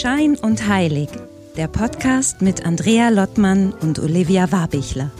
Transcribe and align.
Schein 0.00 0.34
und 0.34 0.66
Heilig, 0.66 1.10
der 1.58 1.68
Podcast 1.68 2.40
mit 2.40 2.64
Andrea 2.64 3.10
Lottmann 3.10 3.74
und 3.82 3.98
Olivia 3.98 4.50
Warbichler. 4.50 5.10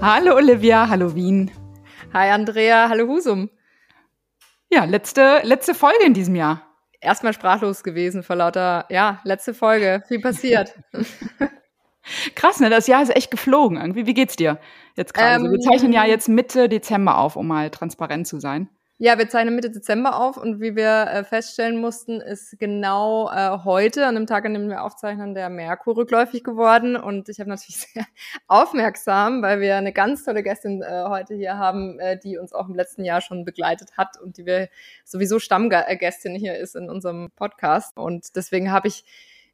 Hallo 0.00 0.34
Olivia, 0.34 0.88
hallo 0.88 1.14
Wien. 1.14 1.52
Hi 2.12 2.30
Andrea, 2.30 2.88
hallo 2.88 3.06
Husum. 3.06 3.48
Ja, 4.68 4.84
letzte, 4.84 5.42
letzte 5.44 5.74
Folge 5.74 6.04
in 6.04 6.14
diesem 6.14 6.34
Jahr. 6.34 6.62
Erstmal 7.00 7.34
sprachlos 7.34 7.84
gewesen 7.84 8.24
vor 8.24 8.34
lauter, 8.34 8.86
ja, 8.88 9.20
letzte 9.22 9.54
Folge, 9.54 10.02
viel 10.08 10.20
passiert. 10.20 10.74
Krass, 12.34 12.58
ne? 12.58 12.68
Das 12.68 12.88
Jahr 12.88 13.02
ist 13.02 13.14
echt 13.14 13.30
geflogen 13.30 13.78
irgendwie. 13.78 14.06
Wie 14.06 14.14
geht's 14.14 14.34
dir 14.34 14.58
jetzt 14.96 15.14
gerade? 15.14 15.44
Ähm, 15.44 15.50
wir 15.50 15.60
zeichnen 15.60 15.92
ja 15.92 16.04
jetzt 16.04 16.28
Mitte 16.28 16.68
Dezember 16.68 17.18
auf, 17.18 17.36
um 17.36 17.46
mal 17.46 17.70
transparent 17.70 18.26
zu 18.26 18.40
sein. 18.40 18.68
Ja, 18.98 19.18
wir 19.18 19.28
zeichnen 19.28 19.54
Mitte 19.54 19.70
Dezember 19.70 20.18
auf 20.18 20.38
und 20.38 20.58
wie 20.62 20.74
wir 20.74 21.08
äh, 21.10 21.22
feststellen 21.22 21.78
mussten, 21.78 22.22
ist 22.22 22.58
genau 22.58 23.30
äh, 23.30 23.58
heute, 23.62 24.06
an 24.06 24.14
dem 24.14 24.26
Tag, 24.26 24.46
an 24.46 24.54
dem 24.54 24.70
wir 24.70 24.82
aufzeichnen, 24.84 25.34
der 25.34 25.50
Merkur 25.50 25.98
rückläufig 25.98 26.42
geworden. 26.42 26.96
Und 26.96 27.28
ich 27.28 27.38
habe 27.38 27.50
natürlich 27.50 27.76
sehr 27.92 28.06
aufmerksam, 28.48 29.42
weil 29.42 29.60
wir 29.60 29.76
eine 29.76 29.92
ganz 29.92 30.24
tolle 30.24 30.42
Gästin 30.42 30.80
äh, 30.80 31.04
heute 31.08 31.34
hier 31.34 31.58
haben, 31.58 32.00
äh, 32.00 32.18
die 32.18 32.38
uns 32.38 32.54
auch 32.54 32.68
im 32.68 32.74
letzten 32.74 33.04
Jahr 33.04 33.20
schon 33.20 33.44
begleitet 33.44 33.98
hat 33.98 34.18
und 34.18 34.38
die 34.38 34.46
wir 34.46 34.70
sowieso 35.04 35.40
Stammgästin 35.40 36.34
hier 36.34 36.56
ist 36.56 36.74
in 36.74 36.88
unserem 36.88 37.30
Podcast. 37.36 37.98
Und 37.98 38.34
deswegen 38.34 38.72
habe 38.72 38.88
ich 38.88 39.04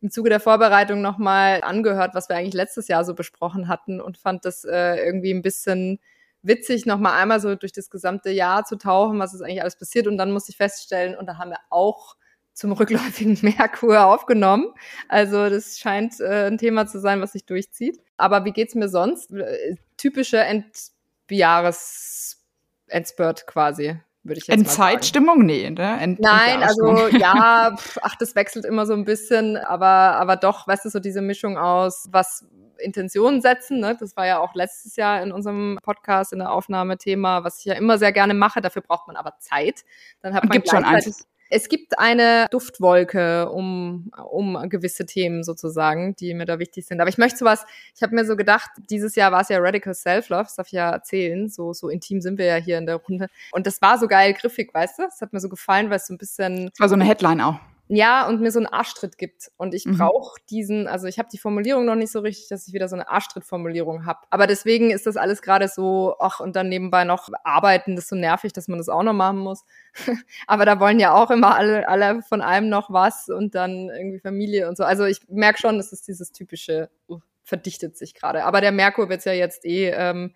im 0.02 0.11
Zuge 0.11 0.29
der 0.29 0.41
Vorbereitung 0.41 1.01
nochmal 1.01 1.63
angehört, 1.63 2.15
was 2.15 2.29
wir 2.29 2.37
eigentlich 2.37 2.54
letztes 2.54 2.88
Jahr 2.88 3.04
so 3.04 3.15
besprochen 3.15 3.68
hatten 3.68 4.01
und 4.01 4.18
fand 4.18 4.45
das 4.45 4.65
äh, 4.65 4.96
irgendwie 4.96 5.32
ein 5.32 5.43
bisschen 5.43 6.01
witzig, 6.43 6.87
nochmal 6.87 7.21
einmal 7.21 7.40
so 7.40 7.54
durch 7.54 7.73
das 7.73 7.88
gesamte 7.88 8.30
Jahr 8.30 8.65
zu 8.65 8.76
tauchen, 8.76 9.21
was 9.21 9.32
ist 9.32 9.43
eigentlich 9.43 9.63
alles 9.63 9.76
passiert. 9.76 10.09
Und 10.09 10.18
dann 10.18 10.32
musste 10.32 10.51
ich 10.51 10.57
feststellen, 10.57 11.16
und 11.16 11.26
da 11.26 11.38
haben 11.38 11.51
wir 11.51 11.60
auch 11.71 12.16
zum 12.52 12.73
rückläufigen 12.73 13.38
Merkur 13.43 14.04
aufgenommen. 14.04 14.74
Also 15.09 15.49
das 15.49 15.79
scheint 15.79 16.21
äh, 16.21 16.48
ein 16.48 16.59
Thema 16.59 16.87
zu 16.87 16.98
sein, 16.98 17.21
was 17.21 17.32
sich 17.32 17.46
durchzieht. 17.46 18.01
Aber 18.16 18.45
wie 18.45 18.52
geht's 18.52 18.74
mir 18.74 18.88
sonst? 18.88 19.32
Äh, 19.32 19.76
typische 19.96 20.38
Endjahres 20.38 22.43
Endspurt 22.88 23.46
quasi 23.46 23.96
würde 24.24 24.38
ich 24.38 24.46
jetzt 24.46 24.56
Endzeitstimmung? 24.56 25.45
Nee, 25.45 25.70
ne? 25.70 26.01
End 26.01 26.20
Nein, 26.20 26.62
also 26.62 27.09
ja, 27.09 27.74
pf, 27.76 27.98
ach, 28.02 28.16
das 28.16 28.34
wechselt 28.34 28.64
immer 28.64 28.87
so 28.87 28.92
ein 28.92 29.04
bisschen, 29.04 29.56
aber, 29.56 29.87
aber 29.87 30.37
doch, 30.37 30.66
weißt 30.66 30.84
du, 30.84 30.90
so 30.90 31.01
diese 31.01 31.23
Mischung 31.23 31.59
aus, 31.59 32.09
was 32.10 32.46
Intentionen 32.79 33.40
setzen, 33.40 33.80
ne? 33.80 33.96
das 33.98 34.16
war 34.16 34.26
ja 34.26 34.40
auch 34.40 34.54
letztes 34.54 34.96
Jahr 34.96 35.23
in 35.23 35.32
unserem 35.32 35.79
Podcast 35.82 36.32
in 36.32 36.40
der 36.40 36.52
Aufnahme 36.52 36.98
Thema, 36.98 37.45
was 37.45 37.60
ich 37.60 37.66
ja 37.66 37.74
immer 37.74 37.98
sehr 37.98 38.12
gerne 38.12 38.34
mache, 38.34 38.60
dafür 38.60 38.82
braucht 38.82 39.06
man 39.06 39.16
aber 39.16 39.37
Zeit. 39.38 39.84
Dann 40.20 40.34
hat 40.34 40.45
man 40.45 40.51
Gibt 40.51 40.68
schon 40.68 40.84
eins 40.84 41.26
es 41.52 41.68
gibt 41.68 41.98
eine 41.98 42.46
Duftwolke 42.50 43.50
um, 43.50 44.10
um 44.30 44.70
gewisse 44.70 45.04
Themen 45.04 45.45
sozusagen, 45.45 46.16
die 46.16 46.32
mir 46.32 46.46
da 46.46 46.58
wichtig 46.58 46.86
sind. 46.86 47.00
Aber 47.00 47.10
ich 47.10 47.18
möchte 47.18 47.38
sowas, 47.38 47.66
ich 47.95 48.02
habe 48.02 48.14
mir 48.14 48.24
so 48.24 48.36
gedacht, 48.36 48.70
dieses 48.88 49.14
Jahr 49.16 49.32
war 49.32 49.42
es 49.42 49.50
ja 49.50 49.58
Radical 49.58 49.95
Self-Love, 49.95 50.45
das 50.45 50.54
darf 50.54 50.68
ich 50.68 50.73
ja 50.73 50.90
erzählen, 50.90 51.50
so, 51.50 51.74
so 51.74 51.90
intim 51.90 52.23
sind 52.23 52.38
wir 52.38 52.46
ja 52.46 52.56
hier 52.56 52.78
in 52.78 52.86
der 52.86 52.96
Runde. 52.96 53.28
Und 53.52 53.66
das 53.66 53.82
war 53.82 53.98
so 53.98 54.08
geil 54.08 54.32
griffig, 54.32 54.73
weißt 54.73 54.98
du? 54.98 55.02
Das 55.02 55.20
hat 55.20 55.34
mir 55.34 55.40
so 55.40 55.50
gefallen, 55.50 55.90
weil 55.90 55.96
es 55.96 56.06
so 56.06 56.14
ein 56.14 56.18
bisschen... 56.18 56.70
Das 56.70 56.80
war 56.80 56.88
so 56.88 56.95
eine 56.95 57.04
Headline 57.04 57.42
auch 57.42 57.60
ja, 57.95 58.26
und 58.26 58.40
mir 58.40 58.51
so 58.51 58.59
einen 58.59 58.66
Arschtritt 58.66 59.18
gibt. 59.18 59.51
Und 59.59 59.74
ich 59.74 59.85
mhm. 59.85 59.98
brauche 59.98 60.40
diesen, 60.48 60.87
also 60.88 61.07
ich 61.07 61.18
habe 61.18 61.29
die 61.30 61.37
Formulierung 61.37 61.85
noch 61.85 61.95
nicht 61.95 62.10
so 62.10 62.21
richtig, 62.21 62.48
dass 62.48 62.66
ich 62.66 62.73
wieder 62.73 62.88
so 62.88 62.96
eine 62.96 63.07
Arschtritt-Formulierung 63.07 64.06
habe. 64.06 64.21
Aber 64.31 64.47
deswegen 64.47 64.91
ist 64.91 65.06
das 65.06 65.19
alles 65.19 65.42
gerade 65.42 65.69
so, 65.69 66.16
ach, 66.19 66.41
und 66.41 66.56
dann 66.56 66.70
nebenbei 66.70 67.04
noch 67.04 67.28
arbeiten, 67.44 67.94
das 67.94 68.04
ist 68.04 68.08
so 68.08 68.16
nervig, 68.16 68.54
dass 68.54 68.66
man 68.66 68.78
das 68.78 68.88
auch 68.88 69.03
noch 69.03 69.12
machen 69.12 69.41
muss. 69.41 69.66
Aber 70.47 70.64
da 70.64 70.80
wollen 70.80 71.00
ja 71.00 71.12
auch 71.12 71.30
immer 71.30 71.54
alle, 71.54 71.86
alle 71.86 72.22
von 72.22 72.41
einem 72.41 72.70
noch 72.70 72.91
was 72.91 73.28
und 73.28 73.54
dann 73.54 73.91
irgendwie 73.91 74.20
Familie 74.20 74.70
und 74.70 74.78
so. 74.78 74.84
Also 74.84 75.04
ich 75.04 75.20
merke 75.28 75.60
schon, 75.60 75.78
es 75.78 75.92
ist 75.92 76.09
dieses 76.09 76.32
typische, 76.32 76.88
uh, 77.10 77.19
verdichtet 77.44 77.98
sich 77.98 78.14
gerade. 78.14 78.44
Aber 78.44 78.62
der 78.62 78.72
Merkur 78.72 79.10
wird 79.10 79.22
ja 79.26 79.34
jetzt 79.34 79.66
eh 79.66 79.91
ähm, 79.91 80.34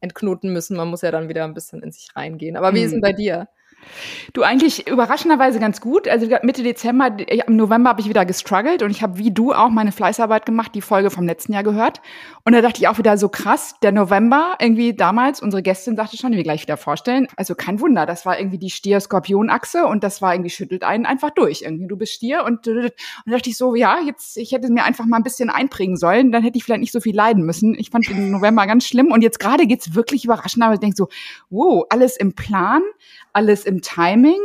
entknoten 0.00 0.52
müssen. 0.52 0.76
Man 0.76 0.88
muss 0.88 1.00
ja 1.00 1.10
dann 1.10 1.30
wieder 1.30 1.44
ein 1.44 1.54
bisschen 1.54 1.82
in 1.82 1.90
sich 1.90 2.14
reingehen. 2.14 2.58
Aber 2.58 2.74
wie 2.74 2.80
mhm. 2.80 2.84
ist 2.84 2.92
denn 2.92 3.00
bei 3.00 3.14
dir? 3.14 3.48
Du 4.32 4.42
eigentlich 4.42 4.88
überraschenderweise 4.88 5.58
ganz 5.58 5.80
gut. 5.80 6.08
Also 6.08 6.26
Mitte 6.42 6.62
Dezember, 6.62 7.16
im 7.28 7.56
November 7.56 7.90
habe 7.90 8.00
ich 8.00 8.08
wieder 8.08 8.24
gestruggelt 8.24 8.82
und 8.82 8.90
ich 8.90 9.02
habe 9.02 9.18
wie 9.18 9.30
du 9.30 9.52
auch 9.52 9.70
meine 9.70 9.92
Fleißarbeit 9.92 10.46
gemacht, 10.46 10.74
die 10.74 10.80
Folge 10.80 11.10
vom 11.10 11.26
letzten 11.26 11.52
Jahr 11.52 11.62
gehört. 11.62 12.00
Und 12.44 12.54
da 12.54 12.60
dachte 12.60 12.80
ich 12.80 12.88
auch 12.88 12.98
wieder 12.98 13.16
so 13.18 13.28
krass, 13.28 13.76
der 13.82 13.92
November, 13.92 14.56
irgendwie 14.60 14.94
damals, 14.94 15.40
unsere 15.40 15.62
Gästin 15.62 15.96
sagte 15.96 16.16
schon, 16.16 16.32
wir 16.32 16.42
gleich 16.42 16.62
wieder 16.62 16.76
vorstellen. 16.76 17.28
Also 17.36 17.54
kein 17.54 17.80
Wunder, 17.80 18.06
das 18.06 18.26
war 18.26 18.38
irgendwie 18.38 18.58
die 18.58 18.70
Stier-Skorpion-Achse 18.70 19.86
und 19.86 20.02
das 20.02 20.22
war 20.22 20.34
irgendwie 20.34 20.50
schüttelt 20.50 20.82
einen 20.82 21.06
einfach 21.06 21.30
durch. 21.30 21.62
Irgendwie 21.62 21.86
du 21.86 21.96
bist 21.96 22.12
Stier 22.12 22.44
und, 22.44 22.66
und 22.66 22.92
da 23.26 23.32
dachte 23.32 23.50
ich 23.50 23.56
so, 23.56 23.74
ja, 23.74 23.98
jetzt, 24.04 24.36
ich 24.36 24.52
hätte 24.52 24.72
mir 24.72 24.84
einfach 24.84 25.06
mal 25.06 25.18
ein 25.18 25.22
bisschen 25.22 25.50
einprägen 25.50 25.96
sollen, 25.96 26.32
dann 26.32 26.42
hätte 26.42 26.58
ich 26.58 26.64
vielleicht 26.64 26.80
nicht 26.80 26.92
so 26.92 27.00
viel 27.00 27.14
leiden 27.14 27.44
müssen. 27.44 27.74
Ich 27.78 27.90
fand 27.90 28.08
den 28.08 28.30
November 28.30 28.66
ganz 28.66 28.86
schlimm 28.86 29.12
und 29.12 29.22
jetzt 29.22 29.38
gerade 29.38 29.66
geht's 29.66 29.94
wirklich 29.94 30.24
überraschend, 30.24 30.64
aber 30.64 30.74
ich 30.74 30.80
denke 30.80 30.96
so, 30.96 31.08
wow, 31.50 31.84
alles 31.90 32.16
im 32.16 32.34
Plan, 32.34 32.82
alles 33.32 33.64
im 33.64 33.82
Timing. 33.82 34.40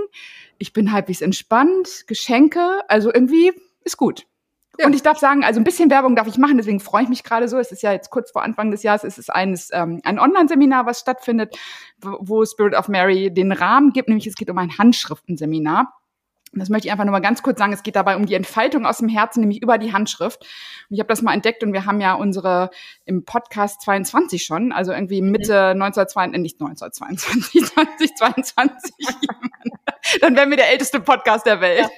Ich 0.58 0.74
bin 0.74 0.92
halbwegs 0.92 1.22
entspannt, 1.22 2.06
Geschenke, 2.08 2.82
also 2.88 3.14
irgendwie 3.14 3.54
ist 3.84 3.98
gut. 3.98 4.26
Ja. 4.80 4.86
Und 4.86 4.94
ich 4.94 5.02
darf 5.02 5.18
sagen, 5.18 5.44
also 5.44 5.60
ein 5.60 5.64
bisschen 5.64 5.90
Werbung 5.90 6.16
darf 6.16 6.28
ich 6.28 6.38
machen, 6.38 6.58
deswegen 6.58 6.80
freue 6.80 7.04
ich 7.04 7.10
mich 7.10 7.24
gerade 7.24 7.48
so. 7.48 7.58
Es 7.58 7.72
ist 7.72 7.82
ja 7.82 7.92
jetzt 7.92 8.12
kurz 8.12 8.32
vor 8.32 8.44
Anfang 8.44 8.70
des 8.70 8.84
Jahres, 8.84 9.04
es 9.04 9.18
ist 9.18 9.34
eines, 9.34 9.70
ähm, 9.74 10.02
ein 10.04 10.20
Online-Seminar, 10.20 10.86
was 10.86 11.00
stattfindet, 11.00 11.58
wo 12.02 12.46
Spirit 12.46 12.76
of 12.76 12.88
Mary 12.88 13.34
den 13.34 13.52
Rahmen 13.52 13.92
gibt, 13.92 14.08
nämlich 14.08 14.28
es 14.28 14.36
geht 14.36 14.50
um 14.52 14.58
ein 14.58 14.78
Handschriftenseminar. 14.78 15.97
Und 16.58 16.62
das 16.62 16.70
möchte 16.70 16.88
ich 16.88 16.92
einfach 16.92 17.06
nur 17.06 17.12
mal 17.12 17.20
ganz 17.20 17.44
kurz 17.44 17.60
sagen. 17.60 17.72
Es 17.72 17.84
geht 17.84 17.96
dabei 17.96 18.16
um 18.16 18.26
die 18.26 18.34
Entfaltung 18.34 18.88
aus 18.88 18.98
dem 18.98 19.10
Herzen, 19.10 19.42
nämlich 19.42 19.62
über 19.62 19.78
die 19.78 19.94
Handschrift. 19.94 20.42
Und 20.90 20.96
ich 20.96 21.00
habe 21.00 21.08
das 21.08 21.22
mal 21.22 21.36
entdeckt 21.36 21.62
und 21.62 21.72
wir 21.72 21.86
haben 21.86 22.02
ja 22.02 22.16
unsere 22.16 22.72
im 23.06 23.26
Podcast 23.26 23.82
22 23.82 24.44
schon, 24.44 24.72
also 24.72 24.92
irgendwie 24.92 25.22
Mitte 25.22 25.68
1922, 25.68 26.36
äh, 26.36 26.42
nicht 26.42 26.60
1922, 26.60 28.16
2022. 28.16 28.92
Dann 30.22 30.36
wären 30.36 30.50
wir 30.50 30.58
der 30.58 30.72
älteste 30.72 31.00
Podcast 31.00 31.46
der 31.46 31.62
Welt. 31.62 31.90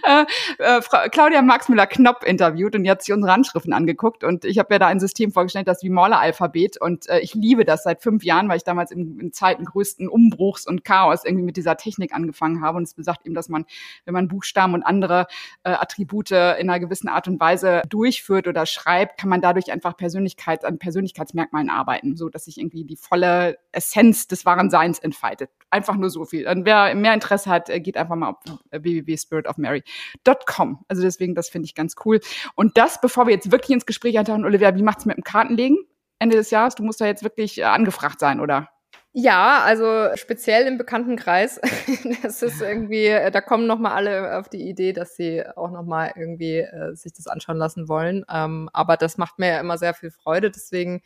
äh, 0.58 0.78
äh, 0.78 1.08
Claudia 1.10 1.42
Marxmüller-Knopp 1.42 2.24
interviewt 2.24 2.74
und 2.74 2.84
die 2.84 2.90
hat 2.90 3.02
sich 3.02 3.12
unsere 3.14 3.32
Handschriften 3.32 3.72
angeguckt 3.72 4.24
und 4.24 4.44
ich 4.44 4.58
habe 4.58 4.74
ja 4.74 4.78
da 4.78 4.86
ein 4.86 5.00
System 5.00 5.32
vorgestellt, 5.32 5.68
das 5.68 5.82
wie 5.82 5.90
Morle-Alphabet 5.90 6.80
und 6.80 7.08
äh, 7.08 7.20
ich 7.20 7.34
liebe 7.34 7.64
das 7.64 7.82
seit 7.82 8.02
fünf 8.02 8.24
Jahren, 8.24 8.48
weil 8.48 8.56
ich 8.56 8.64
damals 8.64 8.90
in, 8.90 9.18
in 9.18 9.32
Zeiten 9.32 9.64
größten 9.64 10.08
Umbruchs 10.08 10.66
und 10.66 10.84
Chaos 10.84 11.24
irgendwie 11.24 11.44
mit 11.44 11.56
dieser 11.56 11.76
Technik 11.76 12.14
angefangen 12.14 12.62
habe 12.62 12.78
und 12.78 12.84
es 12.84 12.94
besagt 12.94 13.26
eben, 13.26 13.34
dass 13.34 13.48
man, 13.48 13.64
wenn 14.04 14.14
man 14.14 14.28
Buchstaben 14.28 14.74
und 14.74 14.82
andere 14.82 15.26
äh, 15.64 15.70
Attribute 15.70 16.30
in 16.30 16.70
einer 16.70 16.80
gewissen 16.80 17.08
Art 17.08 17.26
und 17.28 17.40
Weise 17.40 17.82
durchführt 17.88 18.46
oder 18.46 18.66
schreibt, 18.66 19.18
kann 19.18 19.28
man 19.28 19.40
dadurch 19.40 19.72
einfach 19.72 19.96
Persönlichkeit 19.96 20.64
an 20.64 20.78
Persönlichkeitsmerkmalen 20.78 21.70
arbeiten, 21.70 22.16
so 22.16 22.28
dass 22.28 22.44
sich 22.44 22.58
irgendwie 22.58 22.84
die 22.84 22.96
volle 22.96 23.58
Essenz 23.72 24.28
des 24.28 24.46
wahren 24.46 24.70
Seins 24.70 24.98
entfaltet. 24.98 25.50
Einfach 25.70 25.96
nur 25.96 26.10
so 26.10 26.24
viel. 26.24 26.48
Und 26.48 26.64
wer 26.70 26.94
mehr 26.94 27.14
Interesse 27.14 27.50
hat, 27.50 27.68
äh, 27.68 27.80
geht 27.80 27.96
einfach 27.96 28.16
mal 28.16 28.30
auf 28.30 28.36
äh, 28.70 28.82
www.spiritofmary.com. 28.82 30.84
Also 30.88 31.02
deswegen, 31.02 31.34
das 31.34 31.48
finde 31.48 31.66
ich 31.66 31.74
ganz 31.74 31.96
cool. 32.04 32.20
Und 32.54 32.78
das, 32.78 33.00
bevor 33.00 33.26
wir 33.26 33.34
jetzt 33.34 33.50
wirklich 33.50 33.70
ins 33.70 33.86
Gespräch 33.86 34.18
eintauchen, 34.18 34.44
Olivia, 34.44 34.74
wie 34.76 34.82
macht's 34.82 35.06
mit 35.06 35.16
dem 35.16 35.24
Kartenlegen 35.24 35.78
Ende 36.18 36.36
des 36.36 36.50
Jahres? 36.50 36.74
Du 36.74 36.82
musst 36.82 37.00
da 37.00 37.06
jetzt 37.06 37.24
wirklich 37.24 37.58
äh, 37.58 37.64
angefragt 37.64 38.20
sein, 38.20 38.40
oder? 38.40 38.68
Ja, 39.12 39.62
also 39.64 40.14
speziell 40.14 40.68
im 40.68 40.78
Bekanntenkreis. 40.78 41.60
das 42.22 42.42
ist 42.42 42.62
irgendwie, 42.62 43.08
da 43.32 43.40
kommen 43.40 43.66
noch 43.66 43.80
mal 43.80 43.92
alle 43.92 44.38
auf 44.38 44.48
die 44.48 44.68
Idee, 44.68 44.92
dass 44.92 45.16
sie 45.16 45.44
auch 45.56 45.72
noch 45.72 45.82
mal 45.82 46.12
irgendwie 46.14 46.58
äh, 46.58 46.94
sich 46.94 47.12
das 47.12 47.26
anschauen 47.26 47.56
lassen 47.56 47.88
wollen. 47.88 48.24
Ähm, 48.32 48.70
aber 48.72 48.96
das 48.96 49.18
macht 49.18 49.40
mir 49.40 49.48
ja 49.48 49.60
immer 49.60 49.78
sehr 49.78 49.94
viel 49.94 50.12
Freude. 50.12 50.52
Deswegen 50.52 51.02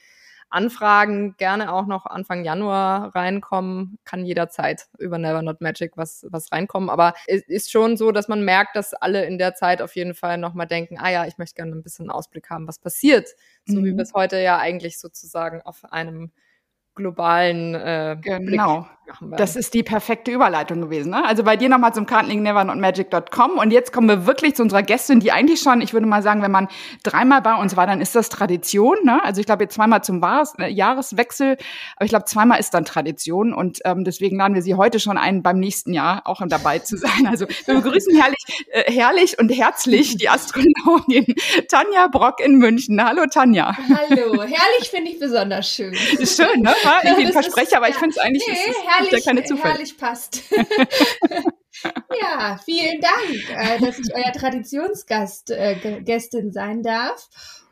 Anfragen 0.50 1.36
gerne 1.36 1.72
auch 1.72 1.86
noch 1.86 2.06
Anfang 2.06 2.44
Januar 2.44 3.14
reinkommen. 3.14 3.98
Kann 4.04 4.24
jederzeit 4.24 4.86
über 4.98 5.18
Never 5.18 5.42
Not 5.42 5.60
Magic 5.60 5.96
was, 5.96 6.26
was 6.30 6.52
reinkommen. 6.52 6.90
Aber 6.90 7.14
es 7.26 7.42
ist 7.42 7.70
schon 7.70 7.96
so, 7.96 8.12
dass 8.12 8.28
man 8.28 8.44
merkt, 8.44 8.76
dass 8.76 8.94
alle 8.94 9.24
in 9.24 9.38
der 9.38 9.54
Zeit 9.54 9.82
auf 9.82 9.96
jeden 9.96 10.14
Fall 10.14 10.38
nochmal 10.38 10.66
denken, 10.66 10.98
ah 10.98 11.10
ja, 11.10 11.26
ich 11.26 11.38
möchte 11.38 11.56
gerne 11.56 11.72
ein 11.72 11.82
bisschen 11.82 12.10
Ausblick 12.10 12.50
haben, 12.50 12.68
was 12.68 12.78
passiert. 12.78 13.30
So 13.66 13.80
mhm. 13.80 13.84
wie 13.84 13.96
wir 13.96 14.02
es 14.02 14.14
heute 14.14 14.40
ja 14.40 14.58
eigentlich 14.58 14.98
sozusagen 14.98 15.62
auf 15.62 15.84
einem 15.92 16.30
globalen 16.94 17.74
äh, 17.74 18.16
genau. 18.20 18.86
Das 19.36 19.54
ist 19.54 19.74
die 19.74 19.82
perfekte 19.82 20.30
Überleitung 20.30 20.80
gewesen. 20.80 21.10
Ne? 21.10 21.22
Also 21.24 21.44
bei 21.44 21.56
dir 21.56 21.68
nochmal 21.68 21.92
zum 21.92 22.06
kartenlingneverndotmagic.com 22.06 23.58
und 23.58 23.70
jetzt 23.70 23.92
kommen 23.92 24.08
wir 24.08 24.26
wirklich 24.26 24.54
zu 24.54 24.62
unserer 24.62 24.82
Gästin, 24.82 25.20
die 25.20 25.30
eigentlich 25.30 25.60
schon, 25.60 25.82
ich 25.82 25.92
würde 25.92 26.06
mal 26.06 26.22
sagen, 26.22 26.40
wenn 26.40 26.50
man 26.50 26.68
dreimal 27.02 27.42
bei 27.42 27.54
uns 27.54 27.76
war, 27.76 27.86
dann 27.86 28.00
ist 28.00 28.14
das 28.14 28.30
Tradition. 28.30 28.96
Ne? 29.04 29.22
Also 29.22 29.40
ich 29.40 29.46
glaube 29.46 29.64
jetzt 29.64 29.74
zweimal 29.74 30.02
zum 30.02 30.22
Wahres, 30.22 30.54
äh, 30.58 30.68
Jahreswechsel, 30.68 31.58
aber 31.96 32.04
ich 32.04 32.08
glaube 32.08 32.24
zweimal 32.24 32.58
ist 32.58 32.72
dann 32.72 32.86
Tradition 32.86 33.52
und 33.52 33.80
ähm, 33.84 34.04
deswegen 34.04 34.38
laden 34.38 34.54
wir 34.54 34.62
sie 34.62 34.74
heute 34.74 34.98
schon 34.98 35.18
ein, 35.18 35.42
beim 35.42 35.58
nächsten 35.58 35.92
Jahr 35.92 36.22
auch 36.24 36.40
dabei 36.46 36.78
zu 36.78 36.96
sein. 36.96 37.26
Also 37.28 37.46
wir 37.66 37.74
begrüßen 37.74 38.16
herrlich, 38.16 38.66
äh, 38.70 38.90
herrlich 38.90 39.38
und 39.38 39.50
herzlich 39.50 40.16
die 40.16 40.28
Astrologin 40.30 41.26
Tanja 41.68 42.06
Brock 42.08 42.40
in 42.40 42.56
München. 42.56 43.02
Hallo 43.04 43.24
Tanja. 43.30 43.76
Hallo, 43.76 44.42
herrlich 44.42 44.90
finde 44.90 45.10
ich 45.10 45.18
besonders 45.18 45.68
schön. 45.68 45.92
Ist 46.18 46.36
schön, 46.36 46.62
ne? 46.62 46.74
War 46.84 47.04
irgendwie 47.04 47.26
ein 47.26 47.32
Versprecher, 47.32 47.62
ist, 47.62 47.76
aber 47.76 47.88
ich 47.88 47.94
finde 47.96 48.10
es 48.10 48.18
eigentlich 48.18 48.46
nee, 48.46 48.70
ist, 48.70 48.84
herrlich, 48.86 49.12
ja 49.12 49.20
keine 49.20 49.44
Zufälle. 49.44 49.74
herrlich 49.74 49.96
passt. 49.96 50.42
ja, 52.22 52.58
vielen 52.64 53.00
Dank, 53.00 53.50
äh, 53.50 53.78
dass 53.80 53.98
ich 53.98 54.14
euer 54.14 54.32
Traditionsgast 54.32 55.50
äh, 55.50 56.00
Gästin 56.02 56.52
sein 56.52 56.82
darf. 56.82 57.28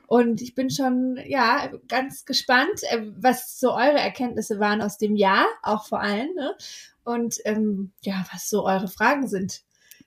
Und 0.06 0.42
ich 0.42 0.54
bin 0.54 0.68
schon, 0.68 1.18
ja, 1.26 1.70
ganz 1.88 2.24
gespannt, 2.24 2.82
äh, 2.90 3.00
was 3.16 3.58
so 3.58 3.72
eure 3.72 3.98
Erkenntnisse 3.98 4.60
waren 4.60 4.82
aus 4.82 4.98
dem 4.98 5.16
Jahr, 5.16 5.46
auch 5.62 5.86
vor 5.86 6.00
allem. 6.00 6.34
Ne? 6.34 6.54
Und 7.04 7.36
ähm, 7.44 7.92
ja, 8.02 8.24
was 8.32 8.48
so 8.48 8.64
eure 8.64 8.88
Fragen 8.88 9.26
sind 9.26 9.62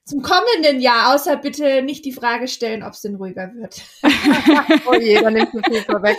zum 0.05 0.21
kommenden 0.21 0.79
Jahr, 0.81 1.15
außer 1.15 1.35
bitte 1.37 1.81
nicht 1.81 2.05
die 2.05 2.11
Frage 2.11 2.47
stellen, 2.47 2.83
ob 2.83 2.93
es 2.93 3.01
denn 3.01 3.15
ruhiger 3.15 3.51
wird. 3.55 3.81
oh 4.85 4.93
je, 4.93 5.19
dann 5.19 5.33
nimmst 5.33 5.55
du 5.55 5.61
viel 5.63 5.81
vorweg. 5.81 6.15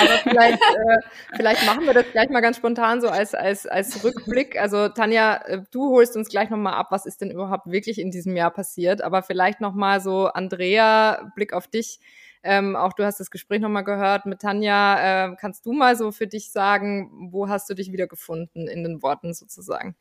Aber 0.00 0.18
vielleicht, 0.22 0.62
äh, 0.62 0.98
vielleicht 1.36 1.66
machen 1.66 1.84
wir 1.84 1.92
das 1.92 2.06
gleich 2.12 2.30
mal 2.30 2.40
ganz 2.40 2.56
spontan 2.56 3.02
so 3.02 3.08
als, 3.08 3.34
als, 3.34 3.66
als 3.66 4.02
Rückblick. 4.02 4.58
Also 4.58 4.88
Tanja, 4.88 5.36
äh, 5.44 5.60
du 5.70 5.90
holst 5.90 6.16
uns 6.16 6.30
gleich 6.30 6.48
nochmal 6.48 6.74
ab, 6.74 6.86
was 6.90 7.04
ist 7.04 7.20
denn 7.20 7.30
überhaupt 7.30 7.70
wirklich 7.70 7.98
in 7.98 8.10
diesem 8.10 8.34
Jahr 8.36 8.50
passiert. 8.50 9.02
Aber 9.02 9.22
vielleicht 9.22 9.60
nochmal 9.60 10.00
so, 10.00 10.28
Andrea, 10.28 11.30
Blick 11.34 11.52
auf 11.52 11.68
dich. 11.68 12.00
Ähm, 12.42 12.74
auch 12.74 12.94
du 12.94 13.04
hast 13.04 13.20
das 13.20 13.30
Gespräch 13.30 13.60
nochmal 13.60 13.84
gehört 13.84 14.24
mit 14.24 14.40
Tanja. 14.40 15.26
Äh, 15.26 15.36
kannst 15.36 15.66
du 15.66 15.72
mal 15.72 15.94
so 15.94 16.10
für 16.10 16.26
dich 16.26 16.52
sagen, 16.52 17.10
wo 17.30 17.50
hast 17.50 17.68
du 17.68 17.74
dich 17.74 17.92
wiedergefunden 17.92 18.66
in 18.66 18.82
den 18.82 19.02
Worten 19.02 19.34
sozusagen? 19.34 19.94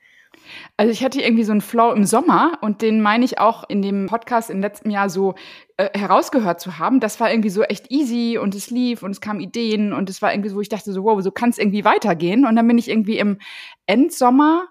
Also 0.78 0.92
ich 0.92 1.04
hatte 1.04 1.22
irgendwie 1.22 1.44
so 1.44 1.52
einen 1.52 1.62
Flow 1.62 1.92
im 1.92 2.06
Sommer 2.06 2.58
und 2.62 2.82
den 2.82 3.02
meine 3.02 3.26
ich 3.26 3.40
auch 3.40 3.64
in 3.70 3.82
dem 3.82 4.08
Podcast 4.08 4.50
im 4.50 4.62
letzten 4.62 4.90
Jahr 4.90 5.10
so 5.10 5.36
äh, 5.78 5.98
herausgehört 5.98 6.60
zu 6.60 6.80
haben. 6.80 7.00
Das 7.00 7.20
war 7.20 7.32
irgendwie 7.32 7.50
so 7.50 7.64
echt 7.64 7.92
easy 7.92 8.38
und 8.38 8.56
es 8.56 8.70
lief 8.70 9.04
und 9.04 9.12
es 9.12 9.22
kamen 9.22 9.40
Ideen 9.40 9.94
und 9.94 10.10
es 10.10 10.22
war 10.22 10.34
irgendwie 10.34 10.50
so, 10.50 10.62
ich 10.62 10.70
dachte 10.70 10.92
so, 10.92 11.04
wow, 11.04 11.22
so 11.22 11.32
kann 11.32 11.50
es 11.50 11.58
irgendwie 11.58 11.86
weitergehen. 11.86 12.46
Und 12.46 12.56
dann 12.56 12.68
bin 12.68 12.78
ich 12.78 12.90
irgendwie 12.90 13.18
im 13.18 13.40
Endsommer 13.86 14.68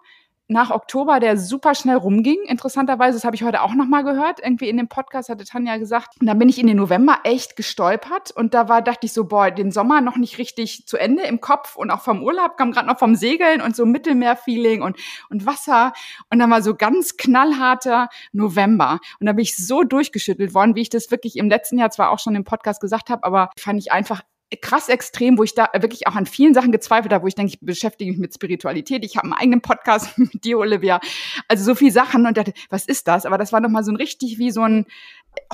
nach 0.49 0.71
Oktober, 0.71 1.21
der 1.21 1.37
super 1.37 1.75
schnell 1.75 1.97
rumging. 1.97 2.39
Interessanterweise, 2.47 3.17
das 3.17 3.25
habe 3.25 3.35
ich 3.35 3.43
heute 3.43 3.63
auch 3.63 3.75
noch 3.75 3.87
mal 3.87 4.03
gehört. 4.03 4.41
Irgendwie 4.43 4.69
in 4.69 4.77
dem 4.77 4.89
Podcast 4.89 5.29
hatte 5.29 5.45
Tanja 5.45 5.79
gesagt. 5.79 6.15
Und 6.21 6.27
dann 6.27 6.39
bin 6.39 6.49
ich 6.49 6.59
in 6.59 6.67
den 6.67 6.77
November 6.77 7.21
echt 7.25 7.57
gestolpert 7.57 8.31
und 8.31 8.55
da 8.55 8.69
war 8.69 8.83
dachte 8.83 9.07
ich 9.07 9.13
so, 9.13 9.25
boah, 9.25 9.51
den 9.51 9.71
Sommer 9.71 10.01
noch 10.01 10.17
nicht 10.17 10.39
richtig 10.39 10.87
zu 10.87 10.97
Ende 10.97 11.23
im 11.23 11.41
Kopf 11.41 11.77
und 11.77 11.91
auch 11.91 12.03
vom 12.03 12.23
Urlaub 12.23 12.57
kam 12.57 12.73
gerade 12.73 12.87
noch 12.87 12.99
vom 12.99 13.15
Segeln 13.15 13.61
und 13.61 13.75
so 13.75 13.87
Mittelmeerfeeling 13.87 14.83
und 14.83 14.99
und 15.31 15.47
Wasser 15.47 15.93
und 16.31 16.39
dann 16.39 16.51
war 16.51 16.63
so 16.63 16.75
ganz 16.75 17.17
knallharter 17.17 18.09
November 18.33 19.01
und 19.21 19.27
da 19.27 19.33
bin 19.33 19.43
ich 19.43 19.57
so 19.57 19.83
durchgeschüttelt 19.83 20.55
worden, 20.55 20.75
wie 20.75 20.83
ich 20.83 20.91
das 20.91 21.11
wirklich 21.11 21.37
im 21.37 21.49
letzten 21.49 21.79
Jahr 21.79 21.91
zwar 21.91 22.11
auch 22.11 22.19
schon 22.19 22.35
im 22.35 22.45
Podcast 22.45 22.81
gesagt 22.81 23.11
habe, 23.11 23.25
aber 23.25 23.51
fand 23.59 23.79
ich 23.79 23.93
einfach 23.93 24.23
krass 24.57 24.89
extrem, 24.89 25.39
wo 25.39 25.43
ich 25.43 25.55
da 25.55 25.69
wirklich 25.75 26.07
auch 26.07 26.15
an 26.15 26.27
vielen 26.27 26.55
Sachen 26.55 26.73
gezweifelt 26.73 27.13
habe, 27.13 27.25
wo 27.25 27.29
ich 27.29 27.35
denke, 27.35 27.53
ich 27.55 27.61
beschäftige 27.61 28.11
mich 28.11 28.21
mit 28.21 28.35
Spiritualität. 28.35 29.05
Ich 29.05 29.17
habe 29.17 29.25
einen 29.25 29.33
eigenen 29.35 29.61
Podcast 29.61 30.19
mit 30.19 30.45
dir, 30.45 30.59
Olivia. 30.59 31.01
Also 31.49 31.65
so 31.65 31.75
viel 31.75 31.93
Sachen 31.93 32.27
und 32.27 32.37
dachte, 32.37 32.53
was 32.71 32.87
ist 32.87 33.09
das? 33.09 33.27
Aber 33.27 33.39
das 33.39 33.53
war 33.53 33.61
nochmal 33.61 33.85
so 33.85 33.93
ein 33.93 33.97
richtig 33.97 34.39
wie 34.39 34.51
so 34.51 34.63
ein 34.63 34.87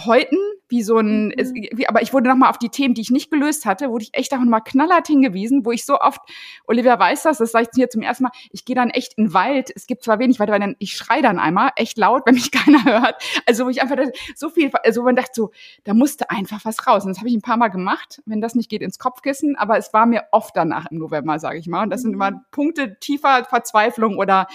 Häuten, 0.05 0.37
wie 0.69 0.83
so 0.83 0.99
ein, 0.99 1.27
mhm. 1.27 1.35
es, 1.37 1.53
wie, 1.53 1.89
aber 1.89 2.03
ich 2.03 2.13
wurde 2.13 2.29
nochmal 2.29 2.51
auf 2.51 2.59
die 2.59 2.69
Themen, 2.69 2.95
die 2.95 3.01
ich 3.01 3.11
nicht 3.11 3.31
gelöst 3.31 3.67
hatte, 3.67 3.91
wurde 3.91 4.05
ich 4.05 4.15
echt 4.15 4.33
auch 4.33 4.39
nochmal 4.39 4.63
knallhart 4.63 5.07
hingewiesen, 5.07 5.65
wo 5.65 5.73
ich 5.73 5.85
so 5.85 5.99
oft, 6.01 6.21
Olivia 6.67 6.99
weiß 6.99 7.25
das, 7.25 7.39
das 7.39 7.53
sage 7.53 7.65
ich 7.65 7.71
hier 7.75 7.91
zum 7.91 8.03
ersten 8.03 8.25
Mal, 8.25 8.31
ich 8.53 8.65
gehe 8.65 8.77
dann 8.77 8.91
echt 8.91 9.15
in 9.15 9.27
den 9.27 9.35
Wald, 9.35 9.71
es 9.75 9.87
gibt 9.87 10.05
zwar 10.05 10.19
wenig 10.19 10.39
weiter, 10.39 10.53
weil 10.53 10.61
dann, 10.61 10.77
ich 10.79 10.97
schrei 10.97 11.21
dann 11.21 11.39
einmal, 11.39 11.71
echt 11.77 11.99
laut, 11.99 12.23
wenn 12.27 12.35
mich 12.35 12.51
keiner 12.51 12.85
hört, 12.85 13.23
also 13.47 13.67
wo 13.67 13.69
ich 13.69 13.83
einfach 13.83 13.97
so 14.35 14.49
viel, 14.49 14.71
also 14.85 15.03
man 15.03 15.17
dachte 15.17 15.33
so, 15.35 15.51
da 15.85 15.95
musste 15.95 16.31
einfach 16.31 16.65
was 16.65 16.87
raus 16.87 17.05
und 17.05 17.11
das 17.11 17.19
habe 17.19 17.29
ich 17.29 17.35
ein 17.35 17.43
paar 17.43 17.57
Mal 17.57 17.69
gemacht, 17.69 18.23
wenn 18.27 18.41
das 18.41 18.55
nicht 18.55 18.71
geht, 18.71 18.83
ins 18.83 18.99
Kopfkissen, 18.99 19.57
aber 19.57 19.77
es 19.77 19.93
war 19.93 20.07
mir 20.07 20.25
oft 20.31 20.57
danach 20.57 20.91
im 20.91 20.99
November, 20.99 21.39
sage 21.39 21.59
ich 21.59 21.67
mal 21.67 21.83
und 21.83 21.91
das 21.91 22.03
sind 22.03 22.13
immer 22.13 22.31
mhm. 22.31 22.41
Punkte 22.51 22.99
tiefer 23.01 23.45
Verzweiflung 23.45 24.19
oder 24.19 24.47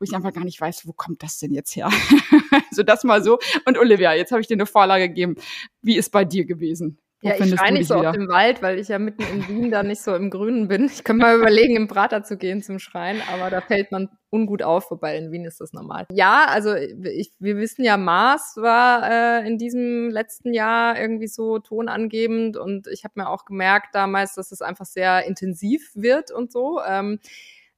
wo 0.00 0.04
ich 0.04 0.14
einfach 0.14 0.32
gar 0.32 0.44
nicht 0.44 0.58
weiß, 0.58 0.86
wo 0.86 0.92
kommt 0.94 1.22
das 1.22 1.38
denn 1.38 1.52
jetzt 1.52 1.76
her? 1.76 1.90
also 2.70 2.82
das 2.82 3.04
mal 3.04 3.22
so. 3.22 3.38
Und 3.66 3.76
Olivia, 3.76 4.14
jetzt 4.14 4.32
habe 4.32 4.40
ich 4.40 4.46
dir 4.46 4.56
eine 4.60 4.66
Vorlage 4.66 5.08
gegeben. 5.08 5.36
Wie 5.82 5.96
ist 5.96 6.10
bei 6.10 6.24
dir 6.24 6.44
gewesen? 6.44 6.98
Wo 7.22 7.28
ja, 7.28 7.34
ich 7.38 7.54
schreie 7.54 7.72
nicht 7.72 7.86
so 7.86 7.96
wieder? 7.96 8.10
auf 8.10 8.16
dem 8.16 8.28
Wald, 8.28 8.62
weil 8.62 8.78
ich 8.78 8.88
ja 8.88 8.98
mitten 8.98 9.22
in 9.22 9.46
Wien 9.46 9.70
da 9.70 9.82
nicht 9.82 10.00
so 10.00 10.14
im 10.14 10.30
Grünen 10.30 10.68
bin. 10.68 10.86
Ich 10.86 11.04
könnte 11.04 11.22
mal 11.22 11.36
überlegen, 11.36 11.76
im 11.76 11.86
Prater 11.86 12.22
zu 12.22 12.38
gehen 12.38 12.62
zum 12.62 12.78
Schreien, 12.78 13.20
aber 13.30 13.50
da 13.50 13.60
fällt 13.60 13.92
man 13.92 14.08
ungut 14.30 14.62
auf, 14.62 14.90
wobei 14.90 15.18
in 15.18 15.30
Wien 15.30 15.44
ist 15.44 15.60
das 15.60 15.74
normal. 15.74 16.06
Ja, 16.12 16.46
also 16.48 16.74
ich, 16.74 17.32
wir 17.38 17.56
wissen 17.58 17.84
ja, 17.84 17.98
Mars 17.98 18.54
war 18.56 19.10
äh, 19.42 19.46
in 19.46 19.58
diesem 19.58 20.08
letzten 20.08 20.54
Jahr 20.54 20.98
irgendwie 20.98 21.28
so 21.28 21.58
tonangebend 21.58 22.56
und 22.56 22.86
ich 22.86 23.04
habe 23.04 23.14
mir 23.16 23.28
auch 23.28 23.44
gemerkt 23.44 23.94
damals, 23.94 24.34
dass 24.34 24.50
es 24.50 24.62
einfach 24.62 24.86
sehr 24.86 25.26
intensiv 25.26 25.90
wird 25.94 26.30
und 26.30 26.50
so. 26.50 26.80
Ähm, 26.86 27.18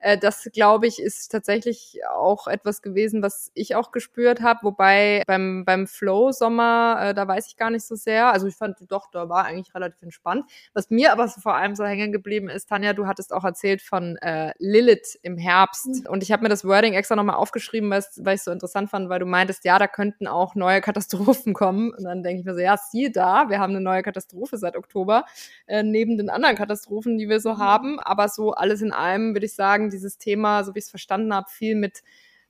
äh, 0.03 0.19
das, 0.19 0.49
glaube 0.53 0.89
ich, 0.89 1.01
ist 1.01 1.31
tatsächlich 1.31 2.01
auch 2.11 2.49
etwas 2.49 2.83
gewesen, 2.83 3.23
was 3.23 3.53
ich 3.55 3.77
auch 3.77 3.93
gespürt 3.93 4.41
habe. 4.41 4.61
Wobei 4.65 5.23
beim, 5.29 5.65
beim 5.65 5.87
Flow-Sommer, 5.87 6.99
äh, 7.01 7.15
da 7.15 7.29
weiß 7.29 7.47
ich 7.47 7.57
gar 7.57 7.71
nicht 7.71 7.87
so 7.87 7.95
sehr. 7.95 8.33
Also 8.33 8.49
ich 8.49 8.57
fand 8.57 8.79
doch, 8.89 9.11
da 9.13 9.29
war 9.29 9.45
eigentlich 9.45 9.73
relativ 9.75 10.03
entspannt. 10.03 10.45
Was 10.75 10.91
mir 10.91 11.13
aber 11.13 11.29
so 11.29 11.41
vor 11.41 11.55
allem 11.55 11.77
so 11.77 11.85
hängen 11.85 12.11
geblieben 12.11 12.49
ist, 12.49 12.69
Tanja, 12.69 12.95
du 12.95 13.07
hattest 13.07 13.33
auch 13.33 13.45
erzählt 13.45 13.81
von 13.81 14.17
äh, 14.17 14.53
Lilith 14.59 15.19
im 15.23 15.39
Herbst. 15.39 15.87
Mhm. 15.87 16.07
Und 16.09 16.25
ich 16.25 16.33
habe 16.33 16.43
mir 16.43 16.49
das 16.49 16.65
Wording 16.65 16.95
extra 16.95 17.15
nochmal 17.15 17.37
aufgeschrieben, 17.37 17.89
weil 17.91 18.01
ich 18.01 18.41
es 18.41 18.45
so 18.45 18.51
interessant 18.51 18.91
fand, 18.91 19.09
weil 19.09 19.21
du 19.21 19.27
meintest, 19.27 19.65
ja, 19.65 19.79
da 19.79 19.87
könnten 19.87 20.27
auch 20.27 20.57
neue 20.57 20.81
Katastrophen 20.81 21.55
kommen. 21.55 21.93
Und 21.93 22.03
dann 22.03 22.25
denke 22.25 22.41
ich 22.41 22.45
mir 22.45 22.55
so, 22.55 22.61
ja, 22.61 22.77
siehe 22.77 23.13
da, 23.13 23.49
wir 23.49 23.61
haben 23.61 23.71
eine 23.71 23.81
neue 23.81 24.03
Katastrophe 24.03 24.59
seit 24.59 24.77
Oktober, 24.77 25.27
äh, 25.69 25.85
neben 25.85 26.19
den 26.19 26.29
anderen 26.29 26.57
Katastrophen, 26.57 27.19
die 27.19 27.29
wir 27.29 27.39
so 27.39 27.55
mhm. 27.55 27.59
haben. 27.59 28.01
Aber 28.01 28.29
so 28.29 28.53
alles 28.53 28.83
in 28.83 28.91
allem 28.91 29.37
würde 29.37 29.47
ich 29.47 29.55
sagen, 29.55 29.92
dieses 29.93 30.19
Thema, 30.19 30.65
so 30.65 30.75
wie 30.75 30.79
ich 30.79 30.87
es 30.87 30.91
verstanden 30.91 31.35
habe, 31.35 31.49
viel 31.51 31.77
mit 31.77 32.03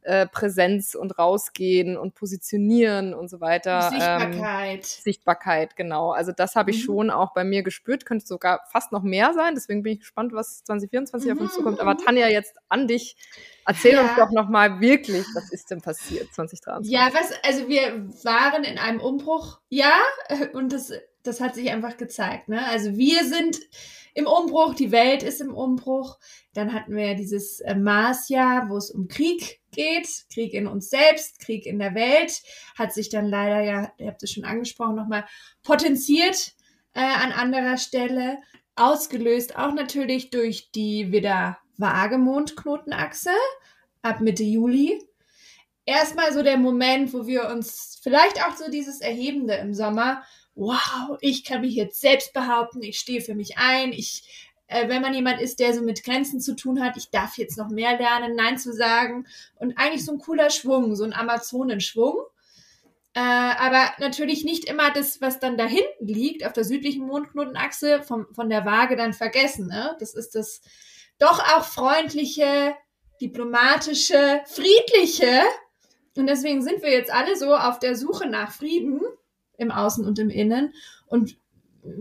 äh, 0.05 0.27
Präsenz 0.27 0.97
und 0.97 1.17
rausgehen 1.17 1.97
und 1.97 2.15
positionieren 2.15 3.15
und 3.15 3.29
so 3.29 3.41
weiter. 3.41 3.83
Sichtbarkeit. 3.83 4.79
Ähm, 4.79 4.83
Sichtbarkeit, 4.83 5.77
genau. 5.77 6.11
Also 6.11 6.33
das 6.33 6.57
habe 6.57 6.73
ich 6.73 6.79
mhm. 6.79 6.85
schon 6.85 7.11
auch 7.11 7.33
bei 7.35 7.45
mir 7.45 7.63
gespürt, 7.63 8.05
könnte 8.05 8.27
sogar 8.27 8.63
fast 8.69 8.91
noch 8.91 9.05
mehr 9.05 9.33
sein. 9.33 9.55
Deswegen 9.55 9.85
bin 9.85 9.93
ich 9.93 10.01
gespannt, 10.01 10.33
was 10.33 10.65
2024 10.65 11.31
mhm. 11.31 11.37
auf 11.37 11.43
uns 11.43 11.55
zukommt. 11.55 11.81
Aber 11.81 11.97
Tanja, 11.97 12.27
jetzt 12.27 12.57
an 12.69 12.89
dich. 12.89 13.17
Erzähl 13.65 13.93
ja. 13.93 14.03
uns 14.03 14.11
doch 14.17 14.33
nochmal 14.33 14.81
wirklich, 14.81 15.25
was 15.35 15.53
ist 15.53 15.71
denn 15.71 15.81
passiert 15.81 16.35
2023? 16.35 16.93
Ja, 16.93 17.09
was, 17.13 17.33
also 17.45 17.69
wir 17.69 18.09
waren 18.25 18.65
in 18.65 18.79
einem 18.79 19.01
Umbruch, 19.01 19.61
ja, 19.69 20.01
und 20.53 20.73
das, 20.73 20.93
das 21.23 21.41
hat 21.41 21.55
sich 21.55 21.71
einfach 21.71 21.97
gezeigt. 21.97 22.49
Ne? 22.49 22.65
Also 22.67 22.97
wir 22.97 23.25
sind 23.25 23.59
im 24.15 24.27
Umbruch, 24.27 24.75
die 24.75 24.93
Welt 24.93 25.23
ist 25.23 25.41
im 25.41 25.55
Umbruch. 25.55 26.19
Dann 26.53 26.73
hatten 26.73 26.95
wir 26.95 27.09
ja 27.09 27.15
dieses 27.15 27.61
äh, 27.61 27.75
Marsjahr, 27.75 28.69
wo 28.69 28.77
es 28.77 28.91
um 28.91 29.09
Krieg 29.09 29.61
geht, 29.71 30.09
Krieg 30.33 30.53
in 30.53 30.67
uns 30.67 30.91
selbst, 30.91 31.39
Krieg 31.41 31.67
in 31.67 31.79
der 31.79 31.95
Welt, 31.95 32.43
hat 32.77 32.93
sich 32.93 33.09
dann 33.09 33.27
leider 33.27 33.63
ja, 33.63 33.93
ihr 33.99 34.09
habt 34.09 34.23
es 34.23 34.33
schon 34.33 34.45
angesprochen, 34.45 34.97
nochmal 34.97 35.25
potenziert 35.63 36.53
äh, 36.95 37.01
an 37.01 37.33
anderer 37.33 37.79
Stelle, 37.79 38.39
ausgelöst 38.77 39.57
auch 39.57 39.73
natürlich 39.73 40.31
durch 40.31 40.71
die 40.73 41.11
wieder 41.13 41.59
vage 41.79 42.19
Mondknotenachse 42.19 43.31
ab 44.03 44.21
Mitte 44.21 44.43
Juli. 44.43 45.03
Erstmal 45.85 46.33
so 46.33 46.43
der 46.43 46.59
Moment, 46.59 47.13
wo 47.13 47.27
wir 47.27 47.49
uns 47.49 47.99
vielleicht 48.03 48.45
auch 48.45 48.57
so 48.57 48.71
dieses 48.71 49.01
Erhebende 49.01 49.55
im 49.55 49.75
Sommer 49.75 50.23
wow, 50.55 51.17
ich 51.21 51.45
kann 51.45 51.63
mich 51.63 51.75
jetzt 51.75 52.01
selbst 52.01 52.33
behaupten, 52.33 52.83
ich 52.83 52.99
stehe 52.99 53.21
für 53.21 53.35
mich 53.35 53.57
ein, 53.57 53.93
ich, 53.93 54.53
äh, 54.67 54.89
wenn 54.89 55.03
man 55.03 55.15
jemand 55.15 55.41
ist, 55.41 55.61
der 55.61 55.75
so 55.75 55.83
mit 55.83 56.05
Grenzen 56.05 56.41
zu 56.41 56.55
tun 56.55 56.83
hat, 56.83 56.97
ich 56.97 57.11
darf 57.11 57.39
jetzt 57.39 57.59
noch 57.59 57.69
mehr 57.69 57.97
lernen, 57.99 58.37
Nein 58.37 58.59
zu 58.59 58.73
sagen 58.73 59.27
und 59.57 59.77
eigentlich 59.79 60.05
so 60.05 60.13
ein 60.13 60.19
cooler 60.19 60.51
Schwung, 60.51 60.95
so 60.97 61.05
ein 61.05 61.15
Amazonenschwung. 61.15 62.17
Äh, 63.15 63.21
aber 63.21 63.93
natürlich 63.99 64.43
nicht 64.43 64.65
immer 64.65 64.91
das, 64.91 65.21
was 65.21 65.39
dann 65.39 65.59
da 65.59 65.67
hinten 65.67 66.07
liegt, 66.07 66.47
auf 66.47 66.55
der 66.55 66.65
südlichen 66.65 67.07
Mondknotenachse 67.07 68.03
vom, 68.03 68.27
von 68.35 68.49
der 68.49 68.65
Waage 68.65 68.97
dann 68.97 69.13
vergessen. 69.13 69.67
Ne? 69.67 69.95
Das 70.01 70.15
ist 70.15 70.35
das 70.35 70.63
doch 71.19 71.39
auch 71.39 71.65
freundliche, 71.65 72.75
diplomatische, 73.21 74.43
friedliche. 74.47 75.43
Und 76.17 76.27
deswegen 76.27 76.63
sind 76.63 76.83
wir 76.83 76.91
jetzt 76.91 77.13
alle 77.13 77.37
so 77.37 77.55
auf 77.55 77.79
der 77.79 77.97
Suche 77.97 78.27
nach 78.27 78.51
Frieden 78.51 79.03
im 79.63 79.71
Außen 79.71 80.05
und 80.05 80.19
im 80.19 80.29
Innen. 80.29 80.75
Und 81.07 81.37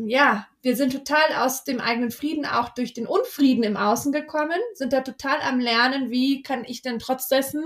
ja, 0.05 0.47
wir 0.61 0.75
sind 0.75 0.91
total 0.93 1.33
aus 1.37 1.63
dem 1.63 1.79
eigenen 1.79 2.11
Frieden 2.11 2.45
auch 2.45 2.69
durch 2.69 2.93
den 2.93 3.07
Unfrieden 3.07 3.63
im 3.63 3.77
Außen 3.77 4.11
gekommen, 4.11 4.59
sind 4.75 4.93
da 4.93 5.01
total 5.01 5.39
am 5.41 5.59
Lernen, 5.59 6.11
wie 6.11 6.43
kann 6.43 6.65
ich 6.65 6.81
denn 6.81 6.99
trotz 6.99 7.27
dessen, 7.27 7.63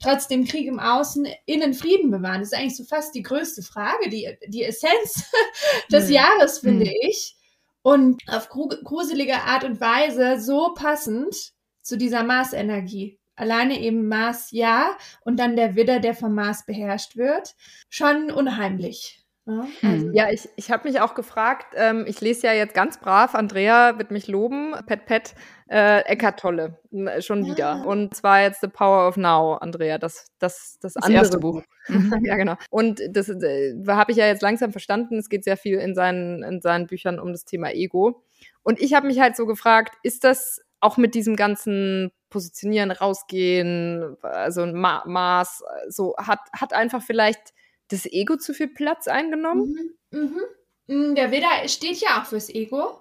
trotz 0.00 0.28
dem 0.28 0.46
Krieg 0.46 0.66
im 0.66 0.80
Außen, 0.80 1.26
innen 1.44 1.74
Frieden 1.74 2.10
bewahren. 2.10 2.40
Das 2.40 2.52
ist 2.52 2.58
eigentlich 2.58 2.76
so 2.76 2.84
fast 2.84 3.14
die 3.14 3.22
größte 3.22 3.62
Frage, 3.62 4.08
die, 4.08 4.36
die 4.46 4.64
Essenz 4.64 5.30
des 5.92 6.06
mhm. 6.06 6.14
Jahres, 6.14 6.58
finde 6.60 6.86
mhm. 6.86 6.92
ich. 7.02 7.36
Und 7.82 8.22
auf 8.28 8.48
gruselige 8.48 9.42
Art 9.42 9.64
und 9.64 9.80
Weise 9.80 10.40
so 10.40 10.72
passend 10.74 11.34
zu 11.82 11.98
dieser 11.98 12.22
Marsenergie. 12.22 13.18
Alleine 13.34 13.80
eben 13.80 14.06
Mars 14.06 14.52
ja 14.52 14.96
und 15.22 15.38
dann 15.38 15.56
der 15.56 15.74
Widder, 15.74 15.98
der 15.98 16.14
vom 16.14 16.34
Mars 16.34 16.64
beherrscht 16.64 17.16
wird. 17.16 17.56
Schon 17.88 18.30
unheimlich. 18.30 19.21
Ja, 19.44 19.66
also. 19.82 20.10
ja 20.12 20.30
ich, 20.30 20.48
ich 20.54 20.70
habe 20.70 20.88
mich 20.88 21.00
auch 21.00 21.14
gefragt, 21.14 21.74
ähm, 21.76 22.04
ich 22.06 22.20
lese 22.20 22.46
ja 22.46 22.52
jetzt 22.52 22.74
ganz 22.74 22.98
brav, 22.98 23.34
Andrea 23.34 23.98
wird 23.98 24.12
mich 24.12 24.28
loben, 24.28 24.72
Pet 24.86 25.04
Pet, 25.06 25.34
äh, 25.68 26.00
Eckart 26.04 26.38
Tolle, 26.38 26.78
schon 27.20 27.44
wieder. 27.44 27.76
Ja. 27.76 27.82
Und 27.82 28.14
zwar 28.14 28.42
jetzt 28.42 28.60
The 28.60 28.68
Power 28.68 29.08
of 29.08 29.16
Now, 29.16 29.54
Andrea, 29.54 29.98
das, 29.98 30.26
das, 30.38 30.78
das, 30.80 30.94
das 30.94 31.02
andere 31.02 31.38
Buch. 31.40 31.62
Mhm. 31.88 32.20
ja, 32.24 32.36
genau. 32.36 32.54
Und 32.70 33.00
das 33.10 33.28
äh, 33.28 33.74
habe 33.88 34.12
ich 34.12 34.18
ja 34.18 34.26
jetzt 34.26 34.42
langsam 34.42 34.70
verstanden, 34.70 35.18
es 35.18 35.28
geht 35.28 35.42
sehr 35.42 35.56
viel 35.56 35.78
in 35.78 35.96
seinen, 35.96 36.44
in 36.44 36.60
seinen 36.60 36.86
Büchern 36.86 37.18
um 37.18 37.32
das 37.32 37.44
Thema 37.44 37.72
Ego. 37.72 38.22
Und 38.62 38.80
ich 38.80 38.94
habe 38.94 39.08
mich 39.08 39.18
halt 39.18 39.34
so 39.34 39.46
gefragt, 39.46 39.96
ist 40.04 40.22
das 40.22 40.60
auch 40.78 40.96
mit 40.96 41.14
diesem 41.14 41.34
ganzen 41.34 42.12
Positionieren, 42.30 42.90
rausgehen, 42.92 44.16
also 44.22 44.62
ein 44.62 44.74
Ma 44.74 45.02
Maß, 45.06 45.64
so 45.88 46.14
hat, 46.16 46.40
hat 46.52 46.72
einfach 46.72 47.02
vielleicht 47.02 47.52
das 47.88 48.06
Ego 48.06 48.36
zu 48.36 48.54
viel 48.54 48.68
Platz 48.68 49.08
eingenommen? 49.08 49.96
Mhm. 50.10 50.44
Mhm. 50.86 51.14
Der 51.14 51.30
Widder 51.30 51.68
steht 51.68 51.98
ja 51.98 52.20
auch 52.20 52.26
fürs 52.26 52.48
Ego. 52.48 53.00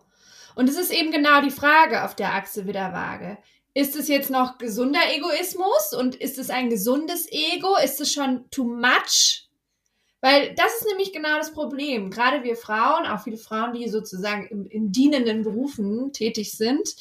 Und 0.55 0.69
es 0.69 0.77
ist 0.77 0.91
eben 0.91 1.11
genau 1.11 1.41
die 1.41 1.51
Frage 1.51 2.03
auf 2.03 2.15
der 2.15 2.33
Achse 2.33 2.67
Widderwaage. 2.67 3.37
Ist 3.73 3.95
es 3.95 4.09
jetzt 4.09 4.29
noch 4.29 4.57
gesunder 4.57 4.99
Egoismus 5.13 5.93
und 5.97 6.15
ist 6.15 6.37
es 6.37 6.49
ein 6.49 6.69
gesundes 6.69 7.31
Ego? 7.31 7.77
Ist 7.81 8.01
es 8.01 8.11
schon 8.11 8.49
too 8.51 8.65
much? 8.65 9.47
Weil 10.19 10.53
das 10.55 10.75
ist 10.75 10.87
nämlich 10.87 11.13
genau 11.13 11.37
das 11.37 11.53
Problem. 11.53 12.11
Gerade 12.11 12.43
wir 12.43 12.55
Frauen, 12.55 13.07
auch 13.07 13.23
viele 13.23 13.37
Frauen, 13.37 13.73
die 13.73 13.87
sozusagen 13.89 14.45
in, 14.47 14.65
in 14.67 14.91
dienenden 14.91 15.43
Berufen 15.43 16.13
tätig 16.13 16.51
sind, 16.51 16.95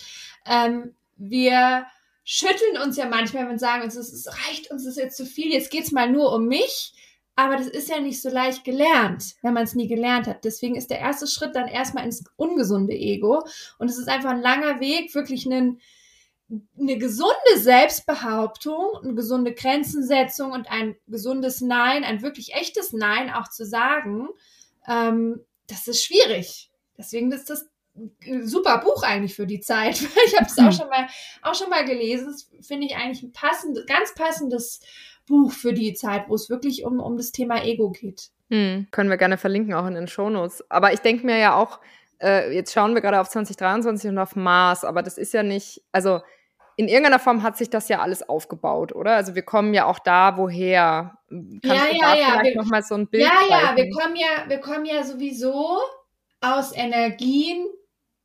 ähm, 0.46 0.94
wir 1.16 1.86
schütteln 2.24 2.78
uns 2.82 2.96
ja 2.96 3.06
manchmal 3.06 3.48
und 3.48 3.58
sagen 3.58 3.82
uns, 3.82 3.96
es 3.96 4.26
reicht 4.26 4.70
uns 4.70 4.84
das 4.84 4.96
jetzt 4.96 5.16
zu 5.16 5.26
viel, 5.26 5.52
jetzt 5.52 5.70
geht's 5.70 5.92
mal 5.92 6.10
nur 6.10 6.32
um 6.32 6.46
mich. 6.46 6.94
Aber 7.40 7.56
das 7.56 7.68
ist 7.68 7.88
ja 7.88 7.98
nicht 8.00 8.20
so 8.20 8.28
leicht 8.28 8.64
gelernt, 8.64 9.36
wenn 9.40 9.54
man 9.54 9.64
es 9.64 9.74
nie 9.74 9.88
gelernt 9.88 10.26
hat. 10.26 10.44
Deswegen 10.44 10.76
ist 10.76 10.90
der 10.90 10.98
erste 10.98 11.26
Schritt 11.26 11.56
dann 11.56 11.68
erstmal 11.68 12.04
ins 12.04 12.22
ungesunde 12.36 12.92
Ego. 12.92 13.42
Und 13.78 13.88
es 13.88 13.96
ist 13.96 14.08
einfach 14.10 14.28
ein 14.28 14.42
langer 14.42 14.78
Weg, 14.78 15.14
wirklich 15.14 15.46
einen, 15.46 15.80
eine 16.78 16.98
gesunde 16.98 17.56
Selbstbehauptung, 17.56 18.84
eine 19.02 19.14
gesunde 19.14 19.54
Grenzensetzung 19.54 20.52
und 20.52 20.70
ein 20.70 20.96
gesundes 21.06 21.62
Nein, 21.62 22.04
ein 22.04 22.20
wirklich 22.20 22.52
echtes 22.52 22.92
Nein 22.92 23.30
auch 23.32 23.48
zu 23.48 23.64
sagen. 23.64 24.28
Ähm, 24.86 25.40
das 25.66 25.88
ist 25.88 26.04
schwierig. 26.04 26.70
Deswegen 26.98 27.32
ist 27.32 27.48
das 27.48 27.70
ein 28.26 28.46
super 28.46 28.82
Buch 28.84 29.02
eigentlich 29.02 29.34
für 29.34 29.46
die 29.46 29.60
Zeit. 29.60 29.98
Ich 30.26 30.36
habe 30.38 30.44
es 30.44 30.58
auch 30.58 30.72
schon 30.78 30.90
mal 30.90 31.08
auch 31.40 31.54
schon 31.54 31.70
mal 31.70 31.86
gelesen. 31.86 32.26
Das 32.26 32.50
finde 32.66 32.86
ich 32.86 32.96
eigentlich 32.96 33.22
ein 33.22 33.32
passendes, 33.32 33.86
ganz 33.86 34.14
passendes 34.14 34.80
Buch 35.30 35.52
für 35.52 35.72
die 35.72 35.94
Zeit, 35.94 36.28
wo 36.28 36.34
es 36.34 36.50
wirklich 36.50 36.84
um, 36.84 37.00
um 37.00 37.16
das 37.16 37.32
Thema 37.32 37.64
Ego 37.64 37.90
geht. 37.90 38.28
Hm, 38.50 38.88
können 38.90 39.08
wir 39.08 39.16
gerne 39.16 39.38
verlinken, 39.38 39.72
auch 39.72 39.86
in 39.86 39.94
den 39.94 40.08
Shownotes. 40.08 40.62
Aber 40.70 40.92
ich 40.92 41.00
denke 41.00 41.24
mir 41.24 41.38
ja 41.38 41.54
auch, 41.54 41.80
äh, 42.20 42.52
jetzt 42.54 42.74
schauen 42.74 42.92
wir 42.94 43.00
gerade 43.00 43.20
auf 43.20 43.30
2023 43.30 44.10
und 44.10 44.18
auf 44.18 44.36
Mars, 44.36 44.84
aber 44.84 45.02
das 45.02 45.16
ist 45.16 45.32
ja 45.32 45.42
nicht, 45.42 45.82
also 45.92 46.20
in 46.76 46.88
irgendeiner 46.88 47.18
Form 47.18 47.42
hat 47.42 47.56
sich 47.56 47.70
das 47.70 47.88
ja 47.88 48.00
alles 48.00 48.28
aufgebaut, 48.28 48.94
oder? 48.94 49.14
Also 49.14 49.34
wir 49.34 49.42
kommen 49.42 49.74
ja 49.74 49.86
auch 49.86 49.98
da, 49.98 50.36
woher. 50.36 51.18
Kannst 51.28 51.64
ja, 51.64 51.90
du 51.90 51.96
ja, 51.96 52.14
ja. 52.14 52.26
vielleicht 52.32 52.56
nochmal 52.56 52.82
so 52.82 52.94
ein 52.94 53.06
Bild 53.06 53.22
Ja, 53.24 53.30
zeigen? 53.48 53.50
ja, 53.50 53.76
wir 53.76 53.90
kommen 53.90 54.16
ja, 54.16 54.48
wir 54.48 54.58
kommen 54.58 54.84
ja 54.86 55.04
sowieso 55.04 55.78
aus 56.40 56.74
Energien, 56.74 57.66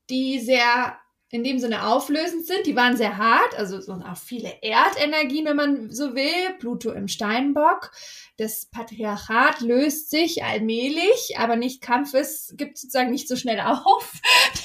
die 0.10 0.40
sehr 0.40 0.98
in 1.32 1.44
dem 1.44 1.60
Sinne 1.60 1.88
auflösend 1.88 2.46
sind. 2.46 2.66
Die 2.66 2.76
waren 2.76 2.96
sehr 2.96 3.18
hart, 3.18 3.58
also 3.58 3.82
so 3.82 3.94
auch 3.94 4.18
viele 4.18 4.54
Erdenergien, 4.62 5.46
wenn 5.46 5.56
man 5.56 5.92
so 5.92 6.16
will. 6.16 6.54
Pluto 6.60 6.92
im 6.92 7.08
Steinbock. 7.08 7.92
Das 8.38 8.68
Patriarchat 8.68 9.62
löst 9.62 10.12
sich 10.12 10.44
allmählich, 10.44 11.36
aber 11.38 11.56
nicht 11.56 11.82
Kampfes 11.82 12.54
gibt 12.58 12.78
sozusagen 12.78 13.12
nicht 13.12 13.28
so 13.28 13.36
schnell 13.36 13.60
auf 13.66 14.14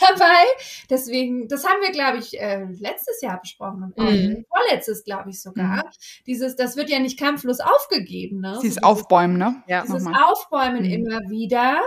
dabei. 0.00 0.44
Deswegen, 0.90 1.48
das 1.48 1.64
haben 1.64 1.80
wir, 1.80 1.92
glaube 1.92 2.18
ich, 2.18 2.38
äh, 2.38 2.64
letztes 2.78 3.20
Jahr 3.22 3.40
besprochen 3.40 3.92
und 3.96 3.98
mhm. 3.98 4.44
vorletztes, 4.48 5.04
glaube 5.04 5.30
ich, 5.30 5.40
sogar. 5.40 5.84
Mhm. 5.84 5.90
Dieses, 6.26 6.56
das 6.56 6.76
wird 6.76 6.90
ja 6.90 6.98
nicht 6.98 7.18
kampflos 7.18 7.60
aufgegeben. 7.60 8.40
Ne? 8.40 8.58
Dieses 8.62 8.76
so 8.76 8.86
Aufbäumen, 8.86 9.38
ne? 9.38 9.62
Ja. 9.66 9.82
Dieses 9.82 10.06
Aufbäumen 10.06 10.84
mhm. 10.84 10.90
immer 10.90 11.20
wieder 11.30 11.80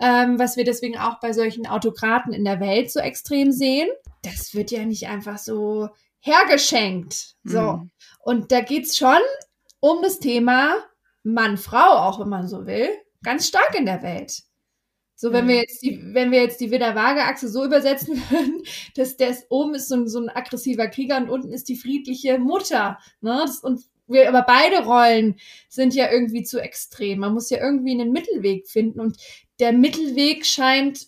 ähm, 0.00 0.38
was 0.38 0.56
wir 0.56 0.64
deswegen 0.64 0.98
auch 0.98 1.20
bei 1.20 1.32
solchen 1.32 1.66
Autokraten 1.66 2.32
in 2.32 2.44
der 2.44 2.60
Welt 2.60 2.90
so 2.90 3.00
extrem 3.00 3.52
sehen. 3.52 3.88
Das 4.22 4.54
wird 4.54 4.70
ja 4.70 4.84
nicht 4.84 5.08
einfach 5.08 5.38
so 5.38 5.88
hergeschenkt. 6.20 7.36
So. 7.44 7.60
Mhm. 7.60 7.90
Und 8.20 8.52
da 8.52 8.60
geht's 8.60 8.96
schon 8.96 9.18
um 9.80 10.02
das 10.02 10.18
Thema 10.18 10.76
Mann-Frau, 11.22 11.98
auch 11.98 12.20
wenn 12.20 12.28
man 12.28 12.48
so 12.48 12.66
will, 12.66 12.88
ganz 13.22 13.46
stark 13.48 13.74
in 13.76 13.86
der 13.86 14.02
Welt. 14.02 14.42
So, 15.20 15.32
wenn 15.32 15.46
mhm. 15.46 15.48
wir 15.48 15.56
jetzt 15.56 15.82
die, 15.82 16.00
wenn 16.14 16.30
wir 16.30 16.42
jetzt 16.42 16.60
die 16.60 16.70
Widder-Waage-Achse 16.70 17.48
so 17.48 17.64
übersetzen 17.64 18.16
würden, 18.30 18.62
dass 18.94 19.16
das 19.16 19.46
oben 19.50 19.74
ist 19.74 19.88
so 19.88 19.96
ein, 19.96 20.08
so 20.08 20.20
ein 20.20 20.28
aggressiver 20.28 20.86
Krieger 20.86 21.16
und 21.16 21.28
unten 21.28 21.52
ist 21.52 21.68
die 21.68 21.76
friedliche 21.76 22.38
Mutter. 22.38 22.98
Ne? 23.20 23.40
Das, 23.44 23.58
und 23.58 23.82
wir, 24.08 24.28
aber 24.28 24.42
beide 24.42 24.84
Rollen 24.84 25.36
sind 25.68 25.94
ja 25.94 26.10
irgendwie 26.10 26.42
zu 26.42 26.60
extrem. 26.60 27.20
Man 27.20 27.34
muss 27.34 27.50
ja 27.50 27.58
irgendwie 27.58 27.92
einen 27.92 28.12
Mittelweg 28.12 28.66
finden 28.66 29.00
und 29.00 29.16
der 29.60 29.72
Mittelweg 29.72 30.46
scheint, 30.46 31.06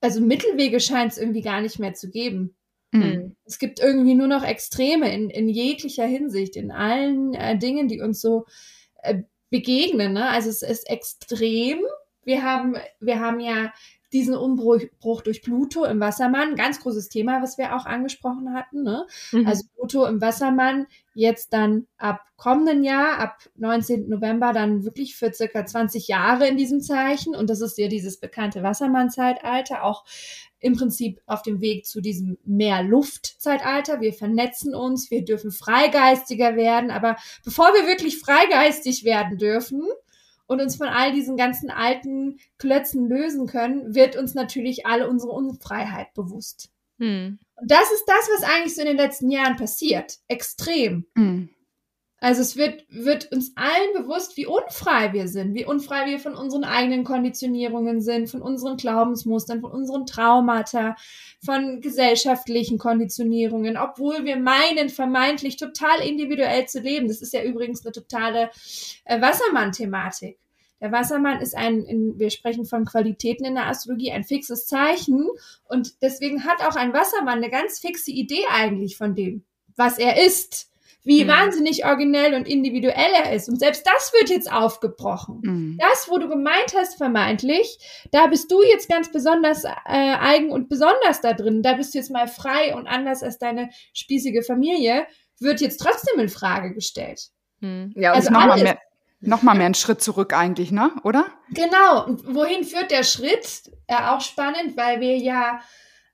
also 0.00 0.20
Mittelwege 0.20 0.80
scheint 0.80 1.12
es 1.12 1.18
irgendwie 1.18 1.42
gar 1.42 1.60
nicht 1.60 1.78
mehr 1.78 1.94
zu 1.94 2.10
geben. 2.10 2.54
Mhm. 2.92 3.36
Es 3.44 3.58
gibt 3.58 3.78
irgendwie 3.80 4.14
nur 4.14 4.26
noch 4.26 4.42
Extreme 4.42 5.12
in, 5.12 5.30
in 5.30 5.48
jeglicher 5.48 6.06
Hinsicht, 6.06 6.56
in 6.56 6.70
allen 6.70 7.34
äh, 7.34 7.56
Dingen, 7.56 7.88
die 7.88 8.00
uns 8.00 8.20
so 8.20 8.46
äh, 9.02 9.22
begegnen. 9.50 10.12
Ne? 10.12 10.28
Also 10.28 10.48
es 10.48 10.62
ist 10.62 10.88
extrem. 10.88 11.80
Wir 12.24 12.42
haben, 12.42 12.76
wir 13.00 13.20
haben 13.20 13.40
ja 13.40 13.72
diesen 14.12 14.34
Umbruch 14.34 15.22
durch 15.22 15.42
Pluto 15.42 15.84
im 15.84 16.00
Wassermann, 16.00 16.56
ganz 16.56 16.80
großes 16.80 17.08
Thema, 17.08 17.42
was 17.42 17.58
wir 17.58 17.76
auch 17.76 17.86
angesprochen 17.86 18.52
hatten. 18.54 18.82
Ne? 18.82 19.06
Mhm. 19.32 19.46
Also 19.46 19.64
Pluto 19.74 20.04
im 20.06 20.20
Wassermann 20.20 20.86
jetzt 21.14 21.52
dann 21.52 21.86
ab 21.96 22.20
kommenden 22.36 22.84
Jahr, 22.84 23.18
ab 23.18 23.38
19. 23.56 24.08
November, 24.08 24.52
dann 24.52 24.84
wirklich 24.84 25.16
für 25.16 25.32
circa 25.32 25.66
20 25.66 26.08
Jahre 26.08 26.48
in 26.48 26.56
diesem 26.56 26.80
Zeichen. 26.80 27.34
Und 27.34 27.50
das 27.50 27.60
ist 27.60 27.78
ja 27.78 27.88
dieses 27.88 28.18
bekannte 28.18 28.62
Wassermann-Zeitalter, 28.62 29.84
auch 29.84 30.04
im 30.58 30.76
Prinzip 30.76 31.20
auf 31.26 31.42
dem 31.42 31.60
Weg 31.60 31.86
zu 31.86 32.00
diesem 32.00 32.38
Mehr-Luft-Zeitalter. 32.44 34.00
Wir 34.00 34.12
vernetzen 34.12 34.74
uns, 34.74 35.10
wir 35.10 35.24
dürfen 35.24 35.50
freigeistiger 35.50 36.56
werden. 36.56 36.90
Aber 36.90 37.16
bevor 37.44 37.74
wir 37.74 37.86
wirklich 37.86 38.18
freigeistig 38.18 39.04
werden 39.04 39.38
dürfen, 39.38 39.82
und 40.50 40.60
uns 40.60 40.74
von 40.74 40.88
all 40.88 41.12
diesen 41.12 41.36
ganzen 41.36 41.70
alten 41.70 42.40
Klötzen 42.58 43.08
lösen 43.08 43.46
können, 43.46 43.94
wird 43.94 44.16
uns 44.16 44.34
natürlich 44.34 44.84
alle 44.84 45.08
unsere 45.08 45.30
Unfreiheit 45.30 46.12
bewusst. 46.12 46.70
Hm. 46.98 47.38
Und 47.54 47.70
das 47.70 47.92
ist 47.92 48.04
das, 48.08 48.28
was 48.34 48.50
eigentlich 48.50 48.74
so 48.74 48.80
in 48.80 48.88
den 48.88 48.96
letzten 48.96 49.30
Jahren 49.30 49.54
passiert. 49.54 50.18
Extrem. 50.26 51.06
Hm. 51.16 51.50
Also 52.18 52.42
es 52.42 52.56
wird, 52.56 52.84
wird 52.88 53.30
uns 53.30 53.52
allen 53.54 53.94
bewusst, 53.94 54.36
wie 54.36 54.44
unfrei 54.44 55.12
wir 55.12 55.28
sind, 55.28 55.54
wie 55.54 55.64
unfrei 55.64 56.06
wir 56.06 56.18
von 56.18 56.34
unseren 56.34 56.64
eigenen 56.64 57.04
Konditionierungen 57.04 58.02
sind, 58.02 58.28
von 58.28 58.42
unseren 58.42 58.76
Glaubensmustern, 58.76 59.60
von 59.60 59.70
unseren 59.70 60.04
Traumata, 60.04 60.96
von 61.42 61.80
gesellschaftlichen 61.80 62.76
Konditionierungen, 62.76 63.76
obwohl 63.76 64.24
wir 64.24 64.36
meinen, 64.36 64.88
vermeintlich 64.88 65.58
total 65.58 66.00
individuell 66.00 66.66
zu 66.66 66.80
leben. 66.80 67.06
Das 67.06 67.22
ist 67.22 67.32
ja 67.32 67.44
übrigens 67.44 67.86
eine 67.86 67.92
totale 67.92 68.50
äh, 69.04 69.20
Wassermann-Thematik. 69.20 70.39
Der 70.80 70.92
Wassermann 70.92 71.40
ist 71.40 71.56
ein, 71.56 71.84
in, 71.84 72.18
wir 72.18 72.30
sprechen 72.30 72.64
von 72.64 72.84
Qualitäten 72.84 73.44
in 73.44 73.54
der 73.54 73.66
Astrologie, 73.66 74.12
ein 74.12 74.24
fixes 74.24 74.66
Zeichen. 74.66 75.28
Und 75.64 76.02
deswegen 76.02 76.44
hat 76.44 76.62
auch 76.62 76.76
ein 76.76 76.92
Wassermann 76.92 77.38
eine 77.38 77.50
ganz 77.50 77.80
fixe 77.80 78.10
Idee 78.10 78.44
eigentlich 78.50 78.96
von 78.96 79.14
dem, 79.14 79.44
was 79.76 79.98
er 79.98 80.24
ist 80.24 80.70
wie 81.02 81.24
mhm. 81.24 81.28
wahnsinnig 81.28 81.84
originell 81.84 82.34
und 82.34 82.46
individuell 82.46 83.12
er 83.24 83.32
ist. 83.32 83.48
Und 83.48 83.58
selbst 83.58 83.86
das 83.86 84.12
wird 84.12 84.30
jetzt 84.30 84.52
aufgebrochen. 84.52 85.40
Mhm. 85.42 85.78
Das, 85.80 86.08
wo 86.10 86.18
du 86.18 86.28
gemeint 86.28 86.74
hast, 86.76 86.96
vermeintlich, 86.98 87.78
da 88.10 88.26
bist 88.26 88.50
du 88.50 88.62
jetzt 88.62 88.88
ganz 88.88 89.10
besonders 89.10 89.64
äh, 89.64 89.70
eigen 89.86 90.50
und 90.50 90.68
besonders 90.68 91.20
da 91.22 91.32
drin. 91.32 91.62
Da 91.62 91.74
bist 91.74 91.94
du 91.94 91.98
jetzt 91.98 92.10
mal 92.10 92.28
frei 92.28 92.74
und 92.74 92.86
anders 92.86 93.22
als 93.22 93.38
deine 93.38 93.70
spießige 93.94 94.42
Familie, 94.42 95.06
wird 95.38 95.60
jetzt 95.62 95.78
trotzdem 95.78 96.20
in 96.20 96.28
Frage 96.28 96.74
gestellt. 96.74 97.30
Mhm. 97.60 97.94
Ja, 97.96 98.10
und 98.10 98.16
also 98.16 98.30
alles, 98.30 98.30
mehr, 98.30 98.46
Noch 98.46 98.56
mal 98.56 98.62
mehr 98.62 98.78
einen 99.64 99.74
Schritt 99.74 100.02
zurück 100.02 100.32
eigentlich, 100.32 100.72
ne? 100.72 100.92
Oder? 101.04 101.26
Genau. 101.50 102.06
Und 102.06 102.34
wohin 102.34 102.64
führt 102.64 102.90
der 102.90 103.04
Schritt? 103.04 103.70
Äh, 103.86 103.96
auch 103.96 104.20
spannend, 104.20 104.76
weil 104.76 105.00
wir 105.00 105.16
ja 105.16 105.60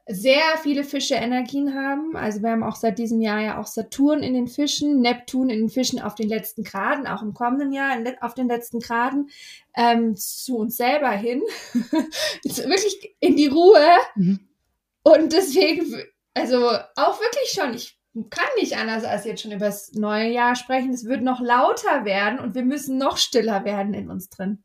sehr 0.08 0.56
viele 0.62 0.84
Fische 0.84 1.16
Energien 1.16 1.74
haben. 1.74 2.16
Also 2.16 2.40
wir 2.40 2.50
haben 2.50 2.62
auch 2.62 2.76
seit 2.76 2.98
diesem 2.98 3.20
Jahr 3.20 3.40
ja 3.40 3.60
auch 3.60 3.66
Saturn 3.66 4.22
in 4.22 4.34
den 4.34 4.46
Fischen, 4.46 5.00
Neptun 5.00 5.50
in 5.50 5.58
den 5.58 5.68
Fischen 5.68 6.00
auf 6.00 6.14
den 6.14 6.28
letzten 6.28 6.62
Graden, 6.62 7.08
auch 7.08 7.22
im 7.22 7.34
kommenden 7.34 7.72
Jahr 7.72 7.96
auf 8.20 8.34
den 8.34 8.46
letzten 8.46 8.78
Graden 8.78 9.30
ähm, 9.76 10.14
zu 10.16 10.58
uns 10.58 10.76
selber 10.76 11.10
hin. 11.10 11.42
wirklich 12.44 13.16
in 13.18 13.36
die 13.36 13.48
Ruhe. 13.48 13.84
Mhm. 14.14 14.48
Und 15.02 15.32
deswegen, 15.32 15.92
also 16.34 16.70
auch 16.94 17.20
wirklich 17.20 17.50
schon, 17.50 17.74
ich 17.74 17.95
kann 18.30 18.48
nicht 18.58 18.76
anders 18.76 19.04
als 19.04 19.24
jetzt 19.24 19.42
schon 19.42 19.52
über 19.52 19.66
das 19.66 19.92
neue 19.92 20.28
Jahr 20.28 20.56
sprechen. 20.56 20.92
Es 20.92 21.04
wird 21.04 21.22
noch 21.22 21.40
lauter 21.40 22.04
werden 22.04 22.38
und 22.38 22.54
wir 22.54 22.64
müssen 22.64 22.98
noch 22.98 23.18
stiller 23.18 23.64
werden 23.64 23.94
in 23.94 24.10
uns 24.10 24.28
drin. 24.28 24.62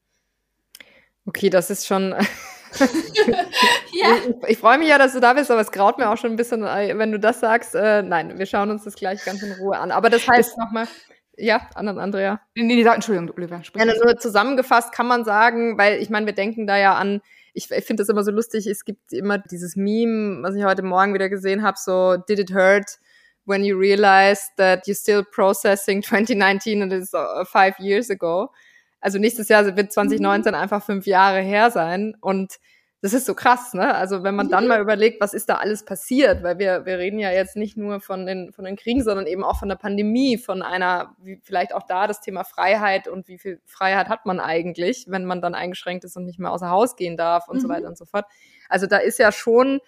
Okay, 1.25 1.50
das 1.50 1.70
ist 1.70 1.86
schon. 1.86 2.12
ja. 3.93 4.15
Ich, 4.15 4.50
ich 4.50 4.58
freue 4.58 4.77
mich 4.77 4.88
ja, 4.88 4.98
dass 4.98 5.13
du 5.13 5.20
da 5.20 5.34
bist, 5.34 5.51
aber 5.51 5.62
es 5.62 5.72
graut 5.72 5.98
mir 5.98 6.10
auch 6.10 6.17
schon 6.17 6.31
ein 6.31 6.38
bisschen, 6.38 6.63
äh, 6.63 6.98
wenn 6.98 7.12
du 7.12 7.20
das 7.20 7.41
sagst. 7.41 7.75
Äh, 7.75 8.01
nein, 8.03 8.39
wir 8.39 8.46
schauen 8.46 8.72
uns 8.72 8.86
das 8.86 8.96
gleich 8.96 9.24
ganz 9.25 9.43
in 9.43 9.51
Ruhe 9.53 9.77
an. 9.77 9.91
Aber 9.91 10.10
das 10.10 10.27
heißt 10.27 10.58
nochmal. 10.58 10.88
Ja, 11.38 11.70
Andrea. 11.75 12.41
Nee, 12.55 12.63
nee, 12.63 12.81
Entschuldigung, 12.84 13.31
Oliver. 13.36 13.62
Ja, 13.75 13.86
nur 13.86 14.17
zusammengefasst 14.17 14.91
kann 14.91 15.08
man 15.08 15.25
sagen, 15.25 15.77
weil 15.77 16.01
ich 16.01 16.10
meine, 16.10 16.25
wir 16.25 16.34
denken 16.34 16.67
da 16.67 16.77
ja 16.77 16.96
an, 16.96 17.22
ich, 17.53 17.70
ich 17.72 17.84
finde 17.84 18.01
das 18.01 18.10
immer 18.10 18.24
so 18.24 18.31
lustig, 18.31 18.67
es 18.67 18.86
gibt 18.86 19.12
immer 19.12 19.38
dieses 19.38 19.75
Meme, 19.75 20.43
was 20.43 20.55
ich 20.55 20.63
heute 20.63 20.84
Morgen 20.84 21.13
wieder 21.13 21.29
gesehen 21.29 21.63
habe, 21.63 21.77
so, 21.79 22.17
did 22.17 22.39
it 22.39 22.53
hurt? 22.53 23.00
When 23.45 23.63
you 23.63 23.77
realize 23.77 24.41
that 24.57 24.88
you're 24.88 24.95
still 24.95 25.24
processing 25.24 26.01
2019 26.03 26.81
and 26.81 26.93
it's 26.93 27.13
uh, 27.13 27.43
five 27.45 27.74
years 27.79 28.10
ago. 28.10 28.51
Also 29.01 29.17
nächstes 29.17 29.50
Jahr 29.50 29.65
wird 29.75 29.91
2019 29.91 30.53
mhm. 30.53 30.60
einfach 30.60 30.83
fünf 30.83 31.07
Jahre 31.07 31.41
her 31.41 31.71
sein 31.71 32.15
und 32.21 32.60
das 33.03 33.13
ist 33.13 33.25
so 33.25 33.33
krass, 33.33 33.74
ne? 33.74 33.95
Also 33.95 34.21
wenn 34.21 34.36
man 34.36 34.50
dann 34.50 34.67
mal 34.67 34.79
überlegt, 34.79 35.21
was 35.21 35.33
ist 35.33 35.50
da 35.50 35.55
alles 35.55 35.83
passiert, 35.83 36.43
weil 36.43 36.60
wir, 36.60 36.86
wir 36.86 37.00
reden 37.00 37.17
ja 37.17 37.31
jetzt 37.31 37.55
nicht 37.55 37.75
nur 37.75 38.00
von 38.00 38.27
den, 38.27 38.53
von 38.53 38.63
den 38.63 38.75
Kriegen, 38.75 39.03
sondern 39.03 39.25
eben 39.25 39.43
auch 39.43 39.57
von 39.57 39.69
der 39.69 39.75
Pandemie, 39.75 40.38
von 40.38 40.62
einer, 40.62 41.15
wie 41.17 41.39
vielleicht 41.41 41.74
auch 41.74 41.81
da 41.88 42.05
das 42.05 42.21
Thema 42.21 42.43
Freiheit 42.43 43.07
und 43.07 43.27
wie 43.27 43.39
viel 43.39 43.60
Freiheit 43.65 44.07
hat 44.07 44.27
man 44.27 44.39
eigentlich, 44.39 45.05
wenn 45.07 45.25
man 45.25 45.41
dann 45.41 45.55
eingeschränkt 45.55 46.03
ist 46.03 46.15
und 46.15 46.25
nicht 46.25 46.38
mehr 46.38 46.51
außer 46.51 46.69
Haus 46.69 46.95
gehen 46.95 47.17
darf 47.17 47.48
und 47.48 47.57
mhm. 47.57 47.62
so 47.62 47.69
weiter 47.69 47.88
und 47.88 47.98
so 47.98 48.05
fort. 48.05 48.25
Also 48.69 48.86
da 48.86 48.98
ist 48.98 49.17
ja 49.17 49.31
schon 49.31 49.79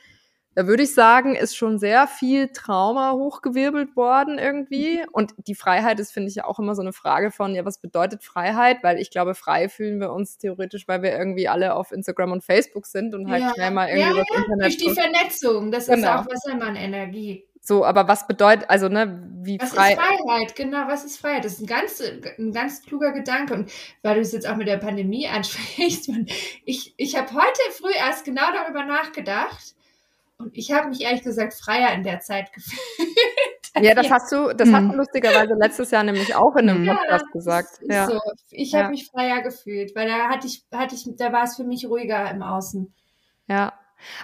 da 0.55 0.67
würde 0.67 0.83
ich 0.83 0.93
sagen, 0.93 1.35
ist 1.35 1.55
schon 1.55 1.79
sehr 1.79 2.07
viel 2.07 2.49
Trauma 2.49 3.13
hochgewirbelt 3.13 3.95
worden 3.95 4.37
irgendwie. 4.37 4.97
Mhm. 4.97 5.07
Und 5.11 5.33
die 5.37 5.55
Freiheit 5.55 5.99
ist, 5.99 6.11
finde 6.11 6.29
ich, 6.29 6.35
ja 6.35 6.45
auch 6.45 6.59
immer 6.59 6.75
so 6.75 6.81
eine 6.81 6.93
Frage 6.93 7.31
von, 7.31 7.55
ja, 7.55 7.65
was 7.65 7.79
bedeutet 7.79 8.23
Freiheit? 8.23 8.83
Weil 8.83 8.99
ich 8.99 9.09
glaube, 9.09 9.33
frei 9.35 9.69
fühlen 9.69 9.99
wir 9.99 10.11
uns 10.11 10.37
theoretisch, 10.37 10.87
weil 10.87 11.01
wir 11.01 11.11
irgendwie 11.11 11.47
alle 11.47 11.75
auf 11.75 11.91
Instagram 11.91 12.31
und 12.31 12.43
Facebook 12.43 12.85
sind 12.85 13.15
und 13.15 13.29
halt 13.29 13.41
ja. 13.41 13.53
schnell 13.53 13.71
mal 13.71 13.89
irgendwie 13.89 14.19
ja, 14.19 14.23
ja, 14.31 14.37
Internet. 14.37 14.65
Durch 14.65 14.77
die 14.77 14.91
Vernetzung, 14.91 15.71
das 15.71 15.87
genau. 15.87 15.97
ist 15.97 16.19
auch 16.19 16.25
Wassermann-Energie. 16.27 17.45
So, 17.65 17.85
aber 17.85 18.09
was 18.09 18.27
bedeutet, 18.27 18.69
also, 18.69 18.89
ne, 18.89 19.25
wie 19.41 19.57
was 19.57 19.69
frei. 19.69 19.95
Was 19.97 20.03
ist 20.03 20.21
Freiheit? 20.21 20.55
Genau, 20.57 20.87
was 20.87 21.05
ist 21.05 21.17
Freiheit? 21.17 21.45
Das 21.45 21.53
ist 21.53 21.61
ein 21.61 21.65
ganz, 21.65 22.03
ein 22.37 22.51
ganz 22.51 22.83
kluger 22.83 23.13
Gedanke. 23.13 23.53
Und 23.53 23.71
weil 24.01 24.15
du 24.15 24.21
es 24.21 24.33
jetzt 24.33 24.47
auch 24.47 24.57
mit 24.57 24.67
der 24.67 24.77
Pandemie 24.77 25.29
ansprichst, 25.29 26.11
ich, 26.65 26.93
ich 26.97 27.15
habe 27.15 27.33
heute 27.33 27.61
früh 27.71 27.93
erst 27.95 28.25
genau 28.25 28.51
darüber 28.53 28.83
nachgedacht 28.83 29.75
und 30.43 30.57
ich 30.57 30.71
habe 30.71 30.89
mich 30.89 31.01
ehrlich 31.01 31.23
gesagt 31.23 31.53
freier 31.53 31.93
in 31.93 32.03
der 32.03 32.19
Zeit 32.19 32.51
gefühlt. 32.53 32.81
Ja, 33.81 33.95
das 33.95 34.11
hast 34.11 34.31
du, 34.31 34.53
das 34.53 34.71
hat 34.71 34.83
mhm. 34.83 34.93
lustigerweise 34.93 35.55
letztes 35.55 35.89
Jahr 35.89 36.03
nämlich 36.03 36.35
auch 36.35 36.55
in 36.55 36.69
einem 36.69 36.83
ja, 36.83 36.93
Podcast 36.93 37.31
gesagt. 37.31 37.69
Ja. 37.89 38.05
So. 38.05 38.19
Ich 38.51 38.75
habe 38.75 38.83
ja. 38.83 38.89
mich 38.89 39.07
freier 39.07 39.41
gefühlt, 39.41 39.95
weil 39.95 40.07
da 40.07 40.29
hatte 40.29 40.45
ich, 40.45 40.63
hatte 40.71 40.93
ich, 40.93 41.07
da 41.17 41.33
war 41.33 41.43
es 41.45 41.55
für 41.55 41.63
mich 41.63 41.87
ruhiger 41.87 42.29
im 42.29 42.43
Außen. 42.43 42.93
Ja. 43.47 43.73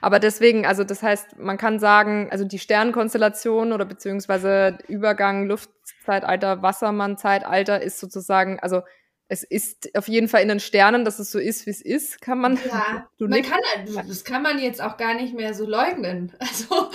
Aber 0.01 0.19
deswegen, 0.19 0.65
also 0.65 0.83
das 0.83 1.01
heißt, 1.01 1.39
man 1.39 1.57
kann 1.57 1.79
sagen, 1.79 2.27
also 2.31 2.45
die 2.45 2.59
Sternkonstellation 2.59 3.71
oder 3.71 3.85
beziehungsweise 3.85 4.77
Übergang 4.87 5.47
Luftzeitalter, 5.47 6.61
Wassermann-Zeitalter 6.61 7.81
ist 7.81 7.99
sozusagen, 7.99 8.59
also 8.59 8.81
es 9.31 9.43
ist 9.43 9.95
auf 9.95 10.07
jeden 10.07 10.27
Fall 10.27 10.41
in 10.41 10.47
den 10.47 10.59
Sternen, 10.59 11.05
dass 11.05 11.19
es 11.19 11.31
so 11.31 11.37
ist, 11.37 11.67
wie 11.67 11.69
es 11.69 11.81
ist, 11.81 12.19
kann 12.19 12.39
man. 12.39 12.59
Ja, 12.67 13.07
man 13.19 13.43
kann, 13.43 13.59
das 14.07 14.23
kann 14.23 14.41
man 14.41 14.57
jetzt 14.59 14.81
auch 14.81 14.97
gar 14.97 15.13
nicht 15.13 15.35
mehr 15.35 15.53
so 15.53 15.65
leugnen. 15.65 16.33
Also. 16.39 16.89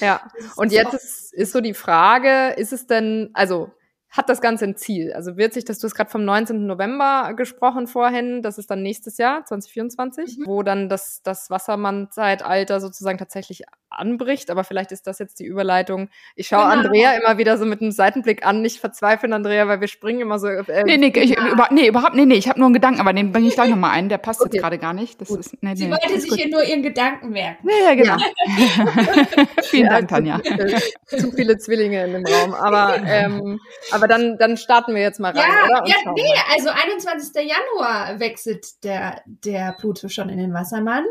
Ja, 0.00 0.30
und 0.56 0.72
jetzt 0.72 0.94
ist, 0.94 1.34
ist 1.34 1.52
so 1.52 1.60
die 1.60 1.74
Frage, 1.74 2.54
ist 2.56 2.72
es 2.72 2.86
denn, 2.86 3.30
also 3.34 3.70
hat 4.10 4.28
das 4.28 4.40
Ganze 4.40 4.64
ein 4.64 4.76
Ziel? 4.76 5.12
Also 5.12 5.36
wird 5.36 5.52
sich 5.52 5.64
das, 5.64 5.78
du 5.78 5.86
hast 5.86 5.94
gerade 5.94 6.10
vom 6.10 6.24
19. 6.24 6.66
November 6.66 7.34
gesprochen 7.34 7.86
vorhin, 7.86 8.42
das 8.42 8.58
ist 8.58 8.70
dann 8.70 8.82
nächstes 8.82 9.18
Jahr, 9.18 9.44
2024, 9.44 10.38
mhm. 10.38 10.46
wo 10.46 10.62
dann 10.62 10.88
das, 10.88 11.20
das 11.22 11.50
Wassermann-Zeitalter 11.50 12.80
sozusagen 12.80 13.18
tatsächlich 13.18 13.64
anbricht. 13.90 14.50
Aber 14.50 14.64
vielleicht 14.64 14.92
ist 14.92 15.06
das 15.06 15.18
jetzt 15.18 15.40
die 15.40 15.44
Überleitung. 15.44 16.08
Ich 16.36 16.48
schaue 16.48 16.70
genau. 16.70 16.86
Andrea 16.86 17.12
immer 17.12 17.38
wieder 17.38 17.58
so 17.58 17.64
mit 17.64 17.80
einem 17.80 17.90
Seitenblick 17.90 18.46
an, 18.46 18.62
nicht 18.62 18.80
verzweifeln, 18.80 19.32
Andrea, 19.32 19.68
weil 19.68 19.80
wir 19.80 19.88
springen 19.88 20.20
immer 20.20 20.38
so. 20.38 20.48
Äh, 20.48 20.84
nee, 20.84 20.96
nee, 20.96 21.12
ich, 21.14 21.36
über, 21.36 21.68
nee, 21.70 21.88
überhaupt, 21.88 22.14
nee, 22.14 22.26
nee, 22.26 22.34
ich 22.34 22.48
habe 22.48 22.58
nur 22.58 22.66
einen 22.66 22.74
Gedanken, 22.74 23.00
aber 23.00 23.12
den 23.12 23.32
bringe 23.32 23.48
ich 23.48 23.54
gleich 23.54 23.70
nochmal 23.70 23.92
ein. 23.92 24.08
Der 24.08 24.18
passt 24.18 24.40
okay. 24.40 24.50
jetzt 24.52 24.62
gerade 24.62 24.78
gar 24.78 24.92
nicht. 24.92 25.20
Das 25.20 25.30
ist, 25.30 25.62
nee, 25.62 25.74
Sie 25.74 25.86
nee, 25.86 25.92
wollte 25.92 26.20
sich 26.20 26.30
gut. 26.30 26.38
hier 26.38 26.50
nur 26.50 26.62
ihren 26.62 26.82
Gedanken 26.82 27.30
merken. 27.30 27.68
Ja, 27.68 27.90
ja 27.90 27.94
genau. 27.94 28.16
Ja. 28.16 29.46
Vielen 29.62 29.84
ja, 29.84 29.90
Dank, 29.90 30.08
Tanja. 30.08 30.40
Zu 30.42 30.52
viele, 30.54 30.82
zu 31.06 31.32
viele 31.32 31.58
Zwillinge 31.58 32.04
in 32.04 32.12
dem 32.12 32.26
Raum. 32.26 32.54
Aber, 32.54 32.96
ähm, 33.06 33.60
aber 33.90 33.97
dann, 34.06 34.38
dann 34.38 34.56
starten 34.56 34.94
wir 34.94 35.02
jetzt 35.02 35.18
mal 35.18 35.32
rein, 35.32 35.50
ja, 35.50 35.64
oder? 35.64 35.88
Ja, 35.88 36.12
nee, 36.12 36.22
mal. 36.22 36.54
also 36.54 36.68
21. 36.70 37.34
Januar 37.34 38.20
wechselt 38.20 38.84
der, 38.84 39.22
der 39.26 39.72
Pluto 39.72 40.08
schon 40.08 40.28
in 40.28 40.38
den 40.38 40.54
Wassermann. 40.54 41.06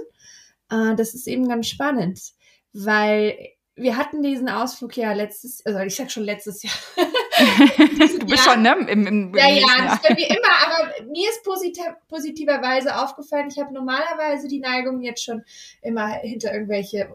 Äh, 0.72 0.96
das 0.96 1.14
ist 1.14 1.28
eben 1.28 1.50
ganz 1.50 1.68
spannend, 1.68 2.20
weil 2.74 3.36
wir 3.78 3.96
hatten 3.96 4.24
diesen 4.24 4.50
Ausflug 4.50 4.98
ja 4.98 5.14
letztes, 5.14 5.64
also 5.66 5.80
ich 5.80 5.96
sag 5.96 6.12
schon 6.12 6.24
letztes 6.24 6.64
Jahr. 6.64 6.74
du 7.38 8.26
bist 8.26 8.46
Jahr. 8.46 8.54
schon, 8.54 8.64
ne? 8.64 8.76
Im, 8.80 8.88
im, 8.88 9.08
im 9.08 9.36
ja, 9.36 9.50
ja, 9.50 9.66
das 9.86 10.02
bei 10.02 10.16
mir 10.16 10.30
immer, 10.30 10.50
aber 10.66 11.06
mir 11.06 11.30
ist 11.30 11.44
positiv, 11.44 11.86
positiverweise 12.10 12.98
aufgefallen, 12.98 13.50
ich 13.52 13.60
habe 13.60 13.74
normalerweise 13.74 14.48
die 14.48 14.60
Neigung 14.60 15.02
jetzt 15.02 15.24
schon 15.24 15.44
immer 15.84 16.08
hinter 16.08 16.54
irgendwelche 16.54 17.08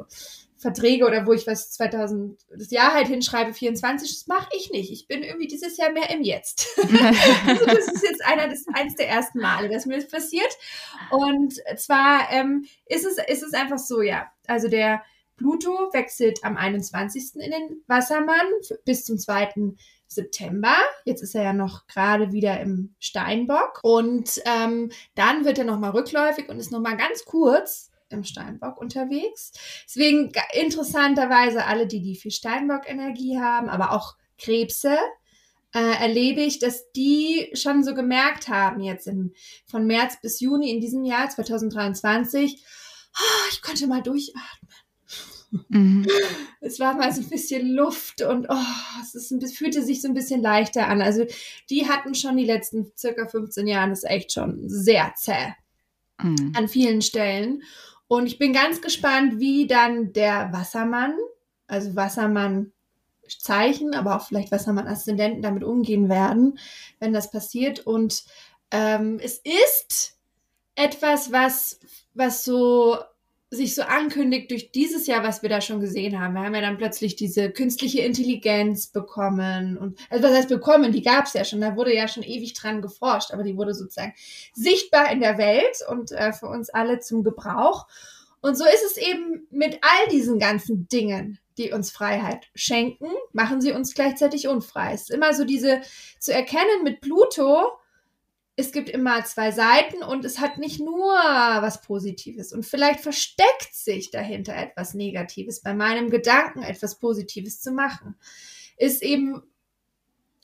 Verträge 0.62 1.04
oder 1.04 1.26
wo 1.26 1.32
ich 1.32 1.46
was 1.46 1.72
2000 1.72 2.40
das 2.56 2.70
Jahr 2.70 2.94
halt 2.94 3.08
hinschreibe 3.08 3.52
24, 3.52 4.08
das 4.08 4.26
mache 4.28 4.48
ich 4.56 4.70
nicht. 4.70 4.92
Ich 4.92 5.08
bin 5.08 5.24
irgendwie 5.24 5.48
dieses 5.48 5.76
Jahr 5.76 5.90
mehr 5.90 6.08
im 6.10 6.22
Jetzt. 6.22 6.68
das 6.78 7.88
ist 7.88 8.04
jetzt 8.04 8.24
einer 8.24 8.48
des 8.48 8.64
eins 8.72 8.94
der 8.94 9.08
ersten 9.08 9.40
Male, 9.40 9.68
dass 9.68 9.86
mir 9.86 9.96
das 9.96 10.08
passiert. 10.08 10.56
Und 11.10 11.54
zwar 11.76 12.30
ähm, 12.30 12.64
ist 12.86 13.04
es 13.04 13.18
ist 13.18 13.42
es 13.42 13.54
einfach 13.54 13.78
so, 13.78 14.02
ja. 14.02 14.30
Also 14.46 14.68
der 14.68 15.02
Pluto 15.36 15.90
wechselt 15.92 16.44
am 16.44 16.56
21. 16.56 17.34
in 17.34 17.50
den 17.50 17.82
Wassermann 17.88 18.46
bis 18.84 19.04
zum 19.04 19.18
2. 19.18 19.74
September. 20.06 20.76
Jetzt 21.04 21.22
ist 21.22 21.34
er 21.34 21.42
ja 21.42 21.52
noch 21.52 21.88
gerade 21.88 22.32
wieder 22.32 22.60
im 22.60 22.94
Steinbock. 23.00 23.80
Und 23.82 24.40
ähm, 24.44 24.92
dann 25.16 25.44
wird 25.44 25.58
er 25.58 25.64
nochmal 25.64 25.90
rückläufig 25.90 26.48
und 26.48 26.58
ist 26.58 26.70
nochmal 26.70 26.96
ganz 26.96 27.24
kurz 27.24 27.91
im 28.12 28.24
Steinbock 28.24 28.78
unterwegs. 28.78 29.52
Deswegen 29.86 30.32
interessanterweise 30.52 31.64
alle, 31.64 31.86
die 31.86 32.00
die 32.00 32.16
viel 32.16 32.30
Steinbock-Energie 32.30 33.38
haben, 33.38 33.68
aber 33.68 33.92
auch 33.92 34.14
Krebse, 34.38 34.98
äh, 35.74 36.00
erlebe 36.00 36.42
ich, 36.42 36.58
dass 36.58 36.92
die 36.92 37.50
schon 37.54 37.82
so 37.82 37.94
gemerkt 37.94 38.48
haben, 38.48 38.82
jetzt 38.82 39.06
im, 39.06 39.32
von 39.66 39.86
März 39.86 40.18
bis 40.20 40.40
Juni 40.40 40.70
in 40.70 40.80
diesem 40.80 41.04
Jahr 41.04 41.28
2023, 41.30 42.62
oh, 43.18 43.48
ich 43.50 43.62
konnte 43.62 43.86
mal 43.86 44.02
durchatmen. 44.02 44.72
Mhm. 45.68 46.06
Es 46.64 46.78
war 46.78 46.94
mal 46.94 47.12
so 47.12 47.20
ein 47.20 47.28
bisschen 47.28 47.68
Luft 47.74 48.22
und 48.22 48.46
oh, 48.48 48.56
es 49.02 49.16
ist 49.16 49.32
ein, 49.32 49.40
fühlte 49.48 49.82
sich 49.82 50.00
so 50.00 50.06
ein 50.06 50.14
bisschen 50.14 50.40
leichter 50.40 50.86
an. 50.86 51.02
Also 51.02 51.26
die 51.70 51.88
hatten 51.88 52.14
schon 52.14 52.36
die 52.36 52.44
letzten 52.44 52.92
circa 52.96 53.26
15 53.26 53.66
Jahre, 53.66 53.90
das 53.90 54.04
ist 54.04 54.10
echt 54.10 54.32
schon 54.32 54.68
sehr 54.68 55.12
zäh 55.16 55.54
mhm. 56.22 56.52
an 56.54 56.68
vielen 56.68 57.02
Stellen. 57.02 57.62
Und 58.12 58.26
ich 58.26 58.36
bin 58.36 58.52
ganz 58.52 58.82
gespannt, 58.82 59.40
wie 59.40 59.66
dann 59.66 60.12
der 60.12 60.52
Wassermann, 60.52 61.16
also 61.66 61.96
Wassermann 61.96 62.70
Zeichen, 63.26 63.94
aber 63.94 64.16
auch 64.16 64.26
vielleicht 64.26 64.52
Wassermann 64.52 64.86
Aszendenten 64.86 65.40
damit 65.40 65.64
umgehen 65.64 66.10
werden, 66.10 66.58
wenn 66.98 67.14
das 67.14 67.30
passiert. 67.30 67.80
Und 67.86 68.24
ähm, 68.70 69.18
es 69.18 69.38
ist 69.38 70.18
etwas, 70.74 71.32
was, 71.32 71.80
was 72.12 72.44
so 72.44 72.98
sich 73.52 73.74
so 73.74 73.82
ankündigt 73.82 74.50
durch 74.50 74.72
dieses 74.72 75.06
Jahr, 75.06 75.22
was 75.22 75.42
wir 75.42 75.50
da 75.50 75.60
schon 75.60 75.78
gesehen 75.78 76.18
haben. 76.18 76.32
Wir 76.32 76.40
haben 76.42 76.54
ja 76.54 76.62
dann 76.62 76.78
plötzlich 76.78 77.16
diese 77.16 77.50
künstliche 77.50 78.00
Intelligenz 78.00 78.86
bekommen 78.86 79.76
und 79.76 79.98
also 80.08 80.24
was 80.24 80.34
heißt 80.34 80.48
bekommen, 80.48 80.90
die 80.90 81.02
gab 81.02 81.26
es 81.26 81.34
ja 81.34 81.44
schon, 81.44 81.60
da 81.60 81.76
wurde 81.76 81.94
ja 81.94 82.08
schon 82.08 82.22
ewig 82.22 82.54
dran 82.54 82.80
geforscht, 82.80 83.30
aber 83.30 83.42
die 83.42 83.56
wurde 83.56 83.74
sozusagen 83.74 84.14
sichtbar 84.54 85.12
in 85.12 85.20
der 85.20 85.36
Welt 85.36 85.76
und 85.90 86.12
äh, 86.12 86.32
für 86.32 86.46
uns 86.46 86.70
alle 86.70 87.00
zum 87.00 87.24
Gebrauch. 87.24 87.86
Und 88.40 88.56
so 88.56 88.64
ist 88.64 88.84
es 88.86 88.96
eben 88.96 89.46
mit 89.50 89.78
all 89.82 90.08
diesen 90.10 90.38
ganzen 90.38 90.88
Dingen, 90.88 91.38
die 91.58 91.72
uns 91.72 91.90
Freiheit 91.90 92.48
schenken, 92.54 93.08
machen 93.34 93.60
sie 93.60 93.72
uns 93.72 93.92
gleichzeitig 93.92 94.48
unfrei. 94.48 94.94
Es 94.94 95.02
ist 95.02 95.10
immer 95.10 95.34
so 95.34 95.44
diese 95.44 95.82
zu 96.18 96.32
erkennen 96.32 96.84
mit 96.84 97.02
Pluto, 97.02 97.70
es 98.56 98.72
gibt 98.72 98.90
immer 98.90 99.24
zwei 99.24 99.50
Seiten 99.50 100.02
und 100.02 100.24
es 100.24 100.40
hat 100.40 100.58
nicht 100.58 100.78
nur 100.78 101.14
was 101.14 101.80
Positives 101.80 102.52
und 102.52 102.66
vielleicht 102.66 103.00
versteckt 103.00 103.72
sich 103.74 104.10
dahinter 104.10 104.54
etwas 104.54 104.94
Negatives, 104.94 105.62
bei 105.62 105.72
meinem 105.72 106.10
Gedanken 106.10 106.62
etwas 106.62 106.98
Positives 106.98 107.60
zu 107.60 107.72
machen. 107.72 108.16
Ist 108.76 109.02
eben 109.02 109.42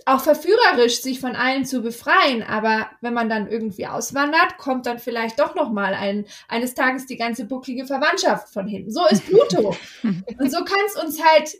auch 0.06 0.22
verführerisch, 0.22 1.02
sich 1.02 1.20
von 1.20 1.36
allen 1.36 1.66
zu 1.66 1.82
befreien, 1.82 2.42
aber 2.42 2.88
wenn 3.02 3.12
man 3.12 3.28
dann 3.28 3.46
irgendwie 3.46 3.86
auswandert, 3.86 4.56
kommt 4.56 4.86
dann 4.86 4.98
vielleicht 4.98 5.38
doch 5.38 5.54
noch 5.54 5.70
mal 5.70 5.92
ein, 5.92 6.24
eines 6.48 6.74
Tages 6.74 7.04
die 7.04 7.18
ganze 7.18 7.44
bucklige 7.44 7.84
Verwandtschaft 7.86 8.48
von 8.48 8.66
hinten. 8.66 8.90
So 8.90 9.06
ist 9.06 9.26
Pluto. 9.26 9.76
und 10.02 10.50
so 10.50 10.64
kann 10.64 10.80
es 10.86 11.02
uns 11.02 11.22
halt 11.22 11.54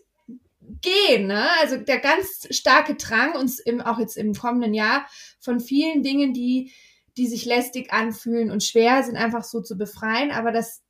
gehen. 0.83 1.27
Ne? 1.27 1.47
Also 1.61 1.77
der 1.77 1.99
ganz 1.99 2.49
starke 2.51 2.95
Drang, 2.95 3.35
uns 3.35 3.59
im, 3.59 3.81
auch 3.81 3.99
jetzt 3.99 4.17
im 4.17 4.35
kommenden 4.35 4.75
Jahr 4.75 5.07
von 5.41 5.61
vielen 5.61 6.03
Dingen, 6.03 6.33
die, 6.35 6.73
die 7.17 7.27
sich 7.27 7.45
lästig 7.45 7.93
anfühlen 7.93 8.51
und 8.51 8.65
schwer 8.65 9.03
sind, 9.03 9.17
einfach 9.17 9.45
so 9.45 9.61
zu 9.61 9.77
befreien. 9.77 10.31
Aber 10.31 10.53
das 10.53 10.83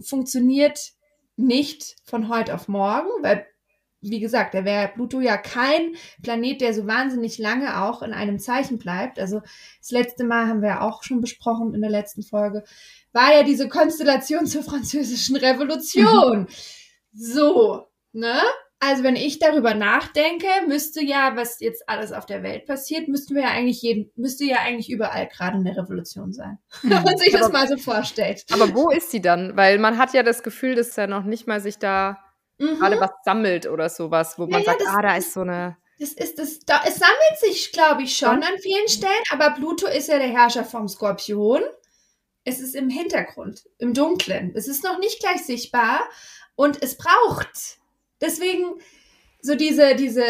funktioniert 0.00 0.92
nicht 1.36 1.96
von 2.04 2.28
heute 2.28 2.54
auf 2.54 2.68
morgen, 2.68 3.10
weil 3.22 3.46
wie 4.02 4.20
gesagt, 4.20 4.54
da 4.54 4.64
wäre 4.64 4.88
Pluto 4.88 5.20
ja 5.20 5.36
kein 5.36 5.94
Planet, 6.22 6.60
der 6.60 6.74
so 6.74 6.86
wahnsinnig 6.86 7.38
lange 7.38 7.82
auch 7.82 8.02
in 8.02 8.12
einem 8.12 8.40
Zeichen 8.40 8.78
bleibt. 8.78 9.20
Also 9.20 9.40
das 9.78 9.90
letzte 9.92 10.24
Mal 10.24 10.48
haben 10.48 10.60
wir 10.60 10.70
ja 10.70 10.80
auch 10.80 11.04
schon 11.04 11.20
besprochen 11.20 11.72
in 11.72 11.80
der 11.80 11.90
letzten 11.90 12.22
Folge, 12.22 12.64
war 13.12 13.32
ja 13.32 13.44
diese 13.44 13.68
Konstellation 13.68 14.46
zur 14.46 14.64
französischen 14.64 15.36
Revolution. 15.36 16.48
so, 17.14 17.86
ne? 18.12 18.40
Also 18.84 19.04
wenn 19.04 19.14
ich 19.14 19.38
darüber 19.38 19.74
nachdenke, 19.74 20.48
müsste 20.66 21.04
ja, 21.04 21.36
was 21.36 21.60
jetzt 21.60 21.88
alles 21.88 22.10
auf 22.10 22.26
der 22.26 22.42
Welt 22.42 22.66
passiert, 22.66 23.06
müssten 23.06 23.36
wir 23.36 23.42
ja 23.42 23.50
eigentlich 23.50 23.80
jeden, 23.80 24.10
müsste 24.16 24.44
ja 24.44 24.56
eigentlich 24.56 24.90
überall 24.90 25.28
gerade 25.28 25.56
eine 25.58 25.76
Revolution 25.76 26.32
sein. 26.32 26.58
Hm. 26.80 26.90
Wenn 26.90 27.02
man 27.04 27.16
sich 27.16 27.30
das 27.30 27.42
aber, 27.42 27.52
mal 27.52 27.68
so 27.68 27.76
vorstellt. 27.76 28.44
Aber 28.50 28.74
wo 28.74 28.90
ist 28.90 29.12
sie 29.12 29.22
dann? 29.22 29.56
Weil 29.56 29.78
man 29.78 29.98
hat 29.98 30.12
ja 30.14 30.24
das 30.24 30.42
Gefühl, 30.42 30.74
dass 30.74 30.96
ja 30.96 31.06
noch 31.06 31.22
nicht 31.22 31.46
mal 31.46 31.60
sich 31.60 31.78
da 31.78 32.18
mhm. 32.58 32.80
gerade 32.80 33.00
was 33.00 33.12
sammelt 33.24 33.68
oder 33.68 33.88
sowas, 33.88 34.36
wo 34.36 34.46
ja, 34.46 34.50
man 34.50 34.62
ja, 34.62 34.72
sagt, 34.72 34.82
ah, 34.88 35.00
da 35.00 35.16
ist 35.16 35.32
so 35.32 35.42
eine. 35.42 35.76
Das 36.00 36.14
ist 36.14 36.40
das, 36.40 36.58
da, 36.66 36.80
es 36.84 36.96
sammelt 36.96 37.38
sich, 37.38 37.70
glaube 37.70 38.02
ich, 38.02 38.16
schon 38.16 38.42
an 38.42 38.58
vielen 38.60 38.88
Stellen, 38.88 39.12
aber 39.30 39.50
Pluto 39.50 39.86
ist 39.86 40.08
ja 40.08 40.18
der 40.18 40.26
Herrscher 40.26 40.64
vom 40.64 40.88
Skorpion. 40.88 41.62
Es 42.42 42.58
ist 42.58 42.74
im 42.74 42.90
Hintergrund, 42.90 43.62
im 43.78 43.94
Dunklen. 43.94 44.50
Es 44.56 44.66
ist 44.66 44.82
noch 44.82 44.98
nicht 44.98 45.20
gleich 45.20 45.44
sichtbar 45.44 46.00
und 46.56 46.82
es 46.82 46.96
braucht 46.96 47.80
Deswegen 48.22 48.76
so 49.42 49.56
diese, 49.56 49.94
diese, 49.96 50.24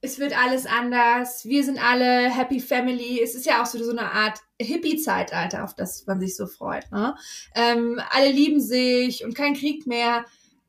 es 0.00 0.18
wird 0.18 0.38
alles 0.38 0.66
anders, 0.66 1.44
wir 1.46 1.64
sind 1.64 1.82
alle 1.82 2.30
Happy 2.30 2.60
Family. 2.60 3.20
Es 3.22 3.34
ist 3.34 3.46
ja 3.46 3.62
auch 3.62 3.66
so, 3.66 3.82
so 3.82 3.90
eine 3.90 4.12
Art 4.12 4.38
Hippie-Zeitalter, 4.60 5.64
auf 5.64 5.74
das 5.74 6.06
man 6.06 6.20
sich 6.20 6.36
so 6.36 6.46
freut. 6.46 6.90
Ne? 6.92 7.16
Ähm, 7.54 8.00
alle 8.10 8.30
lieben 8.30 8.60
sich 8.60 9.24
und 9.24 9.34
kein 9.34 9.54
Krieg 9.54 9.86
mehr. 9.86 10.24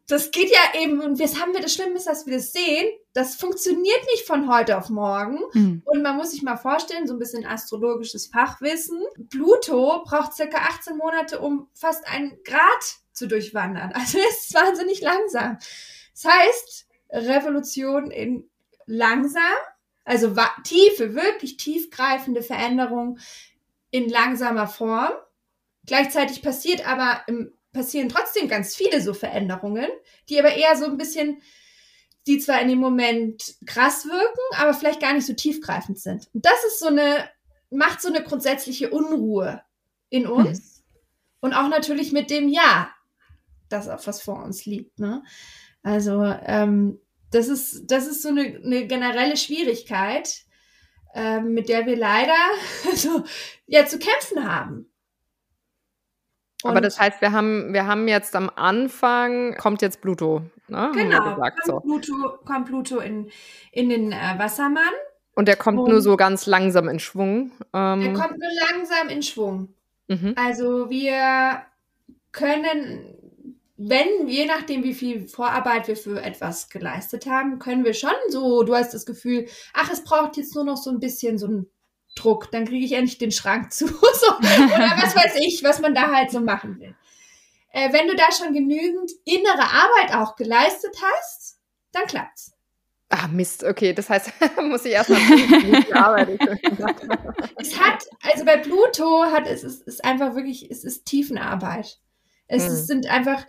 Das 0.08 0.32
geht 0.32 0.50
ja 0.50 0.82
eben, 0.82 1.02
und 1.02 1.20
jetzt 1.20 1.40
haben 1.40 1.54
wir 1.54 1.62
das 1.62 1.74
Schlimme 1.74 1.94
ist, 1.94 2.08
dass 2.08 2.26
wir 2.26 2.36
das 2.36 2.52
sehen, 2.52 2.88
das 3.14 3.36
funktioniert 3.36 4.02
nicht 4.12 4.26
von 4.26 4.52
heute 4.52 4.78
auf 4.78 4.90
morgen. 4.90 5.40
Mhm. 5.54 5.84
Und 5.86 6.02
man 6.02 6.16
muss 6.16 6.32
sich 6.32 6.42
mal 6.42 6.58
vorstellen, 6.58 7.06
so 7.06 7.14
ein 7.14 7.20
bisschen 7.20 7.46
astrologisches 7.46 8.28
Fachwissen. 8.28 9.04
Pluto 9.30 10.04
braucht 10.06 10.34
circa 10.34 10.58
18 10.58 10.98
Monate, 10.98 11.40
um 11.40 11.68
fast 11.76 12.08
einen 12.08 12.42
Grad 12.44 13.00
zu 13.12 13.28
durchwandern. 13.28 13.92
Also 13.94 14.18
es 14.30 14.46
ist 14.46 14.54
wahnsinnig 14.56 15.02
langsam. 15.02 15.60
Das 16.22 16.32
heißt, 16.34 16.88
Revolution 17.12 18.12
in 18.12 18.50
langsam, 18.86 19.42
also 20.04 20.36
tiefe, 20.64 21.16
wirklich 21.16 21.58
tiefgreifende 21.58 22.42
Veränderung 22.42 23.20
in 23.92 24.10
langsamer 24.10 24.68
Form. 24.68 25.12
Gleichzeitig 25.86 26.42
passiert 26.42 26.88
aber 26.88 27.22
im, 27.28 27.54
passieren 27.72 28.10
trotzdem 28.10 28.48
ganz 28.48 28.76
viele 28.76 29.02
so 29.02 29.14
Veränderungen, 29.14 29.88
die 30.28 30.40
aber 30.40 30.54
eher 30.54 30.76
so 30.76 30.86
ein 30.86 30.98
bisschen, 30.98 31.42
die 32.28 32.40
zwar 32.40 32.62
in 32.62 32.68
dem 32.68 32.80
Moment 32.80 33.56
krass 33.66 34.06
wirken, 34.06 34.62
aber 34.62 34.74
vielleicht 34.74 35.00
gar 35.00 35.14
nicht 35.14 35.26
so 35.26 35.34
tiefgreifend 35.34 36.00
sind. 36.00 36.28
Und 36.34 36.46
das 36.46 36.66
ist 36.68 36.80
so 36.80 36.88
eine, 36.88 37.30
macht 37.70 38.02
so 38.02 38.10
eine 38.10 38.24
grundsätzliche 38.24 38.90
Unruhe 38.90 39.62
in 40.10 40.28
uns. 40.28 40.60
Mhm. 40.60 41.00
Und 41.42 41.54
auch 41.54 41.70
natürlich 41.70 42.12
mit 42.12 42.30
dem 42.30 42.50
Ja, 42.50 42.92
das, 43.70 43.88
was 43.88 44.22
vor 44.22 44.44
uns 44.44 44.66
liegt. 44.66 45.00
Ne? 45.00 45.24
Also 45.84 46.24
ähm, 46.46 47.00
das 47.32 47.48
ist, 47.48 47.92
das 47.92 48.08
ist 48.08 48.22
so 48.22 48.30
eine, 48.30 48.60
eine 48.64 48.88
generelle 48.88 49.38
Schwierigkeit, 49.38 50.44
ähm, 51.14 51.54
mit 51.54 51.70
der 51.70 51.86
wir 51.86 51.98
leider 51.98 52.38
so, 52.96 53.24
ja, 53.68 53.86
zu 53.86 54.00
kämpfen 54.00 54.50
haben. 54.50 54.90
Und 56.62 56.72
Aber 56.72 56.82
das 56.82 57.00
heißt, 57.00 57.22
wir 57.22 57.32
haben, 57.32 57.74
wir 57.74 57.88
haben 57.88 58.08
jetzt 58.08 58.36
am 58.36 58.52
Anfang, 58.54 59.56
kommt 59.56 59.82
jetzt 59.82 60.02
Pluto, 60.02 60.42
ne? 60.68 60.92
Genau, 60.94 61.36
gesagt, 61.36 61.62
kommt, 61.62 61.66
so. 61.66 61.80
Pluto, 61.80 62.38
kommt 62.46 62.66
Pluto 62.68 63.00
in, 63.00 63.32
in 63.72 63.88
den 63.88 64.12
äh, 64.12 64.36
Wassermann. 64.38 64.84
Und 65.36 65.48
der 65.48 65.56
kommt 65.56 65.80
und 65.80 65.90
nur 65.90 66.02
so 66.02 66.18
ganz 66.18 66.48
langsam 66.48 66.90
in 66.90 67.00
Schwung. 67.00 67.52
Ähm. 67.74 68.02
Der 68.02 68.14
kommt 68.14 68.38
nur 68.40 68.50
langsam 68.70 69.08
in 69.08 69.24
Schwung. 69.24 69.74
Mhm. 70.10 70.34
Also 70.36 70.90
wir 70.90 71.62
können 72.34 73.19
wenn, 73.82 74.28
je 74.28 74.46
nachdem, 74.46 74.84
wie 74.84 74.94
viel 74.94 75.30
Vorarbeit 75.30 75.88
wir 75.88 75.96
für 75.96 76.22
etwas 76.22 76.70
geleistet 76.70 77.28
haben, 77.28 77.60
können 77.60 77.86
wir 77.86 77.94
schon 77.94 78.12
so, 78.28 78.64
du 78.64 78.76
hast 78.76 78.94
das 78.94 79.06
Gefühl, 79.06 79.48
ach, 79.74 79.90
es 79.90 80.04
braucht 80.04 80.36
jetzt 80.36 80.54
nur 80.54 80.66
noch 80.66 80.76
so 80.76 80.90
ein 80.90 81.00
bisschen 81.00 81.38
so 81.38 81.48
einen 81.48 81.72
Druck, 82.14 82.52
dann 82.52 82.66
kriege 82.66 82.86
ich 82.86 82.92
endlich 82.92 83.20
den 83.20 83.32
Schrank 83.32 83.72
zu. 83.74 83.88
so, 83.88 83.94
oder 83.96 84.92
was 85.02 85.16
weiß 85.16 85.36
ich, 85.40 85.64
was 85.64 85.80
man 85.80 85.96
da 85.96 86.12
halt 86.14 86.30
so 86.30 86.42
machen 86.42 86.78
will. 86.82 86.94
Äh, 87.72 87.94
wenn 87.94 88.10
du 88.10 88.18
da 88.18 88.26
schon 88.34 88.54
genügend 88.54 89.12
innere 89.24 89.64
Arbeit 89.64 90.14
auch 90.14 90.36
geleistet 90.36 90.98
hast, 91.02 91.60
dann 91.94 92.06
klappt's. 92.06 92.52
Ah, 93.08 93.30
Mist, 93.30 93.64
okay, 93.64 93.94
das 93.94 94.10
heißt, 94.10 94.34
muss 94.62 94.84
ich 94.84 94.92
erstmal 94.92 95.22
arbeiten. 95.94 96.38
es 97.56 97.80
hat, 97.80 98.06
also 98.24 98.44
bei 98.44 98.58
Pluto 98.58 99.24
hat 99.24 99.48
es, 99.48 99.64
es 99.64 99.82
ist 99.82 100.04
einfach 100.04 100.36
wirklich, 100.36 100.70
es 100.70 100.84
ist 100.84 101.06
Tiefenarbeit. 101.06 101.98
Es 102.50 102.68
hm. 102.68 102.76
sind 102.76 103.10
einfach, 103.10 103.46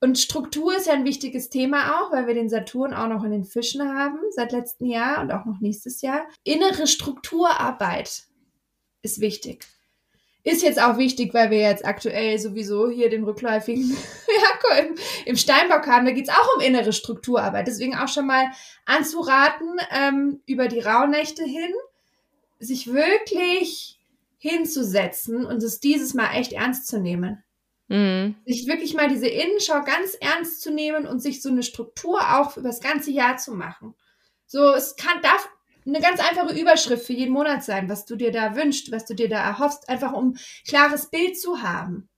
und 0.00 0.18
Struktur 0.18 0.76
ist 0.76 0.86
ja 0.86 0.92
ein 0.92 1.04
wichtiges 1.04 1.48
Thema 1.48 2.00
auch, 2.00 2.12
weil 2.12 2.26
wir 2.26 2.34
den 2.34 2.50
Saturn 2.50 2.92
auch 2.92 3.08
noch 3.08 3.24
in 3.24 3.30
den 3.30 3.44
Fischen 3.44 3.82
haben 3.96 4.18
seit 4.30 4.52
letztem 4.52 4.86
Jahr 4.86 5.22
und 5.22 5.30
auch 5.30 5.46
noch 5.46 5.60
nächstes 5.60 6.02
Jahr. 6.02 6.26
Innere 6.44 6.86
Strukturarbeit 6.86 8.24
ist 9.02 9.20
wichtig. 9.20 9.66
Ist 10.42 10.62
jetzt 10.62 10.80
auch 10.80 10.96
wichtig, 10.96 11.34
weil 11.34 11.50
wir 11.50 11.58
jetzt 11.58 11.84
aktuell 11.84 12.38
sowieso 12.38 12.88
hier 12.88 13.10
den 13.10 13.24
rückläufigen 13.24 13.90
ja, 14.70 14.78
im, 14.78 14.94
im 15.26 15.36
Steinbock 15.36 15.86
haben. 15.86 16.06
Da 16.06 16.12
geht's 16.12 16.30
auch 16.30 16.56
um 16.56 16.62
innere 16.62 16.94
Strukturarbeit. 16.94 17.66
Deswegen 17.66 17.94
auch 17.94 18.08
schon 18.08 18.26
mal 18.26 18.46
anzuraten, 18.86 19.78
ähm, 19.90 20.40
über 20.46 20.68
die 20.68 20.80
Rauhnächte 20.80 21.44
hin, 21.44 21.72
sich 22.58 22.92
wirklich 22.92 23.98
hinzusetzen 24.38 25.44
und 25.44 25.62
es 25.62 25.80
dieses 25.80 26.14
Mal 26.14 26.34
echt 26.34 26.54
ernst 26.54 26.86
zu 26.86 26.98
nehmen. 26.98 27.44
Mhm. 27.90 28.36
Sich 28.46 28.68
wirklich 28.68 28.94
mal 28.94 29.08
diese 29.08 29.26
Innenschau 29.26 29.82
ganz 29.82 30.14
ernst 30.20 30.62
zu 30.62 30.70
nehmen 30.70 31.06
und 31.06 31.18
sich 31.18 31.42
so 31.42 31.48
eine 31.48 31.64
Struktur 31.64 32.20
auch 32.20 32.56
über 32.56 32.68
das 32.68 32.80
ganze 32.80 33.10
Jahr 33.10 33.36
zu 33.36 33.52
machen. 33.52 33.94
So, 34.46 34.72
es 34.74 34.94
kann, 34.94 35.20
darf 35.22 35.48
eine 35.84 36.00
ganz 36.00 36.20
einfache 36.20 36.58
Überschrift 36.58 37.04
für 37.04 37.12
jeden 37.12 37.32
Monat 37.32 37.64
sein, 37.64 37.88
was 37.88 38.04
du 38.04 38.14
dir 38.14 38.30
da 38.30 38.54
wünschst, 38.54 38.92
was 38.92 39.06
du 39.06 39.14
dir 39.14 39.28
da 39.28 39.42
erhoffst, 39.42 39.88
einfach 39.88 40.12
um 40.12 40.36
klares 40.68 41.10
Bild 41.10 41.38
zu 41.38 41.62
haben. 41.62 42.08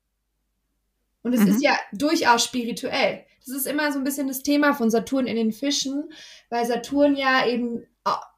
Und 1.23 1.33
es 1.33 1.41
mhm. 1.41 1.49
ist 1.49 1.63
ja 1.63 1.75
durchaus 1.93 2.45
spirituell. 2.45 3.25
Das 3.47 3.55
ist 3.55 3.67
immer 3.67 3.93
so 3.93 3.99
ein 3.99 4.05
bisschen 4.05 4.29
das 4.29 4.43
Thema 4.43 4.75
von 4.75 4.91
Saturn 4.91 5.27
in 5.27 5.37
den 5.37 5.53
Fischen, 5.53 6.13
weil 6.51 6.67
Saturn 6.67 7.17
ja 7.17 7.47
eben, 7.47 7.87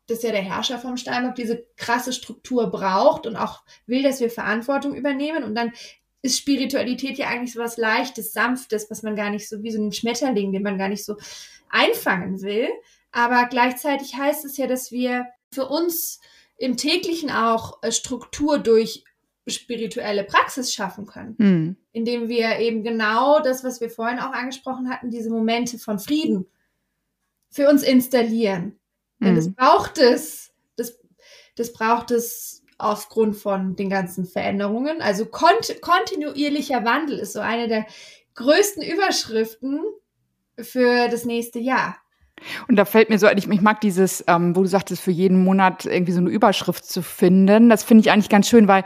das 0.06 0.18
ist 0.18 0.22
ja 0.22 0.30
der 0.30 0.42
Herrscher 0.42 0.78
vom 0.78 0.96
Steinbock, 0.96 1.34
diese 1.34 1.66
krasse 1.76 2.12
Struktur 2.12 2.70
braucht 2.70 3.26
und 3.26 3.36
auch 3.36 3.64
will, 3.86 4.04
dass 4.04 4.20
wir 4.20 4.30
Verantwortung 4.30 4.94
übernehmen. 4.94 5.42
Und 5.42 5.56
dann 5.56 5.72
ist 6.24 6.38
Spiritualität 6.38 7.18
ja 7.18 7.28
eigentlich 7.28 7.52
so 7.52 7.60
was 7.60 7.76
Leichtes, 7.76 8.32
Sanftes, 8.32 8.90
was 8.90 9.02
man 9.02 9.14
gar 9.14 9.28
nicht 9.28 9.46
so 9.46 9.62
wie 9.62 9.70
so 9.70 9.78
ein 9.78 9.92
Schmetterling, 9.92 10.52
den 10.52 10.62
man 10.62 10.78
gar 10.78 10.88
nicht 10.88 11.04
so 11.04 11.16
einfangen 11.68 12.40
will. 12.40 12.68
Aber 13.12 13.46
gleichzeitig 13.50 14.16
heißt 14.16 14.46
es 14.46 14.56
ja, 14.56 14.66
dass 14.66 14.90
wir 14.90 15.26
für 15.52 15.66
uns 15.66 16.20
im 16.56 16.78
täglichen 16.78 17.30
auch 17.30 17.82
äh, 17.82 17.92
Struktur 17.92 18.58
durch 18.58 19.04
spirituelle 19.46 20.24
Praxis 20.24 20.72
schaffen 20.72 21.04
können, 21.04 21.34
mhm. 21.36 21.76
indem 21.92 22.28
wir 22.28 22.58
eben 22.58 22.82
genau 22.82 23.40
das, 23.40 23.62
was 23.62 23.82
wir 23.82 23.90
vorhin 23.90 24.18
auch 24.18 24.32
angesprochen 24.32 24.88
hatten, 24.88 25.10
diese 25.10 25.28
Momente 25.28 25.78
von 25.78 25.98
Frieden 25.98 26.46
für 27.50 27.68
uns 27.68 27.82
installieren. 27.82 28.78
Mhm. 29.18 29.26
Denn 29.26 29.36
das 29.36 29.52
braucht 29.52 29.98
es, 29.98 30.54
das, 30.76 30.98
das 31.54 31.74
braucht 31.74 32.12
es 32.12 32.53
aufgrund 32.78 33.36
von 33.36 33.76
den 33.76 33.90
ganzen 33.90 34.24
Veränderungen. 34.24 35.00
Also 35.00 35.26
kont 35.26 35.80
kontinuierlicher 35.80 36.84
Wandel 36.84 37.18
ist 37.18 37.32
so 37.32 37.40
eine 37.40 37.68
der 37.68 37.86
größten 38.34 38.82
Überschriften 38.82 39.80
für 40.58 41.08
das 41.08 41.24
nächste 41.24 41.58
Jahr. 41.58 41.96
Und 42.68 42.76
da 42.76 42.84
fällt 42.84 43.10
mir 43.10 43.18
so, 43.18 43.28
ich, 43.28 43.48
ich 43.48 43.60
mag 43.60 43.80
dieses, 43.80 44.24
ähm, 44.26 44.56
wo 44.56 44.62
du 44.62 44.68
sagtest, 44.68 45.00
für 45.00 45.10
jeden 45.10 45.44
Monat 45.44 45.86
irgendwie 45.86 46.12
so 46.12 46.18
eine 46.18 46.30
Überschrift 46.30 46.84
zu 46.84 47.00
finden. 47.00 47.70
Das 47.70 47.84
finde 47.84 48.02
ich 48.02 48.10
eigentlich 48.10 48.28
ganz 48.28 48.48
schön, 48.48 48.68
weil 48.68 48.84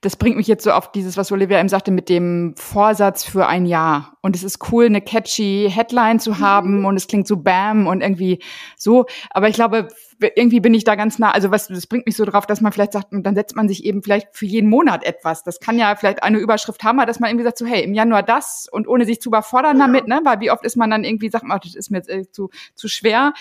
das 0.00 0.16
bringt 0.16 0.36
mich 0.36 0.46
jetzt 0.46 0.64
so 0.64 0.72
auf 0.72 0.92
dieses, 0.92 1.16
was 1.16 1.32
Olivia 1.32 1.58
eben 1.58 1.68
sagte, 1.68 1.90
mit 1.90 2.08
dem 2.08 2.54
Vorsatz 2.56 3.24
für 3.24 3.46
ein 3.46 3.66
Jahr. 3.66 4.16
Und 4.20 4.36
es 4.36 4.42
ist 4.42 4.72
cool, 4.72 4.86
eine 4.86 5.00
catchy 5.00 5.70
Headline 5.72 6.20
zu 6.20 6.40
haben 6.40 6.80
mhm. 6.80 6.84
und 6.86 6.96
es 6.96 7.06
klingt 7.06 7.26
so 7.26 7.36
bam 7.36 7.86
und 7.86 8.02
irgendwie 8.02 8.42
so. 8.76 9.06
Aber 9.30 9.48
ich 9.48 9.54
glaube, 9.54 9.88
irgendwie 10.20 10.60
bin 10.60 10.74
ich 10.74 10.84
da 10.84 10.94
ganz 10.94 11.18
nah. 11.18 11.30
Also 11.30 11.50
was, 11.50 11.68
das 11.68 11.86
bringt 11.86 12.06
mich 12.06 12.16
so 12.16 12.24
drauf, 12.24 12.46
dass 12.46 12.60
man 12.60 12.72
vielleicht 12.72 12.92
sagt, 12.92 13.08
dann 13.10 13.34
setzt 13.34 13.56
man 13.56 13.68
sich 13.68 13.84
eben 13.84 14.02
vielleicht 14.02 14.28
für 14.32 14.46
jeden 14.46 14.68
Monat 14.68 15.04
etwas. 15.04 15.44
Das 15.44 15.60
kann 15.60 15.78
ja 15.78 15.94
vielleicht 15.96 16.22
eine 16.22 16.38
Überschrift 16.38 16.82
haben, 16.84 16.98
dass 16.98 17.20
man 17.20 17.30
irgendwie 17.30 17.44
sagt 17.44 17.58
so, 17.58 17.66
hey, 17.66 17.82
im 17.84 17.94
Januar 17.94 18.22
das 18.22 18.68
und 18.70 18.88
ohne 18.88 19.04
sich 19.04 19.20
zu 19.20 19.28
überfordern 19.30 19.78
ja. 19.78 19.86
damit, 19.86 20.08
ne? 20.08 20.20
Weil 20.24 20.40
wie 20.40 20.50
oft 20.50 20.64
ist 20.64 20.76
man 20.76 20.90
dann 20.90 21.04
irgendwie, 21.04 21.30
sagt 21.30 21.44
man, 21.44 21.60
das 21.62 21.74
ist 21.74 21.90
mir 21.90 21.98
jetzt 21.98 22.08
äh, 22.08 22.30
zu, 22.30 22.50
zu 22.74 22.88
schwer 22.88 23.32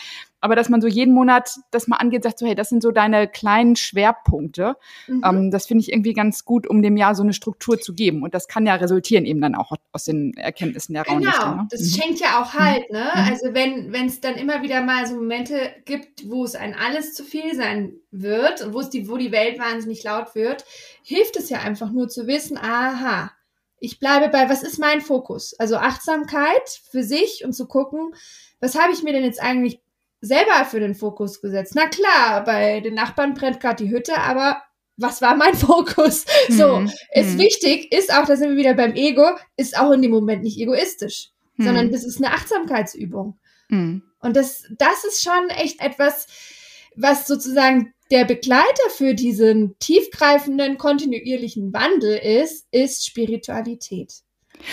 aber 0.47 0.55
dass 0.55 0.69
man 0.69 0.79
so 0.79 0.87
jeden 0.87 1.13
Monat 1.13 1.49
das 1.71 1.89
mal 1.89 1.97
angeht, 1.97 2.23
sagt 2.23 2.39
so, 2.39 2.45
hey, 2.45 2.55
das 2.55 2.69
sind 2.69 2.81
so 2.81 2.91
deine 2.91 3.27
kleinen 3.27 3.75
Schwerpunkte. 3.75 4.77
Mhm. 5.07 5.21
Ähm, 5.25 5.51
das 5.51 5.67
finde 5.67 5.81
ich 5.81 5.91
irgendwie 5.91 6.13
ganz 6.13 6.45
gut, 6.45 6.65
um 6.67 6.81
dem 6.81 6.95
Jahr 6.95 7.15
so 7.15 7.23
eine 7.23 7.33
Struktur 7.33 7.77
zu 7.81 7.93
geben. 7.93 8.23
Und 8.23 8.33
das 8.33 8.47
kann 8.47 8.65
ja 8.65 8.75
resultieren 8.75 9.25
eben 9.25 9.41
dann 9.41 9.55
auch 9.55 9.73
aus 9.91 10.05
den 10.05 10.33
Erkenntnissen 10.37 10.93
der 10.93 11.03
Genau, 11.03 11.55
ne? 11.55 11.67
das 11.69 11.81
mhm. 11.81 12.01
schenkt 12.01 12.19
ja 12.21 12.41
auch 12.41 12.53
Halt, 12.53 12.89
ne? 12.91 13.09
Mhm. 13.13 13.21
Also 13.29 13.53
wenn 13.53 13.91
wenn 13.91 14.05
es 14.05 14.21
dann 14.21 14.35
immer 14.35 14.61
wieder 14.61 14.81
mal 14.81 15.05
so 15.05 15.15
Momente 15.15 15.73
gibt, 15.83 16.29
wo 16.29 16.45
es 16.45 16.55
ein 16.55 16.73
alles 16.73 17.13
zu 17.13 17.25
viel 17.25 17.53
sein 17.55 17.93
wird 18.09 18.61
und 18.61 18.73
wo 18.73 18.79
es 18.79 18.89
die, 18.89 19.09
wo 19.09 19.17
die 19.17 19.33
Welt 19.33 19.59
wahnsinnig 19.59 20.03
laut 20.03 20.33
wird, 20.33 20.63
hilft 21.03 21.35
es 21.35 21.49
ja 21.49 21.59
einfach 21.59 21.91
nur 21.91 22.07
zu 22.07 22.25
wissen, 22.25 22.57
aha, 22.57 23.31
ich 23.79 23.99
bleibe 23.99 24.29
bei, 24.29 24.49
was 24.49 24.63
ist 24.63 24.79
mein 24.79 25.01
Fokus? 25.01 25.53
Also 25.59 25.77
Achtsamkeit 25.77 26.81
für 26.89 27.03
sich 27.03 27.43
und 27.45 27.53
zu 27.53 27.67
gucken, 27.67 28.13
was 28.59 28.79
habe 28.79 28.91
ich 28.91 29.03
mir 29.03 29.13
denn 29.13 29.23
jetzt 29.23 29.41
eigentlich 29.41 29.81
selber 30.21 30.65
für 30.65 30.79
den 30.79 30.95
Fokus 30.95 31.41
gesetzt. 31.41 31.73
Na 31.75 31.87
klar, 31.87 32.43
bei 32.43 32.79
den 32.79 32.95
Nachbarn 32.95 33.33
brennt 33.33 33.59
gerade 33.59 33.83
die 33.83 33.91
Hütte, 33.91 34.17
aber 34.17 34.61
was 34.97 35.21
war 35.21 35.35
mein 35.35 35.53
Fokus? 35.55 36.25
So, 36.49 36.79
mhm. 36.79 36.91
ist 37.13 37.35
mhm. 37.35 37.39
wichtig, 37.39 37.91
ist 37.91 38.13
auch, 38.13 38.25
da 38.25 38.35
sind 38.35 38.49
wir 38.49 38.57
wieder 38.57 38.73
beim 38.73 38.95
Ego, 38.95 39.25
ist 39.55 39.77
auch 39.77 39.91
in 39.91 40.01
dem 40.01 40.11
Moment 40.11 40.43
nicht 40.43 40.59
egoistisch, 40.59 41.29
mhm. 41.55 41.65
sondern 41.65 41.91
das 41.91 42.03
ist 42.03 42.17
eine 42.17 42.33
Achtsamkeitsübung. 42.33 43.37
Mhm. 43.69 44.03
Und 44.19 44.35
das, 44.35 44.63
das 44.77 45.03
ist 45.05 45.23
schon 45.23 45.49
echt 45.49 45.81
etwas, 45.81 46.27
was 46.95 47.27
sozusagen 47.27 47.93
der 48.09 48.25
Begleiter 48.25 48.89
für 48.95 49.13
diesen 49.13 49.77
tiefgreifenden, 49.79 50.77
kontinuierlichen 50.77 51.73
Wandel 51.73 52.17
ist, 52.17 52.65
ist 52.71 53.05
Spiritualität. 53.05 54.21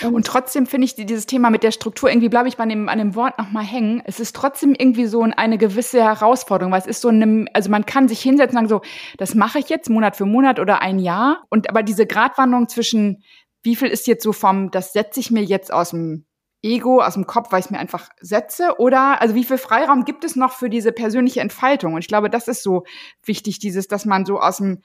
Und 0.03 0.25
trotzdem 0.25 0.65
finde 0.65 0.85
ich 0.85 0.95
dieses 0.95 1.25
Thema 1.25 1.49
mit 1.49 1.63
der 1.63 1.71
Struktur, 1.71 2.09
irgendwie 2.09 2.29
bleibe 2.29 2.47
ich 2.47 2.57
bei 2.57 2.65
dem, 2.65 2.89
an 2.89 2.97
dem 2.97 3.15
Wort 3.15 3.37
nochmal 3.37 3.63
hängen. 3.63 4.01
Es 4.05 4.19
ist 4.19 4.35
trotzdem 4.35 4.75
irgendwie 4.77 5.05
so 5.05 5.21
eine 5.21 5.57
gewisse 5.57 6.03
Herausforderung, 6.03 6.71
weil 6.71 6.81
es 6.81 6.87
ist 6.87 7.01
so 7.01 7.09
eine, 7.09 7.45
also 7.53 7.69
man 7.69 7.85
kann 7.85 8.07
sich 8.07 8.21
hinsetzen 8.21 8.57
und 8.57 8.67
sagen 8.67 8.81
so, 8.83 8.89
das 9.17 9.35
mache 9.35 9.59
ich 9.59 9.69
jetzt 9.69 9.89
Monat 9.89 10.15
für 10.15 10.25
Monat 10.25 10.59
oder 10.59 10.81
ein 10.81 10.99
Jahr. 10.99 11.43
Und 11.49 11.69
aber 11.69 11.83
diese 11.83 12.05
Gratwanderung 12.05 12.67
zwischen, 12.67 13.23
wie 13.63 13.75
viel 13.75 13.87
ist 13.87 14.07
jetzt 14.07 14.23
so 14.23 14.33
vom, 14.33 14.71
das 14.71 14.93
setze 14.93 15.19
ich 15.19 15.31
mir 15.31 15.43
jetzt 15.43 15.71
aus 15.71 15.91
dem 15.91 16.25
Ego, 16.65 16.99
aus 17.01 17.13
dem 17.13 17.27
Kopf, 17.27 17.51
weil 17.51 17.59
ich 17.59 17.65
es 17.65 17.71
mir 17.71 17.79
einfach 17.79 18.09
setze? 18.19 18.79
Oder, 18.79 19.21
also 19.21 19.35
wie 19.35 19.43
viel 19.43 19.59
Freiraum 19.59 20.03
gibt 20.03 20.23
es 20.23 20.35
noch 20.35 20.51
für 20.51 20.69
diese 20.69 20.91
persönliche 20.91 21.41
Entfaltung? 21.41 21.93
Und 21.93 21.99
ich 21.99 22.07
glaube, 22.07 22.29
das 22.29 22.47
ist 22.47 22.63
so 22.63 22.83
wichtig, 23.23 23.59
dieses, 23.59 23.87
dass 23.87 24.05
man 24.05 24.25
so 24.25 24.39
aus 24.39 24.57
dem, 24.57 24.81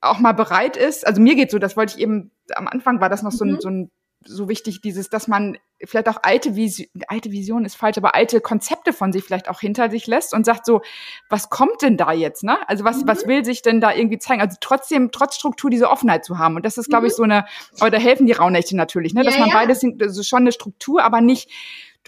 auch 0.00 0.20
mal 0.20 0.32
bereit 0.32 0.76
ist. 0.76 1.06
Also 1.06 1.20
mir 1.20 1.34
geht 1.34 1.50
so, 1.50 1.58
das 1.58 1.76
wollte 1.76 1.94
ich 1.96 2.02
eben, 2.02 2.30
am 2.54 2.68
Anfang 2.68 3.00
war 3.00 3.08
das 3.08 3.22
noch 3.22 3.32
so 3.32 3.44
ein, 3.44 3.52
mhm. 3.52 3.60
so 3.60 3.68
ein 3.68 3.90
so 4.28 4.48
wichtig, 4.48 4.80
dieses, 4.80 5.08
dass 5.08 5.28
man 5.28 5.58
vielleicht 5.84 6.08
auch 6.08 6.18
alte 6.22 6.56
Vision, 6.56 6.88
alte 7.06 7.30
Vision 7.30 7.64
ist 7.64 7.76
falsch, 7.76 7.98
aber 7.98 8.14
alte 8.14 8.40
Konzepte 8.40 8.92
von 8.92 9.12
sich 9.12 9.24
vielleicht 9.24 9.48
auch 9.48 9.60
hinter 9.60 9.90
sich 9.90 10.06
lässt 10.06 10.34
und 10.34 10.44
sagt 10.44 10.66
so, 10.66 10.82
was 11.28 11.50
kommt 11.50 11.82
denn 11.82 11.96
da 11.96 12.12
jetzt, 12.12 12.42
ne? 12.42 12.58
Also 12.68 12.84
was, 12.84 12.98
mhm. 12.98 13.08
was 13.08 13.26
will 13.26 13.44
sich 13.44 13.62
denn 13.62 13.80
da 13.80 13.94
irgendwie 13.94 14.18
zeigen? 14.18 14.40
Also 14.40 14.56
trotzdem, 14.60 15.10
trotz 15.10 15.36
Struktur 15.36 15.70
diese 15.70 15.88
Offenheit 15.88 16.24
zu 16.24 16.38
haben. 16.38 16.56
Und 16.56 16.64
das 16.64 16.78
ist, 16.78 16.88
glaube 16.88 17.06
ich, 17.06 17.12
mhm. 17.14 17.16
so 17.16 17.22
eine, 17.22 17.46
aber 17.80 17.90
da 17.90 17.98
helfen 17.98 18.26
die 18.26 18.32
Raunächte 18.32 18.76
natürlich, 18.76 19.14
ne? 19.14 19.22
Dass 19.22 19.34
ja, 19.34 19.40
man 19.40 19.50
ja. 19.50 19.54
beides, 19.54 19.84
das 19.96 20.18
ist 20.18 20.28
schon 20.28 20.40
eine 20.40 20.52
Struktur, 20.52 21.02
aber 21.02 21.20
nicht, 21.20 21.50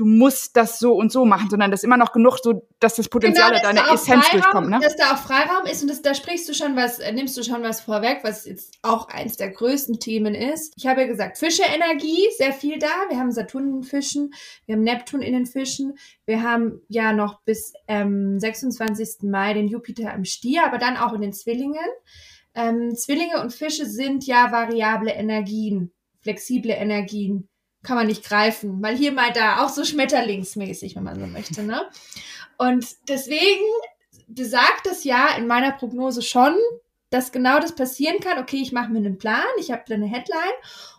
du 0.00 0.06
musst 0.06 0.56
das 0.56 0.78
so 0.78 0.94
und 0.94 1.12
so 1.12 1.26
machen, 1.26 1.50
sondern 1.50 1.70
das 1.70 1.80
ist 1.80 1.84
immer 1.84 1.98
noch 1.98 2.12
genug, 2.12 2.38
so 2.42 2.66
dass 2.78 2.94
das 2.94 3.10
Potenzial 3.10 3.50
genau, 3.50 3.62
deiner 3.62 3.92
Essenz 3.92 4.26
Freiraum, 4.28 4.40
durchkommt. 4.40 4.70
Ne? 4.70 4.80
Dass 4.80 4.96
da 4.96 5.12
auch 5.12 5.18
Freiraum 5.18 5.66
ist 5.70 5.82
und 5.82 5.88
das, 5.88 6.00
da 6.00 6.14
sprichst 6.14 6.48
du 6.48 6.54
schon 6.54 6.74
was, 6.74 7.00
nimmst 7.12 7.36
du 7.36 7.42
schon 7.42 7.62
was 7.62 7.82
vorweg, 7.82 8.20
was 8.22 8.46
jetzt 8.46 8.78
auch 8.80 9.08
eins 9.08 9.36
der 9.36 9.50
größten 9.50 10.00
Themen 10.00 10.34
ist. 10.34 10.72
Ich 10.78 10.86
habe 10.86 11.02
ja 11.02 11.06
gesagt, 11.06 11.36
Fische-Energie, 11.36 12.26
sehr 12.38 12.54
viel 12.54 12.78
da. 12.78 12.88
Wir 13.10 13.18
haben 13.18 13.30
Saturn 13.30 13.64
in 13.64 13.72
den 13.72 13.82
Fischen, 13.82 14.32
wir 14.64 14.76
haben 14.76 14.84
Neptun 14.84 15.20
in 15.20 15.34
den 15.34 15.44
Fischen, 15.44 15.98
wir 16.24 16.42
haben 16.42 16.80
ja 16.88 17.12
noch 17.12 17.42
bis 17.42 17.74
ähm, 17.86 18.40
26. 18.40 19.24
Mai 19.24 19.52
den 19.52 19.68
Jupiter 19.68 20.14
im 20.14 20.24
Stier, 20.24 20.64
aber 20.64 20.78
dann 20.78 20.96
auch 20.96 21.12
in 21.12 21.20
den 21.20 21.34
Zwillingen. 21.34 21.76
Ähm, 22.54 22.96
Zwillinge 22.96 23.42
und 23.42 23.52
Fische 23.52 23.84
sind 23.84 24.26
ja 24.26 24.50
variable 24.50 25.12
Energien, 25.12 25.92
flexible 26.22 26.72
Energien 26.72 27.49
kann 27.82 27.96
man 27.96 28.06
nicht 28.06 28.24
greifen. 28.24 28.80
Mal 28.80 28.96
hier, 28.96 29.12
mal 29.12 29.32
da, 29.32 29.64
auch 29.64 29.68
so 29.68 29.84
schmetterlingsmäßig, 29.84 30.96
wenn 30.96 31.04
man 31.04 31.18
so 31.18 31.26
möchte. 31.26 31.62
Ne? 31.62 31.82
Und 32.58 32.86
deswegen 33.08 33.64
besagt 34.28 34.86
das 34.86 35.04
ja 35.04 35.36
in 35.36 35.46
meiner 35.46 35.72
Prognose 35.72 36.22
schon, 36.22 36.54
dass 37.10 37.32
genau 37.32 37.58
das 37.58 37.74
passieren 37.74 38.20
kann. 38.20 38.38
Okay, 38.38 38.58
ich 38.62 38.72
mache 38.72 38.90
mir 38.90 38.98
einen 38.98 39.18
Plan, 39.18 39.42
ich 39.58 39.70
habe 39.70 39.82
eine 39.92 40.06
Headline 40.06 40.36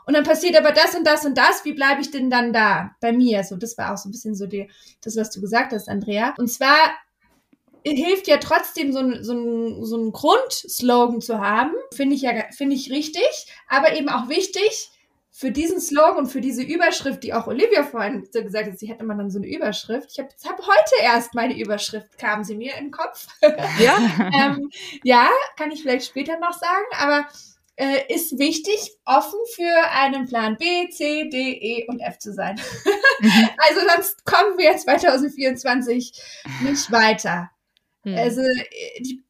und 0.06 0.14
dann 0.14 0.24
passiert 0.24 0.58
aber 0.58 0.72
das 0.72 0.96
und 0.96 1.06
das 1.06 1.26
und 1.26 1.38
das. 1.38 1.64
Wie 1.64 1.74
bleibe 1.74 2.02
ich 2.02 2.12
denn 2.12 2.30
dann 2.30 2.52
da 2.52 2.92
bei 3.00 3.14
mir? 3.14 3.44
So, 3.44 3.56
das 3.56 3.78
war 3.78 3.94
auch 3.94 3.98
so 3.98 4.10
ein 4.10 4.12
bisschen 4.12 4.36
so 4.36 4.46
die, 4.46 4.70
das, 5.02 5.16
was 5.16 5.30
du 5.30 5.40
gesagt 5.40 5.72
hast, 5.72 5.88
Andrea. 5.88 6.34
Und 6.38 6.50
zwar 6.50 6.76
hilft 7.84 8.28
ja 8.28 8.38
trotzdem 8.38 8.92
so 8.92 9.00
ein, 9.00 9.24
so 9.24 9.86
so 9.86 9.98
ein 9.98 10.12
Grundslogan 10.12 11.22
zu 11.22 11.40
haben. 11.40 11.74
Finde 11.94 12.16
ich 12.16 12.22
ja, 12.22 12.34
finde 12.52 12.76
ich 12.76 12.92
richtig, 12.92 13.48
aber 13.68 13.94
eben 13.94 14.10
auch 14.10 14.30
wichtig, 14.30 14.91
für 15.42 15.50
diesen 15.50 15.82
Slogan 15.82 16.18
und 16.18 16.28
für 16.28 16.40
diese 16.40 16.62
Überschrift, 16.62 17.24
die 17.24 17.34
auch 17.34 17.48
Olivia 17.48 17.84
vorhin 17.84 18.28
so 18.32 18.44
gesagt 18.44 18.68
hat, 18.70 18.78
sie 18.78 18.88
hätte 18.88 19.04
mal 19.04 19.18
dann 19.18 19.32
so 19.32 19.40
eine 19.40 19.48
Überschrift. 19.48 20.12
Ich 20.12 20.20
habe 20.20 20.30
hab 20.46 20.60
heute 20.60 21.02
erst 21.02 21.34
meine 21.34 21.60
Überschrift, 21.60 22.16
kam 22.20 22.44
sie 22.44 22.56
mir 22.56 22.76
in 22.76 22.86
den 22.86 22.92
Kopf. 22.92 23.26
Ja, 23.80 23.98
ähm, 24.40 24.70
ja 25.04 25.28
kann 25.58 25.72
ich 25.72 25.82
vielleicht 25.82 26.06
später 26.06 26.38
noch 26.38 26.54
sagen, 26.54 26.86
aber 26.96 27.26
äh, 27.76 28.14
ist 28.14 28.38
wichtig, 28.38 28.92
offen 29.04 29.40
für 29.56 29.90
einen 29.90 30.28
Plan 30.28 30.58
B, 30.58 30.88
C, 30.92 31.28
D, 31.30 31.54
E 31.54 31.88
und 31.88 32.02
F 32.02 32.20
zu 32.20 32.34
sein. 32.34 32.62
Mhm. 33.20 33.50
also 33.68 33.80
sonst 33.96 34.24
kommen 34.26 34.60
wir 34.60 34.78
2024 34.78 36.22
nicht 36.62 36.92
weiter. 36.92 37.50
Mhm. 38.04 38.16
Also 38.16 38.42
äh, 38.42 39.02
die 39.02 39.24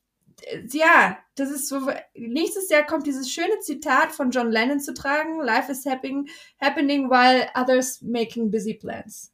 ja, 0.71 1.17
das 1.35 1.51
ist 1.51 1.67
so, 1.67 1.89
nächstes 2.15 2.69
Jahr 2.69 2.85
kommt 2.85 3.07
dieses 3.07 3.29
schöne 3.29 3.59
Zitat 3.59 4.11
von 4.11 4.31
John 4.31 4.51
Lennon 4.51 4.79
zu 4.79 4.93
tragen, 4.93 5.41
Life 5.41 5.71
is 5.71 5.85
happening, 5.85 6.29
happening 6.59 7.09
while 7.09 7.47
others 7.55 8.01
making 8.01 8.51
busy 8.51 8.73
plans. 8.73 9.33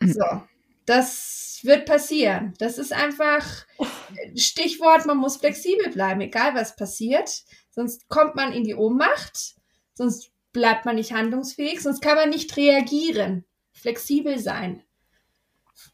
Mhm. 0.00 0.12
So, 0.12 0.42
das 0.86 1.60
wird 1.62 1.86
passieren. 1.86 2.54
Das 2.58 2.78
ist 2.78 2.92
einfach 2.92 3.66
Stichwort, 4.36 5.06
man 5.06 5.18
muss 5.18 5.36
flexibel 5.36 5.90
bleiben, 5.90 6.20
egal 6.20 6.54
was 6.54 6.76
passiert. 6.76 7.44
Sonst 7.70 8.08
kommt 8.08 8.34
man 8.34 8.52
in 8.52 8.64
die 8.64 8.74
Ohnmacht, 8.74 9.56
sonst 9.94 10.30
bleibt 10.52 10.84
man 10.84 10.96
nicht 10.96 11.12
handlungsfähig, 11.12 11.80
sonst 11.80 12.00
kann 12.00 12.16
man 12.16 12.30
nicht 12.30 12.56
reagieren. 12.56 13.44
Flexibel 13.72 14.38
sein 14.38 14.82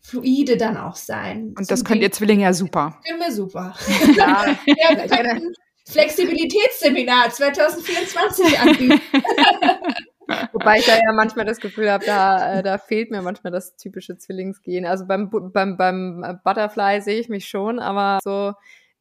fluide 0.02 0.56
dann 0.56 0.76
auch 0.76 0.96
sein. 0.96 1.54
Und 1.56 1.70
das 1.70 1.84
könnt 1.84 2.02
ihr 2.02 2.12
Zwillinge 2.12 2.42
ja 2.42 2.52
super. 2.52 2.98
Können 3.06 3.20
wir 3.20 3.32
super. 3.32 3.74
Ja, 4.16 4.56
ja 4.66 5.40
Flexibilitätsseminar 5.86 7.30
2024 7.30 8.60
anbieten. 8.60 9.00
Wobei 10.52 10.78
ich 10.78 10.86
da 10.86 10.94
ja 10.94 11.12
manchmal 11.12 11.44
das 11.44 11.58
Gefühl 11.58 11.90
habe, 11.90 12.04
da, 12.04 12.58
äh, 12.58 12.62
da 12.62 12.78
fehlt 12.78 13.10
mir 13.10 13.22
manchmal 13.22 13.52
das 13.52 13.76
typische 13.76 14.16
Zwillingsgehen. 14.16 14.86
Also 14.86 15.06
beim, 15.06 15.30
beim, 15.30 15.76
beim 15.76 16.40
Butterfly 16.44 17.00
sehe 17.00 17.18
ich 17.18 17.28
mich 17.28 17.48
schon, 17.48 17.80
aber 17.80 18.20
so 18.22 18.52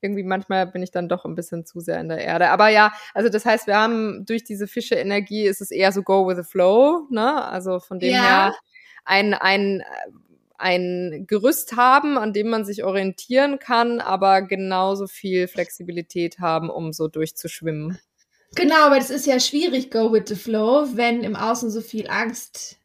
irgendwie 0.01 0.23
manchmal 0.23 0.65
bin 0.67 0.81
ich 0.81 0.91
dann 0.91 1.09
doch 1.09 1.25
ein 1.25 1.35
bisschen 1.35 1.65
zu 1.65 1.79
sehr 1.81 1.99
in 1.99 2.09
der 2.09 2.19
Erde. 2.19 2.49
Aber 2.49 2.69
ja, 2.69 2.91
also 3.13 3.29
das 3.29 3.45
heißt, 3.45 3.67
wir 3.67 3.77
haben 3.77 4.25
durch 4.25 4.43
diese 4.43 4.67
Fische-Energie 4.67 5.45
ist 5.45 5.61
es 5.61 5.71
eher 5.71 5.91
so 5.91 6.01
go 6.01 6.27
with 6.27 6.37
the 6.37 6.49
flow, 6.49 7.07
ne? 7.09 7.45
Also 7.45 7.79
von 7.79 7.99
dem 7.99 8.13
ja. 8.13 8.23
her 8.23 8.55
ein, 9.05 9.33
ein 9.33 9.83
ein 10.59 11.25
Gerüst 11.27 11.75
haben, 11.75 12.17
an 12.17 12.33
dem 12.33 12.49
man 12.49 12.65
sich 12.65 12.83
orientieren 12.83 13.59
kann, 13.59 13.99
aber 13.99 14.41
genauso 14.41 15.07
viel 15.07 15.47
Flexibilität 15.47 16.39
haben, 16.39 16.69
um 16.69 16.93
so 16.93 17.07
durchzuschwimmen. 17.07 17.99
Genau, 18.55 18.81
aber 18.85 18.97
das 18.97 19.09
ist 19.09 19.25
ja 19.25 19.39
schwierig, 19.39 19.91
go 19.91 20.11
with 20.11 20.23
the 20.27 20.35
flow, 20.35 20.87
wenn 20.93 21.23
im 21.23 21.35
Außen 21.35 21.69
so 21.69 21.81
viel 21.81 22.07
Angst. 22.09 22.77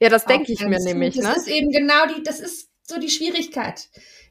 Ja, 0.00 0.08
das 0.08 0.24
denke 0.24 0.52
ich 0.52 0.60
mir 0.60 0.80
nämlich. 0.80 1.16
Das 1.16 1.24
ne? 1.24 1.36
ist 1.36 1.48
eben 1.48 1.70
genau 1.70 2.06
die, 2.06 2.22
das 2.22 2.40
ist 2.40 2.68
so 2.82 2.98
die 2.98 3.10
Schwierigkeit, 3.10 3.88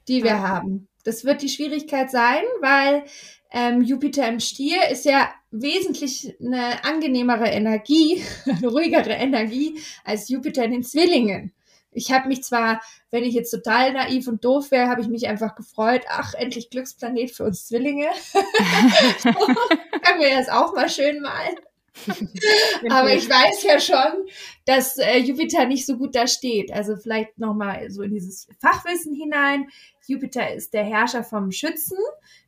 die 0.07 0.23
wir 0.23 0.31
ja. 0.31 0.47
haben. 0.47 0.87
Das 1.03 1.25
wird 1.25 1.41
die 1.41 1.49
Schwierigkeit 1.49 2.11
sein, 2.11 2.43
weil 2.61 3.03
ähm, 3.51 3.81
Jupiter 3.81 4.27
im 4.27 4.39
Stier 4.39 4.89
ist 4.89 5.05
ja 5.05 5.29
wesentlich 5.51 6.35
eine 6.41 6.83
angenehmere 6.83 7.47
Energie, 7.47 8.23
eine 8.45 8.67
ruhigere 8.67 9.13
Energie 9.13 9.79
als 10.03 10.29
Jupiter 10.29 10.63
in 10.65 10.71
den 10.71 10.83
Zwillingen. 10.83 11.53
Ich 11.93 12.11
habe 12.11 12.27
mich 12.27 12.43
zwar, 12.43 12.81
wenn 13.11 13.23
ich 13.23 13.33
jetzt 13.33 13.51
total 13.51 13.93
naiv 13.93 14.27
und 14.27 14.43
doof 14.43 14.71
wäre, 14.71 14.89
habe 14.89 15.01
ich 15.01 15.07
mich 15.07 15.27
einfach 15.27 15.55
gefreut, 15.55 16.01
ach, 16.09 16.33
endlich 16.33 16.69
Glücksplanet 16.69 17.31
für 17.31 17.43
uns 17.43 17.67
Zwillinge. 17.67 18.07
Können 19.23 20.19
wir 20.19 20.37
das 20.37 20.49
auch 20.49 20.73
mal 20.73 20.89
schön 20.89 21.21
malen. 21.21 21.55
Aber 22.89 23.13
ich 23.13 23.29
weiß 23.29 23.63
ja 23.63 23.79
schon, 23.79 24.27
dass 24.65 24.97
äh, 24.97 25.17
Jupiter 25.19 25.65
nicht 25.65 25.85
so 25.85 25.97
gut 25.97 26.15
da 26.15 26.27
steht. 26.27 26.71
Also 26.71 26.95
vielleicht 26.95 27.37
nochmal 27.37 27.89
so 27.91 28.01
in 28.01 28.13
dieses 28.13 28.47
Fachwissen 28.59 29.13
hinein. 29.13 29.67
Jupiter 30.07 30.53
ist 30.53 30.73
der 30.73 30.83
Herrscher 30.83 31.23
vom 31.23 31.51
Schützen. 31.51 31.97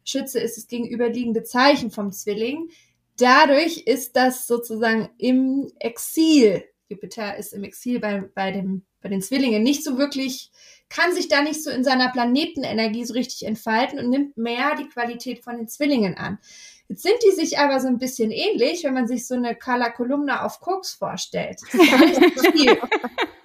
Schütze 0.03 0.39
ist 0.39 0.57
das 0.57 0.67
gegenüberliegende 0.67 1.43
Zeichen 1.43 1.91
vom 1.91 2.11
Zwilling. 2.11 2.69
Dadurch 3.17 3.83
ist 3.85 4.15
das 4.15 4.47
sozusagen 4.47 5.09
im 5.17 5.71
Exil. 5.79 6.63
Jupiter 6.89 7.37
ist 7.37 7.53
im 7.53 7.63
Exil 7.63 7.99
bei, 7.99 8.23
bei, 8.33 8.51
dem, 8.51 8.85
bei 9.05 9.09
den 9.09 9.21
Zwillingen 9.21 9.61
nicht 9.61 9.83
so 9.83 9.99
wirklich, 9.99 10.49
kann 10.89 11.13
sich 11.13 11.27
da 11.27 11.43
nicht 11.43 11.63
so 11.63 11.69
in 11.69 11.83
seiner 11.83 12.09
Planetenenergie 12.09 13.05
so 13.05 13.13
richtig 13.13 13.45
entfalten 13.45 13.99
und 13.99 14.09
nimmt 14.09 14.35
mehr 14.35 14.73
die 14.75 14.89
Qualität 14.89 15.43
von 15.43 15.57
den 15.57 15.67
Zwillingen 15.67 16.17
an. 16.17 16.39
Jetzt 16.87 17.03
sind 17.03 17.17
die 17.23 17.35
sich 17.35 17.59
aber 17.59 17.79
so 17.79 17.87
ein 17.87 17.99
bisschen 17.99 18.31
ähnlich, 18.31 18.83
wenn 18.83 18.95
man 18.95 19.05
sich 19.07 19.27
so 19.27 19.35
eine 19.35 19.55
Kala 19.55 19.91
Kolumna 19.91 20.43
auf 20.43 20.59
Koks 20.59 20.93
vorstellt. 20.93 21.59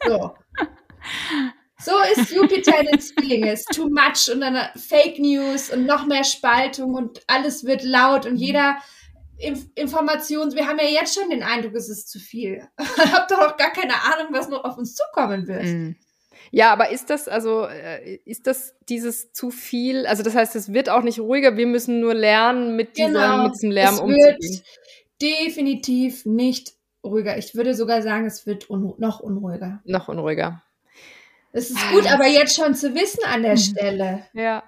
so. 0.06 0.34
So 1.78 1.92
ist 2.14 2.30
Jupiter 2.30 2.80
in 2.80 2.86
den 2.86 3.00
Zwillingen. 3.00 3.50
Ist 3.50 3.68
too 3.74 3.90
much 3.90 4.32
und 4.32 4.40
dann 4.40 4.56
Fake 4.76 5.18
News 5.18 5.70
und 5.70 5.84
noch 5.84 6.06
mehr 6.06 6.24
Spaltung 6.24 6.94
und 6.94 7.20
alles 7.26 7.64
wird 7.64 7.82
laut 7.82 8.24
und 8.24 8.36
jeder 8.36 8.78
Inf 9.40 9.66
Information. 9.74 10.54
Wir 10.54 10.66
haben 10.66 10.78
ja 10.78 10.88
jetzt 10.88 11.14
schon 11.14 11.30
den 11.30 11.42
Eindruck, 11.42 11.74
es 11.74 11.88
ist 11.88 12.08
zu 12.08 12.18
viel. 12.18 12.66
Habt 12.78 13.30
doch 13.30 13.38
auch 13.38 13.56
gar 13.56 13.72
keine 13.72 13.94
Ahnung, 13.94 14.32
was 14.32 14.48
noch 14.48 14.64
auf 14.64 14.76
uns 14.76 14.94
zukommen 14.94 15.46
wird. 15.48 15.64
Mm. 15.64 15.96
Ja, 16.52 16.72
aber 16.72 16.90
ist 16.90 17.10
das 17.10 17.28
also 17.28 17.66
äh, 17.66 18.16
ist 18.24 18.46
das 18.46 18.74
dieses 18.88 19.32
zu 19.32 19.50
viel? 19.50 20.06
Also 20.06 20.22
das 20.22 20.34
heißt, 20.34 20.56
es 20.56 20.72
wird 20.72 20.88
auch 20.88 21.02
nicht 21.02 21.20
ruhiger. 21.20 21.56
Wir 21.56 21.66
müssen 21.66 22.00
nur 22.00 22.14
lernen, 22.14 22.76
mit, 22.76 22.96
dieser, 22.96 23.08
genau. 23.08 23.42
mit 23.44 23.54
diesem 23.54 23.70
Lärm 23.70 23.94
es 23.94 24.00
umzugehen. 24.00 24.36
Wird 24.40 24.64
definitiv 25.22 26.26
nicht 26.26 26.72
ruhiger. 27.04 27.38
Ich 27.38 27.54
würde 27.54 27.74
sogar 27.74 28.02
sagen, 28.02 28.26
es 28.26 28.46
wird 28.46 28.68
un 28.68 28.94
noch 28.98 29.20
unruhiger. 29.20 29.80
Noch 29.84 30.08
unruhiger. 30.08 30.62
Es 31.52 31.70
ist 31.70 31.90
gut, 31.90 32.10
aber 32.10 32.26
jetzt 32.26 32.54
schon 32.54 32.74
zu 32.74 32.94
wissen 32.94 33.24
an 33.24 33.42
der 33.42 33.52
mhm. 33.52 33.58
Stelle. 33.58 34.26
Ja. 34.32 34.62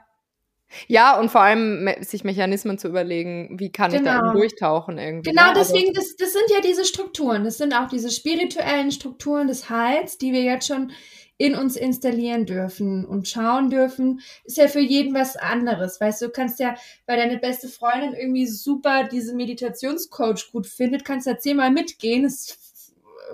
Ja, 0.88 1.18
und 1.18 1.30
vor 1.30 1.42
allem 1.42 1.88
sich 2.00 2.24
Mechanismen 2.24 2.78
zu 2.78 2.88
überlegen, 2.88 3.56
wie 3.58 3.70
kann 3.70 3.90
genau. 3.90 4.00
ich 4.00 4.06
da 4.06 4.20
genau. 4.20 4.32
durchtauchen 4.32 4.98
irgendwie. 4.98 5.30
Genau, 5.30 5.42
ne? 5.42 5.48
also 5.48 5.72
deswegen, 5.72 5.92
das, 5.94 6.16
das 6.16 6.32
sind 6.32 6.44
ja 6.50 6.60
diese 6.60 6.84
Strukturen. 6.84 7.44
Das 7.44 7.58
sind 7.58 7.74
auch 7.74 7.88
diese 7.88 8.10
spirituellen 8.10 8.90
Strukturen 8.90 9.48
des 9.48 9.70
Heils, 9.70 10.18
die 10.18 10.32
wir 10.32 10.42
jetzt 10.42 10.66
schon 10.66 10.92
in 11.38 11.56
uns 11.56 11.74
installieren 11.74 12.46
dürfen 12.46 13.04
und 13.04 13.26
schauen 13.26 13.68
dürfen, 13.68 14.20
ist 14.44 14.58
ja 14.58 14.68
für 14.68 14.80
jeden 14.80 15.12
was 15.12 15.36
anderes. 15.36 16.00
Weißt 16.00 16.22
du, 16.22 16.26
du 16.26 16.32
kannst 16.32 16.60
ja, 16.60 16.76
weil 17.06 17.16
deine 17.16 17.38
beste 17.38 17.66
Freundin 17.66 18.14
irgendwie 18.14 18.46
super 18.46 19.08
diese 19.10 19.34
Meditationscoach 19.34 20.52
gut 20.52 20.68
findet, 20.68 21.04
kannst 21.04 21.26
ja 21.26 21.38
zehnmal 21.38 21.72
mitgehen. 21.72 22.24
Es 22.24 22.58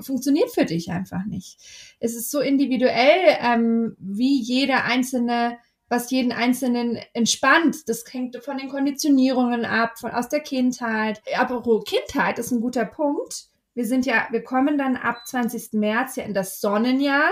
funktioniert 0.01 0.51
für 0.51 0.65
dich 0.65 0.91
einfach 0.91 1.27
nicht. 1.27 1.59
Es 2.01 2.15
ist 2.15 2.31
so 2.31 2.41
individuell, 2.41 3.37
ähm, 3.43 3.95
wie 3.99 4.41
jeder 4.41 4.85
einzelne 4.85 5.59
was 5.89 6.11
jeden 6.11 6.33
Einzelnen 6.33 6.99
entspannt. 7.15 7.89
Das 7.89 8.05
hängt 8.13 8.37
von 8.45 8.59
den 8.59 8.69
Konditionierungen 8.69 9.65
ab, 9.65 9.99
von 9.99 10.11
aus 10.11 10.29
der 10.29 10.41
Kindheit. 10.41 11.21
Aber 11.37 11.63
Kindheit 11.85 12.39
ist 12.39 12.51
ein 12.51 12.61
guter 12.61 12.85
Punkt. 12.85 13.47
Wir 13.75 13.87
sind 13.87 14.07
ja, 14.07 14.27
wir 14.31 14.43
kommen 14.43 14.77
dann 14.77 14.97
ab 14.97 15.27
20. 15.27 15.73
März 15.75 16.17
ja 16.17 16.25
in 16.25 16.35
das 16.35 16.61
Sonnenjahr. 16.61 17.31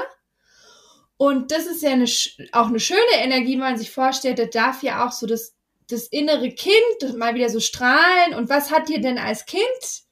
Und 1.18 1.50
das 1.50 1.66
ist 1.66 1.82
ja 1.82 1.90
eine, 1.90 2.06
auch 2.52 2.66
eine 2.66 2.80
schöne 2.80 3.00
Energie, 3.16 3.54
wenn 3.54 3.60
man 3.60 3.78
sich 3.78 3.90
vorstellt, 3.90 4.38
da 4.38 4.44
darf 4.44 4.82
ja 4.82 5.06
auch 5.06 5.12
so 5.12 5.26
das, 5.26 5.54
das 5.88 6.06
innere 6.08 6.50
Kind 6.50 7.16
mal 7.16 7.34
wieder 7.34 7.48
so 7.48 7.60
strahlen. 7.60 8.34
Und 8.34 8.48
was 8.48 8.70
hat 8.70 8.88
dir 8.88 9.00
denn 9.00 9.18
als 9.18 9.46
Kind 9.46 10.02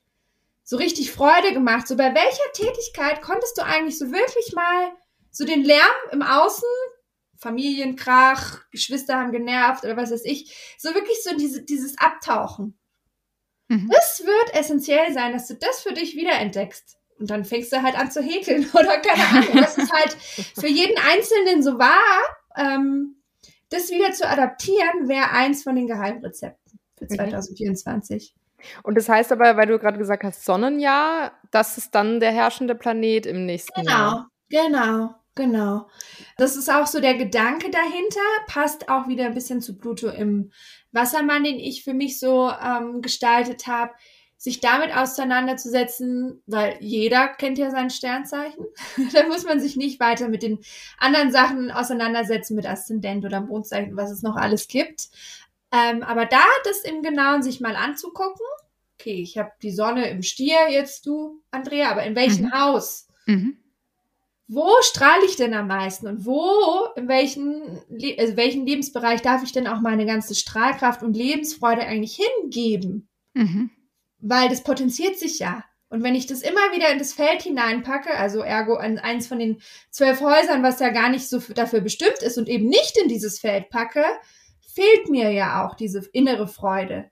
so 0.62 0.76
richtig 0.76 1.12
Freude 1.12 1.52
gemacht? 1.52 1.87
So 1.87 1.96
bei 1.96 2.14
welcher 2.14 2.52
Tätigkeit 2.52 3.22
konntest 3.22 3.59
du 3.59 3.62
eigentlich 3.62 3.98
so 3.98 4.11
wirklich 4.11 4.54
mal 4.54 4.92
so 5.30 5.44
den 5.44 5.64
Lärm 5.64 5.83
im 6.12 6.22
Außen, 6.22 6.68
Familienkrach, 7.38 8.70
Geschwister 8.70 9.16
haben 9.18 9.33
genervt 9.33 9.85
oder 9.85 9.97
was 9.97 10.11
weiß 10.11 10.25
ich, 10.25 10.77
so 10.79 10.94
wirklich 10.94 11.23
so 11.23 11.37
diese, 11.37 11.62
dieses 11.62 11.99
Abtauchen. 11.99 12.79
Mhm. 13.68 13.90
Das 13.90 14.23
wird 14.25 14.55
essentiell 14.55 15.12
sein, 15.12 15.33
dass 15.33 15.49
du 15.49 15.55
das 15.55 15.83
für 15.83 15.92
dich 15.92 16.16
wiederentdeckst. 16.16 16.99
Und 17.18 17.31
dann 17.31 17.44
fängst 17.44 17.73
du 17.73 17.83
halt 17.83 17.97
an 17.97 18.11
zu 18.11 18.23
häkeln 18.23 18.68
oder 18.75 18.99
keine 18.99 19.27
Ahnung. 19.27 19.57
Das 19.57 19.79
ist 19.79 19.92
halt 19.92 20.14
für 20.59 20.68
jeden 20.68 20.97
Einzelnen 20.99 21.62
so 21.62 21.79
wahr. 21.79 22.23
Ähm, 22.57 23.16
das 23.70 23.90
wieder 23.90 24.12
zu 24.12 24.29
adaptieren, 24.29 25.09
wäre 25.09 25.31
eins 25.31 25.62
von 25.62 25.75
den 25.75 25.87
Geheimrezepten 25.87 26.79
für 26.97 27.09
2024. 27.09 28.35
Und 28.83 28.97
das 28.97 29.09
heißt 29.09 29.33
aber, 29.33 29.57
weil 29.57 29.66
du 29.66 29.79
gerade 29.79 29.99
gesagt 29.99 30.25
hast, 30.25 30.44
Sonnenjahr, 30.44 31.33
das 31.51 31.77
ist 31.77 31.94
dann 31.94 32.20
der 32.20 32.33
herrschende 32.33 32.75
Planet 32.75 33.27
im 33.27 33.47
nächsten 33.47 33.81
genau, 33.81 33.90
Jahr. 33.90 34.31
Genau, 34.49 34.68
genau. 34.68 35.14
Genau. 35.35 35.88
Das 36.37 36.57
ist 36.57 36.70
auch 36.70 36.87
so 36.87 37.01
der 37.01 37.14
Gedanke 37.14 37.70
dahinter, 37.70 38.20
passt 38.47 38.88
auch 38.88 39.09
wieder 39.09 39.27
ein 39.27 39.35
bisschen 39.35 39.61
zu 39.61 39.77
Pluto 39.77 40.09
im 40.09 40.53
Wassermann, 40.92 41.42
den 41.42 41.59
ich 41.59 41.83
für 41.83 41.94
mich 41.94 42.20
so 42.20 42.51
ähm, 42.51 43.03
gestaltet 43.03 43.66
habe 43.66 43.92
sich 44.44 44.61
damit 44.61 44.94
auseinanderzusetzen, 44.94 46.42
weil 46.47 46.77
jeder 46.81 47.29
kennt 47.29 47.57
ja 47.57 47.70
sein 47.70 47.88
Sternzeichen. 47.88 48.66
da 49.14 49.27
muss 49.27 49.44
man 49.44 49.59
sich 49.59 49.75
nicht 49.75 50.01
weiter 50.01 50.29
mit 50.29 50.42
den 50.42 50.59
anderen 50.99 51.33
Sachen 51.33 51.70
auseinandersetzen, 51.70 52.55
mit 52.55 52.66
Aszendent 52.66 53.25
oder 53.25 53.40
Mondzeichen, 53.40 53.97
was 53.97 54.11
es 54.11 54.23
noch 54.23 54.37
alles 54.37 54.68
gibt. 54.68 55.09
Ähm, 55.73 56.03
aber 56.03 56.27
da 56.27 56.42
das 56.64 56.81
im 56.81 57.03
Genauen 57.03 57.42
sich 57.42 57.62
mal 57.62 57.75
anzugucken, 57.75 58.44
okay, 59.01 59.23
ich 59.23 59.38
habe 59.38 59.51
die 59.62 59.73
Sonne 59.73 60.11
im 60.11 60.23
Stier, 60.23 60.70
jetzt 60.70 61.07
du, 61.07 61.42
Andrea, 61.51 61.90
aber 61.90 62.05
in 62.05 62.14
welchem 62.14 62.47
mhm. 62.47 62.53
Haus? 62.53 63.09
Mhm. 63.25 63.63
Wo 64.46 64.70
strahle 64.83 65.24
ich 65.26 65.37
denn 65.37 65.54
am 65.54 65.68
meisten 65.68 66.07
und 66.07 66.26
wo, 66.26 66.88
in 66.96 67.09
welchen, 67.09 67.80
also 68.18 68.37
welchen 68.37 68.66
Lebensbereich 68.66 69.22
darf 69.22 69.42
ich 69.42 69.52
denn 69.52 69.66
auch 69.66 69.80
meine 69.80 70.04
ganze 70.04 70.35
Strahlkraft 70.35 71.02
und 71.02 71.16
Lebensfreude 71.16 71.83
eigentlich 71.83 72.20
hingeben? 72.42 73.09
Mhm 73.33 73.70
weil 74.24 74.48
das 74.48 74.62
potenziert 74.62 75.18
sich 75.18 75.38
ja. 75.38 75.64
Und 75.90 76.02
wenn 76.02 76.14
ich 76.14 76.26
das 76.26 76.42
immer 76.42 76.72
wieder 76.72 76.90
in 76.90 76.98
das 76.98 77.12
Feld 77.12 77.42
hineinpacke, 77.42 78.16
also 78.16 78.40
ergo 78.40 78.74
an 78.74 78.98
eins 78.98 79.28
von 79.28 79.38
den 79.38 79.61
zwölf 79.90 80.20
Häusern, 80.20 80.62
was 80.62 80.80
ja 80.80 80.88
gar 80.88 81.09
nicht 81.09 81.28
so 81.28 81.38
dafür 81.38 81.80
bestimmt 81.80 82.18
ist 82.22 82.38
und 82.38 82.48
eben 82.48 82.66
nicht 82.66 82.96
in 83.00 83.09
dieses 83.09 83.38
Feld 83.38 83.68
packe, 83.68 84.04
fehlt 84.74 85.09
mir 85.09 85.30
ja 85.30 85.64
auch 85.64 85.76
diese 85.76 86.00
innere 86.12 86.48
Freude. 86.48 87.11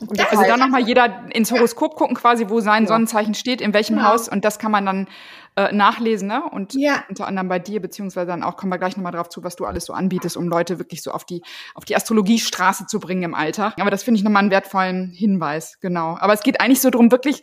Und 0.00 0.18
also 0.18 0.42
da 0.42 0.56
nochmal 0.56 0.82
jeder 0.82 1.26
ins 1.32 1.52
Horoskop 1.52 1.94
gucken, 1.94 2.16
quasi, 2.16 2.48
wo 2.48 2.60
sein 2.60 2.82
ja. 2.82 2.88
Sonnenzeichen 2.88 3.34
steht, 3.34 3.60
in 3.60 3.72
welchem 3.72 3.96
genau. 3.96 4.08
Haus. 4.08 4.28
Und 4.28 4.44
das 4.44 4.58
kann 4.58 4.72
man 4.72 4.84
dann 4.84 5.08
äh, 5.56 5.72
nachlesen, 5.72 6.28
ne? 6.28 6.42
Und 6.50 6.74
ja. 6.74 7.02
unter 7.08 7.26
anderem 7.26 7.48
bei 7.48 7.58
dir, 7.58 7.80
beziehungsweise 7.80 8.26
dann 8.26 8.42
auch, 8.42 8.56
kommen 8.56 8.70
wir 8.70 8.78
gleich 8.78 8.96
nochmal 8.96 9.12
drauf 9.12 9.30
zu, 9.30 9.42
was 9.42 9.56
du 9.56 9.64
alles 9.64 9.86
so 9.86 9.94
anbietest, 9.94 10.36
um 10.36 10.48
Leute 10.48 10.78
wirklich 10.78 11.02
so 11.02 11.10
auf 11.12 11.24
die, 11.24 11.42
auf 11.74 11.86
die 11.86 11.96
Astrologiestraße 11.96 12.86
zu 12.86 13.00
bringen 13.00 13.22
im 13.22 13.34
Alltag. 13.34 13.74
Aber 13.80 13.90
das 13.90 14.02
finde 14.02 14.18
ich 14.18 14.24
nochmal 14.24 14.42
einen 14.42 14.50
wertvollen 14.50 15.10
Hinweis, 15.12 15.80
genau. 15.80 16.16
Aber 16.20 16.34
es 16.34 16.42
geht 16.42 16.60
eigentlich 16.60 16.82
so 16.82 16.90
drum, 16.90 17.10
wirklich, 17.10 17.42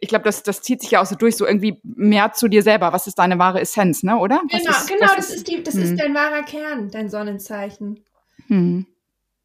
ich 0.00 0.08
glaube, 0.08 0.24
das, 0.24 0.42
das 0.42 0.60
zieht 0.60 0.82
sich 0.82 0.90
ja 0.90 1.00
auch 1.00 1.06
so 1.06 1.14
durch, 1.14 1.36
so 1.36 1.46
irgendwie 1.46 1.80
mehr 1.82 2.32
zu 2.32 2.48
dir 2.48 2.62
selber. 2.62 2.92
Was 2.92 3.06
ist 3.06 3.18
deine 3.18 3.38
wahre 3.38 3.60
Essenz, 3.60 4.02
ne, 4.02 4.18
oder? 4.18 4.42
Genau, 4.50 4.70
ist, 4.70 4.88
genau, 4.88 5.08
das 5.16 5.30
ist, 5.30 5.48
die, 5.48 5.62
das 5.62 5.74
hm. 5.74 5.82
ist 5.82 6.00
dein 6.00 6.14
wahrer 6.14 6.42
Kern, 6.42 6.90
dein 6.90 7.08
Sonnenzeichen. 7.08 8.04
Hm. 8.48 8.86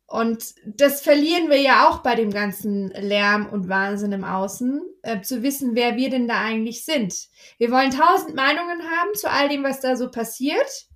Und 0.09 0.55
das 0.65 1.01
verlieren 1.01 1.51
wir 1.51 1.61
ja 1.61 1.87
auch 1.87 1.99
bei 1.99 2.15
dem 2.15 2.31
ganzen 2.31 2.89
Lärm 2.89 3.47
und 3.47 3.69
Wahnsinn 3.69 4.11
im 4.11 4.23
Außen, 4.23 4.81
äh, 5.03 5.21
zu 5.21 5.43
wissen, 5.43 5.75
wer 5.75 5.97
wir 5.97 6.09
denn 6.09 6.27
da 6.27 6.41
eigentlich 6.41 6.83
sind. 6.83 7.13
Wir 7.59 7.69
wollen 7.69 7.91
tausend 7.91 8.35
Meinungen 8.35 8.81
haben 8.81 9.13
zu 9.13 9.29
all 9.29 9.49
dem, 9.49 9.63
was 9.63 9.81
da 9.81 9.95
so 9.95 10.09
passiert, 10.09 10.87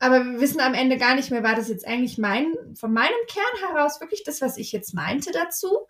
aber 0.00 0.24
wir 0.24 0.40
wissen 0.40 0.60
am 0.60 0.74
Ende 0.74 0.98
gar 0.98 1.14
nicht 1.14 1.30
mehr, 1.30 1.44
war 1.44 1.54
das 1.54 1.68
jetzt 1.68 1.86
eigentlich 1.86 2.18
mein, 2.18 2.52
von 2.74 2.92
meinem 2.92 3.12
Kern 3.28 3.68
heraus 3.68 4.00
wirklich 4.00 4.24
das, 4.24 4.40
was 4.40 4.56
ich 4.58 4.72
jetzt 4.72 4.94
meinte 4.94 5.30
dazu? 5.30 5.86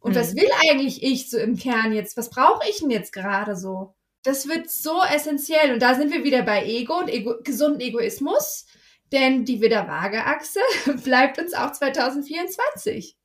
Und 0.00 0.12
mhm. 0.12 0.16
was 0.16 0.34
will 0.34 0.48
eigentlich 0.68 1.04
ich 1.04 1.30
so 1.30 1.38
im 1.38 1.56
Kern 1.56 1.92
jetzt? 1.92 2.16
Was 2.16 2.30
brauche 2.30 2.68
ich 2.68 2.80
denn 2.80 2.90
jetzt 2.90 3.12
gerade 3.12 3.54
so? 3.54 3.94
Das 4.24 4.48
wird 4.48 4.68
so 4.68 5.00
essentiell. 5.02 5.72
Und 5.72 5.80
da 5.80 5.94
sind 5.94 6.12
wir 6.12 6.24
wieder 6.24 6.42
bei 6.42 6.66
Ego 6.66 6.98
und 6.98 7.08
Ego, 7.08 7.36
gesunden 7.44 7.80
Egoismus 7.80 8.66
denn 9.12 9.44
die 9.44 9.60
Widder-Waage-Achse 9.60 10.60
bleibt 11.04 11.38
uns 11.38 11.54
auch 11.54 11.72
2024. 11.72 13.16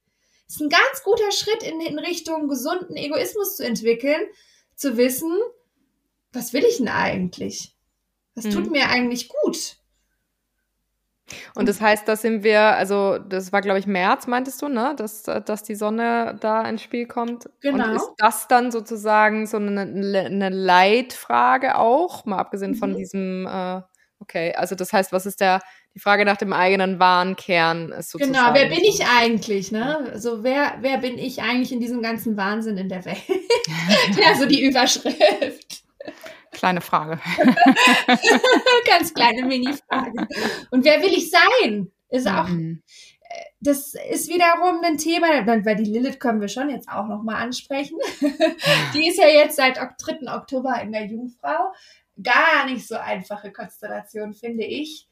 Das 0.47 0.55
ist 0.55 0.61
ein 0.61 0.69
ganz 0.69 1.03
guter 1.03 1.31
Schritt 1.31 1.63
in, 1.63 1.79
in 1.81 1.97
Richtung 1.99 2.47
gesunden 2.47 2.95
Egoismus 2.95 3.55
zu 3.55 3.65
entwickeln, 3.65 4.21
zu 4.75 4.97
wissen, 4.97 5.31
was 6.33 6.53
will 6.53 6.63
ich 6.63 6.77
denn 6.77 6.89
eigentlich? 6.89 7.75
Was 8.35 8.45
tut 8.45 8.65
mhm. 8.65 8.71
mir 8.71 8.89
eigentlich 8.89 9.29
gut? 9.29 9.77
Und 11.55 11.69
das 11.69 11.79
heißt, 11.81 12.07
da 12.07 12.15
sind 12.15 12.43
wir, 12.43 12.61
also 12.61 13.17
das 13.17 13.53
war, 13.53 13.61
glaube 13.61 13.79
ich, 13.79 13.87
März, 13.87 14.27
meintest 14.27 14.61
du, 14.61 14.67
ne? 14.67 14.95
Dass, 14.97 15.23
dass 15.23 15.63
die 15.63 15.75
Sonne 15.75 16.37
da 16.39 16.63
ins 16.63 16.81
Spiel 16.81 17.07
kommt. 17.07 17.49
Genau. 17.61 17.89
Und 17.89 17.95
ist 17.95 18.11
das 18.17 18.47
dann 18.47 18.71
sozusagen 18.71 19.47
so 19.47 19.57
eine, 19.57 19.81
eine 19.81 20.49
Leitfrage 20.49 21.77
auch, 21.77 22.25
mal 22.25 22.37
abgesehen 22.37 22.75
von 22.75 22.91
Mhm. 22.91 22.97
diesem, 22.97 23.47
äh, 23.47 23.81
okay, 24.21 24.53
also 24.55 24.75
das 24.75 24.93
heißt, 24.93 25.11
was 25.11 25.25
ist 25.25 25.41
der, 25.41 25.59
die 25.93 25.99
Frage 25.99 26.23
nach 26.23 26.37
dem 26.37 26.53
eigenen 26.53 26.99
wahren 26.99 27.35
Kern 27.35 27.91
ist 27.91 28.11
sozusagen. 28.11 28.33
Genau, 28.33 28.53
wer 28.53 28.69
bin 28.69 28.79
ich 28.83 29.05
eigentlich, 29.05 29.71
ne? 29.73 30.09
Also 30.13 30.43
wer, 30.43 30.77
wer 30.79 30.99
bin 30.99 31.17
ich 31.17 31.41
eigentlich 31.41 31.73
in 31.73 31.81
diesem 31.81 32.01
ganzen 32.01 32.37
Wahnsinn 32.37 32.77
in 32.77 32.87
der 32.87 33.03
Welt? 33.03 33.17
ja, 34.21 34.35
so 34.35 34.45
die 34.45 34.63
Überschrift. 34.63 35.83
Kleine 36.51 36.81
Frage. 36.81 37.19
Ganz 38.87 39.13
kleine 39.13 39.45
Mini-Frage. 39.45 40.27
Und 40.71 40.85
wer 40.85 41.01
will 41.01 41.13
ich 41.13 41.29
sein? 41.31 41.91
Ist 42.09 42.27
auch, 42.27 42.47
Mhm. 42.47 42.81
das 43.61 43.93
ist 44.09 44.27
wiederum 44.29 44.81
ein 44.83 44.97
Thema, 44.97 45.27
weil 45.45 45.75
die 45.77 45.85
Lilith 45.89 46.19
können 46.19 46.41
wir 46.41 46.49
schon 46.49 46.69
jetzt 46.69 46.89
auch 46.89 47.07
nochmal 47.07 47.37
ansprechen. 47.41 47.97
die 48.93 49.07
ist 49.07 49.17
ja 49.17 49.27
jetzt 49.27 49.55
seit 49.55 49.79
Ok- 49.79 49.97
3. 49.97 50.33
Oktober 50.35 50.81
in 50.81 50.91
der 50.91 51.05
Jungfrau. 51.05 51.71
Gar 52.23 52.65
nicht 52.65 52.87
so 52.87 52.95
einfache 52.95 53.51
Konstellation, 53.51 54.33
finde 54.33 54.63
ich. 54.65 55.07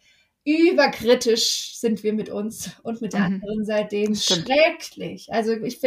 Überkritisch 0.45 1.77
sind 1.77 2.03
wir 2.03 2.13
mit 2.13 2.29
uns 2.29 2.71
und 2.83 3.01
mit 3.01 3.13
der 3.13 3.21
Mhm. 3.29 3.35
anderen 3.35 3.65
seitdem. 3.65 4.15
Schrecklich. 4.15 5.31
Also 5.31 5.51
ich, 5.53 5.79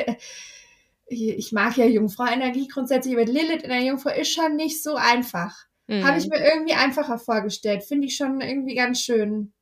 ich, 1.07 1.53
mag 1.53 1.77
ja 1.77 1.85
Jungfrau-Energie 1.87 2.69
grundsätzlich, 2.69 3.15
aber 3.15 3.25
Lilith 3.25 3.63
in 3.63 3.71
der 3.71 3.83
Jungfrau 3.83 4.11
ist 4.11 4.33
schon 4.33 4.57
nicht 4.57 4.83
so 4.83 4.95
einfach. 4.95 5.55
Mhm. 5.89 6.07
Habe 6.07 6.19
ich 6.19 6.29
mir 6.29 6.43
irgendwie 6.43 6.75
einfacher 6.75 7.19
vorgestellt. 7.19 7.83
Finde 7.83 8.07
ich 8.07 8.17
schon 8.17 8.41
irgendwie 8.41 8.75
ganz 8.75 9.01
schön. 9.01 9.53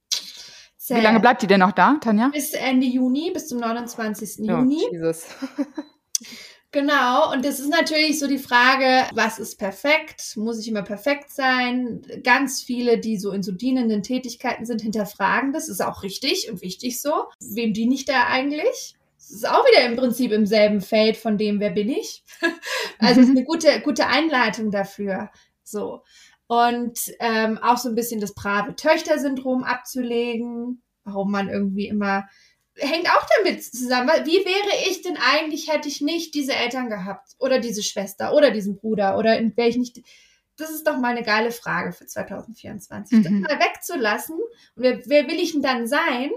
zäh. 0.76 0.96
Wie 0.96 1.00
lange 1.00 1.20
bleibt 1.20 1.42
die 1.42 1.46
denn 1.46 1.60
noch 1.60 1.72
da, 1.72 1.98
Tanja? 2.00 2.28
Bis 2.28 2.52
Ende 2.52 2.86
Juni, 2.86 3.30
bis 3.32 3.48
zum 3.48 3.58
29. 3.58 4.46
Ja, 4.46 4.58
Juni. 4.58 4.82
Jesus. 4.92 5.26
Genau, 6.72 7.32
und 7.32 7.44
das 7.44 7.58
ist 7.58 7.68
natürlich 7.68 8.20
so 8.20 8.28
die 8.28 8.38
Frage, 8.38 9.08
was 9.12 9.40
ist 9.40 9.58
perfekt? 9.58 10.36
Muss 10.36 10.60
ich 10.60 10.68
immer 10.68 10.82
perfekt 10.82 11.32
sein? 11.32 12.00
Ganz 12.22 12.62
viele, 12.62 12.98
die 12.98 13.18
so 13.18 13.32
in 13.32 13.42
so 13.42 13.50
dienenden 13.50 14.04
Tätigkeiten 14.04 14.64
sind, 14.64 14.80
hinterfragen 14.80 15.52
das. 15.52 15.68
Ist 15.68 15.80
auch 15.80 16.04
richtig 16.04 16.48
und 16.48 16.62
wichtig 16.62 17.00
so. 17.00 17.24
Wem 17.40 17.72
diene 17.72 17.94
ich 17.94 18.04
da 18.04 18.26
eigentlich? 18.28 18.94
Das 19.16 19.30
ist 19.32 19.48
auch 19.48 19.64
wieder 19.64 19.84
im 19.84 19.96
Prinzip 19.96 20.30
im 20.30 20.46
selben 20.46 20.80
Feld 20.80 21.16
von 21.16 21.38
dem, 21.38 21.58
wer 21.58 21.70
bin 21.70 21.88
ich? 21.88 22.22
Also 22.98 23.22
es 23.22 23.28
ist 23.28 23.36
eine 23.36 23.44
gute, 23.44 23.80
gute 23.80 24.06
Einleitung 24.08 24.70
dafür. 24.70 25.30
So. 25.64 26.02
Und 26.46 26.98
ähm, 27.18 27.58
auch 27.58 27.78
so 27.78 27.88
ein 27.88 27.94
bisschen 27.94 28.20
das 28.20 28.34
brave 28.34 28.76
Töchter-Syndrom 28.76 29.64
abzulegen, 29.64 30.82
warum 31.04 31.30
man 31.32 31.48
irgendwie 31.48 31.88
immer 31.88 32.28
hängt 32.80 33.08
auch 33.08 33.26
damit 33.38 33.62
zusammen. 33.64 34.08
weil 34.08 34.26
Wie 34.26 34.44
wäre 34.44 34.88
ich 34.90 35.02
denn 35.02 35.16
eigentlich, 35.16 35.70
hätte 35.72 35.88
ich 35.88 36.00
nicht 36.00 36.34
diese 36.34 36.54
Eltern 36.54 36.88
gehabt 36.88 37.30
oder 37.38 37.58
diese 37.58 37.82
Schwester 37.82 38.34
oder 38.34 38.50
diesen 38.50 38.76
Bruder 38.76 39.16
oder 39.18 39.38
in 39.38 39.56
wäre 39.56 39.68
ich 39.68 39.76
nicht. 39.76 40.00
Das 40.56 40.70
ist 40.70 40.86
doch 40.86 40.98
mal 40.98 41.16
eine 41.16 41.22
geile 41.22 41.52
Frage 41.52 41.92
für 41.92 42.06
2024. 42.06 43.22
Das 43.22 43.32
Mhm. 43.32 43.40
mal 43.40 43.58
wegzulassen. 43.58 44.36
Und 44.36 44.82
wer, 44.82 45.00
wer 45.06 45.26
will 45.28 45.40
ich 45.40 45.52
denn 45.52 45.62
dann 45.62 45.86
sein? 45.86 46.30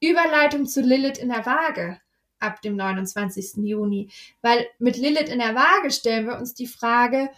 Überleitung 0.00 0.66
zu 0.66 0.82
Lilith 0.82 1.16
in 1.18 1.30
der 1.30 1.46
Waage 1.46 1.98
ab 2.40 2.60
dem 2.60 2.76
29. 2.76 3.64
Juni. 3.64 4.10
Weil 4.42 4.66
mit 4.78 4.98
Lilith 4.98 5.30
in 5.30 5.38
der 5.38 5.54
Waage 5.54 5.90
stellen 5.90 6.26
wir 6.26 6.36
uns 6.36 6.52
die 6.52 6.66
Frage, 6.66 7.30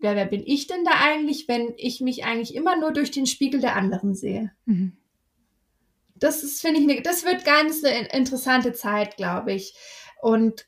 ja, 0.00 0.14
wer 0.14 0.26
bin 0.26 0.42
ich 0.46 0.66
denn 0.66 0.84
da 0.84 0.90
eigentlich, 1.00 1.48
wenn 1.48 1.72
ich 1.78 2.00
mich 2.02 2.24
eigentlich 2.24 2.54
immer 2.54 2.76
nur 2.76 2.92
durch 2.92 3.10
den 3.10 3.26
Spiegel 3.26 3.60
der 3.60 3.74
anderen 3.74 4.14
sehe? 4.14 4.52
Mhm. 4.66 4.97
Das 6.20 6.42
ist, 6.42 6.60
finde 6.60 6.80
ich, 6.80 6.86
ne, 6.86 7.02
das 7.02 7.24
wird 7.24 7.44
ganz 7.44 7.82
eine 7.84 8.08
interessante 8.08 8.72
Zeit, 8.72 9.16
glaube 9.16 9.52
ich. 9.52 9.74
Und 10.20 10.66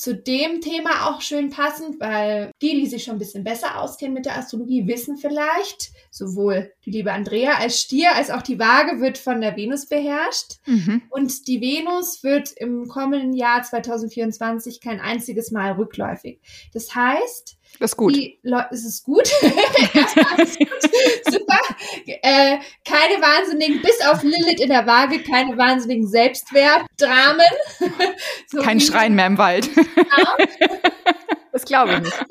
zu 0.00 0.14
dem 0.14 0.62
Thema 0.62 1.10
auch 1.10 1.20
schön 1.20 1.50
passend, 1.50 2.00
weil 2.00 2.52
die, 2.62 2.80
die 2.80 2.86
sich 2.86 3.04
schon 3.04 3.16
ein 3.16 3.18
bisschen 3.18 3.44
besser 3.44 3.78
auskennen 3.78 4.14
mit 4.14 4.24
der 4.24 4.38
Astrologie, 4.38 4.86
wissen 4.86 5.18
vielleicht, 5.18 5.90
sowohl 6.10 6.72
die 6.86 6.90
liebe 6.90 7.12
Andrea 7.12 7.58
als 7.58 7.82
Stier 7.82 8.16
als 8.16 8.30
auch 8.30 8.40
die 8.40 8.58
Waage 8.58 9.02
wird 9.02 9.18
von 9.18 9.42
der 9.42 9.56
Venus 9.56 9.86
beherrscht. 9.86 10.54
Mhm. 10.64 11.02
Und 11.10 11.46
die 11.46 11.60
Venus 11.60 12.22
wird 12.22 12.50
im 12.52 12.88
kommenden 12.88 13.34
Jahr 13.34 13.62
2024 13.62 14.80
kein 14.80 15.00
einziges 15.00 15.50
Mal 15.50 15.72
rückläufig. 15.72 16.40
Das 16.72 16.94
heißt, 16.94 17.58
Das 17.78 17.92
ist 17.92 17.96
gut. 17.96 18.14
es 18.70 18.84
ist 18.84 19.04
gut. 19.04 19.22
Ist 20.38 20.58
gut. 20.58 20.68
Super. 21.30 21.58
Äh, 22.06 22.58
keine 22.84 23.22
wahnsinnigen, 23.22 23.80
bis 23.80 24.00
auf 24.06 24.22
Lilith 24.22 24.60
in 24.60 24.68
der 24.68 24.86
Waage, 24.86 25.22
keine 25.22 25.56
wahnsinnigen 25.56 26.06
Selbstwertdramen. 26.06 27.46
So 28.48 28.60
Kein 28.60 28.80
Schreien 28.80 29.14
mehr 29.14 29.26
im 29.26 29.38
Wald. 29.38 29.70
Das 31.52 31.64
glaube 31.64 31.94
ich 31.94 32.00
nicht. 32.00 32.26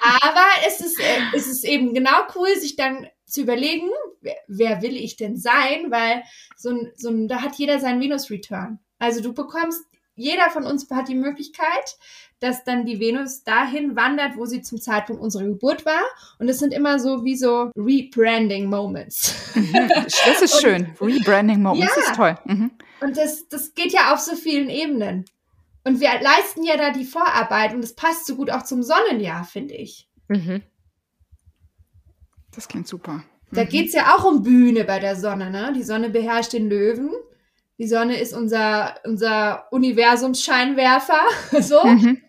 Aber 0.00 0.44
es 0.66 0.80
ist, 0.80 0.98
äh, 0.98 1.36
es 1.36 1.46
ist 1.46 1.64
eben 1.64 1.94
genau 1.94 2.26
cool, 2.34 2.48
sich 2.56 2.74
dann 2.74 3.06
zu 3.26 3.42
überlegen, 3.42 3.88
wer, 4.20 4.34
wer 4.48 4.82
will 4.82 4.96
ich 4.96 5.16
denn 5.16 5.36
sein? 5.36 5.90
Weil 5.90 6.24
so 6.56 6.70
ein, 6.70 6.92
so 6.96 7.10
ein, 7.10 7.28
da 7.28 7.42
hat 7.42 7.54
jeder 7.56 7.78
seinen 7.78 8.00
Venus-Return. 8.00 8.80
Also 8.98 9.22
du 9.22 9.32
bekommst, 9.34 9.82
jeder 10.16 10.50
von 10.50 10.64
uns 10.64 10.90
hat 10.90 11.08
die 11.08 11.14
Möglichkeit, 11.14 11.96
dass 12.40 12.64
dann 12.64 12.84
die 12.84 13.00
Venus 13.00 13.44
dahin 13.44 13.96
wandert, 13.96 14.36
wo 14.36 14.44
sie 14.46 14.60
zum 14.62 14.80
Zeitpunkt 14.80 15.22
unserer 15.22 15.44
Geburt 15.44 15.86
war. 15.86 16.02
Und 16.38 16.48
es 16.48 16.58
sind 16.58 16.72
immer 16.74 16.98
so 16.98 17.24
wie 17.24 17.36
so 17.36 17.70
Rebranding-Moments. 17.76 19.34
Das 20.26 20.42
ist 20.42 20.60
schön. 20.60 20.94
Rebranding 21.00 21.62
Moments 21.62 21.94
Ja. 21.96 22.02
ist 22.02 22.14
toll. 22.14 22.34
Mhm. 22.44 22.70
Und 23.00 23.16
das, 23.16 23.48
das 23.48 23.74
geht 23.74 23.92
ja 23.92 24.12
auf 24.12 24.20
so 24.20 24.36
vielen 24.36 24.68
Ebenen. 24.70 25.24
Und 25.84 26.00
wir 26.00 26.08
leisten 26.20 26.64
ja 26.64 26.76
da 26.76 26.90
die 26.90 27.04
Vorarbeit 27.04 27.72
und 27.72 27.80
das 27.80 27.94
passt 27.94 28.26
so 28.26 28.34
gut 28.36 28.50
auch 28.50 28.64
zum 28.64 28.82
Sonnenjahr, 28.82 29.44
finde 29.44 29.74
ich. 29.74 30.08
Mhm. 30.28 30.62
Das 32.54 32.68
klingt 32.68 32.88
super. 32.88 33.22
Da 33.52 33.64
Mhm. 33.64 33.68
geht's 33.68 33.92
ja 33.94 34.14
auch 34.16 34.24
um 34.24 34.42
Bühne 34.42 34.84
bei 34.84 34.98
der 34.98 35.14
Sonne, 35.16 35.50
ne? 35.50 35.72
Die 35.74 35.82
Sonne 35.84 36.10
beherrscht 36.10 36.52
den 36.52 36.68
Löwen. 36.68 37.10
Die 37.78 37.86
Sonne 37.86 38.18
ist 38.18 38.32
unser, 38.34 38.94
unser 39.04 39.66
Universumsscheinwerfer. 39.70 41.20
so. 41.60 41.84
Mhm. 41.84 42.20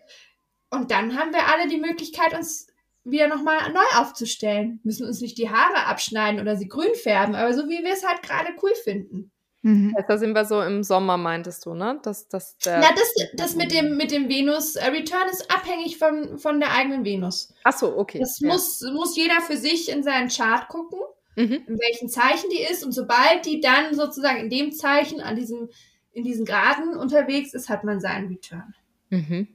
Und 0.70 0.90
dann 0.90 1.18
haben 1.18 1.32
wir 1.32 1.48
alle 1.48 1.68
die 1.68 1.78
Möglichkeit, 1.78 2.36
uns 2.36 2.66
wieder 3.04 3.28
nochmal 3.28 3.72
neu 3.72 4.00
aufzustellen. 4.00 4.80
Müssen 4.84 5.06
uns 5.06 5.20
nicht 5.20 5.38
die 5.38 5.50
Haare 5.50 5.86
abschneiden 5.86 6.40
oder 6.40 6.56
sie 6.56 6.68
grün 6.68 6.94
färben, 6.94 7.34
aber 7.34 7.54
so 7.54 7.68
wie 7.68 7.82
wir 7.82 7.92
es 7.92 8.06
halt 8.06 8.22
gerade 8.22 8.50
cool 8.62 8.74
finden. 8.84 9.30
Mhm. 9.62 9.94
Also 9.96 10.06
da 10.08 10.18
sind 10.18 10.34
wir 10.34 10.44
so 10.44 10.62
im 10.62 10.84
Sommer, 10.84 11.16
meintest 11.16 11.66
du, 11.66 11.74
ne? 11.74 11.98
Das, 12.02 12.28
das, 12.28 12.58
der, 12.58 12.80
Na, 12.80 12.88
das, 12.94 13.12
das 13.34 13.56
mit 13.56 13.72
dem, 13.72 13.96
mit 13.96 14.12
dem 14.12 14.28
Venus-Return 14.28 15.28
ist 15.30 15.50
abhängig 15.50 15.98
von, 15.98 16.38
von 16.38 16.60
der 16.60 16.72
eigenen 16.72 17.04
Venus. 17.04 17.52
Ach 17.64 17.72
so, 17.72 17.96
okay. 17.96 18.20
Das 18.20 18.38
ja. 18.40 18.48
muss, 18.48 18.82
muss 18.92 19.16
jeder 19.16 19.40
für 19.40 19.56
sich 19.56 19.90
in 19.90 20.02
seinen 20.02 20.28
Chart 20.28 20.68
gucken. 20.68 21.00
Mhm. 21.36 21.62
in 21.68 21.78
welchem 21.78 22.08
Zeichen 22.08 22.50
die 22.50 22.62
ist 22.68 22.84
und 22.84 22.90
sobald 22.90 23.46
die 23.46 23.60
dann 23.60 23.94
sozusagen 23.94 24.40
in 24.40 24.50
dem 24.50 24.72
Zeichen 24.72 25.20
an 25.20 25.36
diesem 25.36 25.68
in 26.12 26.24
diesen 26.24 26.44
Graden 26.44 26.96
unterwegs 26.96 27.54
ist, 27.54 27.68
hat 27.68 27.84
man 27.84 28.00
seinen 28.00 28.26
Return. 28.26 28.74
Mhm. 29.10 29.46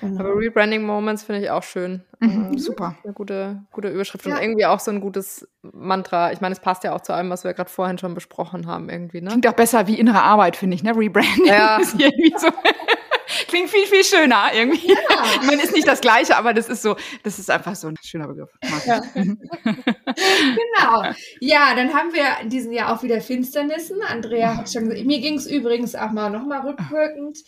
Genau. 0.00 0.20
Aber 0.20 0.36
Rebranding 0.36 0.82
Moments 0.82 1.22
finde 1.24 1.42
ich 1.42 1.50
auch 1.50 1.62
schön. 1.62 2.02
Mhm. 2.20 2.54
Äh, 2.54 2.58
Super. 2.58 2.96
Eine 3.04 3.12
gute, 3.12 3.62
gute 3.72 3.88
Überschrift 3.88 4.26
Ja. 4.26 4.36
und 4.36 4.42
irgendwie 4.42 4.66
auch 4.66 4.80
so 4.80 4.90
ein 4.90 5.00
gutes 5.00 5.48
Mantra. 5.62 6.32
Ich 6.32 6.40
meine, 6.40 6.52
es 6.52 6.60
passt 6.60 6.84
ja 6.84 6.94
auch 6.94 7.00
zu 7.00 7.12
allem, 7.12 7.30
was 7.30 7.44
wir 7.44 7.54
gerade 7.54 7.70
vorhin 7.70 7.98
schon 7.98 8.14
besprochen 8.14 8.66
haben, 8.66 8.88
irgendwie, 8.88 9.20
ne? 9.20 9.30
Klingt 9.30 9.46
auch 9.46 9.52
besser 9.54 9.86
wie 9.86 9.98
innere 9.98 10.22
Arbeit, 10.22 10.56
finde 10.56 10.74
ich, 10.74 10.82
ne? 10.82 10.96
Rebranding. 10.96 11.46
Ja. 11.46 11.76
Ist 11.80 11.94
irgendwie 12.00 12.34
so. 12.36 12.48
Klingt 13.46 13.68
viel, 13.68 13.84
viel 13.86 14.04
schöner 14.04 14.46
irgendwie. 14.54 14.88
Ja. 14.88 14.96
Man 15.44 15.60
ist 15.60 15.74
nicht 15.74 15.86
das 15.86 16.00
Gleiche, 16.00 16.36
aber 16.36 16.54
das 16.54 16.68
ist 16.70 16.80
so, 16.80 16.96
das 17.24 17.38
ist 17.38 17.50
einfach 17.50 17.74
so 17.74 17.88
ein 17.88 17.96
schöner 18.02 18.26
Begriff. 18.26 18.48
Ich. 18.62 18.86
Ja. 18.86 19.02
Mhm. 19.14 19.38
genau. 19.64 21.02
Ja, 21.40 21.74
dann 21.76 21.92
haben 21.92 22.14
wir 22.14 22.24
in 22.42 22.48
diesem 22.48 22.72
Jahr 22.72 22.92
auch 22.94 23.02
wieder 23.02 23.20
Finsternissen. 23.20 24.00
Andrea 24.02 24.56
hat 24.56 24.72
schon 24.72 24.88
gesagt, 24.88 25.06
mir 25.06 25.20
ging 25.20 25.34
es 25.34 25.46
übrigens 25.46 25.94
auch 25.94 26.10
mal 26.10 26.30
nochmal 26.30 26.60
rückwirkend. 26.60 27.38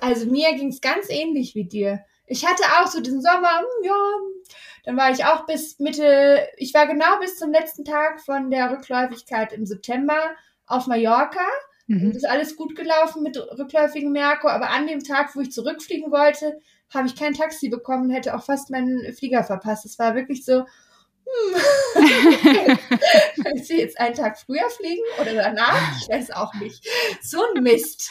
Also 0.00 0.26
mir 0.26 0.54
ging 0.54 0.68
es 0.68 0.80
ganz 0.80 1.08
ähnlich 1.08 1.54
wie 1.54 1.64
dir. 1.64 2.00
Ich 2.26 2.46
hatte 2.46 2.62
auch 2.78 2.88
so 2.88 3.00
diesen 3.00 3.22
Sommer, 3.22 3.60
hm, 3.60 3.84
ja, 3.84 3.94
dann 4.84 4.96
war 4.96 5.10
ich 5.10 5.24
auch 5.24 5.46
bis 5.46 5.78
Mitte, 5.78 6.46
ich 6.56 6.74
war 6.74 6.86
genau 6.86 7.18
bis 7.20 7.38
zum 7.38 7.50
letzten 7.52 7.84
Tag 7.84 8.20
von 8.20 8.50
der 8.50 8.70
Rückläufigkeit 8.70 9.52
im 9.52 9.66
September 9.66 10.18
auf 10.66 10.86
Mallorca. 10.86 11.44
Mhm. 11.88 12.10
ist 12.10 12.28
alles 12.28 12.56
gut 12.56 12.74
gelaufen 12.74 13.22
mit 13.22 13.36
rückläufigem 13.36 14.10
Merkur, 14.10 14.52
aber 14.52 14.70
an 14.70 14.88
dem 14.88 15.04
Tag, 15.04 15.36
wo 15.36 15.40
ich 15.40 15.52
zurückfliegen 15.52 16.10
wollte, 16.10 16.60
habe 16.92 17.06
ich 17.06 17.14
kein 17.14 17.34
Taxi 17.34 17.68
bekommen 17.68 18.06
und 18.06 18.10
hätte 18.10 18.34
auch 18.34 18.44
fast 18.44 18.70
meinen 18.70 19.12
Flieger 19.12 19.44
verpasst. 19.44 19.86
Es 19.86 19.98
war 19.98 20.16
wirklich 20.16 20.44
so, 20.44 20.64
hm, 21.26 21.60
ich 23.54 23.68
will 23.68 23.78
jetzt 23.78 23.98
einen 23.98 24.14
Tag 24.14 24.38
früher 24.38 24.68
fliegen 24.70 25.02
oder 25.20 25.34
danach, 25.34 26.00
ich 26.00 26.08
weiß 26.08 26.30
auch 26.30 26.54
nicht. 26.54 26.86
So 27.22 27.42
ein 27.54 27.62
Mist. 27.62 28.10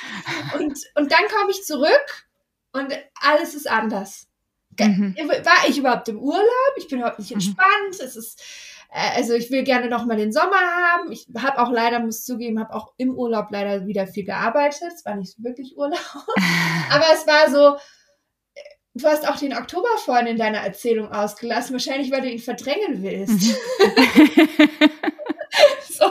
Und, 0.53 0.77
und 0.95 1.11
dann 1.11 1.27
komme 1.29 1.51
ich 1.51 1.63
zurück 1.63 2.27
und 2.73 2.93
alles 3.21 3.55
ist 3.55 3.69
anders. 3.69 4.27
Mhm. 4.79 5.15
War 5.17 5.69
ich 5.69 5.77
überhaupt 5.77 6.09
im 6.09 6.19
Urlaub? 6.19 6.73
Ich 6.77 6.87
bin 6.87 6.99
überhaupt 6.99 7.19
nicht 7.19 7.31
entspannt. 7.31 7.99
Es 7.99 8.15
ist, 8.15 8.41
äh, 8.91 9.15
also 9.15 9.33
ich 9.33 9.49
will 9.49 9.63
gerne 9.63 9.89
noch 9.89 10.05
mal 10.05 10.17
den 10.17 10.33
Sommer 10.33 10.59
haben. 10.59 11.11
Ich 11.11 11.27
habe 11.37 11.59
auch 11.59 11.71
leider, 11.71 11.99
muss 11.99 12.25
zugeben, 12.25 12.59
habe 12.59 12.73
auch 12.73 12.93
im 12.97 13.15
Urlaub 13.15 13.47
leider 13.51 13.87
wieder 13.87 14.07
viel 14.07 14.25
gearbeitet. 14.25 14.91
Es 14.93 15.05
war 15.05 15.15
nicht 15.15 15.41
wirklich 15.41 15.77
Urlaub, 15.77 15.99
aber 16.89 17.05
es 17.13 17.25
war 17.25 17.49
so, 17.49 17.77
du 18.95 19.07
hast 19.07 19.27
auch 19.27 19.37
den 19.37 19.55
Oktober 19.55 19.89
vorhin 20.03 20.27
in 20.27 20.37
deiner 20.37 20.59
Erzählung 20.59 21.11
ausgelassen, 21.11 21.73
wahrscheinlich 21.73 22.11
weil 22.11 22.21
du 22.21 22.29
ihn 22.29 22.39
verdrängen 22.39 23.03
willst. 23.03 23.33
Mhm. 23.33 24.89
so, 25.89 26.05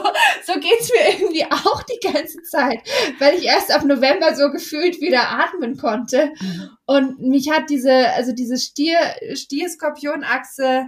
so 0.45 0.59
geht's 0.59 0.91
mir 0.91 1.19
irgendwie 1.19 1.45
auch 1.45 1.83
die 1.83 1.99
ganze 2.07 2.41
Zeit, 2.43 2.79
weil 3.19 3.35
ich 3.35 3.45
erst 3.45 3.73
ab 3.73 3.83
November 3.83 4.35
so 4.35 4.51
gefühlt 4.51 5.01
wieder 5.01 5.29
atmen 5.29 5.77
konnte. 5.77 6.31
Mhm. 6.39 6.69
Und 6.85 7.19
mich 7.19 7.49
hat 7.49 7.69
diese, 7.69 8.09
also 8.11 8.33
diese 8.33 8.57
Stier, 8.57 8.99
Stier-Skorpion-Achse, 9.33 10.85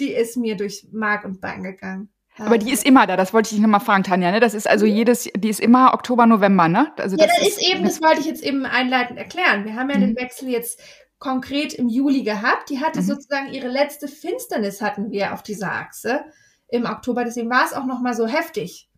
die 0.00 0.12
ist 0.12 0.36
mir 0.36 0.56
durch 0.56 0.86
Mark 0.92 1.24
und 1.24 1.40
Bein 1.40 1.62
gegangen. 1.62 2.10
Aber 2.38 2.58
die 2.58 2.70
ist 2.70 2.84
immer 2.84 3.06
da, 3.06 3.16
das 3.16 3.32
wollte 3.32 3.46
ich 3.46 3.52
dich 3.52 3.60
nochmal 3.60 3.80
fragen, 3.80 4.02
Tanja, 4.02 4.30
ne? 4.30 4.40
Das 4.40 4.52
ist 4.52 4.68
also 4.68 4.84
jedes, 4.84 5.30
die 5.34 5.48
ist 5.48 5.58
immer 5.58 5.94
Oktober, 5.94 6.26
November, 6.26 6.68
ne? 6.68 6.92
Also 6.98 7.16
ja, 7.16 7.26
das, 7.26 7.34
das 7.38 7.48
ist, 7.48 7.62
ist 7.62 7.72
eben, 7.72 7.84
das 7.84 8.02
wollte 8.02 8.20
ich 8.20 8.26
jetzt 8.26 8.42
eben 8.42 8.66
einleitend 8.66 9.18
erklären. 9.18 9.64
Wir 9.64 9.74
haben 9.74 9.88
ja 9.88 9.96
mhm. 9.96 10.02
den 10.02 10.16
Wechsel 10.16 10.50
jetzt 10.50 10.78
konkret 11.18 11.72
im 11.74 11.88
Juli 11.88 12.22
gehabt. 12.22 12.70
Die 12.70 12.80
hatte 12.80 13.00
mhm. 13.00 13.06
sozusagen 13.06 13.52
ihre 13.52 13.68
letzte 13.68 14.08
Finsternis 14.08 14.80
hatten 14.80 15.10
wir 15.10 15.32
auf 15.32 15.42
dieser 15.42 15.72
Achse 15.72 16.24
im 16.68 16.84
Oktober. 16.84 17.24
Deswegen 17.24 17.50
war 17.50 17.64
es 17.64 17.72
auch 17.72 17.86
noch 17.86 18.00
mal 18.00 18.14
so 18.14 18.26
heftig. 18.26 18.88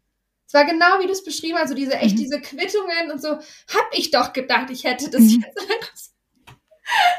Es 0.46 0.54
war 0.54 0.64
genau 0.64 0.98
wie 1.00 1.06
du 1.06 1.12
es 1.12 1.24
beschrieben 1.24 1.56
hast, 1.56 1.64
also 1.64 1.74
diese 1.74 1.92
echt 1.92 2.14
mhm. 2.14 2.20
diese 2.20 2.40
Quittungen 2.40 3.10
und 3.12 3.20
so. 3.20 3.28
Hab 3.28 3.88
ich 3.92 4.10
doch 4.10 4.32
gedacht, 4.32 4.70
ich 4.70 4.84
hätte 4.84 5.10
das 5.10 5.20
mhm. 5.22 5.44
jetzt. 5.44 6.14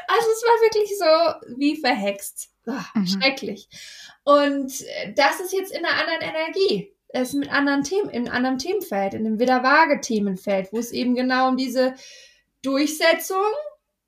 Also 0.08 0.26
es 0.32 0.42
war 0.42 0.62
wirklich 0.62 0.98
so 0.98 1.56
wie 1.60 1.76
verhext. 1.76 2.50
Oh, 2.66 2.72
mhm. 2.94 3.06
Schrecklich. 3.06 3.68
Und 4.24 4.84
das 5.14 5.38
ist 5.38 5.52
jetzt 5.52 5.70
in 5.70 5.84
einer 5.84 5.96
anderen 5.96 6.22
Energie. 6.22 6.92
Es 7.06 7.28
ist 7.28 7.34
mit 7.34 7.52
anderen 7.52 7.84
Themen, 7.84 8.10
in 8.10 8.26
einem 8.26 8.34
anderen 8.34 8.58
Themenfeld, 8.58 9.14
in 9.14 9.24
einem 9.24 9.38
Widerwaage-Themenfeld, 9.38 10.72
wo 10.72 10.78
es 10.78 10.90
eben 10.90 11.14
genau 11.14 11.50
um 11.50 11.56
diese 11.56 11.94
Durchsetzung 12.62 13.46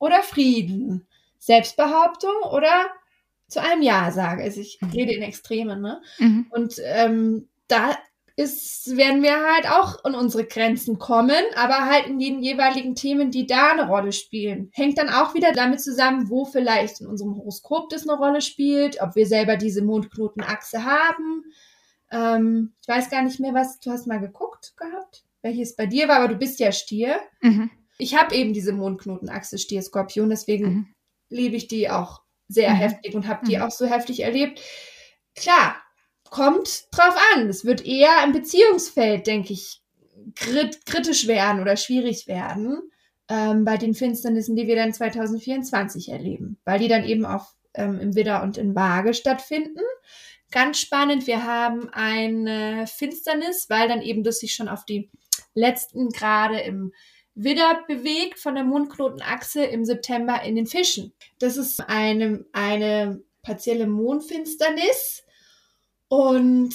oder 0.03 0.25
Frieden, 0.25 1.07
Selbstbehauptung 1.39 2.35
oder 2.51 2.87
zu 3.47 3.63
einem 3.63 3.83
Ja 3.83 4.11
sage. 4.11 4.43
Also 4.43 4.61
ich 4.61 4.79
mhm. 4.81 4.91
rede 4.91 5.13
in 5.13 5.23
Extremen, 5.23 5.81
ne? 5.81 6.03
Mhm. 6.19 6.47
Und 6.51 6.75
ähm, 6.85 7.49
da 7.69 7.97
ist, 8.35 8.97
werden 8.97 9.23
wir 9.23 9.37
halt 9.45 9.71
auch 9.71 10.05
in 10.05 10.17
unsere 10.17 10.45
Grenzen 10.45 10.99
kommen, 10.99 11.45
aber 11.55 11.87
halt 11.87 12.09
in 12.09 12.19
den 12.19 12.43
jeweiligen 12.43 12.97
Themen, 12.97 13.31
die 13.31 13.47
da 13.47 13.71
eine 13.71 13.87
Rolle 13.87 14.11
spielen. 14.11 14.71
Hängt 14.73 14.99
dann 14.99 15.09
auch 15.09 15.35
wieder 15.35 15.53
damit 15.53 15.81
zusammen, 15.81 16.29
wo 16.29 16.47
vielleicht 16.47 17.01
in 17.01 17.07
unserem 17.07 17.37
Horoskop 17.37 17.89
das 17.91 18.09
eine 18.09 18.19
Rolle 18.19 18.41
spielt, 18.41 19.01
ob 19.01 19.15
wir 19.15 19.27
selber 19.27 19.57
diese 19.57 19.85
Mondknotenachse 19.85 20.85
haben. 20.85 21.45
Ähm, 22.11 22.73
ich 22.81 22.89
weiß 22.89 23.09
gar 23.09 23.23
nicht 23.23 23.39
mehr, 23.39 23.55
was 23.55 23.79
du 23.79 23.93
hast 23.93 24.09
mal 24.09 24.19
geguckt 24.19 24.73
gehabt, 24.77 25.23
welches 25.43 25.77
bei 25.77 25.87
dir 25.87 26.09
war, 26.09 26.17
aber 26.17 26.29
du 26.29 26.39
bist 26.39 26.59
ja 26.59 26.73
Stier. 26.73 27.21
Mhm 27.41 27.71
ich 28.03 28.17
habe 28.17 28.35
eben 28.35 28.53
diese 28.53 28.73
Mondknotenachse 28.73 29.59
Stier-Skorpion, 29.59 30.29
deswegen 30.29 30.67
mhm. 30.67 30.95
lebe 31.29 31.57
ich 31.57 31.69
die 31.69 31.89
auch 31.89 32.23
sehr 32.49 32.71
mhm. 32.71 32.77
heftig 32.77 33.15
und 33.15 33.29
habe 33.29 33.47
die 33.47 33.57
mhm. 33.57 33.63
auch 33.63 33.71
so 33.71 33.87
heftig 33.87 34.21
erlebt. 34.21 34.61
Klar, 35.37 35.77
kommt 36.29 36.89
drauf 36.91 37.17
an. 37.35 37.49
Es 37.49 37.65
wird 37.65 37.87
eher 37.87 38.25
im 38.25 38.33
Beziehungsfeld, 38.33 39.27
denke 39.27 39.53
ich, 39.53 39.81
krit 40.35 40.85
kritisch 40.85 41.27
werden 41.29 41.61
oder 41.61 41.77
schwierig 41.77 42.27
werden 42.27 42.91
ähm, 43.29 43.65
bei 43.65 43.77
den 43.77 43.95
Finsternissen, 43.95 44.57
die 44.57 44.67
wir 44.67 44.77
dann 44.77 44.93
2024 44.93 46.11
erleben, 46.11 46.59
weil 46.65 46.81
die 46.81 46.89
dann 46.89 47.05
eben 47.05 47.25
auch 47.25 47.53
ähm, 47.75 48.01
im 48.01 48.15
Widder 48.17 48.43
und 48.43 48.59
in 48.59 48.75
Waage 48.75 49.15
stattfinden. 49.15 49.81
Ganz 50.51 50.81
spannend, 50.81 51.27
wir 51.27 51.45
haben 51.45 51.89
eine 51.91 52.87
Finsternis, 52.87 53.67
weil 53.71 53.89
dann 53.89 54.03
eben 54.03 54.25
das 54.25 54.41
sich 54.41 54.55
schon 54.55 54.69
auf 54.69 54.85
die 54.85 55.11
letzten 55.55 56.11
Grade 56.11 56.61
im 56.61 56.93
Widder 57.35 57.83
bewegt 57.87 58.39
von 58.39 58.55
der 58.55 58.65
Mondknotenachse 58.65 59.65
im 59.65 59.85
September 59.85 60.43
in 60.43 60.57
den 60.57 60.67
Fischen. 60.67 61.13
Das 61.39 61.57
ist 61.57 61.81
eine, 61.81 62.45
eine 62.53 63.23
partielle 63.43 63.87
Mondfinsternis 63.87 65.25
und 66.09 66.75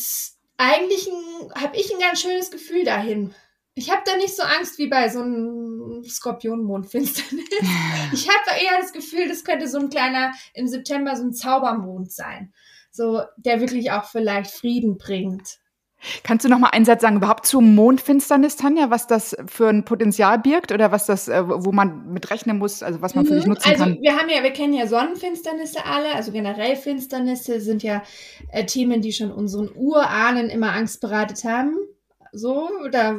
eigentlich 0.57 1.09
habe 1.55 1.77
ich 1.77 1.93
ein 1.93 1.99
ganz 1.99 2.21
schönes 2.21 2.49
Gefühl 2.49 2.83
dahin. 2.83 3.33
Ich 3.75 3.91
habe 3.91 4.01
da 4.05 4.17
nicht 4.17 4.35
so 4.35 4.41
Angst 4.41 4.79
wie 4.79 4.87
bei 4.87 5.07
so 5.07 5.19
einem 5.19 6.03
Skorpion-Mondfinsternis. 6.03 7.45
Ich 8.13 8.27
habe 8.27 8.59
eher 8.59 8.79
das 8.79 8.93
Gefühl, 8.93 9.27
das 9.27 9.43
könnte 9.43 9.67
so 9.67 9.77
ein 9.77 9.89
kleiner 9.89 10.33
im 10.53 10.67
September 10.67 11.15
so 11.15 11.23
ein 11.23 11.33
Zaubermond 11.33 12.11
sein, 12.11 12.53
so 12.91 13.21
der 13.37 13.59
wirklich 13.59 13.91
auch 13.91 14.05
vielleicht 14.05 14.51
Frieden 14.51 14.97
bringt. 14.97 15.59
Kannst 16.23 16.45
du 16.45 16.49
noch 16.49 16.59
mal 16.59 16.69
einen 16.69 16.85
Satz 16.85 17.01
sagen, 17.01 17.17
überhaupt 17.17 17.45
zur 17.45 17.61
Mondfinsternis, 17.61 18.55
Tanja, 18.55 18.89
was 18.89 19.07
das 19.07 19.35
für 19.47 19.67
ein 19.67 19.83
Potenzial 19.83 20.39
birgt 20.39 20.71
oder 20.71 20.91
was 20.91 21.05
das, 21.05 21.27
äh, 21.27 21.43
wo 21.45 21.71
man 21.71 22.13
mit 22.13 22.29
rechnen 22.29 22.59
muss, 22.59 22.83
also 22.83 23.01
was 23.01 23.15
man 23.15 23.25
für 23.25 23.33
sich 23.33 23.45
mhm. 23.45 23.53
nutzen 23.53 23.69
also, 23.69 23.83
kann? 23.83 23.97
Wir 24.01 24.15
haben 24.15 24.29
ja, 24.29 24.43
wir 24.43 24.51
kennen 24.51 24.73
ja 24.73 24.87
Sonnenfinsternisse 24.87 25.85
alle, 25.85 26.13
also 26.13 26.31
generell 26.31 26.75
Finsternisse 26.75 27.59
sind 27.59 27.83
ja 27.83 28.03
äh, 28.51 28.65
Themen, 28.65 29.01
die 29.01 29.11
schon 29.11 29.31
unseren 29.31 29.69
Urahnen 29.75 30.49
immer 30.49 30.73
Angst 30.73 31.01
bereitet 31.01 31.43
haben 31.43 31.75
so, 32.38 32.69
da, 32.91 33.17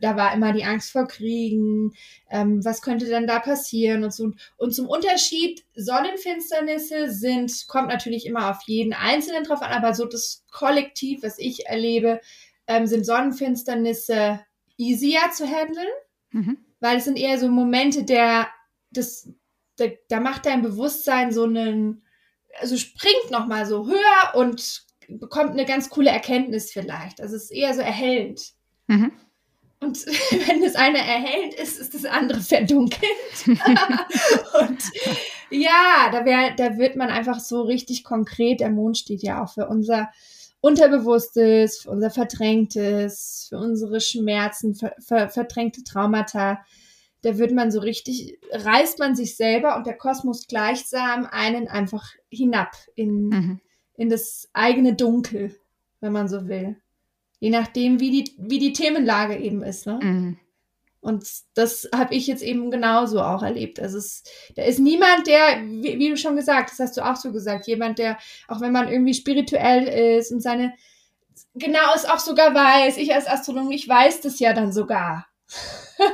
da 0.00 0.16
war 0.16 0.34
immer 0.34 0.52
die 0.52 0.64
Angst 0.64 0.90
vor 0.90 1.06
Kriegen, 1.06 1.92
ähm, 2.30 2.64
was 2.64 2.82
könnte 2.82 3.06
denn 3.06 3.26
da 3.26 3.38
passieren 3.38 4.04
und 4.04 4.12
so. 4.12 4.32
Und 4.56 4.74
zum 4.74 4.88
Unterschied, 4.88 5.64
Sonnenfinsternisse 5.74 7.10
sind, 7.10 7.66
kommt 7.68 7.88
natürlich 7.88 8.26
immer 8.26 8.50
auf 8.50 8.62
jeden 8.66 8.92
Einzelnen 8.92 9.44
drauf 9.44 9.62
an, 9.62 9.72
aber 9.72 9.94
so 9.94 10.06
das 10.06 10.44
Kollektiv, 10.50 11.22
was 11.22 11.38
ich 11.38 11.66
erlebe, 11.66 12.20
ähm, 12.66 12.86
sind 12.86 13.04
Sonnenfinsternisse 13.04 14.40
easier 14.76 15.20
zu 15.32 15.46
handeln, 15.46 15.86
mhm. 16.30 16.58
weil 16.80 16.98
es 16.98 17.04
sind 17.04 17.18
eher 17.18 17.38
so 17.38 17.48
Momente 17.48 18.04
der, 18.04 18.48
das, 18.90 19.28
da, 19.76 19.86
da 20.08 20.20
macht 20.20 20.46
dein 20.46 20.62
Bewusstsein 20.62 21.32
so 21.32 21.44
einen, 21.44 22.02
also 22.58 22.76
springt 22.76 23.30
nochmal 23.30 23.66
so 23.66 23.86
höher 23.86 24.34
und 24.34 24.84
bekommt 25.08 25.50
eine 25.50 25.64
ganz 25.64 25.90
coole 25.90 26.10
Erkenntnis 26.10 26.72
vielleicht. 26.72 27.20
Also 27.20 27.36
es 27.36 27.44
ist 27.44 27.52
eher 27.52 27.74
so 27.74 27.80
erhellend. 27.80 28.52
Mhm. 28.86 29.12
Und 29.80 30.06
wenn 30.48 30.62
das 30.62 30.74
eine 30.74 30.98
erhellend 30.98 31.54
ist, 31.54 31.78
ist 31.78 31.94
das 31.94 32.04
andere 32.04 32.40
verdunkelt. 32.40 33.02
und 33.46 34.82
ja, 35.50 36.08
da, 36.10 36.24
wär, 36.24 36.54
da 36.56 36.78
wird 36.78 36.96
man 36.96 37.10
einfach 37.10 37.40
so 37.40 37.62
richtig 37.62 38.04
konkret. 38.04 38.60
Der 38.60 38.70
Mond 38.70 38.98
steht 38.98 39.22
ja 39.22 39.42
auch 39.42 39.52
für 39.52 39.68
unser 39.68 40.10
Unterbewusstes, 40.60 41.78
für 41.78 41.90
unser 41.90 42.10
Verdrängtes, 42.10 43.46
für 43.50 43.58
unsere 43.58 44.00
Schmerzen, 44.00 44.74
ver, 44.74 44.94
ver, 44.98 45.28
verdrängte 45.28 45.84
Traumata. 45.84 46.64
Da 47.20 47.38
wird 47.38 47.52
man 47.52 47.70
so 47.70 47.80
richtig, 47.80 48.38
reißt 48.52 48.98
man 48.98 49.14
sich 49.14 49.36
selber 49.36 49.76
und 49.76 49.86
der 49.86 49.96
Kosmos 49.96 50.46
gleichsam 50.46 51.26
einen 51.26 51.68
einfach 51.68 52.12
hinab 52.30 52.70
in, 52.94 53.28
mhm 53.28 53.60
in 53.96 54.08
das 54.08 54.48
eigene 54.52 54.94
Dunkel, 54.94 55.54
wenn 56.00 56.12
man 56.12 56.28
so 56.28 56.48
will. 56.48 56.76
Je 57.38 57.50
nachdem, 57.50 58.00
wie 58.00 58.10
die, 58.10 58.34
wie 58.38 58.58
die 58.58 58.72
Themenlage 58.72 59.36
eben 59.36 59.62
ist. 59.62 59.86
Ne? 59.86 59.98
Mhm. 60.02 60.38
Und 61.04 61.28
das 61.52 61.86
habe 61.94 62.14
ich 62.14 62.26
jetzt 62.26 62.42
eben 62.42 62.70
genauso 62.70 63.20
auch 63.20 63.42
erlebt. 63.42 63.78
Also 63.78 63.98
es, 63.98 64.24
da 64.56 64.62
ist 64.62 64.78
niemand, 64.78 65.26
der, 65.26 65.60
wie, 65.62 65.98
wie, 65.98 66.08
du 66.08 66.16
schon 66.16 66.34
gesagt, 66.34 66.70
das 66.70 66.78
hast 66.78 66.96
du 66.96 67.04
auch 67.04 67.16
so 67.16 67.30
gesagt, 67.30 67.66
jemand, 67.66 67.98
der, 67.98 68.16
auch 68.48 68.62
wenn 68.62 68.72
man 68.72 68.88
irgendwie 68.88 69.12
spirituell 69.12 70.18
ist 70.18 70.32
und 70.32 70.40
seine, 70.40 70.72
genau 71.54 71.94
es 71.94 72.06
auch 72.06 72.20
sogar 72.20 72.54
weiß, 72.54 72.96
ich 72.96 73.14
als 73.14 73.26
Astronom, 73.26 73.70
ich 73.70 73.86
weiß 73.86 74.22
das 74.22 74.38
ja 74.38 74.54
dann 74.54 74.72
sogar. 74.72 75.26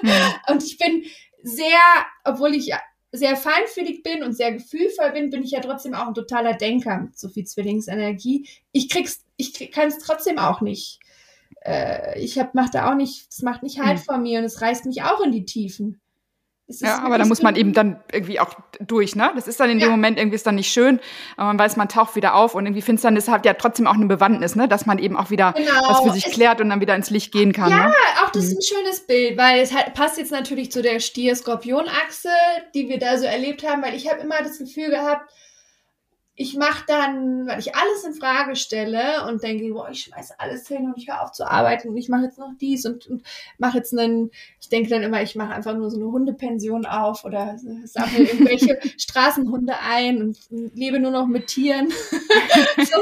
Mhm. 0.03 0.11
und 0.53 0.65
ich 0.65 0.77
bin 0.77 1.05
sehr, 1.45 1.79
obwohl 2.25 2.55
ich 2.55 2.73
sehr 3.13 3.37
feinfühlig 3.37 4.03
bin 4.03 4.23
und 4.23 4.35
sehr 4.35 4.53
gefühlvoll 4.53 5.11
bin, 5.13 5.31
bin 5.31 5.43
ich 5.43 5.51
ja 5.51 5.61
trotzdem 5.61 5.95
auch 5.95 6.07
ein 6.07 6.15
totaler 6.15 6.55
Denker 6.55 7.01
mit 7.01 7.19
so 7.19 7.29
viel 7.29 7.45
Zwillingsenergie. 7.45 8.49
Ich 8.73 8.89
krieg's, 8.89 9.25
ich 9.37 9.53
krieg, 9.53 9.73
kann 9.73 9.89
es 9.89 9.99
trotzdem 9.99 10.39
auch 10.39 10.61
nicht. 10.61 11.01
Äh, 11.65 12.21
ich 12.21 12.39
hab, 12.39 12.55
mach 12.55 12.71
da 12.71 12.91
auch 12.91 12.95
nicht, 12.95 13.27
es 13.31 13.43
macht 13.43 13.63
nicht 13.63 13.81
halt 13.81 13.99
hm. 13.99 14.05
vor 14.05 14.19
mir 14.19 14.39
und 14.39 14.45
es 14.45 14.61
reißt 14.61 14.87
mich 14.87 15.03
auch 15.03 15.21
in 15.21 15.33
die 15.33 15.45
Tiefen. 15.45 16.01
Ja, 16.79 17.03
aber 17.03 17.19
da 17.19 17.25
muss 17.25 17.43
man 17.43 17.57
eben 17.57 17.73
dann 17.73 18.01
irgendwie 18.13 18.39
auch 18.39 18.55
durch, 18.81 19.17
ne? 19.17 19.31
Das 19.35 19.49
ist 19.49 19.59
dann 19.59 19.71
in 19.71 19.81
ja. 19.81 19.87
dem 19.87 19.91
Moment 19.91 20.19
irgendwie 20.19 20.37
ist 20.37 20.47
dann 20.47 20.55
nicht 20.55 20.73
schön, 20.73 21.01
aber 21.37 21.49
man 21.49 21.59
weiß, 21.59 21.77
man 21.77 21.89
taucht 21.89 22.17
wieder 22.17 22.35
auf 22.35 22.55
und 22.55 22.65
irgendwie 22.67 22.83
Finsternis 22.83 23.29
hat 23.29 23.45
ja 23.45 23.55
trotzdem 23.55 23.87
auch 23.87 23.95
eine 23.95 24.07
Bewandtnis, 24.07 24.55
ne? 24.57 24.69
Dass 24.69 24.87
man 24.87 24.99
eben 24.99 25.17
auch 25.17 25.31
wieder 25.31 25.53
genau. 25.57 25.71
was 25.89 26.01
für 26.03 26.13
sich 26.13 26.27
es 26.27 26.33
klärt 26.33 26.61
und 26.61 26.71
dann 26.71 26.81
wieder 26.81 26.95
ins 26.95 27.11
Licht 27.11 27.33
gehen 27.33 27.53
kann. 27.53 27.71
Ja, 27.71 27.89
ne? 27.89 27.95
auch 28.25 28.31
das 28.31 28.45
ist 28.45 28.53
mhm. 28.53 28.59
ein 28.59 28.63
schönes 28.63 29.07
Bild, 29.07 29.37
weil 29.37 29.61
es 29.61 29.75
halt 29.75 29.95
passt 29.95 30.19
jetzt 30.19 30.33
natürlich 30.33 30.71
zu 30.71 30.83
der 30.83 31.01
Stier-Skorpion-Achse, 31.01 32.31
die 32.75 32.89
wir 32.89 32.99
da 32.99 33.19
so 33.19 33.27
erlebt 33.27 33.67
haben, 33.67 33.83
weil 33.83 33.95
ich 33.95 34.11
habe 34.11 34.21
immer 34.21 34.39
das 34.43 34.59
Gefühl 34.59 34.91
gehabt, 34.91 35.31
ich 36.41 36.57
mache 36.57 36.85
dann, 36.87 37.47
weil 37.47 37.59
ich 37.59 37.75
alles 37.75 38.03
in 38.03 38.15
Frage 38.15 38.57
stelle 38.57 39.27
und 39.29 39.43
denke, 39.43 39.75
boah, 39.75 39.91
ich 39.91 40.05
schmeiße 40.05 40.41
alles 40.41 40.67
hin 40.67 40.87
und 40.87 40.97
ich 40.97 41.07
höre 41.07 41.21
auf 41.21 41.33
zu 41.33 41.45
arbeiten 41.45 41.91
und 41.91 41.99
ich 41.99 42.09
mache 42.09 42.25
jetzt 42.25 42.39
noch 42.39 42.53
dies 42.59 42.87
und, 42.87 43.07
und 43.09 43.27
mache 43.59 43.77
jetzt 43.77 43.93
einen, 43.93 44.31
ich 44.59 44.71
denke 44.71 44.89
dann 44.89 45.03
immer, 45.03 45.21
ich 45.21 45.35
mache 45.35 45.53
einfach 45.53 45.77
nur 45.77 45.91
so 45.91 45.99
eine 45.99 46.11
Hundepension 46.11 46.87
auf 46.87 47.27
oder 47.27 47.59
sammle 47.85 48.21
irgendwelche 48.21 48.81
Straßenhunde 48.97 49.75
ein 49.87 50.23
und 50.23 50.39
lebe 50.49 50.99
nur 50.99 51.11
noch 51.11 51.27
mit 51.27 51.49
Tieren. 51.49 51.91
so. 52.91 53.01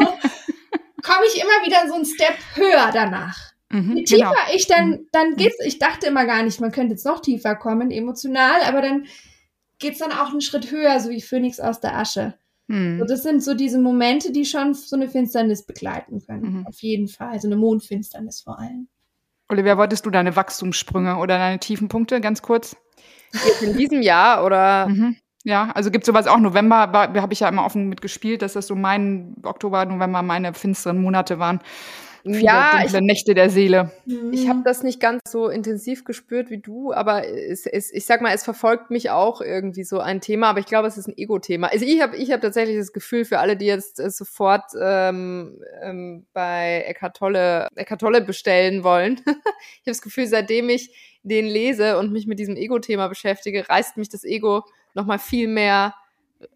komme 1.05 1.25
ich 1.33 1.41
immer 1.41 1.65
wieder 1.65 1.87
so 1.87 1.95
einen 1.95 2.07
Step 2.07 2.35
höher 2.57 2.91
danach. 2.93 3.53
Mhm, 3.71 3.99
Je 3.99 4.03
tiefer 4.03 4.31
genau. 4.31 4.57
ich 4.57 4.67
dann, 4.67 5.07
dann 5.13 5.37
geht's, 5.37 5.65
ich 5.65 5.79
dachte 5.79 6.09
immer 6.09 6.27
gar 6.27 6.43
nicht, 6.43 6.61
man 6.61 6.73
könnte 6.73 6.95
jetzt 6.95 7.07
noch 7.07 7.21
tiefer 7.21 7.55
kommen, 7.55 7.93
emotional, 7.93 8.63
aber 8.63 8.83
dann 8.83 9.07
geht's 9.79 9.99
dann 10.01 10.11
auch 10.11 10.31
einen 10.31 10.41
Schritt 10.41 10.73
höher, 10.73 10.99
so 10.99 11.11
wie 11.11 11.21
Phönix 11.21 11.61
aus 11.61 11.79
der 11.79 11.97
Asche. 11.97 12.35
Mhm. 12.69 13.01
So, 13.01 13.05
das 13.05 13.23
sind 13.23 13.43
so 13.43 13.55
diese 13.55 13.79
Momente, 13.79 14.33
die 14.33 14.45
schon 14.45 14.75
so 14.75 14.97
eine 14.97 15.09
Finsternis 15.09 15.65
begleiten 15.67 16.21
können. 16.25 16.61
Mhm. 16.61 16.67
Auf 16.67 16.81
jeden 16.81 17.09
Fall. 17.09 17.41
So 17.41 17.49
eine 17.49 17.57
Mondfinsternis 17.57 18.43
vor 18.43 18.59
allem. 18.59 18.89
Olivia, 19.49 19.77
wolltest 19.77 20.07
du 20.07 20.11
deine 20.11 20.37
Wachstumssprünge 20.37 21.17
oder 21.17 21.39
deine 21.39 21.59
tiefen 21.59 21.89
Punkte 21.89 22.21
ganz 22.21 22.43
kurz? 22.43 22.77
Jetzt 23.33 23.63
in 23.63 23.77
diesem 23.77 24.03
Jahr 24.03 24.45
oder 24.45 24.89
Mhm. 24.89 25.17
Ja, 25.45 25.71
also 25.71 25.91
gibt 25.91 26.05
sowas 26.05 26.27
auch. 26.27 26.39
November 26.39 26.93
habe 26.93 27.33
ich 27.33 27.41
ja 27.41 27.49
immer 27.49 27.65
offen 27.65 27.89
mitgespielt, 27.89 28.43
dass 28.43 28.53
das 28.53 28.67
so 28.67 28.75
mein 28.75 29.35
Oktober, 29.45 29.87
November 29.87 30.21
meine 30.21 30.53
finsteren 30.53 31.01
Monate 31.01 31.39
waren. 31.39 31.61
Viele 32.23 32.41
ja, 32.41 32.73
ich, 32.77 32.93
dunkle 32.93 33.03
Nächte 33.03 33.35
der 33.35 33.51
Seele. 33.51 33.93
ich 34.33 34.49
habe 34.49 34.63
das 34.65 34.83
nicht 34.83 35.01
ganz 35.01 35.21
so 35.29 35.49
intensiv 35.49 36.05
gespürt 36.05 36.51
wie 36.51 36.59
du, 36.59 36.93
aber 36.93 37.27
es, 37.27 37.67
es, 37.67 37.93
ich 37.93 38.07
sag 38.07 38.21
mal, 38.21 38.35
es 38.35 38.45
verfolgt 38.45 38.91
mich 38.91 39.11
auch 39.11 39.41
irgendwie 39.41 39.85
so 39.85 40.01
ein 40.01 40.21
Thema, 40.21 40.49
aber 40.49 40.61
ich 40.61 40.67
glaube, 40.67 40.89
es 40.89 40.99
ist 40.99 41.09
ein 41.09 41.17
Ego-Thema. 41.17 41.69
Also 41.69 41.85
ich 41.85 42.01
habe 42.01 42.17
ich 42.17 42.31
hab 42.33 42.41
tatsächlich 42.41 42.77
das 42.77 42.93
Gefühl, 42.93 43.25
für 43.25 43.39
alle, 43.39 43.57
die 43.57 43.67
jetzt 43.67 44.01
äh, 44.01 44.11
sofort 44.11 44.65
ähm, 44.81 45.63
ähm, 45.83 46.27
bei 46.33 46.85
Eckhart 46.87 47.17
Tolle, 47.17 47.69
Eckhart 47.75 48.01
Tolle 48.01 48.21
bestellen 48.21 48.85
wollen, 48.85 49.21
ich 49.27 49.27
habe 49.27 49.43
das 49.85 50.03
Gefühl, 50.03 50.27
seitdem 50.27 50.69
ich 50.69 51.19
den 51.23 51.47
lese 51.47 51.99
und 51.99 52.13
mich 52.13 52.27
mit 52.27 52.39
diesem 52.39 52.57
Ego-Thema 52.57 53.09
beschäftige, 53.09 53.69
reißt 53.69 53.97
mich 53.97 54.09
das 54.09 54.25
Ego 54.25 54.65
noch 54.95 55.07
mal 55.07 55.19
viel 55.19 55.49
mehr 55.49 55.95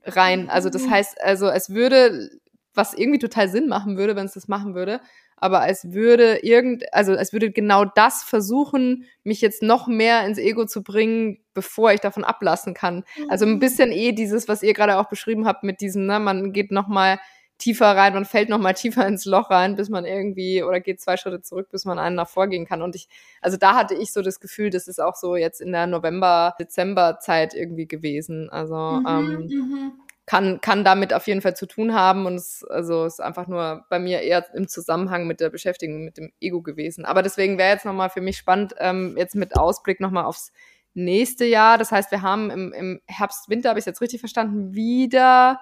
rein. 0.05 0.49
Also 0.49 0.71
das 0.71 0.89
heißt, 0.89 1.21
also 1.21 1.49
es 1.49 1.71
würde, 1.71 2.31
was 2.75 2.95
irgendwie 2.95 3.19
total 3.19 3.49
Sinn 3.49 3.69
machen 3.69 3.97
würde, 3.97 4.17
wenn 4.17 4.27
es 4.27 4.35
das 4.35 4.49
machen 4.49 4.75
würde, 4.75 5.01
aber 5.43 5.69
es 5.69 5.93
würde 5.93 6.39
irgend, 6.45 6.85
also 6.95 7.15
es 7.15 7.33
würde 7.33 7.51
genau 7.51 7.85
das 7.85 8.23
versuchen, 8.23 9.07
mich 9.25 9.41
jetzt 9.41 9.61
noch 9.61 9.89
mehr 9.89 10.25
ins 10.25 10.39
Ego 10.39 10.67
zu 10.67 10.85
bringen, 10.85 11.39
bevor 11.53 11.93
ich 11.93 12.01
davon 12.01 12.23
ablassen 12.23 12.75
kann. 12.75 13.03
Also 13.29 13.45
ein 13.45 13.59
bisschen 13.59 13.91
eh 13.91 14.13
dieses, 14.13 14.47
was 14.47 14.63
ihr 14.63 14.73
gerade 14.73 14.99
auch 14.99 15.09
beschrieben 15.09 15.45
habt 15.45 15.65
mit 15.65 15.81
diesem, 15.81 16.07
ne, 16.07 16.21
man 16.21 16.53
geht 16.53 16.71
noch 16.71 16.87
mal 16.87 17.19
tiefer 17.59 17.97
rein, 17.97 18.15
man 18.15 18.25
fällt 18.25 18.49
noch 18.49 18.59
mal 18.59 18.73
tiefer 18.75 19.07
ins 19.07 19.25
Loch 19.25 19.51
rein, 19.51 19.75
bis 19.75 19.89
man 19.89 20.05
irgendwie 20.05 20.63
oder 20.63 20.81
geht 20.81 21.01
zwei 21.01 21.17
Schritte 21.17 21.41
zurück, 21.43 21.69
bis 21.71 21.85
man 21.85 21.99
einen 21.99 22.15
nach 22.17 22.29
vorgehen 22.29 22.65
kann. 22.65 22.81
Und 22.81 22.95
ich, 22.95 23.09
also 23.41 23.57
da 23.57 23.75
hatte 23.75 23.95
ich 23.95 24.13
so 24.13 24.23
das 24.23 24.39
Gefühl, 24.39 24.71
das 24.71 24.87
ist 24.87 25.01
auch 25.01 25.17
so 25.17 25.35
jetzt 25.35 25.61
in 25.61 25.73
der 25.73 25.89
November, 25.89 26.55
Dezember 26.61 27.19
Zeit 27.21 27.55
irgendwie 27.55 27.87
gewesen. 27.87 28.49
Also 28.51 28.75
Mhm, 28.77 29.07
ähm, 29.09 29.47
mhm. 29.47 29.93
Kann, 30.27 30.61
kann 30.61 30.85
damit 30.85 31.13
auf 31.13 31.27
jeden 31.27 31.43
Fall 31.43 31.57
zu 31.57 31.67
tun 31.67 31.95
haben 31.95 32.27
und 32.27 32.37
es 32.37 32.65
also 32.65 33.05
ist 33.05 33.21
einfach 33.21 33.49
nur 33.49 33.85
bei 33.89 33.99
mir 33.99 34.21
eher 34.21 34.47
im 34.55 34.69
Zusammenhang 34.69 35.27
mit 35.27 35.41
der 35.41 35.51
Beschäftigung 35.51 36.05
mit 36.05 36.17
dem 36.17 36.33
Ego 36.41 36.63
gewesen. 36.63 37.05
Aber 37.05 37.23
deswegen 37.23 37.59
wäre 37.59 37.73
jetzt 37.73 37.85
nochmal 37.85 38.11
für 38.11 38.21
mich 38.21 38.37
spannend, 38.37 38.75
ähm, 38.79 39.17
jetzt 39.19 39.35
mit 39.35 39.57
Ausblick 39.57 40.01
nochmal 40.01 40.25
aufs 40.25 40.53
nächste 40.95 41.45
Jahr. 41.45 41.77
Das 41.79 41.91
heißt, 41.91 42.11
wir 42.11 42.23
haben 42.23 42.51
im, 42.51 42.73
im 42.73 43.01
Herbst, 43.07 43.49
Winter, 43.49 43.71
habe 43.71 43.81
ich 43.81 43.87
jetzt 43.87 44.01
richtig 44.01 44.21
verstanden, 44.21 44.75
wieder 44.75 45.61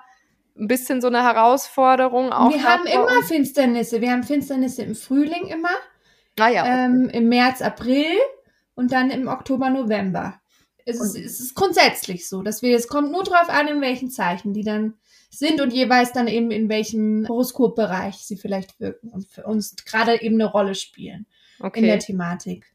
ein 0.59 0.69
bisschen 0.69 1.01
so 1.01 1.07
eine 1.07 1.23
Herausforderung. 1.23 2.33
Auch 2.33 2.53
Wir 2.53 2.63
haben 2.63 2.87
immer 2.87 3.19
uns. 3.19 3.29
Finsternisse. 3.29 4.01
Wir 4.01 4.11
haben 4.11 4.25
Finsternisse 4.25 4.83
im 4.83 4.95
Frühling 4.95 5.47
immer, 5.47 5.71
Naja, 6.39 6.65
ähm, 6.67 7.09
im 7.13 7.29
März, 7.29 7.63
April 7.63 8.07
und 8.75 8.93
dann 8.93 9.11
im 9.11 9.29
Oktober, 9.29 9.71
November. 9.71 10.41
Es 10.87 11.01
ist, 11.01 11.17
es 11.17 11.41
ist 11.41 11.55
grundsätzlich 11.55 12.29
so, 12.29 12.43
dass 12.43 12.63
wir, 12.63 12.77
es 12.77 12.89
kommt 12.89 13.13
nur 13.13 13.25
drauf 13.25 13.49
an, 13.49 13.69
in 13.69 13.81
welchen 13.81 14.11
Zeichen 14.11 14.53
die 14.53 14.65
dann 14.65 14.95
sind 15.31 15.61
und 15.61 15.73
jeweils 15.73 16.13
dann 16.13 16.27
eben 16.27 16.51
in 16.51 16.69
welchem 16.69 17.27
Horoskopbereich 17.29 18.17
sie 18.17 18.37
vielleicht 18.37 18.81
wirken 18.81 19.11
und 19.11 19.29
für 19.31 19.45
uns 19.45 19.77
gerade 19.85 20.21
eben 20.21 20.35
eine 20.35 20.51
Rolle 20.51 20.75
spielen 20.75 21.27
in 21.75 21.85
der 21.85 21.95
okay. 21.95 22.07
Thematik. 22.07 22.67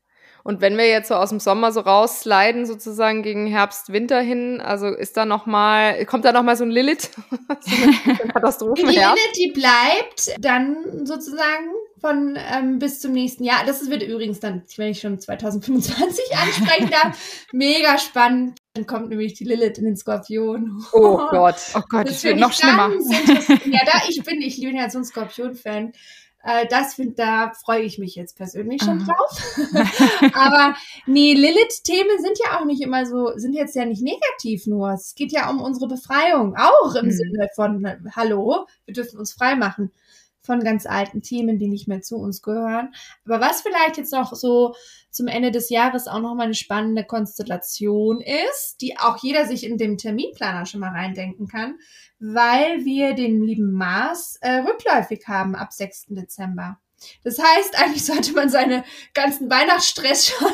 Und 0.43 0.61
wenn 0.61 0.77
wir 0.77 0.87
jetzt 0.87 1.07
so 1.07 1.15
aus 1.15 1.29
dem 1.29 1.39
Sommer 1.39 1.71
so 1.71 1.79
raussliden, 1.79 2.67
sozusagen 2.67 3.23
gegen 3.23 3.47
Herbst, 3.47 3.91
Winter 3.91 4.21
hin, 4.21 4.61
also 4.61 4.89
ist 4.89 5.17
da 5.17 5.25
noch 5.25 5.47
mal, 5.47 6.05
kommt 6.05 6.23
da 6.23 6.31
noch 6.31 6.43
mal 6.43 6.55
so 6.55 6.63
ein 6.63 6.69
Lilith? 6.69 7.09
so 7.61 8.65
eine 8.67 8.73
Die? 8.75 8.83
Lilith, 8.83 9.31
die 9.35 9.51
bleibt 9.51 10.35
dann 10.39 11.03
sozusagen 11.03 11.71
von 12.05 12.37
ähm, 12.37 12.77
bis 12.77 12.99
zum 12.99 13.13
nächsten 13.13 13.43
Jahr. 13.43 13.65
Das 13.65 13.89
wird 13.89 14.03
übrigens 14.03 14.39
dann, 14.39 14.61
wenn 14.77 14.91
ich 14.91 14.99
schon 14.99 15.19
2025 15.19 16.37
ansprechen 16.37 16.91
darf, 16.91 17.17
mega 17.51 17.97
spannend. 17.97 18.59
Dann 18.75 18.85
kommt 18.85 19.09
nämlich 19.09 19.33
die 19.33 19.43
Lilith 19.43 19.79
in 19.79 19.85
den 19.85 19.97
Skorpion. 19.97 20.83
Oh 20.93 21.17
Gott. 21.31 21.55
Oh 21.73 21.81
Gott, 21.89 22.05
Das 22.05 22.15
das 22.15 22.23
wird 22.23 22.33
finde 22.33 22.41
noch 22.41 22.53
schlimmer. 22.53 22.91
Ja, 23.65 23.79
da 23.85 24.01
ich 24.07 24.21
bin, 24.23 24.39
ich 24.41 24.59
bin 24.61 24.75
ja 24.75 24.87
so 24.87 24.99
ein 24.99 25.05
Skorpion-Fan. 25.05 25.93
Äh, 26.43 26.67
das 26.69 26.93
find, 26.93 27.17
da 27.17 27.51
freue 27.63 27.81
ich 27.81 27.97
mich 27.97 28.13
jetzt 28.13 28.37
persönlich 28.37 28.83
schon 28.83 28.99
drauf. 28.99 29.57
Aber 30.35 30.75
nee, 31.07 31.33
Lilith-Themen 31.33 32.21
sind 32.21 32.37
ja 32.45 32.59
auch 32.59 32.65
nicht 32.65 32.83
immer 32.83 33.07
so, 33.07 33.31
sind 33.35 33.53
jetzt 33.55 33.75
ja 33.75 33.85
nicht 33.85 34.03
negativ 34.03 34.67
nur. 34.67 34.91
Es 34.91 35.15
geht 35.15 35.31
ja 35.31 35.49
um 35.49 35.59
unsere 35.59 35.87
Befreiung, 35.87 36.55
auch 36.55 36.93
im 36.93 37.07
Mhm. 37.07 37.11
Sinne 37.11 37.47
von, 37.55 38.11
hallo, 38.15 38.67
wir 38.85 38.93
dürfen 38.93 39.17
uns 39.17 39.33
frei 39.33 39.55
machen 39.55 39.91
von 40.45 40.63
ganz 40.63 40.85
alten 40.85 41.21
Themen, 41.21 41.57
die 41.57 41.67
nicht 41.67 41.87
mehr 41.87 42.01
zu 42.01 42.17
uns 42.17 42.41
gehören. 42.41 42.93
Aber 43.25 43.41
was 43.41 43.61
vielleicht 43.61 43.97
jetzt 43.97 44.13
noch 44.13 44.33
so 44.33 44.75
zum 45.09 45.27
Ende 45.27 45.51
des 45.51 45.69
Jahres 45.69 46.07
auch 46.07 46.19
noch 46.19 46.35
mal 46.35 46.43
eine 46.43 46.53
spannende 46.53 47.03
Konstellation 47.03 48.21
ist, 48.21 48.81
die 48.81 48.97
auch 48.97 49.17
jeder 49.21 49.45
sich 49.45 49.65
in 49.65 49.77
dem 49.77 49.97
Terminplaner 49.97 50.65
schon 50.65 50.81
mal 50.81 50.91
reindenken 50.91 51.47
kann, 51.47 51.77
weil 52.19 52.85
wir 52.85 53.13
den 53.13 53.41
lieben 53.41 53.71
Mars 53.71 54.37
äh, 54.41 54.59
rückläufig 54.59 55.23
haben 55.27 55.55
ab 55.55 55.73
6. 55.73 56.07
Dezember. 56.09 56.79
Das 57.23 57.39
heißt, 57.39 57.77
eigentlich 57.79 58.05
sollte 58.05 58.33
man 58.33 58.49
seine 58.49 58.83
ganzen 59.13 59.49
Weihnachtsstress 59.49 60.27
schon 60.27 60.47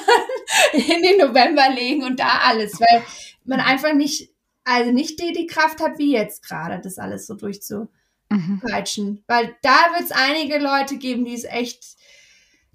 in 0.73 1.01
den 1.01 1.17
November 1.17 1.69
legen 1.69 2.03
und 2.03 2.19
da 2.19 2.41
alles, 2.43 2.79
weil 2.79 3.03
man 3.45 3.59
einfach 3.59 3.93
nicht, 3.93 4.31
also 4.63 4.91
nicht 4.91 5.19
die, 5.19 5.33
die 5.33 5.47
Kraft 5.47 5.79
hat 5.79 5.97
wie 5.97 6.13
jetzt 6.13 6.43
gerade, 6.47 6.79
das 6.79 6.97
alles 6.97 7.27
so 7.27 7.35
durchzu, 7.35 7.89
Mhm. 8.31 8.61
peitschen. 8.61 9.23
Weil 9.27 9.55
da 9.61 9.93
wird 9.93 10.03
es 10.03 10.11
einige 10.11 10.57
Leute 10.57 10.97
geben, 10.97 11.25
die 11.25 11.33
es 11.33 11.43
echt, 11.43 11.97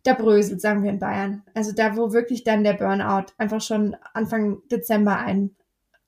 da 0.03 0.15
bröselt, 0.15 0.61
sagen 0.61 0.83
wir 0.83 0.91
in 0.91 0.99
Bayern. 0.99 1.43
Also 1.55 1.73
da, 1.73 1.97
wo 1.97 2.13
wirklich 2.13 2.45
dann 2.45 2.65
der 2.65 2.75
Burnout 2.75 3.33
einfach 3.39 3.61
schon 3.61 3.97
Anfang 4.15 4.59
Dezember 4.71 5.19
ein, 5.19 5.57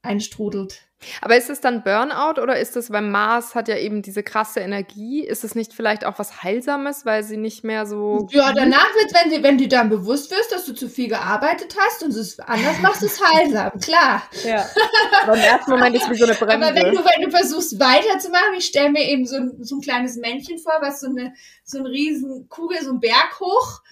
einstrudelt. 0.02 0.82
Aber 1.20 1.36
ist 1.36 1.48
es 1.48 1.60
dann 1.60 1.84
Burnout 1.84 2.40
oder 2.42 2.58
ist 2.58 2.76
es, 2.76 2.90
weil 2.90 3.02
Mars 3.02 3.54
hat 3.54 3.68
ja 3.68 3.76
eben 3.76 4.02
diese 4.02 4.24
krasse 4.24 4.58
Energie, 4.58 5.24
ist 5.24 5.44
es 5.44 5.54
nicht 5.54 5.72
vielleicht 5.72 6.04
auch 6.04 6.18
was 6.18 6.42
Heilsames, 6.42 7.06
weil 7.06 7.22
sie 7.22 7.36
nicht 7.36 7.62
mehr 7.62 7.86
so. 7.86 8.26
Ja, 8.32 8.52
danach 8.52 8.92
wird, 8.96 9.14
wenn, 9.14 9.30
du- 9.30 9.42
wenn 9.44 9.58
du 9.58 9.68
dann 9.68 9.90
bewusst 9.90 10.32
wirst, 10.32 10.50
dass 10.50 10.66
du 10.66 10.74
zu 10.74 10.88
viel 10.88 11.06
gearbeitet 11.08 11.76
hast 11.78 12.02
und 12.02 12.10
es 12.10 12.40
anders 12.40 12.80
machst, 12.80 13.04
ist 13.04 13.22
heilsam, 13.24 13.70
klar. 13.80 14.22
Ja. 14.44 14.66
Aber 15.22 15.34
im 15.36 15.40
ersten 15.42 15.70
Moment 15.70 15.94
ist 15.94 16.02
es 16.02 16.10
wie 16.10 16.16
so 16.16 16.24
eine 16.24 16.34
Bremse. 16.34 16.54
Aber 16.66 16.74
wenn 16.74 16.92
du, 16.92 16.98
wenn 17.04 17.22
du 17.22 17.30
versuchst 17.30 17.78
weiterzumachen, 17.78 18.54
ich 18.58 18.64
stelle 18.64 18.90
mir 18.90 19.04
eben 19.08 19.24
so 19.24 19.36
ein, 19.36 19.52
so 19.62 19.76
ein 19.76 19.80
kleines 19.80 20.16
Männchen 20.16 20.58
vor, 20.58 20.78
was 20.80 21.00
so 21.00 21.06
eine, 21.10 21.32
so 21.62 21.78
eine 21.78 21.90
riesen 21.90 22.48
Kugel, 22.48 22.82
so 22.82 22.90
einen 22.90 22.98
Berg 23.00 23.38
hoch 23.38 23.82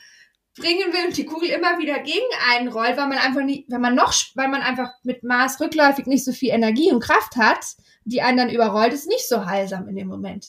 bringen 0.57 0.93
will 0.93 1.07
und 1.09 1.17
die 1.17 1.27
Kugel 1.27 1.51
immer 1.51 1.79
wieder 1.79 1.99
gegen 2.01 2.25
einen 2.51 2.69
rollt, 2.69 2.97
weil 2.97 3.09
man 3.09 3.19
einfach 3.19 3.43
nicht, 3.43 3.67
wenn 3.69 3.81
man 3.81 3.95
noch, 3.95 4.15
weil 4.35 4.49
man 4.49 4.63
einfach 4.63 4.91
mit 5.03 5.23
Maß 5.23 5.61
rückläufig 5.61 6.07
nicht 6.07 6.25
so 6.25 6.33
viel 6.33 6.51
Energie 6.51 6.91
und 6.93 7.03
Kraft 7.03 7.37
hat, 7.37 7.65
die 8.05 8.23
einen 8.23 8.39
dann 8.39 8.51
überrollt, 8.51 8.93
ist 8.93 9.07
nicht 9.09 9.29
so 9.29 9.45
heilsam 9.47 9.89
in 9.89 9.97
dem 9.97 10.09
Moment. 10.09 10.49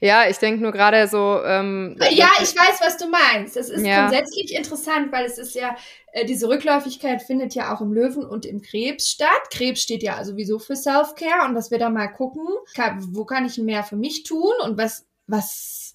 ja, 0.00 0.28
ich 0.28 0.38
denke 0.38 0.62
nur 0.62 0.72
gerade 0.72 1.06
so. 1.06 1.40
Ähm, 1.44 1.96
Ja, 2.10 2.28
ich 2.42 2.54
weiß, 2.56 2.80
was 2.80 2.96
du 2.96 3.08
meinst. 3.08 3.56
Es 3.56 3.68
ist 3.68 3.84
Ja. 3.84 4.00
grundsätzlich 4.08 4.54
interessant, 4.56 5.12
weil 5.12 5.26
es 5.26 5.38
ist 5.38 5.54
ja, 5.54 5.76
äh, 6.12 6.24
diese 6.24 6.48
Rückläufigkeit 6.48 7.22
findet 7.22 7.54
ja 7.54 7.74
auch 7.74 7.80
im 7.80 7.92
Löwen 7.92 8.24
und 8.24 8.46
im 8.46 8.62
Krebs 8.62 9.08
statt. 9.10 9.28
Krebs 9.50 9.82
steht 9.82 10.02
ja 10.02 10.24
sowieso 10.24 10.58
für 10.58 10.76
Self-Care 10.76 11.46
und 11.46 11.54
dass 11.54 11.70
wir 11.70 11.78
da 11.78 11.88
mal 11.90 12.08
gucken, 12.08 12.46
kann, 12.74 13.06
wo 13.14 13.24
kann 13.24 13.44
ich 13.44 13.58
mehr 13.58 13.84
für 13.84 13.96
mich 13.96 14.22
tun 14.24 14.52
und 14.64 14.78
was, 14.78 15.06
was, 15.26 15.94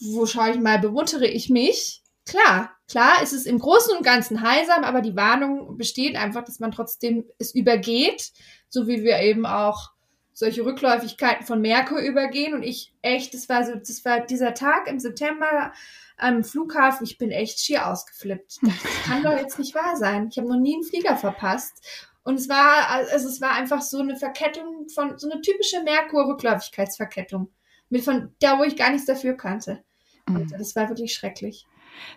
wo 0.00 0.26
schaue 0.26 0.50
ich 0.50 0.58
mal, 0.58 0.78
bewundere 0.78 1.26
ich 1.26 1.48
mich? 1.48 2.01
Klar, 2.32 2.70
klar, 2.88 3.22
ist 3.22 3.34
es 3.34 3.44
im 3.44 3.58
Großen 3.58 3.94
und 3.94 4.04
Ganzen 4.04 4.40
heilsam, 4.40 4.84
aber 4.84 5.02
die 5.02 5.14
Warnung 5.16 5.76
besteht 5.76 6.16
einfach, 6.16 6.42
dass 6.44 6.60
man 6.60 6.72
trotzdem 6.72 7.26
es 7.38 7.54
übergeht, 7.54 8.32
so 8.70 8.86
wie 8.86 9.04
wir 9.04 9.18
eben 9.20 9.44
auch 9.44 9.90
solche 10.32 10.64
Rückläufigkeiten 10.64 11.44
von 11.44 11.60
Merkur 11.60 11.98
übergehen 11.98 12.54
und 12.54 12.62
ich 12.62 12.94
echt, 13.02 13.34
das 13.34 13.50
war 13.50 13.66
so, 13.66 13.74
das 13.74 14.02
war 14.06 14.20
dieser 14.20 14.54
Tag 14.54 14.88
im 14.88 14.98
September 14.98 15.74
am 16.16 16.42
Flughafen, 16.42 17.04
ich 17.04 17.18
bin 17.18 17.30
echt 17.30 17.60
schier 17.60 17.86
ausgeflippt. 17.86 18.60
Das 18.62 19.02
kann 19.04 19.22
doch 19.22 19.36
jetzt 19.36 19.58
nicht 19.58 19.74
wahr 19.74 19.96
sein. 19.96 20.28
Ich 20.30 20.38
habe 20.38 20.48
noch 20.48 20.58
nie 20.58 20.74
einen 20.74 20.84
Flieger 20.84 21.18
verpasst. 21.18 21.84
Und 22.24 22.36
es 22.36 22.48
war, 22.48 22.88
also 22.88 23.28
es 23.28 23.42
war 23.42 23.50
einfach 23.52 23.82
so 23.82 23.98
eine 23.98 24.16
Verkettung 24.16 24.88
von, 24.88 25.18
so 25.18 25.28
eine 25.30 25.42
typische 25.42 25.82
Merkur-Rückläufigkeitsverkettung. 25.82 27.50
Mit 27.90 28.04
von 28.04 28.32
da, 28.40 28.58
wo 28.58 28.62
ich 28.62 28.76
gar 28.76 28.90
nichts 28.90 29.06
dafür 29.06 29.34
kannte. 29.36 29.82
Und 30.26 30.50
Mhm. 30.52 30.58
das 30.58 30.74
war 30.76 30.88
wirklich 30.88 31.12
schrecklich. 31.12 31.66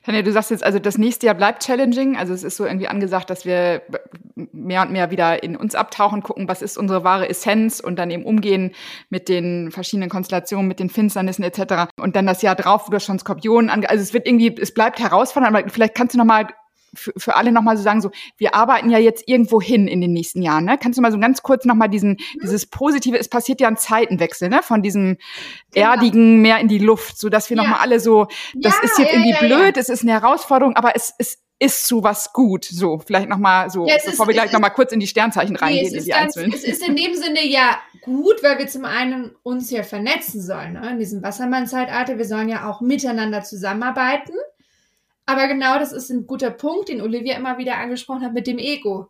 Tanja, 0.03 0.21
du 0.21 0.32
sagst 0.32 0.51
jetzt, 0.51 0.63
also 0.63 0.80
das 0.80 0.97
nächste 0.97 1.26
Jahr 1.26 1.36
bleibt 1.36 1.65
challenging. 1.65 2.17
Also 2.17 2.34
es 2.34 2.43
ist 2.43 2.57
so 2.57 2.65
irgendwie 2.65 2.88
angesagt, 2.88 3.30
dass 3.30 3.45
wir 3.45 3.82
mehr 4.36 4.82
und 4.82 4.91
mehr 4.91 5.11
wieder 5.11 5.43
in 5.43 5.55
uns 5.55 5.76
abtauchen, 5.76 6.21
gucken, 6.21 6.47
was 6.47 6.61
ist 6.61 6.78
unsere 6.78 7.03
wahre 7.03 7.30
Essenz 7.30 7.80
und 7.80 7.97
dann 7.97 8.11
eben 8.11 8.23
umgehen 8.23 8.71
mit 9.09 9.30
den 9.30 9.71
verschiedenen 9.71 10.09
Konstellationen, 10.09 10.67
mit 10.67 10.80
den 10.80 10.89
Finsternissen 10.89 11.43
etc. 11.43 11.91
Und 11.97 12.15
dann 12.15 12.26
das 12.26 12.41
Jahr 12.41 12.55
drauf, 12.55 12.88
wo 12.88 12.91
du 12.91 12.99
schon 12.99 13.19
Skorpionen 13.19 13.69
ange 13.69 13.89
also 13.89 14.01
es 14.01 14.13
wird 14.13 14.28
irgendwie, 14.28 14.55
es 14.59 14.73
bleibt 14.73 14.99
herausfordernd, 14.99 15.55
aber 15.55 15.69
vielleicht 15.69 15.95
kannst 15.95 16.13
du 16.13 16.17
noch 16.17 16.26
mal 16.26 16.47
für, 16.96 17.14
für 17.18 17.36
alle 17.36 17.52
nochmal 17.52 17.78
so 17.78 17.84
sagen, 17.84 18.02
so, 18.02 18.12
wir 18.38 18.56
arbeiten 18.56 18.89
ja 18.89 18.98
jetzt 18.98 19.28
irgendwo 19.28 19.62
hin 19.62 19.88
in 19.88 20.02
den 20.02 20.14
nächsten 20.14 20.41
Jahren. 20.41 20.66
Ne? 20.66 20.78
Kannst 20.78 20.98
du 20.98 21.02
mal 21.02 21.12
so 21.12 21.20
ganz 21.20 21.43
kurz 21.43 21.66
nochmal 21.66 21.89
diesen, 21.89 22.12
mhm. 22.12 22.39
dieses 22.41 22.66
Positive, 22.66 23.18
es 23.18 23.30
passiert 23.30 23.62
ja 23.62 23.68
ein 23.68 23.78
Zeitenwechsel, 23.78 24.50
ne? 24.50 24.62
Von 24.64 24.82
diesem 24.82 25.18
genau. 25.72 25.91
Erdigen 25.91 26.41
mehr 26.41 26.60
in 26.60 26.68
die 26.68 26.80
Luft, 26.80 27.20
so 27.20 27.30
dass 27.30 27.50
wir 27.50 27.58
ja. 27.58 27.64
nochmal 27.64 27.80
alle 27.80 28.00
so, 28.00 28.28
das 28.56 28.76
ja, 28.78 28.84
ist 28.84 29.00
jetzt 29.00 29.12
ja, 29.12 29.20
irgendwie 29.20 29.32
ja, 29.32 29.39
blöd, 29.39 29.78
es 29.78 29.89
ist 29.89 30.04
eine 30.04 30.14
Herausforderung, 30.14 30.76
aber 30.76 30.96
es, 30.96 31.14
es 31.18 31.39
ist 31.60 31.88
zu 31.88 32.04
was 32.04 32.34
gut. 32.34 32.66
So, 32.66 33.00
vielleicht 33.00 33.30
nochmal 33.30 33.70
so, 33.70 33.88
ja, 33.88 33.96
bevor 33.96 34.26
ist, 34.26 34.30
wir 34.30 34.34
gleich 34.34 34.52
nochmal 34.52 34.72
kurz 34.72 34.91
in 34.91 35.00
die 35.00 35.08
Sternzeichen 35.08 35.56
reingehen, 35.56 35.91
nee, 35.91 35.98
in 35.98 36.04
die 36.04 36.10
ganz, 36.10 36.38
einzelnen. 36.38 36.54
Es 36.54 36.64
ist 36.64 36.86
in 36.86 36.96
dem 36.96 37.16
Sinne 37.16 37.46
ja 37.46 37.78
gut, 38.02 38.43
weil 38.43 38.58
wir 38.60 38.68
zum 38.68 38.86
einen 38.86 39.36
uns 39.43 39.70
hier 39.70 39.84
vernetzen 39.84 40.41
sollen, 40.41 40.74
ne? 40.74 40.91
in 40.91 41.00
diesem 41.00 41.24
Wassermann-Zeitalter. 41.24 42.18
Wir 42.18 42.26
sollen 42.26 42.50
ja 42.50 42.70
auch 42.70 42.82
miteinander 42.82 43.43
zusammenarbeiten. 43.43 44.34
Aber 45.26 45.47
genau 45.47 45.80
das 45.80 45.91
ist 45.91 46.09
ein 46.09 46.28
guter 46.28 46.51
Punkt, 46.51 46.89
den 46.89 47.01
Olivia 47.01 47.36
immer 47.36 47.57
wieder 47.57 47.78
angesprochen 47.78 48.23
hat 48.23 48.34
mit 48.34 48.47
dem 48.47 48.59
Ego. 48.59 49.09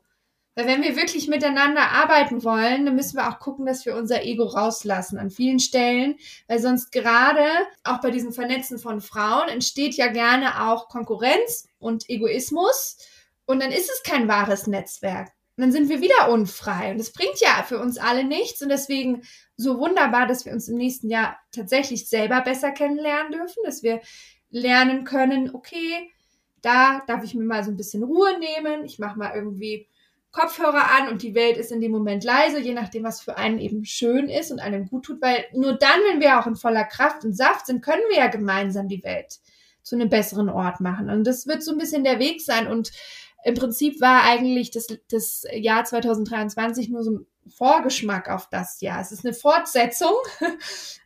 Weil 0.56 0.68
wenn 0.68 0.84
wir 0.84 0.96
wirklich 0.96 1.28
miteinander 1.28 1.92
arbeiten 1.92 2.46
wollen, 2.46 2.86
dann 2.86 2.96
müssen 2.96 3.18
wir 3.18 3.30
auch 3.30 3.40
gucken, 3.40 3.66
dass 3.66 3.86
wir 3.86 3.96
unser 3.98 4.24
Ego 4.24 4.46
rauslassen 4.46 5.18
an 5.18 5.30
vielen 5.30 5.60
Stellen, 5.60 6.16
weil 6.48 6.60
sonst 6.60 6.94
gerade 6.94 7.46
auch 7.84 8.00
bei 8.00 8.10
diesem 8.10 8.32
Vernetzen 8.32 8.80
von 8.80 9.02
Frauen 9.02 9.50
entsteht 9.50 9.96
ja 9.96 10.08
gerne 10.08 10.70
auch 10.70 10.88
Konkurrenz 10.88 11.68
und 11.78 12.10
Egoismus 12.10 12.98
und 13.46 13.62
dann 13.62 13.72
ist 13.72 13.90
es 13.90 14.04
kein 14.04 14.30
wahres 14.30 14.66
Netzwerk. 14.66 15.34
Und 15.58 15.62
dann 15.62 15.72
sind 15.74 15.90
wir 15.90 16.02
wieder 16.02 16.32
unfrei 16.32 16.92
und 16.92 17.00
das 17.00 17.12
bringt 17.12 17.40
ja 17.40 17.64
für 17.68 17.80
uns 17.80 17.98
alle 17.98 18.24
nichts 18.24 18.62
und 18.62 18.70
deswegen 18.70 19.24
so 19.58 19.78
wunderbar, 19.78 20.26
dass 20.26 20.46
wir 20.46 20.54
uns 20.54 20.70
im 20.70 20.76
nächsten 20.78 21.10
Jahr 21.10 21.38
tatsächlich 21.52 22.08
selber 22.08 22.42
besser 22.42 22.72
kennenlernen 22.72 23.32
dürfen, 23.34 23.62
dass 23.66 23.84
wir 23.84 24.02
lernen 24.50 25.04
können, 25.04 25.54
okay, 25.54 26.12
da 26.62 27.04
darf 27.08 27.24
ich 27.24 27.36
mir 27.36 27.44
mal 27.44 27.64
so 27.64 27.72
ein 27.72 27.78
bisschen 27.78 28.04
Ruhe 28.04 28.40
nehmen, 28.40 28.86
ich 28.86 29.00
mache 29.00 29.18
mal 29.18 29.34
irgendwie 29.36 29.88
Kopfhörer 30.32 30.92
an 30.92 31.08
und 31.08 31.22
die 31.22 31.34
Welt 31.34 31.56
ist 31.56 31.72
in 31.72 31.80
dem 31.80 31.92
Moment 31.92 32.24
leise, 32.26 32.60
je 32.60 32.74
nachdem, 32.74 33.04
was 33.04 33.22
für 33.22 33.38
einen 33.38 33.60
eben 33.60 33.86
schön 33.86 34.28
ist 34.28 34.52
und 34.52 34.60
einem 34.60 34.86
gut 34.88 35.06
tut, 35.06 35.22
weil 35.22 35.46
nur 35.54 35.74
dann, 35.74 36.00
wenn 36.10 36.20
wir 36.20 36.40
auch 36.40 36.48
in 36.48 36.58
voller 36.58 36.84
Kraft 36.84 37.24
und 37.24 37.34
Saft 37.34 37.68
sind, 37.68 37.82
können 37.82 38.02
wir 38.10 38.18
ja 38.18 38.28
gemeinsam 38.28 38.90
die 38.90 39.04
Welt 39.04 39.40
zu 39.82 39.96
einem 39.96 40.10
besseren 40.10 40.50
Ort 40.50 40.82
machen. 40.82 41.10
Und 41.10 41.26
das 41.26 41.48
wird 41.48 41.64
so 41.64 41.72
ein 41.72 41.78
bisschen 41.78 42.04
der 42.04 42.20
Weg 42.20 42.42
sein. 42.42 42.68
Und 42.68 42.92
im 43.46 43.54
Prinzip 43.54 44.02
war 44.02 44.24
eigentlich 44.24 44.72
das, 44.72 44.88
das 45.10 45.46
Jahr 45.54 45.86
2023 45.86 46.90
nur 46.90 47.04
so 47.04 47.12
ein 47.12 47.26
Vorgeschmack 47.56 48.28
auf 48.28 48.50
das 48.50 48.82
Jahr. 48.82 49.00
Es 49.00 49.12
ist 49.12 49.26
eine 49.26 49.34
Fortsetzung. 49.34 50.16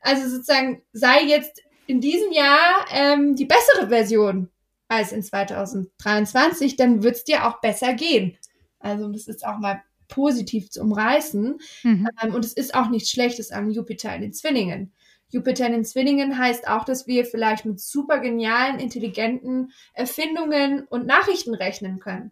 Also 0.01 0.29
sozusagen 0.29 0.81
sei 0.93 1.23
jetzt 1.23 1.61
in 1.89 2.01
diesem 2.01 2.31
Jahr 2.31 2.85
ähm, 2.91 3.35
die 3.35 3.45
bessere 3.45 3.87
Version 3.89 4.51
als 4.87 5.11
in 5.11 5.23
2023, 5.23 6.75
dann 6.75 7.01
wird 7.01 7.15
es 7.15 7.23
dir 7.23 7.47
auch 7.47 7.61
besser 7.61 7.93
gehen. 7.93 8.37
Also 8.79 9.07
das 9.11 9.27
ist 9.27 9.43
auch 9.43 9.57
mal 9.57 9.81
positiv 10.07 10.69
zu 10.69 10.81
umreißen. 10.81 11.59
Mhm. 11.81 12.07
Ähm, 12.21 12.35
und 12.35 12.45
es 12.45 12.53
ist 12.53 12.75
auch 12.75 12.89
nichts 12.89 13.09
Schlechtes 13.09 13.51
an 13.51 13.71
Jupiter 13.71 14.13
in 14.13 14.21
den 14.21 14.33
Zwillingen. 14.33 14.93
Jupiter 15.29 15.65
in 15.65 15.71
den 15.71 15.85
Zwillingen 15.85 16.37
heißt 16.37 16.67
auch, 16.67 16.85
dass 16.85 17.07
wir 17.07 17.25
vielleicht 17.25 17.65
mit 17.65 17.79
super 17.79 18.19
genialen, 18.19 18.79
intelligenten 18.79 19.71
Erfindungen 19.95 20.85
und 20.85 21.07
Nachrichten 21.07 21.55
rechnen 21.55 21.99
können. 21.99 22.31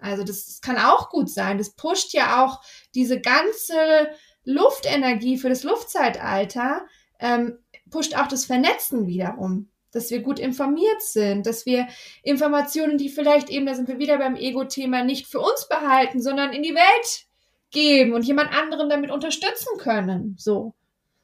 Also 0.00 0.24
das, 0.24 0.46
das 0.46 0.60
kann 0.60 0.76
auch 0.76 1.08
gut 1.08 1.30
sein. 1.30 1.56
Das 1.56 1.70
pusht 1.70 2.14
ja 2.14 2.44
auch 2.44 2.60
diese 2.96 3.20
ganze 3.20 4.10
Luftenergie 4.44 5.38
für 5.38 5.50
das 5.50 5.62
Luftzeitalter 5.62 6.84
ähm, 7.20 7.58
pusht 7.92 8.16
auch 8.16 8.26
das 8.26 8.44
Vernetzen 8.44 9.06
wiederum. 9.06 9.68
Dass 9.92 10.10
wir 10.10 10.20
gut 10.20 10.38
informiert 10.38 11.02
sind, 11.02 11.46
dass 11.46 11.66
wir 11.66 11.86
Informationen, 12.22 12.96
die 12.96 13.10
vielleicht 13.10 13.50
eben, 13.50 13.66
da 13.66 13.74
sind 13.74 13.88
wir 13.88 13.98
wieder 13.98 14.16
beim 14.16 14.36
Ego-Thema, 14.36 15.04
nicht 15.04 15.26
für 15.26 15.38
uns 15.38 15.68
behalten, 15.68 16.20
sondern 16.22 16.54
in 16.54 16.62
die 16.62 16.74
Welt 16.74 17.26
geben 17.70 18.14
und 18.14 18.24
jemand 18.24 18.52
anderen 18.52 18.88
damit 18.88 19.10
unterstützen 19.10 19.76
können. 19.78 20.34
So. 20.38 20.74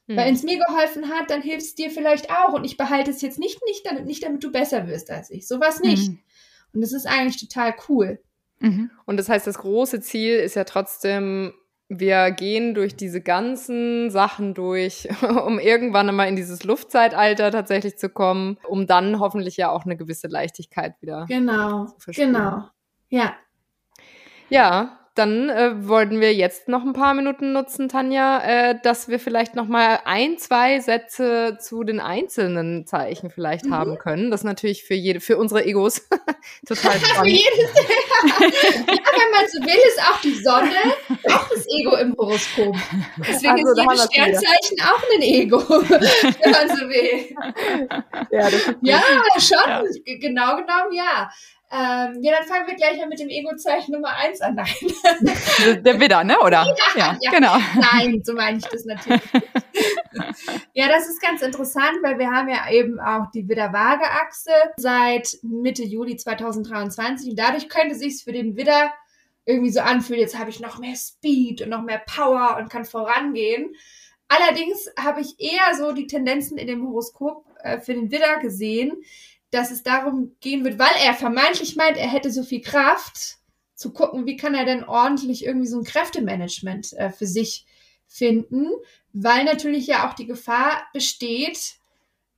Hm. 0.06 0.16
Weil 0.18 0.34
es 0.34 0.42
mir 0.42 0.58
geholfen 0.58 1.08
hat, 1.08 1.30
dann 1.30 1.40
hilft 1.40 1.62
es 1.62 1.74
dir 1.76 1.90
vielleicht 1.90 2.30
auch. 2.30 2.52
Und 2.52 2.64
ich 2.64 2.76
behalte 2.76 3.10
es 3.10 3.22
jetzt 3.22 3.38
nicht, 3.38 3.58
nicht, 3.64 3.86
damit, 3.86 4.04
nicht 4.04 4.22
damit 4.22 4.44
du 4.44 4.52
besser 4.52 4.86
wirst 4.86 5.10
als 5.10 5.30
ich. 5.30 5.48
Sowas 5.48 5.80
nicht. 5.80 6.08
Hm. 6.08 6.18
Und 6.74 6.82
das 6.82 6.92
ist 6.92 7.06
eigentlich 7.06 7.40
total 7.40 7.74
cool. 7.88 8.20
Mhm. 8.60 8.90
Und 9.06 9.16
das 9.16 9.28
heißt, 9.28 9.46
das 9.46 9.58
große 9.58 10.00
Ziel 10.00 10.36
ist 10.36 10.56
ja 10.56 10.64
trotzdem, 10.64 11.54
wir 11.88 12.30
gehen 12.32 12.74
durch 12.74 12.96
diese 12.96 13.20
ganzen 13.20 14.10
Sachen 14.10 14.54
durch, 14.54 15.08
um 15.46 15.58
irgendwann 15.58 16.08
einmal 16.08 16.28
in 16.28 16.36
dieses 16.36 16.64
Luftzeitalter 16.64 17.50
tatsächlich 17.50 17.98
zu 17.98 18.10
kommen, 18.10 18.58
um 18.68 18.86
dann 18.86 19.20
hoffentlich 19.20 19.56
ja 19.56 19.70
auch 19.70 19.84
eine 19.84 19.96
gewisse 19.96 20.28
Leichtigkeit 20.28 21.00
wieder 21.00 21.26
genau, 21.26 21.86
zu 21.86 21.98
verspüren. 21.98 22.32
Genau, 22.32 22.64
ja. 23.08 23.34
Ja, 24.50 24.97
dann 25.18 25.50
äh, 25.50 25.88
wollten 25.88 26.20
wir 26.20 26.32
jetzt 26.32 26.68
noch 26.68 26.84
ein 26.84 26.92
paar 26.92 27.12
Minuten 27.12 27.52
nutzen, 27.52 27.88
Tanja, 27.88 28.40
äh, 28.40 28.78
dass 28.82 29.08
wir 29.08 29.18
vielleicht 29.18 29.56
noch 29.56 29.66
mal 29.66 29.98
ein, 30.04 30.38
zwei 30.38 30.78
Sätze 30.78 31.58
zu 31.60 31.82
den 31.82 31.98
einzelnen 31.98 32.86
Zeichen 32.86 33.28
vielleicht 33.30 33.66
mhm. 33.66 33.74
haben 33.74 33.98
können. 33.98 34.30
Das 34.30 34.40
ist 34.40 34.44
natürlich 34.44 34.84
für 34.84 34.94
jede, 34.94 35.20
für 35.20 35.36
unsere 35.36 35.64
Egos 35.64 36.08
total 36.66 36.92
spannend. 37.00 37.18
für 37.18 37.26
jedes, 37.26 37.58
ja, 38.28 38.40
wenn 38.86 39.30
man 39.32 39.48
so 39.50 39.60
will, 39.60 39.88
ist 39.88 40.00
auch 40.08 40.20
die 40.20 40.34
Sonne 40.34 40.94
auch 41.34 41.48
das 41.48 41.66
Ego 41.68 41.96
im 41.96 42.16
Horoskop. 42.16 42.76
Deswegen 43.18 43.66
also, 43.66 43.72
ist 43.72 43.78
jedes 43.78 44.04
Sternzeichen 44.04 44.76
wieder. 44.76 44.94
auch 44.94 45.02
ein 45.14 45.22
Ego, 45.22 45.58
wenn 45.68 46.50
man 46.50 46.68
so 46.68 46.88
will. 46.88 47.36
Ja, 48.30 48.48
ja 48.82 49.02
schon, 49.40 49.58
ja. 49.68 50.18
genau 50.18 50.56
genommen 50.56 50.92
ja. 50.92 51.30
Ähm, 51.70 52.22
ja, 52.22 52.32
dann 52.38 52.48
fangen 52.48 52.66
wir 52.66 52.76
gleich 52.76 52.96
mal 52.98 53.08
mit 53.08 53.20
dem 53.20 53.28
Ego-Zeichen 53.28 53.92
Nummer 53.92 54.16
eins 54.16 54.40
an. 54.40 54.54
Nein. 55.20 55.82
Der 55.84 56.00
Widder, 56.00 56.24
ne? 56.24 56.38
Oder? 56.40 56.64
Ja, 56.64 56.74
ja, 56.96 57.18
ja, 57.20 57.30
genau. 57.30 57.56
Nein, 57.76 58.22
so 58.24 58.32
meine 58.32 58.58
ich 58.58 58.64
das 58.64 58.84
natürlich 58.84 59.22
ja, 60.72 60.88
das 60.88 61.08
ist 61.08 61.20
ganz 61.20 61.42
interessant, 61.42 61.98
weil 62.02 62.18
wir 62.18 62.30
haben 62.30 62.48
ja 62.48 62.70
eben 62.70 63.00
auch 63.00 63.30
die 63.32 63.48
Widder-Waage-Achse 63.48 64.52
seit 64.76 65.38
Mitte 65.42 65.84
Juli 65.84 66.16
2023 66.16 67.30
und 67.30 67.38
dadurch 67.38 67.68
könnte 67.68 67.94
sich 67.94 68.22
für 68.22 68.32
den 68.32 68.56
Widder 68.56 68.92
irgendwie 69.44 69.70
so 69.70 69.80
anfühlen, 69.80 70.20
jetzt 70.20 70.38
habe 70.38 70.50
ich 70.50 70.60
noch 70.60 70.78
mehr 70.78 70.94
Speed 70.94 71.62
und 71.62 71.70
noch 71.70 71.82
mehr 71.82 72.02
Power 72.06 72.58
und 72.58 72.70
kann 72.70 72.84
vorangehen. 72.84 73.74
Allerdings 74.28 74.90
habe 74.98 75.22
ich 75.22 75.36
eher 75.38 75.74
so 75.74 75.92
die 75.92 76.06
Tendenzen 76.06 76.58
in 76.58 76.66
dem 76.66 76.86
Horoskop 76.86 77.46
äh, 77.62 77.80
für 77.80 77.94
den 77.94 78.10
Widder 78.10 78.38
gesehen, 78.40 78.92
dass 79.50 79.70
es 79.70 79.82
darum 79.82 80.36
gehen 80.40 80.64
wird, 80.64 80.78
weil 80.78 80.94
er 81.04 81.14
vermeintlich 81.14 81.76
meint, 81.76 81.96
er 81.96 82.08
hätte 82.08 82.30
so 82.30 82.42
viel 82.42 82.60
Kraft, 82.60 83.38
zu 83.78 83.92
gucken, 83.92 84.26
wie 84.26 84.36
kann 84.36 84.56
er 84.56 84.64
denn 84.64 84.82
ordentlich 84.82 85.44
irgendwie 85.44 85.68
so 85.68 85.78
ein 85.78 85.84
Kräftemanagement 85.84 86.94
äh, 86.94 87.10
für 87.10 87.26
sich 87.26 87.64
finden, 88.08 88.66
weil 89.12 89.44
natürlich 89.44 89.86
ja 89.86 90.08
auch 90.08 90.14
die 90.14 90.26
Gefahr 90.26 90.82
besteht, 90.92 91.76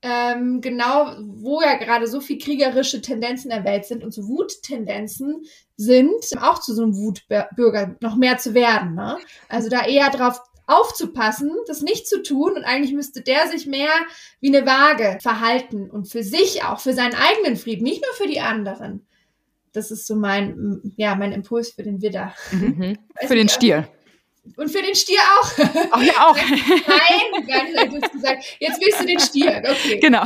ähm, 0.03 0.61
genau 0.61 1.15
wo 1.23 1.63
ja 1.63 1.77
gerade 1.77 2.07
so 2.07 2.21
viel 2.21 2.39
kriegerische 2.39 3.01
Tendenzen 3.01 3.51
der 3.51 3.65
Welt 3.65 3.87
sind 3.87 4.05
und 4.05 4.13
so 4.13 4.29
Wuttendenzen 4.29 5.43
sind, 5.77 6.25
auch 6.41 6.59
zu 6.59 6.75
so 6.75 6.83
einem 6.83 6.97
Wutbürger 6.97 7.97
noch 8.01 8.17
mehr 8.17 8.37
zu 8.37 8.53
werden. 8.53 8.95
Ne? 8.95 9.19
Also 9.49 9.71
da 9.71 9.87
eher 9.87 10.11
drauf 10.11 10.43
aufzupassen, 10.71 11.51
das 11.67 11.83
nicht 11.83 12.07
zu 12.07 12.23
tun 12.23 12.53
und 12.53 12.65
eigentlich 12.65 12.93
müsste 12.93 13.21
der 13.21 13.49
sich 13.49 13.67
mehr 13.67 13.93
wie 14.41 14.55
eine 14.55 14.67
Waage 14.67 15.19
verhalten 15.21 15.91
und 15.91 16.09
für 16.09 16.23
sich 16.23 16.65
auch, 16.65 16.81
für 16.81 16.95
seinen 16.95 17.15
eigenen 17.15 17.57
Frieden, 17.57 17.83
nicht 17.83 18.03
nur 18.03 18.15
für 18.15 18.31
die 18.31 18.41
anderen. 18.41 19.07
Das 19.73 19.91
ist 19.91 20.07
so 20.07 20.17
mein, 20.17 20.93
ja, 20.97 21.15
mein 21.15 21.33
Impuls 21.33 21.71
für 21.71 21.83
den 21.83 22.03
Widder. 22.03 22.35
Mhm. 22.51 22.99
Für 23.27 23.37
den 23.37 23.49
Stier. 23.49 23.89
Und 24.57 24.71
für 24.71 24.83
den 24.83 24.95
Stier 24.95 25.21
auch. 25.39 25.53
Ach 25.91 26.03
ja, 26.03 26.13
auch. 26.27 26.37
Nein, 26.89 27.47
gar 27.47 27.65
nicht, 27.65 27.93
du 27.93 28.03
hast 28.03 28.13
gesagt, 28.13 28.57
jetzt 28.59 28.81
willst 28.81 29.01
du 29.01 29.07
den 29.07 29.21
Stier. 29.21 29.63
Okay. 29.65 30.01
Genau. 30.01 30.25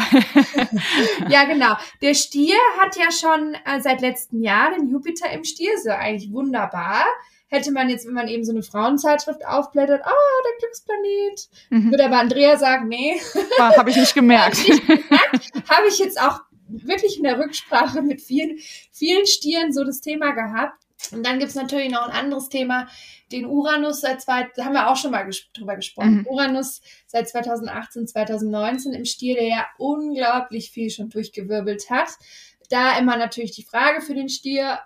ja, 1.28 1.44
genau. 1.44 1.74
Der 2.00 2.14
Stier 2.14 2.56
hat 2.80 2.96
ja 2.96 3.10
schon 3.10 3.54
äh, 3.66 3.80
seit 3.80 4.00
letztem 4.00 4.42
Jahr 4.42 4.72
den 4.72 4.88
Jupiter 4.88 5.30
im 5.30 5.44
Stier, 5.44 5.72
so 5.82 5.90
eigentlich 5.90 6.32
wunderbar 6.32 7.04
hätte 7.54 7.72
man 7.72 7.88
jetzt, 7.88 8.06
wenn 8.06 8.14
man 8.14 8.28
eben 8.28 8.44
so 8.44 8.52
eine 8.52 8.62
Frauenzeitschrift 8.62 9.46
aufblättert, 9.46 10.02
ah, 10.04 10.10
oh, 10.10 10.42
der 10.44 10.58
Glücksplanet, 10.58 11.48
mhm. 11.70 11.90
würde 11.90 12.04
aber 12.04 12.18
Andrea 12.18 12.56
sagen, 12.56 12.88
nee. 12.88 13.20
Habe 13.58 13.90
ich 13.90 13.96
nicht 13.96 14.14
gemerkt. 14.14 14.58
Habe 15.68 15.88
ich 15.88 15.98
jetzt 15.98 16.20
auch 16.20 16.40
wirklich 16.68 17.16
in 17.16 17.24
der 17.24 17.38
Rücksprache 17.38 18.02
mit 18.02 18.20
vielen, 18.20 18.58
vielen 18.92 19.26
Stieren 19.26 19.72
so 19.72 19.84
das 19.84 20.00
Thema 20.00 20.32
gehabt. 20.32 20.84
Und 21.12 21.24
dann 21.24 21.38
gibt's 21.38 21.54
natürlich 21.54 21.90
noch 21.90 22.08
ein 22.08 22.16
anderes 22.16 22.48
Thema, 22.48 22.88
den 23.30 23.46
Uranus 23.46 24.00
seit 24.00 24.22
zwei, 24.22 24.48
da 24.56 24.64
haben 24.64 24.72
wir 24.72 24.90
auch 24.90 24.96
schon 24.96 25.10
mal 25.10 25.24
ges 25.24 25.50
drüber 25.52 25.76
gesprochen. 25.76 26.20
Mhm. 26.20 26.26
Uranus 26.26 26.80
seit 27.06 27.28
2018, 27.28 28.06
2019 28.06 28.92
im 28.92 29.04
Stier, 29.04 29.34
der 29.34 29.48
ja 29.48 29.66
unglaublich 29.78 30.70
viel 30.70 30.90
schon 30.90 31.10
durchgewirbelt 31.10 31.90
hat 31.90 32.10
Da 32.70 32.98
immer 32.98 33.16
natürlich 33.16 33.52
die 33.52 33.64
Frage 33.64 34.00
für 34.00 34.14
den 34.14 34.28
Stier. 34.28 34.78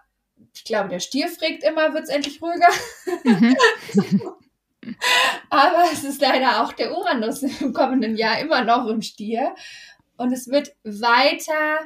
Ich 0.59 0.65
glaube, 0.65 0.89
der 0.89 0.99
Stier 0.99 1.29
fragt 1.29 1.63
immer, 1.63 1.95
wird 1.95 2.05
es 2.05 2.11
endlich 2.11 2.43
ruhiger? 2.43 2.69
Mhm. 3.23 3.57
Aber 5.51 5.85
es 5.93 6.03
ist 6.03 6.21
leider 6.21 6.63
auch 6.63 6.73
der 6.73 6.97
Uranus 6.97 7.43
im 7.43 7.73
kommenden 7.73 8.17
Jahr 8.17 8.41
immer 8.41 8.65
noch 8.65 8.89
im 8.89 9.01
Stier. 9.01 9.55
Und 10.17 10.33
es 10.33 10.49
wird 10.49 10.75
weiter 10.83 11.79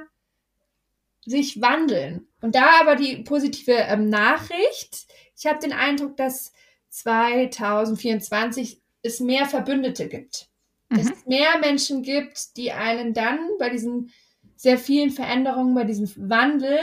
sich 1.26 1.60
wandeln. 1.60 2.26
Und 2.40 2.54
da 2.54 2.80
aber 2.80 2.96
die 2.96 3.18
positive 3.18 3.72
ähm, 3.72 4.08
Nachricht. 4.08 5.06
Ich 5.36 5.44
habe 5.46 5.58
den 5.58 5.74
Eindruck, 5.74 6.16
dass 6.16 6.52
2024 6.88 8.80
es 9.02 9.20
mehr 9.20 9.44
Verbündete 9.44 10.08
gibt. 10.08 10.48
Mhm. 10.88 10.96
Dass 10.96 11.10
es 11.10 11.26
mehr 11.26 11.58
Menschen 11.60 12.02
gibt, 12.02 12.56
die 12.56 12.72
einen 12.72 13.12
dann 13.12 13.38
bei 13.58 13.68
diesen 13.68 14.10
sehr 14.56 14.78
vielen 14.78 15.10
Veränderungen, 15.10 15.74
bei 15.74 15.84
diesem 15.84 16.10
Wandel 16.30 16.78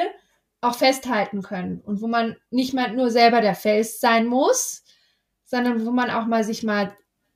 auch 0.62 0.76
festhalten 0.76 1.42
können. 1.42 1.82
Und 1.82 2.02
wo 2.02 2.08
man 2.08 2.36
nicht 2.52 2.74
mal 2.74 2.94
nur 2.94 3.12
selber 3.12 3.42
der 3.42 3.56
Fels 3.56 4.00
sein 4.00 4.26
muss, 4.26 4.84
sondern 5.46 5.86
wo 5.86 5.92
man 5.92 6.10
auch 6.10 6.26
mal 6.26 6.44
sich 6.44 6.64
mal 6.64 6.94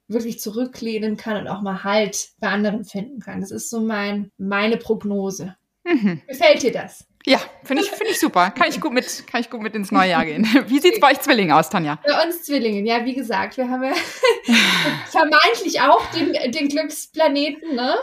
wirklich 0.07 0.39
zurücklehnen 0.39 1.17
kann 1.17 1.37
und 1.37 1.47
auch 1.47 1.61
mal 1.61 1.83
Halt 1.83 2.29
bei 2.39 2.49
anderen 2.49 2.85
finden 2.85 3.19
kann. 3.19 3.41
Das 3.41 3.51
ist 3.51 3.69
so 3.69 3.79
mein, 3.79 4.31
meine 4.37 4.77
Prognose. 4.77 5.55
Mhm. 5.85 6.21
Gefällt 6.27 6.63
dir 6.63 6.71
das? 6.71 7.05
Ja, 7.25 7.39
finde 7.63 7.83
ich, 7.83 7.89
finde 7.89 8.11
ich 8.11 8.19
super. 8.19 8.51
Kann 8.51 8.67
ich 8.67 8.81
gut 8.81 8.91
mit, 8.91 9.25
kann 9.27 9.39
ich 9.39 9.49
gut 9.49 9.61
mit 9.61 9.73
ins 9.75 9.91
neue 9.91 10.09
Jahr 10.09 10.25
gehen. 10.25 10.43
Wie 10.67 10.79
sieht's 10.79 10.99
bei 10.99 11.11
euch 11.11 11.21
Zwillingen 11.21 11.53
aus, 11.53 11.69
Tanja? 11.69 11.97
Bei 12.05 12.25
uns 12.25 12.43
Zwillingen, 12.43 12.85
ja, 12.85 13.05
wie 13.05 13.13
gesagt, 13.13 13.55
wir 13.55 13.69
haben 13.69 13.83
ja 13.83 13.93
vermeintlich 15.09 15.79
auch 15.79 16.05
den, 16.11 16.33
den 16.51 16.67
Glücksplaneten, 16.67 17.75
ne? 17.75 17.95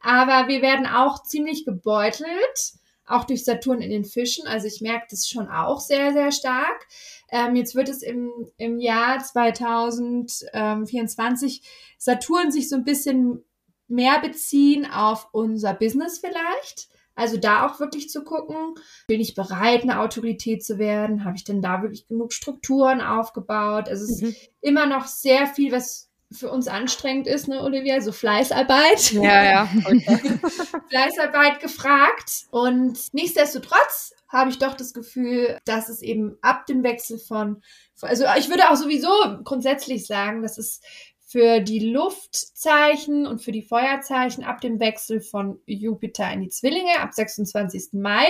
Aber 0.00 0.48
wir 0.48 0.60
werden 0.60 0.86
auch 0.86 1.22
ziemlich 1.22 1.64
gebeutelt, 1.64 2.74
auch 3.06 3.24
durch 3.24 3.44
Saturn 3.44 3.80
in 3.80 3.90
den 3.90 4.04
Fischen. 4.04 4.46
Also 4.46 4.66
ich 4.66 4.80
merke 4.80 5.06
das 5.10 5.28
schon 5.28 5.48
auch 5.48 5.80
sehr, 5.80 6.12
sehr 6.12 6.32
stark. 6.32 6.86
Ähm, 7.30 7.54
jetzt 7.56 7.74
wird 7.74 7.88
es 7.88 8.02
im, 8.02 8.30
im 8.56 8.78
Jahr 8.78 9.22
2024 9.22 11.62
Saturn 11.98 12.50
sich 12.50 12.68
so 12.68 12.76
ein 12.76 12.84
bisschen 12.84 13.42
mehr 13.88 14.20
beziehen 14.20 14.86
auf 14.90 15.28
unser 15.32 15.72
Business 15.74 16.18
vielleicht. 16.18 16.88
Also 17.14 17.38
da 17.38 17.66
auch 17.66 17.80
wirklich 17.80 18.10
zu 18.10 18.24
gucken, 18.24 18.74
bin 19.08 19.22
ich 19.22 19.34
bereit, 19.34 19.82
eine 19.82 20.00
Autorität 20.00 20.62
zu 20.62 20.78
werden? 20.78 21.24
Habe 21.24 21.36
ich 21.36 21.44
denn 21.44 21.62
da 21.62 21.80
wirklich 21.80 22.06
genug 22.06 22.34
Strukturen 22.34 23.00
aufgebaut? 23.00 23.88
Also 23.88 24.04
es 24.04 24.20
mhm. 24.20 24.28
ist 24.28 24.50
immer 24.60 24.84
noch 24.86 25.06
sehr 25.06 25.46
viel, 25.46 25.72
was 25.72 26.05
für 26.32 26.50
uns 26.50 26.68
anstrengend 26.68 27.26
ist, 27.26 27.48
ne, 27.48 27.62
Olivia? 27.62 28.00
So 28.00 28.12
Fleißarbeit. 28.12 29.12
Ja, 29.12 29.44
ja. 29.44 29.66
Fleißarbeit 30.88 31.60
gefragt. 31.60 32.46
Und 32.50 32.98
nichtsdestotrotz 33.12 34.14
habe 34.28 34.50
ich 34.50 34.58
doch 34.58 34.74
das 34.74 34.92
Gefühl, 34.92 35.58
dass 35.64 35.88
es 35.88 36.02
eben 36.02 36.36
ab 36.42 36.66
dem 36.66 36.82
Wechsel 36.82 37.18
von, 37.18 37.62
also 38.00 38.24
ich 38.38 38.48
würde 38.48 38.70
auch 38.70 38.76
sowieso 38.76 39.10
grundsätzlich 39.44 40.06
sagen, 40.06 40.42
dass 40.42 40.58
es 40.58 40.80
für 41.26 41.60
die 41.60 41.80
Luftzeichen 41.80 43.26
und 43.26 43.42
für 43.42 43.52
die 43.52 43.62
Feuerzeichen 43.62 44.44
ab 44.44 44.60
dem 44.60 44.78
Wechsel 44.80 45.20
von 45.20 45.60
Jupiter 45.66 46.30
in 46.32 46.40
die 46.40 46.48
Zwillinge 46.48 47.00
ab 47.00 47.12
26. 47.12 47.92
Mai 47.92 48.26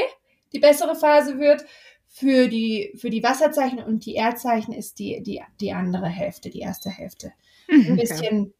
die 0.53 0.59
bessere 0.59 0.95
Phase 0.95 1.39
wird. 1.39 1.65
Für 2.09 2.49
die, 2.49 2.95
für 2.97 3.11
die 3.11 3.23
Wasserzeichen 3.23 3.79
und 3.79 4.07
die 4.07 4.15
Erdzeichen 4.15 4.73
ist 4.73 4.99
die, 4.99 5.23
die, 5.23 5.43
die 5.61 5.73
andere 5.73 6.07
Hälfte, 6.07 6.49
die 6.49 6.61
erste 6.61 6.89
Hälfte. 6.89 7.33
Mhm, 7.69 7.87
ein 7.93 7.97
bisschen 7.97 8.41
okay. 8.41 8.53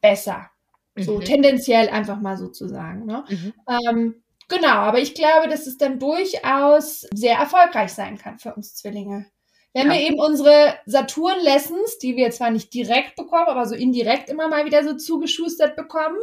besser. 0.00 0.50
So 0.96 1.18
mhm. 1.18 1.24
tendenziell 1.24 1.88
einfach 1.88 2.20
mal 2.20 2.36
sozusagen. 2.36 3.04
Ne? 3.04 3.24
Mhm. 3.28 3.52
Ähm, 3.68 4.22
genau, 4.48 4.68
aber 4.68 4.98
ich 4.98 5.14
glaube, 5.14 5.48
dass 5.48 5.66
es 5.66 5.76
dann 5.76 5.98
durchaus 5.98 7.02
sehr 7.12 7.36
erfolgreich 7.36 7.92
sein 7.92 8.16
kann 8.16 8.38
für 8.38 8.54
uns 8.54 8.74
Zwillinge. 8.74 9.26
Wenn 9.74 9.88
ja. 9.88 9.92
wir 9.92 10.00
eben 10.00 10.18
unsere 10.18 10.78
Saturn-Lessons, 10.86 11.98
die 11.98 12.16
wir 12.16 12.30
zwar 12.30 12.50
nicht 12.50 12.72
direkt 12.72 13.14
bekommen, 13.16 13.48
aber 13.48 13.66
so 13.66 13.74
indirekt 13.74 14.30
immer 14.30 14.48
mal 14.48 14.64
wieder 14.64 14.82
so 14.84 14.96
zugeschustert 14.96 15.76
bekommen, 15.76 16.16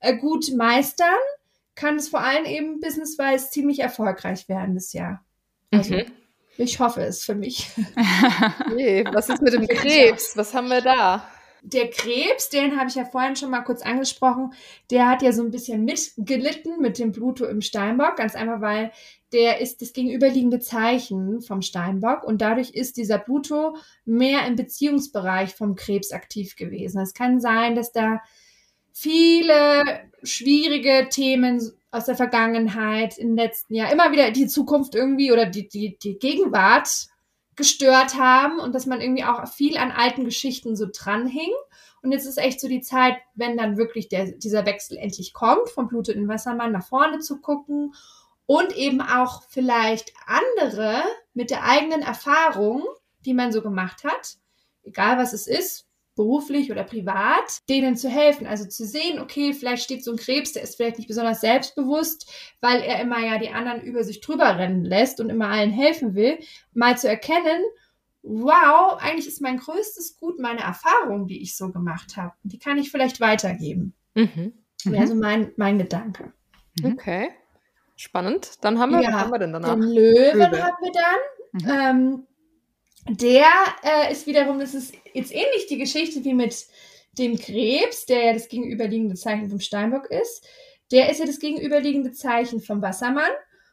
äh, 0.00 0.16
gut 0.16 0.46
meistern, 0.56 1.14
kann 1.76 1.94
es 1.94 2.08
vor 2.08 2.20
allem 2.20 2.44
eben 2.44 2.80
businesswise 2.80 3.50
ziemlich 3.50 3.78
erfolgreich 3.78 4.48
werden 4.48 4.74
das 4.74 4.92
Jahr. 4.92 5.24
Also, 5.70 5.94
mhm. 5.94 6.06
ich 6.56 6.80
hoffe 6.80 7.02
es 7.02 7.22
für 7.22 7.36
mich. 7.36 7.68
Nee, 8.74 9.04
was 9.12 9.28
ist 9.28 9.42
mit 9.42 9.52
dem 9.52 9.68
Krebs? 9.68 10.36
Was 10.36 10.52
haben 10.54 10.68
wir 10.68 10.80
da? 10.80 11.24
Der 11.62 11.90
Krebs, 11.90 12.48
den 12.50 12.78
habe 12.78 12.88
ich 12.88 12.94
ja 12.94 13.04
vorhin 13.04 13.36
schon 13.36 13.50
mal 13.50 13.62
kurz 13.62 13.82
angesprochen, 13.82 14.52
der 14.90 15.08
hat 15.08 15.22
ja 15.22 15.32
so 15.32 15.42
ein 15.42 15.50
bisschen 15.50 15.84
mitgelitten 15.84 16.80
mit 16.80 16.98
dem 16.98 17.12
Pluto 17.12 17.44
im 17.44 17.60
Steinbock, 17.60 18.16
ganz 18.16 18.34
einfach, 18.34 18.60
weil 18.60 18.92
der 19.32 19.60
ist 19.60 19.82
das 19.82 19.92
gegenüberliegende 19.92 20.60
Zeichen 20.60 21.42
vom 21.42 21.62
Steinbock 21.62 22.24
und 22.24 22.40
dadurch 22.40 22.70
ist 22.70 22.96
dieser 22.96 23.18
Pluto 23.18 23.76
mehr 24.04 24.46
im 24.46 24.56
Beziehungsbereich 24.56 25.54
vom 25.54 25.74
Krebs 25.74 26.12
aktiv 26.12 26.56
gewesen. 26.56 27.00
Es 27.00 27.12
kann 27.12 27.40
sein, 27.40 27.74
dass 27.74 27.92
da 27.92 28.22
viele 28.92 29.84
schwierige 30.22 31.08
Themen 31.10 31.60
aus 31.90 32.06
der 32.06 32.16
Vergangenheit 32.16 33.18
im 33.18 33.34
letzten 33.34 33.74
Jahr 33.74 33.92
immer 33.92 34.12
wieder 34.12 34.30
die 34.30 34.46
Zukunft 34.46 34.94
irgendwie 34.94 35.32
oder 35.32 35.46
die, 35.46 35.68
die, 35.68 35.98
die 35.98 36.18
Gegenwart 36.18 37.08
gestört 37.58 38.14
haben 38.14 38.58
und 38.60 38.74
dass 38.74 38.86
man 38.86 39.02
irgendwie 39.02 39.24
auch 39.24 39.46
viel 39.48 39.76
an 39.76 39.90
alten 39.90 40.24
Geschichten 40.24 40.76
so 40.76 40.86
dranhing. 40.90 41.52
Und 42.02 42.12
jetzt 42.12 42.24
ist 42.24 42.38
echt 42.38 42.60
so 42.60 42.68
die 42.68 42.80
Zeit, 42.80 43.16
wenn 43.34 43.58
dann 43.58 43.76
wirklich 43.76 44.08
der, 44.08 44.30
dieser 44.30 44.64
Wechsel 44.64 44.96
endlich 44.96 45.34
kommt, 45.34 45.68
vom 45.68 45.88
Pluto 45.88 46.12
Wassermann 46.28 46.72
nach 46.72 46.86
vorne 46.86 47.18
zu 47.18 47.40
gucken 47.40 47.92
und 48.46 48.74
eben 48.76 49.02
auch 49.02 49.42
vielleicht 49.48 50.12
andere 50.26 51.02
mit 51.34 51.50
der 51.50 51.64
eigenen 51.64 52.02
Erfahrung, 52.02 52.84
die 53.26 53.34
man 53.34 53.52
so 53.52 53.60
gemacht 53.60 54.04
hat, 54.04 54.36
egal 54.84 55.18
was 55.18 55.32
es 55.32 55.48
ist, 55.48 55.87
beruflich 56.18 56.72
oder 56.72 56.82
privat, 56.82 57.60
denen 57.68 57.96
zu 57.96 58.08
helfen. 58.08 58.46
Also 58.46 58.66
zu 58.66 58.84
sehen, 58.84 59.20
okay, 59.20 59.54
vielleicht 59.54 59.84
steht 59.84 60.02
so 60.02 60.10
ein 60.10 60.18
Krebs, 60.18 60.52
der 60.52 60.64
ist 60.64 60.74
vielleicht 60.76 60.98
nicht 60.98 61.06
besonders 61.06 61.40
selbstbewusst, 61.40 62.28
weil 62.60 62.82
er 62.82 63.00
immer 63.00 63.20
ja 63.24 63.38
die 63.38 63.50
anderen 63.50 63.80
über 63.82 64.02
sich 64.02 64.20
drüber 64.20 64.58
rennen 64.58 64.84
lässt 64.84 65.20
und 65.20 65.30
immer 65.30 65.48
allen 65.48 65.70
helfen 65.70 66.16
will, 66.16 66.40
mal 66.74 66.98
zu 66.98 67.08
erkennen, 67.08 67.62
wow, 68.22 68.98
eigentlich 69.00 69.28
ist 69.28 69.40
mein 69.40 69.58
größtes 69.58 70.18
Gut 70.18 70.40
meine 70.40 70.60
Erfahrung, 70.60 71.28
die 71.28 71.40
ich 71.40 71.56
so 71.56 71.70
gemacht 71.70 72.16
habe. 72.16 72.34
Die 72.42 72.58
kann 72.58 72.78
ich 72.78 72.90
vielleicht 72.90 73.20
weitergeben. 73.20 73.94
Mhm. 74.14 74.54
Wäre 74.84 75.06
so 75.06 75.14
mein, 75.14 75.52
mein 75.56 75.78
Gedanke. 75.78 76.32
Okay. 76.82 77.30
Spannend. 77.94 78.52
Dann 78.60 78.80
haben 78.80 78.92
wir, 78.92 79.02
ja, 79.02 79.12
haben 79.12 79.30
wir 79.30 79.38
denn 79.38 79.52
danach? 79.52 79.74
Den 79.74 79.82
Löwen 79.82 80.38
Löwe. 80.38 80.62
haben 80.62 80.76
wir 80.80 80.92
dann. 80.92 81.52
Mhm. 81.52 81.68
Ähm, 81.70 82.26
der 83.08 83.46
äh, 83.82 84.12
ist 84.12 84.26
wiederum, 84.26 84.58
das 84.58 84.74
ist 84.74 84.94
jetzt 85.18 85.32
ähnlich 85.32 85.66
die 85.68 85.78
Geschichte 85.78 86.24
wie 86.24 86.34
mit 86.34 86.66
dem 87.18 87.38
Krebs, 87.38 88.06
der 88.06 88.26
ja 88.26 88.32
das 88.32 88.48
gegenüberliegende 88.48 89.16
Zeichen 89.16 89.48
vom 89.48 89.60
Steinbock 89.60 90.10
ist. 90.10 90.46
Der 90.90 91.10
ist 91.10 91.20
ja 91.20 91.26
das 91.26 91.38
gegenüberliegende 91.38 92.12
Zeichen 92.12 92.60
vom 92.60 92.80
Wassermann. 92.80 93.30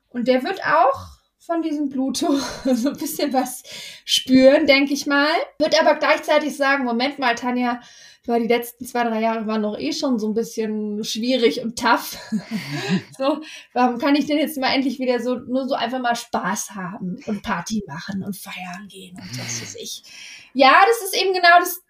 Und 0.10 0.28
der 0.28 0.44
wird 0.44 0.62
auch 0.66 1.16
von 1.40 1.62
diesem 1.62 1.90
Pluto 1.90 2.34
so 2.66 2.90
ein 2.90 2.98
bisschen 2.98 3.32
was 3.34 3.64
spüren, 4.04 4.66
denke 4.66 4.94
ich 4.94 5.06
mal. 5.06 5.32
Wird 5.60 5.80
aber 5.80 5.96
gleichzeitig 5.96 6.58
sagen, 6.58 6.84
Moment 6.84 7.20
mal, 7.20 7.36
Tanja, 7.36 7.82
weil 8.28 8.42
die 8.42 8.48
letzten 8.48 8.86
zwei, 8.86 9.04
drei 9.04 9.22
Jahre 9.22 9.48
waren 9.48 9.64
doch 9.64 9.78
eh 9.78 9.94
schon 9.94 10.20
so 10.20 10.28
ein 10.28 10.34
bisschen 10.34 11.04
schwierig 11.04 11.64
und 11.64 11.78
tough. 11.78 12.18
so, 13.18 13.42
warum 13.74 13.98
kann 13.98 14.16
ich 14.16 14.26
denn 14.26 14.38
jetzt 14.38 14.58
mal 14.58 14.74
endlich 14.74 15.00
wieder 15.00 15.20
so, 15.20 15.36
nur 15.36 15.68
so 15.68 15.76
einfach 15.76 16.00
mal 16.00 16.16
Spaß 16.16 16.72
haben 16.72 17.20
und 17.26 17.44
Party 17.44 17.84
machen 17.88 18.24
und 18.24 18.36
feiern 18.36 18.88
gehen 18.88 19.16
und 19.16 19.40
was 19.40 19.62
weiß 19.62 19.76
ich. 19.76 20.04
Ja, 20.54 20.74
das 20.88 21.12
ist 21.12 21.22
eben 21.22 21.34
genau 21.34 21.60
das, 21.60 21.82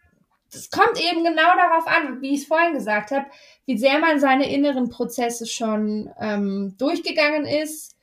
das 0.51 0.69
kommt 0.69 0.99
eben 0.99 1.23
genau 1.23 1.55
darauf 1.55 1.87
an, 1.87 2.21
wie 2.21 2.33
ich 2.33 2.41
es 2.41 2.47
vorhin 2.47 2.73
gesagt 2.73 3.11
habe, 3.11 3.25
wie 3.65 3.77
sehr 3.77 3.99
man 3.99 4.19
seine 4.19 4.51
inneren 4.51 4.89
Prozesse 4.89 5.45
schon 5.45 6.09
ähm, 6.19 6.75
durchgegangen 6.77 7.45
ist. 7.45 7.95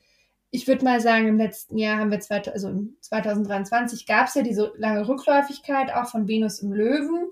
Ich 0.51 0.69
würde 0.69 0.85
mal 0.85 1.01
sagen, 1.01 1.29
im 1.29 1.39
letzten 1.39 1.79
Jahr 1.79 1.99
haben 1.99 2.11
wir, 2.11 2.21
zwei, 2.21 2.43
also 2.45 2.85
2023 3.01 4.07
gab 4.07 4.27
es 4.27 4.35
ja 4.35 4.43
diese 4.43 4.73
lange 4.77 5.09
Rückläufigkeit 5.09 5.95
auch 5.95 6.11
von 6.11 6.29
Venus 6.29 6.59
im 6.59 6.73
Löwen. 6.73 7.31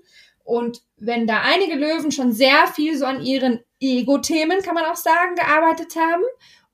Und 0.51 0.81
wenn 0.97 1.27
da 1.27 1.43
einige 1.43 1.75
Löwen 1.75 2.11
schon 2.11 2.33
sehr 2.33 2.67
viel 2.67 2.97
so 2.97 3.05
an 3.05 3.21
ihren 3.21 3.61
Ego-Themen, 3.79 4.61
kann 4.61 4.75
man 4.75 4.83
auch 4.83 4.97
sagen, 4.97 5.35
gearbeitet 5.35 5.95
haben, 5.95 6.23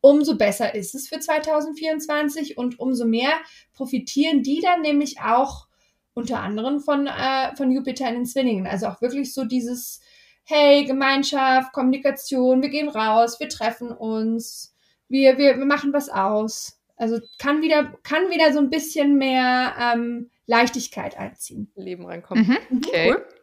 umso 0.01 0.35
besser 0.35 0.73
ist 0.73 0.95
es 0.95 1.07
für 1.07 1.19
2024 1.19 2.57
und 2.57 2.79
umso 2.79 3.05
mehr 3.05 3.33
profitieren 3.75 4.41
die 4.41 4.61
dann 4.61 4.81
nämlich 4.81 5.21
auch 5.21 5.67
unter 6.15 6.39
anderem 6.39 6.79
von, 6.79 7.05
äh, 7.05 7.55
von 7.55 7.69
Jupiter 7.69 8.09
in 8.09 8.15
den 8.15 8.25
Zwillingen. 8.25 8.65
Also 8.65 8.87
auch 8.87 8.99
wirklich 8.99 9.31
so 9.31 9.45
dieses, 9.45 10.01
hey, 10.43 10.83
Gemeinschaft, 10.85 11.71
Kommunikation, 11.71 12.63
wir 12.63 12.69
gehen 12.69 12.89
raus, 12.89 13.39
wir 13.39 13.47
treffen 13.47 13.91
uns, 13.91 14.75
wir, 15.07 15.37
wir, 15.37 15.59
wir 15.59 15.65
machen 15.65 15.93
was 15.93 16.09
aus. 16.09 16.81
Also 16.95 17.19
kann 17.37 17.61
wieder, 17.61 17.93
kann 18.01 18.31
wieder 18.31 18.51
so 18.53 18.57
ein 18.59 18.71
bisschen 18.71 19.19
mehr 19.19 19.75
ähm, 19.79 20.31
Leichtigkeit 20.47 21.15
einziehen. 21.15 21.71
Leben 21.75 22.07
reinkommen. 22.07 22.47
Mhm, 22.47 22.77
okay. 22.77 23.11
Cool. 23.11 23.36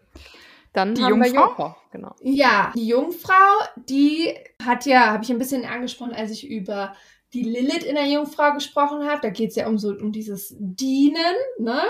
Dann 0.75 0.95
die 0.95 1.03
haben 1.03 1.23
Jungfrau? 1.23 1.33
wir 1.33 1.41
Jungfrau, 1.41 1.77
genau. 1.93 2.15
Ja, 2.21 2.73
die 2.75 2.89
Jungfrau, 2.89 3.65
die 3.77 4.35
hat 4.63 4.87
ja, 4.87 5.13
habe 5.13 5.23
ich 5.23 5.31
ein 5.31 5.39
bisschen 5.39 5.65
angesprochen, 5.65 6.13
als 6.13 6.33
ich 6.33 6.51
über 6.51 6.95
die 7.33 7.45
Lilith 7.45 7.85
in 7.85 7.95
der 7.95 8.07
Jungfrau 8.07 8.53
gesprochen 8.53 9.09
habe. 9.09 9.21
Da 9.23 9.31
geht 9.31 9.51
es 9.51 9.57
ja 9.57 9.69
um 9.69 9.79
so 9.79 9.91
um 9.91 10.11
dieses 10.11 10.55
Dienen, 10.59 11.37
ne? 11.59 11.81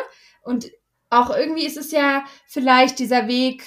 Und 0.43 0.71
auch 1.09 1.35
irgendwie 1.35 1.65
ist 1.65 1.79
es 1.79 1.93
ja 1.93 2.25
vielleicht 2.47 2.99
dieser 2.99 3.27
Weg, 3.27 3.65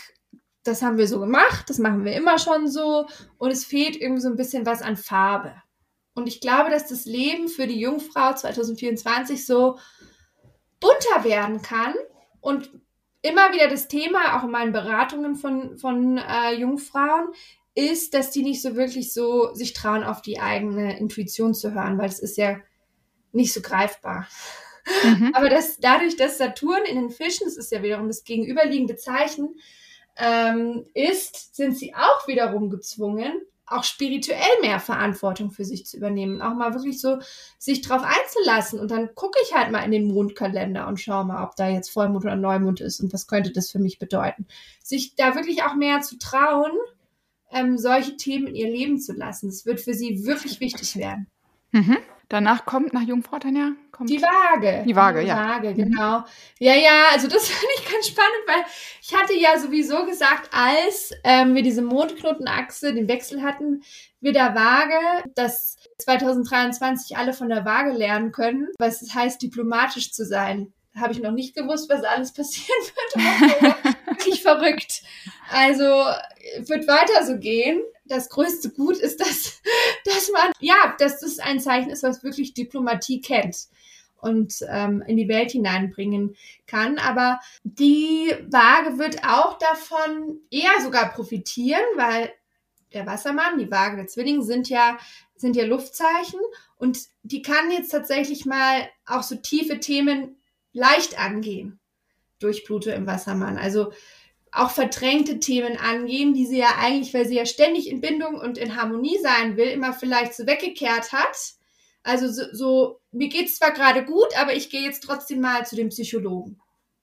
das 0.63 0.83
haben 0.83 0.99
wir 0.99 1.07
so 1.07 1.19
gemacht, 1.19 1.67
das 1.67 1.79
machen 1.79 2.05
wir 2.05 2.15
immer 2.15 2.37
schon 2.37 2.67
so 2.67 3.07
und 3.37 3.49
es 3.51 3.65
fehlt 3.65 3.99
irgendwie 3.99 4.21
so 4.21 4.29
ein 4.29 4.35
bisschen 4.35 4.67
was 4.67 4.83
an 4.83 4.97
Farbe. 4.97 5.55
Und 6.13 6.27
ich 6.27 6.41
glaube, 6.41 6.69
dass 6.69 6.87
das 6.87 7.05
Leben 7.05 7.47
für 7.47 7.65
die 7.65 7.79
Jungfrau 7.79 8.33
2024 8.33 9.45
so 9.45 9.79
bunter 10.79 11.23
werden 11.23 11.61
kann 11.63 11.95
und 12.39 12.69
immer 13.27 13.53
wieder 13.53 13.67
das 13.67 13.87
Thema, 13.87 14.37
auch 14.37 14.43
in 14.43 14.51
meinen 14.51 14.73
Beratungen 14.73 15.35
von, 15.35 15.77
von 15.77 16.17
äh, 16.17 16.53
Jungfrauen, 16.53 17.27
ist, 17.75 18.13
dass 18.13 18.31
die 18.31 18.41
nicht 18.41 18.61
so 18.61 18.75
wirklich 18.75 19.13
so 19.13 19.53
sich 19.53 19.73
trauen, 19.73 20.03
auf 20.03 20.21
die 20.21 20.39
eigene 20.39 20.97
Intuition 20.97 21.53
zu 21.53 21.73
hören, 21.73 21.97
weil 21.97 22.09
es 22.09 22.19
ist 22.19 22.37
ja 22.37 22.57
nicht 23.31 23.53
so 23.53 23.61
greifbar. 23.61 24.27
Mhm. 25.03 25.31
Aber 25.33 25.49
das, 25.49 25.77
dadurch, 25.79 26.15
dass 26.15 26.37
Saturn 26.37 26.85
in 26.85 26.95
den 26.95 27.09
Fischen, 27.11 27.45
das 27.45 27.57
ist 27.57 27.71
ja 27.71 27.83
wiederum 27.83 28.07
das 28.07 28.23
gegenüberliegende 28.23 28.95
Zeichen, 28.95 29.59
ähm, 30.17 30.85
ist, 30.93 31.55
sind 31.55 31.77
sie 31.77 31.93
auch 31.93 32.27
wiederum 32.27 32.69
gezwungen, 32.69 33.33
auch 33.67 33.83
spirituell 33.83 34.61
mehr 34.61 34.79
Verantwortung 34.79 35.51
für 35.51 35.65
sich 35.65 35.85
zu 35.85 35.97
übernehmen. 35.97 36.41
Auch 36.41 36.55
mal 36.55 36.73
wirklich 36.73 36.99
so 37.01 37.19
sich 37.59 37.81
drauf 37.81 38.01
einzulassen. 38.01 38.79
Und 38.79 38.91
dann 38.91 39.13
gucke 39.13 39.37
ich 39.43 39.53
halt 39.53 39.71
mal 39.71 39.83
in 39.83 39.91
den 39.91 40.07
Mondkalender 40.07 40.87
und 40.87 40.99
schaue 40.99 41.25
mal, 41.25 41.43
ob 41.43 41.55
da 41.55 41.67
jetzt 41.67 41.89
Vollmond 41.89 42.23
oder 42.25 42.35
Neumond 42.35 42.79
ist 42.79 43.01
und 43.01 43.13
was 43.13 43.27
könnte 43.27 43.51
das 43.51 43.69
für 43.69 43.79
mich 43.79 43.99
bedeuten. 43.99 44.47
Sich 44.83 45.15
da 45.15 45.35
wirklich 45.35 45.63
auch 45.63 45.75
mehr 45.75 46.01
zu 46.01 46.17
trauen, 46.17 46.71
ähm, 47.51 47.77
solche 47.77 48.15
Themen 48.15 48.47
in 48.47 48.55
ihr 48.55 48.69
Leben 48.69 48.99
zu 48.99 49.13
lassen. 49.13 49.47
Das 49.47 49.65
wird 49.65 49.81
für 49.81 49.93
sie 49.93 50.25
wirklich 50.25 50.59
wichtig 50.59 50.95
werden. 50.95 51.27
Mhm. 51.77 51.97
Danach 52.29 52.65
kommt 52.65 52.91
nach 52.91 53.03
Jungfrau, 53.03 53.39
Tanja? 53.39 53.71
Kommt 53.91 54.09
die 54.09 54.21
Waage. 54.21 54.83
Die 54.85 54.95
Waage, 54.95 55.21
die 55.21 55.27
ja. 55.27 55.37
Waage, 55.37 55.73
genau. 55.73 56.19
Mhm. 56.19 56.25
Ja, 56.59 56.75
ja, 56.75 57.05
also 57.13 57.27
das 57.27 57.47
finde 57.47 57.73
ich 57.77 57.89
ganz 57.89 58.07
spannend, 58.07 58.43
weil 58.47 58.63
ich 59.01 59.15
hatte 59.15 59.33
ja 59.33 59.57
sowieso 59.57 60.05
gesagt, 60.05 60.49
als 60.51 61.13
ähm, 61.23 61.55
wir 61.55 61.63
diese 61.63 61.81
Mondknotenachse, 61.81 62.93
den 62.93 63.07
Wechsel 63.07 63.43
hatten, 63.43 63.81
wir 64.19 64.33
der 64.33 64.55
Waage, 64.55 65.29
dass 65.35 65.77
2023 65.99 67.15
alle 67.15 67.33
von 67.33 67.47
der 67.47 67.63
Waage 67.63 67.91
lernen 67.91 68.33
können, 68.33 68.67
was 68.77 69.01
es 69.01 69.13
heißt, 69.13 69.41
diplomatisch 69.41 70.11
zu 70.11 70.25
sein. 70.25 70.73
Habe 70.97 71.13
ich 71.13 71.21
noch 71.21 71.31
nicht 71.31 71.55
gewusst, 71.55 71.89
was 71.89 72.03
alles 72.03 72.33
passieren 72.33 72.81
wird. 72.81 73.95
wirklich 74.17 74.41
verrückt. 74.41 75.03
Also 75.49 75.83
wird 75.83 76.87
weiter 76.87 77.25
so 77.25 77.37
gehen 77.37 77.81
das 78.07 78.29
größte 78.29 78.71
Gut 78.71 78.97
ist, 78.97 79.19
dass, 79.19 79.61
dass 80.05 80.31
man, 80.31 80.51
ja, 80.59 80.95
dass 80.99 81.19
das 81.19 81.39
ein 81.39 81.59
Zeichen 81.59 81.89
ist, 81.89 82.03
was 82.03 82.23
wirklich 82.23 82.53
Diplomatie 82.53 83.21
kennt 83.21 83.67
und 84.19 84.55
ähm, 84.69 85.03
in 85.05 85.17
die 85.17 85.27
Welt 85.27 85.51
hineinbringen 85.51 86.35
kann. 86.65 86.97
Aber 86.97 87.39
die 87.63 88.33
Waage 88.49 88.97
wird 88.97 89.23
auch 89.23 89.57
davon 89.57 90.39
eher 90.49 90.81
sogar 90.81 91.11
profitieren, 91.11 91.83
weil 91.95 92.31
der 92.93 93.05
Wassermann, 93.05 93.59
die 93.59 93.69
Waage 93.69 93.97
der 93.97 94.07
Zwillinge 94.07 94.43
sind 94.43 94.69
ja, 94.69 94.97
sind 95.35 95.55
ja 95.55 95.65
Luftzeichen 95.65 96.39
und 96.77 96.99
die 97.21 97.41
kann 97.41 97.69
jetzt 97.69 97.89
tatsächlich 97.89 98.45
mal 98.45 98.89
auch 99.05 99.23
so 99.23 99.35
tiefe 99.35 99.79
Themen 99.79 100.37
leicht 100.71 101.19
angehen 101.19 101.79
durch 102.39 102.65
Pluto 102.65 102.89
im 102.89 103.07
Wassermann. 103.07 103.57
Also 103.57 103.91
auch 104.51 104.71
verdrängte 104.71 105.39
Themen 105.39 105.77
angehen, 105.77 106.33
die 106.33 106.45
sie 106.45 106.59
ja 106.59 106.75
eigentlich, 106.79 107.13
weil 107.13 107.27
sie 107.27 107.35
ja 107.35 107.45
ständig 107.45 107.89
in 107.89 108.01
Bindung 108.01 108.35
und 108.35 108.57
in 108.57 108.75
Harmonie 108.75 109.19
sein 109.21 109.57
will, 109.57 109.67
immer 109.67 109.93
vielleicht 109.93 110.33
so 110.33 110.47
weggekehrt 110.47 111.11
hat. 111.11 111.53
Also 112.03 112.31
so, 112.31 112.43
so 112.53 113.01
mir 113.11 113.27
geht's 113.27 113.57
zwar 113.57 113.71
gerade 113.71 114.05
gut, 114.05 114.29
aber 114.39 114.55
ich 114.55 114.69
gehe 114.69 114.81
jetzt 114.81 115.03
trotzdem 115.03 115.41
mal 115.41 115.65
zu 115.65 115.75
dem 115.75 115.89
Psychologen. 115.89 116.59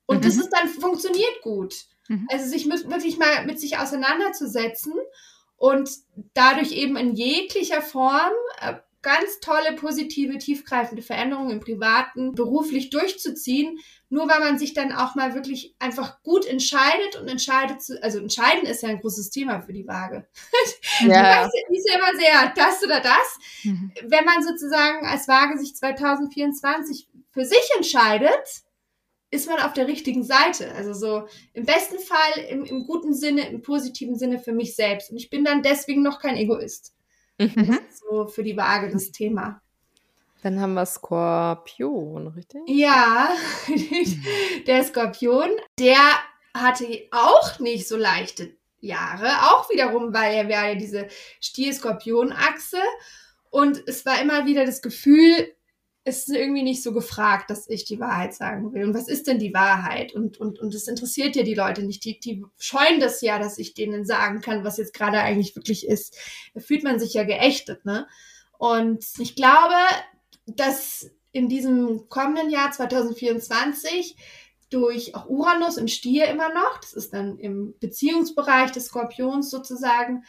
Und 0.07 0.19
mhm. 0.19 0.23
das 0.23 0.37
ist 0.37 0.51
dann 0.51 0.69
funktioniert 0.69 1.43
gut. 1.43 1.75
Mhm. 2.09 2.27
Also 2.31 2.47
sich 2.47 2.69
wirklich 2.69 3.19
mal 3.19 3.47
mit 3.47 3.61
sich 3.61 3.79
auseinanderzusetzen 3.79 4.95
und 5.57 5.91
dadurch 6.35 6.73
eben 6.73 6.97
in 6.97 7.15
jeglicher 7.15 7.83
Form 7.83 8.33
äh, 8.61 8.75
ganz 9.05 9.39
tolle, 9.41 9.75
positive, 9.77 10.39
tiefgreifende 10.39 11.03
Veränderungen 11.03 11.51
im 11.51 11.61
Privaten 11.61 12.35
beruflich 12.35 12.91
durchzuziehen, 12.91 13.79
nur 14.09 14.29
weil 14.29 14.41
man 14.41 14.59
sich 14.59 14.75
dann 14.75 14.93
auch 14.93 15.15
mal 15.15 15.35
wirklich 15.35 15.77
einfach 15.79 16.23
gut 16.23 16.47
entscheidet 16.47 17.17
und 17.21 17.29
entscheidet 17.29 17.83
zu, 17.83 18.03
also 18.03 18.19
entscheiden 18.19 18.67
ist 18.67 18.83
ja 18.83 18.89
ein 18.89 19.01
großes 19.01 19.31
Thema 19.31 19.61
für 19.61 19.73
die 19.73 19.87
Waage. 19.87 20.27
Ja. 21.01 21.49
die 21.71 21.77
ist 21.77 21.89
ja 21.91 21.97
immer 21.99 22.19
sehr 22.19 22.53
das 22.55 22.83
oder 22.83 23.01
das. 23.01 23.39
Mhm. 23.65 23.93
Wenn 24.05 24.25
man 24.25 24.43
sozusagen 24.45 25.05
als 25.07 25.27
Waage 25.27 25.59
sich 25.59 25.75
2024 25.75 27.09
für 27.33 27.45
sich 27.45 27.69
entscheidet, 27.77 28.65
ist 29.31 29.49
man 29.49 29.59
auf 29.59 29.73
der 29.73 29.89
richtigen 29.89 30.23
Seite. 30.23 30.73
Also 30.75 30.95
so 30.95 31.27
im 31.53 31.67
besten 31.67 31.99
Fall 31.99 32.45
im, 32.49 32.65
im 32.65 32.87
guten 32.87 33.13
Sinne, 33.13 33.49
im 33.49 33.61
positiven 33.61 34.17
Sinne 34.17 34.39
für 34.39 34.53
mich 34.53 34.77
selbst. 34.77 35.11
Und 35.11 35.17
ich 35.17 35.29
bin 35.29 35.45
dann 35.45 35.63
deswegen 35.63 36.03
noch 36.03 36.21
kein 36.21 36.37
Egoist. 36.37 36.94
Mhm. 37.39 37.67
Das 37.67 37.95
ist 37.95 38.05
so 38.09 38.27
für 38.27 38.43
die 38.43 38.57
Waage 38.57 38.91
das 38.91 39.11
Thema. 39.11 39.61
Dann 40.43 40.61
haben 40.61 40.75
wir 40.75 40.85
Skorpion, 40.85 42.27
richtig? 42.29 42.61
Ja, 42.67 43.31
der 44.67 44.85
Skorpion, 44.85 45.49
der 45.79 45.97
hatte 46.53 46.87
auch 47.11 47.59
nicht 47.61 47.89
so 47.89 47.97
leichte 47.97 48.55
Jahre, 48.81 49.27
auch 49.51 49.71
wiederum, 49.71 50.13
weil 50.13 50.35
er 50.35 50.49
wäre 50.49 50.69
ja 50.69 50.75
diese 50.75 51.09
Stier-Skorpion-Achse 51.41 52.79
und 53.51 53.83
es 53.87 54.05
war 54.05 54.21
immer 54.21 54.45
wieder 54.45 54.67
das 54.67 54.83
Gefühl, 54.83 55.55
ist 56.05 56.29
irgendwie 56.29 56.63
nicht 56.63 56.83
so 56.83 56.93
gefragt, 56.93 57.49
dass 57.49 57.69
ich 57.69 57.87
die 57.87 57.99
Wahrheit 57.99 58.35
sagen 58.35 58.73
will. 58.73 58.85
Und 58.85 58.95
was 58.95 59.09
ist 59.09 59.27
denn 59.27 59.39
die 59.39 59.55
Wahrheit? 59.55 60.15
Und, 60.15 60.39
und, 60.39 60.59
und 60.59 60.75
interessiert 60.89 61.35
ja 61.35 61.43
die 61.43 61.55
Leute 61.55 61.83
nicht. 61.83 62.05
Die, 62.05 62.21
die 62.21 62.45
scheuen 62.59 63.01
das 63.01 63.23
ja, 63.23 63.39
dass 63.39 63.59
ich 63.59 63.73
denen 63.73 64.05
sagen 64.05 64.43
kann, 64.43 64.65
was 64.65 64.77
jetzt 64.77 64.93
gerade 64.93 65.21
eigentlich 65.21 65.57
wirklich 65.57 65.87
ist. 65.87 66.17
Da 66.53 66.61
fühlt 66.61 66.85
man 66.85 66.99
sich 66.99 67.15
ja 67.15 67.25
geächtet, 67.25 67.87
ne? 67.87 68.07
Und 68.59 69.05
ich 69.19 69.35
glaube, 69.35 69.75
dass 70.47 71.11
in 71.33 71.49
diesem 71.49 72.09
kommenden 72.09 72.51
Jahr 72.51 72.71
2024 72.71 74.17
durch 74.71 75.15
auch 75.15 75.29
Uranus 75.29 75.79
im 75.79 75.89
Stier 75.89 76.27
immer 76.29 76.53
noch, 76.53 76.79
das 76.81 76.93
ist 76.93 77.15
dann 77.15 77.39
im 77.39 77.75
Beziehungsbereich 77.81 78.73
des 78.73 78.87
Skorpions 78.87 79.51
sozusagen, 79.51 80.25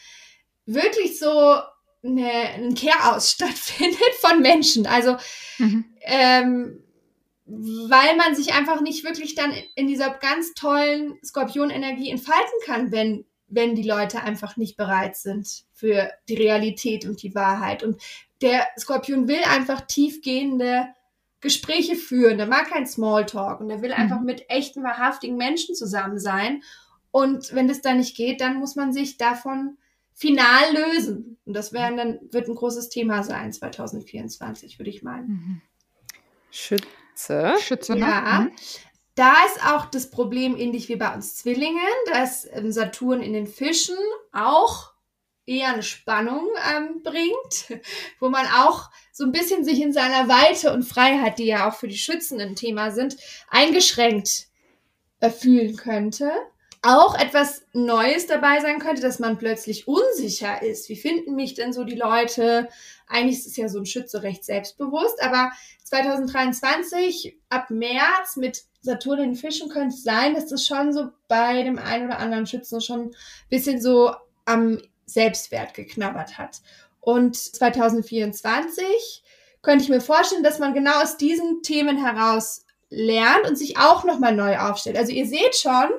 wirklich 0.65 1.19
so 1.19 1.59
eine, 2.05 2.31
ein 2.55 2.75
Care-Aus 2.75 3.31
stattfindet 3.33 4.13
von 4.19 4.41
Menschen. 4.41 4.85
Also, 4.85 5.17
mhm. 5.57 5.85
ähm, 6.01 6.81
weil 7.45 8.15
man 8.15 8.35
sich 8.35 8.53
einfach 8.53 8.81
nicht 8.81 9.03
wirklich 9.03 9.35
dann 9.35 9.53
in 9.75 9.87
dieser 9.87 10.09
ganz 10.09 10.53
tollen 10.55 11.19
Skorpion-Energie 11.23 12.09
entfalten 12.09 12.59
kann, 12.65 12.91
wenn, 12.91 13.25
wenn 13.47 13.75
die 13.75 13.87
Leute 13.87 14.23
einfach 14.23 14.57
nicht 14.57 14.77
bereit 14.77 15.15
sind 15.15 15.65
für 15.71 16.09
die 16.27 16.35
Realität 16.35 17.05
und 17.05 17.21
die 17.21 17.35
Wahrheit. 17.35 17.83
Und 17.83 18.01
der 18.41 18.65
Skorpion 18.79 19.27
will 19.27 19.43
einfach 19.43 19.81
tiefgehende 19.81 20.87
Gespräche 21.39 21.95
führen. 21.95 22.39
Der 22.39 22.47
mag 22.47 22.69
kein 22.69 22.87
Smalltalk 22.87 23.59
und 23.59 23.69
der 23.69 23.83
will 23.83 23.91
mhm. 23.91 24.01
einfach 24.01 24.21
mit 24.21 24.49
echten, 24.49 24.83
wahrhaftigen 24.83 25.37
Menschen 25.37 25.75
zusammen 25.75 26.19
sein. 26.19 26.63
Und 27.11 27.53
wenn 27.53 27.67
das 27.67 27.81
dann 27.81 27.97
nicht 27.97 28.17
geht, 28.17 28.41
dann 28.41 28.55
muss 28.55 28.75
man 28.75 28.91
sich 28.91 29.17
davon 29.17 29.77
final 30.15 30.73
lösen. 30.73 31.37
Und 31.45 31.53
das 31.53 31.73
werden 31.73 31.97
dann, 31.97 32.19
wird 32.31 32.47
ein 32.47 32.55
großes 32.55 32.89
Thema 32.89 33.21
sein 33.21 33.53
2024, 33.53 34.79
würde 34.79 34.89
ich 34.89 35.03
meinen. 35.03 35.27
Mhm. 35.27 35.61
Schütze. 36.49 37.55
Schütze, 37.59 37.93
ne? 37.93 37.99
Ja. 37.99 38.39
Mhm. 38.41 38.51
Da 39.13 39.33
ist 39.45 39.65
auch 39.65 39.85
das 39.85 40.09
Problem 40.09 40.57
ähnlich 40.57 40.89
wie 40.89 40.95
bei 40.95 41.13
uns 41.13 41.35
Zwillingen, 41.35 41.79
dass 42.11 42.47
Saturn 42.69 43.21
in 43.21 43.33
den 43.33 43.47
Fischen 43.47 43.97
auch 44.33 44.93
eher 45.45 45.69
eine 45.69 45.83
Spannung 45.83 46.47
ähm, 46.73 47.01
bringt, 47.03 47.81
wo 48.19 48.29
man 48.29 48.45
auch 48.47 48.89
so 49.11 49.23
ein 49.23 49.31
bisschen 49.31 49.63
sich 49.63 49.81
in 49.81 49.93
seiner 49.93 50.27
Weite 50.27 50.73
und 50.73 50.83
Freiheit, 50.83 51.39
die 51.39 51.45
ja 51.45 51.69
auch 51.69 51.75
für 51.75 51.87
die 51.87 51.97
Schützen 51.97 52.41
ein 52.41 52.55
Thema 52.55 52.91
sind, 52.91 53.15
eingeschränkt 53.47 54.47
äh, 55.19 55.29
fühlen 55.29 55.77
könnte 55.77 56.31
auch 56.85 57.17
etwas 57.17 57.63
Neues 57.73 58.27
dabei 58.27 58.59
sein 58.59 58.79
könnte, 58.79 59.01
dass 59.01 59.19
man 59.19 59.37
plötzlich 59.37 59.87
unsicher 59.87 60.61
ist. 60.61 60.87
Wie 60.87 60.95
finden 60.95 61.35
mich 61.35 61.55
denn 61.55 61.73
so 61.73 61.83
die 61.83 61.95
Leute? 61.95 62.69
Eigentlich 63.07 63.39
ist 63.39 63.47
es 63.47 63.57
ja 63.57 63.67
so 63.67 63.79
ein 63.79 63.87
Schütze 63.87 64.21
recht 64.21 64.43
selbstbewusst, 64.43 65.21
aber 65.21 65.51
2023 65.83 67.37
ab 67.49 67.69
März 67.71 68.37
mit 68.37 68.63
Saturn 68.81 69.19
in 69.19 69.35
Fischen 69.35 69.69
könnte 69.69 69.95
es 69.95 70.03
sein, 70.03 70.35
dass 70.35 70.45
das 70.45 70.65
schon 70.65 70.93
so 70.93 71.09
bei 71.27 71.63
dem 71.63 71.79
einen 71.79 72.05
oder 72.05 72.19
anderen 72.19 72.45
Schützen 72.45 72.81
schon 72.81 73.07
ein 73.07 73.15
bisschen 73.49 73.81
so 73.81 74.13
am 74.45 74.79
Selbstwert 75.07 75.73
geknabbert 75.73 76.37
hat. 76.37 76.61
Und 77.01 77.35
2024 77.35 79.23
könnte 79.63 79.83
ich 79.83 79.89
mir 79.89 80.01
vorstellen, 80.01 80.43
dass 80.43 80.59
man 80.59 80.75
genau 80.75 81.01
aus 81.01 81.17
diesen 81.17 81.63
Themen 81.63 81.97
heraus 81.97 82.65
lernt 82.89 83.47
und 83.47 83.57
sich 83.57 83.77
auch 83.77 84.03
nochmal 84.03 84.35
neu 84.35 84.57
aufstellt. 84.57 84.97
Also 84.97 85.11
ihr 85.11 85.25
seht 85.25 85.55
schon, 85.55 85.89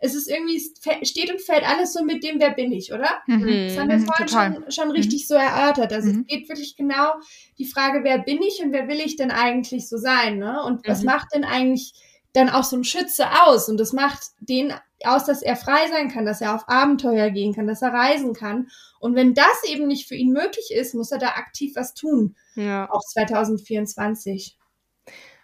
es 0.00 0.14
ist 0.14 0.28
irgendwie, 0.28 0.56
es 0.56 1.08
steht 1.08 1.30
und 1.30 1.40
fällt 1.40 1.68
alles 1.68 1.92
so 1.92 2.02
mit 2.04 2.24
dem, 2.24 2.40
wer 2.40 2.50
bin 2.50 2.72
ich, 2.72 2.92
oder? 2.92 3.08
Mhm. 3.26 3.66
Das 3.68 3.78
haben 3.78 3.88
wir 3.88 3.98
Mhm, 3.98 4.06
vorhin 4.06 4.26
total. 4.26 4.54
schon, 4.54 4.70
schon 4.70 4.90
richtig 4.90 5.26
so 5.28 5.34
erörtert. 5.34 5.92
Also 5.92 6.10
Mhm. 6.10 6.20
es 6.20 6.26
geht 6.36 6.48
wirklich 6.48 6.76
genau 6.76 7.12
die 7.58 7.66
Frage, 7.66 8.02
wer 8.02 8.18
bin 8.18 8.40
ich 8.42 8.60
und 8.62 8.72
wer 8.72 8.88
will 8.88 9.00
ich 9.00 9.16
denn 9.16 9.30
eigentlich 9.30 9.88
so 9.88 9.96
sein, 9.98 10.38
ne? 10.38 10.62
Und 10.64 10.86
was 10.88 11.00
Mhm. 11.00 11.06
macht 11.06 11.34
denn 11.34 11.44
eigentlich 11.44 11.92
dann 12.32 12.48
auch 12.48 12.64
so 12.64 12.76
ein 12.76 12.84
Schütze 12.84 13.26
aus? 13.44 13.68
Und 13.68 13.78
das 13.78 13.92
macht 13.92 14.20
den 14.40 14.72
aus, 15.04 15.24
dass 15.24 15.40
er 15.42 15.56
frei 15.56 15.88
sein 15.90 16.10
kann, 16.10 16.26
dass 16.26 16.40
er 16.42 16.54
auf 16.54 16.68
Abenteuer 16.68 17.30
gehen 17.30 17.54
kann, 17.54 17.66
dass 17.66 17.80
er 17.82 17.92
reisen 17.92 18.34
kann. 18.34 18.68
Und 19.00 19.14
wenn 19.14 19.32
das 19.34 19.64
eben 19.66 19.86
nicht 19.86 20.06
für 20.06 20.14
ihn 20.14 20.30
möglich 20.32 20.70
ist, 20.70 20.94
muss 20.94 21.10
er 21.10 21.18
da 21.18 21.28
aktiv 21.28 21.72
was 21.74 21.94
tun. 21.94 22.36
Ja. 22.54 22.90
Auch 22.90 23.00
2024. 23.02 24.58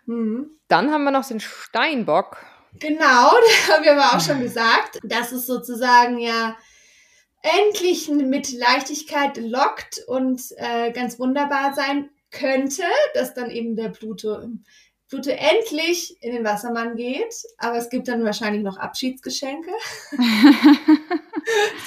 Mhm. 0.07 0.51
Dann 0.69 0.91
haben 0.93 1.05
wir 1.05 1.11
noch 1.11 1.27
den 1.27 1.41
Steinbock. 1.41 2.39
Genau, 2.79 3.31
da 3.67 3.75
haben 3.75 3.85
wir 3.85 3.93
aber 3.93 4.17
auch 4.17 4.21
schon 4.21 4.41
gesagt, 4.41 4.99
dass 5.03 5.33
es 5.33 5.47
sozusagen 5.47 6.19
ja 6.19 6.57
endlich 7.43 8.09
mit 8.09 8.53
Leichtigkeit 8.53 9.37
lockt 9.37 10.03
und 10.07 10.43
äh, 10.57 10.93
ganz 10.93 11.19
wunderbar 11.19 11.75
sein 11.75 12.11
könnte, 12.31 12.83
dass 13.15 13.35
dann 13.35 13.51
eben 13.51 13.77
der 13.77 13.91
Pluto, 13.91 14.39
Pluto 15.09 15.31
endlich 15.31 16.17
in 16.21 16.35
den 16.35 16.45
Wassermann 16.45 16.97
geht. 16.97 17.35
Aber 17.59 17.77
es 17.77 17.89
gibt 17.89 18.09
dann 18.09 18.25
wahrscheinlich 18.25 18.63
noch 18.63 18.79
Abschiedsgeschenke. 18.79 19.71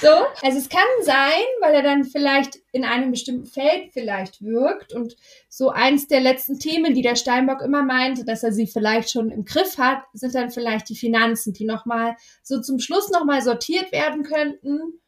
So, 0.00 0.08
also 0.42 0.58
es 0.58 0.68
kann 0.70 0.82
sein, 1.02 1.44
weil 1.60 1.74
er 1.74 1.82
dann 1.82 2.04
vielleicht 2.04 2.58
in 2.72 2.84
einem 2.84 3.10
bestimmten 3.10 3.46
Feld 3.46 3.92
vielleicht 3.92 4.42
wirkt 4.42 4.94
und 4.94 5.16
so 5.48 5.68
eins 5.68 6.08
der 6.08 6.20
letzten 6.20 6.58
Themen, 6.58 6.94
die 6.94 7.02
der 7.02 7.16
Steinbock 7.16 7.60
immer 7.60 7.82
meinte, 7.82 8.24
dass 8.24 8.42
er 8.42 8.52
sie 8.52 8.66
vielleicht 8.66 9.10
schon 9.10 9.30
im 9.30 9.44
Griff 9.44 9.76
hat, 9.76 10.02
sind 10.14 10.34
dann 10.34 10.50
vielleicht 10.50 10.88
die 10.88 10.96
Finanzen, 10.96 11.52
die 11.52 11.66
nochmal 11.66 12.16
so 12.42 12.60
zum 12.60 12.78
Schluss 12.78 13.10
nochmal 13.10 13.42
sortiert 13.42 13.92
werden 13.92 14.22
könnten 14.22 15.00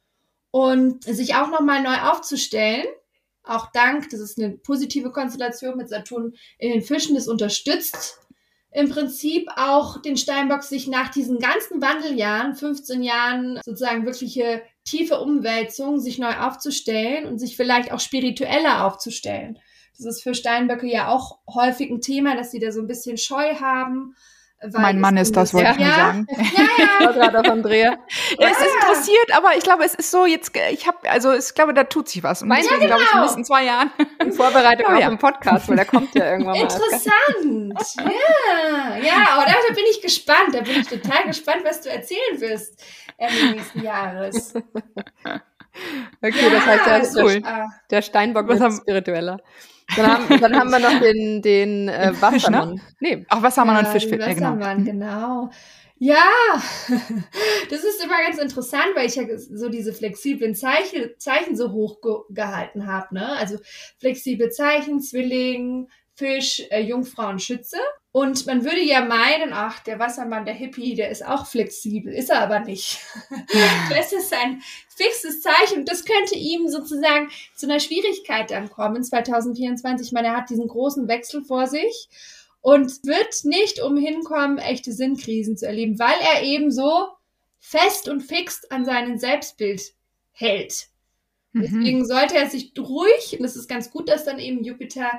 und 0.50 1.04
sich 1.04 1.34
auch 1.34 1.50
nochmal 1.50 1.82
neu 1.82 1.96
aufzustellen. 2.10 2.86
Auch 3.44 3.72
dank, 3.72 4.10
das 4.10 4.20
ist 4.20 4.38
eine 4.38 4.50
positive 4.58 5.10
Konstellation 5.10 5.76
mit 5.76 5.88
Saturn 5.88 6.34
in 6.58 6.72
den 6.72 6.82
Fischen, 6.82 7.14
das 7.14 7.26
unterstützt 7.26 8.20
im 8.72 8.88
Prinzip 8.88 9.48
auch 9.56 10.00
den 10.00 10.16
Steinbock 10.16 10.62
sich 10.62 10.88
nach 10.88 11.10
diesen 11.10 11.38
ganzen 11.38 11.82
Wandeljahren, 11.82 12.54
15 12.54 13.02
Jahren 13.02 13.60
sozusagen 13.64 14.06
wirkliche 14.06 14.62
tiefe 14.84 15.20
Umwälzung, 15.20 16.00
sich 16.00 16.18
neu 16.18 16.34
aufzustellen 16.38 17.26
und 17.26 17.38
sich 17.38 17.56
vielleicht 17.56 17.92
auch 17.92 18.00
spiritueller 18.00 18.86
aufzustellen. 18.86 19.58
Das 19.96 20.06
ist 20.06 20.22
für 20.22 20.34
Steinböcke 20.34 20.90
ja 20.90 21.08
auch 21.08 21.38
häufig 21.46 21.90
ein 21.90 22.00
Thema, 22.00 22.34
dass 22.34 22.50
sie 22.50 22.58
da 22.58 22.72
so 22.72 22.80
ein 22.80 22.86
bisschen 22.86 23.18
Scheu 23.18 23.56
haben. 23.56 24.16
Weil 24.62 24.80
Mein 24.80 25.00
Mann 25.00 25.16
ist 25.16 25.36
das, 25.36 25.52
wollte 25.52 25.72
ich 25.72 25.78
nur 25.78 25.88
ja, 25.88 25.94
sagen. 25.94 26.26
Ja, 26.36 27.10
ja, 27.10 27.40
auf 27.40 27.48
Andrea. 27.48 27.98
Ja, 28.38 28.48
es 28.50 28.58
ist 28.58 28.74
interessiert, 28.80 29.36
aber 29.36 29.56
ich 29.56 29.64
glaube, 29.64 29.84
es 29.84 29.94
ist 29.94 30.10
so 30.10 30.24
jetzt, 30.24 30.52
ich 30.70 30.86
habe, 30.86 31.10
also 31.10 31.32
ich 31.32 31.54
glaube, 31.54 31.74
da 31.74 31.84
tut 31.84 32.08
sich 32.08 32.22
was. 32.22 32.42
Und 32.42 32.48
Meinst 32.48 32.70
du, 32.70 32.74
deswegen 32.74 32.88
glaube 32.88 33.02
ich, 33.02 33.08
in 33.08 33.10
den 33.10 33.12
genau. 33.12 33.24
nächsten 33.24 33.44
zwei 33.44 33.64
Jahren. 33.64 33.90
In 34.20 34.32
Vorbereitung 34.32 34.86
Oh, 34.88 34.92
auf 34.92 35.00
ja. 35.00 35.08
den 35.08 35.18
Podcast, 35.18 35.68
weil 35.68 35.76
der 35.76 35.84
kommt 35.84 36.14
ja 36.14 36.30
irgendwann 36.30 36.56
mal. 36.56 36.62
Interessant. 36.62 37.86
Ja, 37.98 38.96
ja, 38.98 39.28
aber 39.32 39.46
da, 39.46 39.52
da 39.68 39.74
bin 39.74 39.84
ich 39.90 40.00
gespannt. 40.00 40.52
Da 40.52 40.60
bin 40.60 40.80
ich 40.80 40.88
total 40.88 41.24
gespannt, 41.26 41.62
was 41.64 41.80
du 41.80 41.90
erzählen 41.90 42.40
wirst 42.40 42.84
Ende 43.16 43.56
nächsten 43.56 43.82
Jahres. 43.82 44.54
Okay, 46.20 46.50
das 46.50 46.66
heißt, 46.66 46.86
der, 46.86 47.00
ist 47.00 47.16
cool. 47.16 47.42
der, 47.90 48.02
Steinbock 48.02 48.46
wird 48.48 48.60
haben- 48.60 48.76
spiritueller. 48.76 49.38
Dann 49.96 50.06
haben, 50.06 50.40
dann 50.40 50.56
haben 50.58 50.70
wir 50.70 50.78
noch 50.78 51.00
den, 51.00 51.42
den 51.42 51.88
äh, 51.88 52.12
Den 52.12 52.14
Fisch, 52.14 52.48
ne? 52.48 52.58
Wassermann. 52.58 52.80
Nee, 53.00 53.26
Auch 53.28 53.42
Wassermann 53.42 53.76
und 53.78 53.84
Ja, 53.84 53.90
Fisch. 53.90 54.04
Ja, 54.04 54.16
genau. 54.16 54.26
Wassermann, 54.26 54.84
genau. 54.84 55.50
Ja, 55.98 56.24
das 57.70 57.84
ist 57.84 58.02
immer 58.02 58.20
ganz 58.26 58.38
interessant, 58.38 58.88
weil 58.96 59.06
ich 59.06 59.14
ja 59.14 59.24
so 59.36 59.68
diese 59.68 59.92
flexiblen 59.92 60.54
Zeichen, 60.56 61.10
Zeichen 61.18 61.56
so 61.56 61.70
hoch 61.70 62.00
ge 62.00 62.12
gehalten 62.30 62.88
habe. 62.88 63.14
Ne? 63.14 63.28
Also 63.36 63.58
flexible 64.00 64.50
Zeichen, 64.50 65.00
Zwilling, 65.00 65.88
Fisch, 66.14 66.62
äh, 66.70 66.80
Jungfrau 66.80 67.28
und 67.28 67.40
Schütze. 67.40 67.76
Und 68.12 68.46
man 68.46 68.62
würde 68.62 68.82
ja 68.82 69.02
meinen, 69.02 69.54
ach, 69.54 69.80
der 69.80 69.98
Wassermann, 69.98 70.44
der 70.44 70.52
Hippie, 70.52 70.94
der 70.94 71.10
ist 71.10 71.24
auch 71.24 71.46
flexibel. 71.46 72.12
Ist 72.12 72.28
er 72.28 72.40
aber 72.40 72.60
nicht. 72.60 72.98
das 73.90 74.12
ist 74.12 74.34
ein 74.34 74.62
fixes 74.94 75.40
Zeichen 75.40 75.78
und 75.78 75.88
das 75.88 76.04
könnte 76.04 76.34
ihm 76.34 76.68
sozusagen 76.68 77.30
zu 77.56 77.66
einer 77.66 77.80
Schwierigkeit 77.80 78.50
dann 78.50 78.68
kommen 78.68 79.02
2024. 79.02 80.08
Ich 80.08 80.12
meine, 80.12 80.28
er 80.28 80.36
hat 80.36 80.50
diesen 80.50 80.68
großen 80.68 81.08
Wechsel 81.08 81.42
vor 81.42 81.66
sich 81.66 82.10
und 82.60 83.04
wird 83.06 83.44
nicht 83.44 83.82
umhin 83.82 84.22
kommen, 84.24 84.58
echte 84.58 84.92
Sinnkrisen 84.92 85.56
zu 85.56 85.66
erleben, 85.66 85.98
weil 85.98 86.18
er 86.34 86.42
eben 86.42 86.70
so 86.70 87.08
fest 87.58 88.10
und 88.10 88.20
fix 88.20 88.64
an 88.70 88.84
seinem 88.84 89.16
Selbstbild 89.16 89.94
hält. 90.32 90.88
Mhm. 91.52 91.62
Deswegen 91.62 92.06
sollte 92.06 92.36
er 92.36 92.50
sich 92.50 92.72
ruhig, 92.78 93.38
und 93.38 93.44
es 93.44 93.56
ist 93.56 93.68
ganz 93.68 93.90
gut, 93.90 94.08
dass 94.08 94.24
dann 94.24 94.38
eben 94.38 94.64
Jupiter 94.64 95.10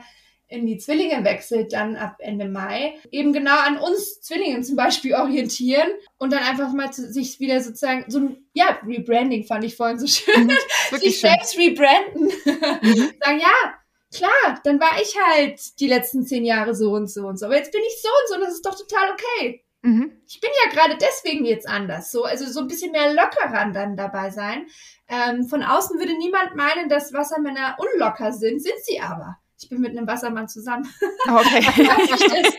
in 0.53 0.67
die 0.67 0.77
Zwillinge 0.77 1.23
wechselt, 1.23 1.73
dann 1.73 1.95
ab 1.95 2.17
Ende 2.19 2.45
Mai, 2.47 2.93
eben 3.11 3.33
genau 3.33 3.57
an 3.57 3.77
uns 3.77 4.21
Zwillingen 4.21 4.63
zum 4.63 4.75
Beispiel 4.75 5.13
orientieren 5.15 5.89
und 6.17 6.31
dann 6.31 6.43
einfach 6.43 6.71
mal 6.73 6.91
zu, 6.93 7.11
sich 7.11 7.39
wieder 7.39 7.59
sozusagen 7.61 8.05
so 8.07 8.19
ein, 8.19 8.37
ja, 8.53 8.77
Rebranding 8.85 9.45
fand 9.45 9.63
ich 9.63 9.75
vorhin 9.75 9.99
so 9.99 10.07
schön, 10.07 10.33
Mhm. 10.43 10.51
Sich 10.99 11.19
selbst 11.19 11.57
rebranden. 11.57 12.25
Mhm. 12.45 13.13
Sagen, 13.23 13.39
ja, 13.39 13.73
klar, 14.13 14.61
dann 14.63 14.79
war 14.79 15.01
ich 15.01 15.15
halt 15.27 15.79
die 15.79 15.87
letzten 15.87 16.25
zehn 16.25 16.45
Jahre 16.45 16.75
so 16.75 16.91
und 16.91 17.09
so 17.09 17.27
und 17.27 17.37
so, 17.37 17.45
aber 17.45 17.57
jetzt 17.57 17.71
bin 17.71 17.81
ich 17.81 18.01
so 18.01 18.09
und 18.09 18.29
so 18.29 18.35
und 18.35 18.41
das 18.41 18.53
ist 18.53 18.65
doch 18.65 18.75
total 18.75 19.11
okay. 19.11 19.63
Mhm. 19.81 20.21
Ich 20.27 20.39
bin 20.39 20.49
ja 20.63 20.71
gerade 20.71 20.97
deswegen 20.97 21.45
jetzt 21.45 21.67
anders, 21.67 22.11
so, 22.11 22.23
also 22.23 22.45
so 22.45 22.61
ein 22.61 22.67
bisschen 22.67 22.91
mehr 22.91 23.13
lockerer 23.13 23.71
dann 23.73 23.97
dabei 23.97 24.29
sein. 24.29 24.67
Ähm, 25.09 25.45
von 25.47 25.61
außen 25.61 25.99
würde 25.99 26.17
niemand 26.17 26.55
meinen, 26.55 26.87
dass 26.87 27.13
Wassermänner 27.13 27.77
unlocker 27.77 28.31
sind, 28.31 28.61
sind 28.61 28.79
sie 28.83 29.01
aber. 29.01 29.37
Ich 29.59 29.69
bin 29.69 29.81
mit 29.81 29.91
einem 29.97 30.07
Wassermann 30.07 30.47
zusammen. 30.47 30.87
Okay. 31.27 31.61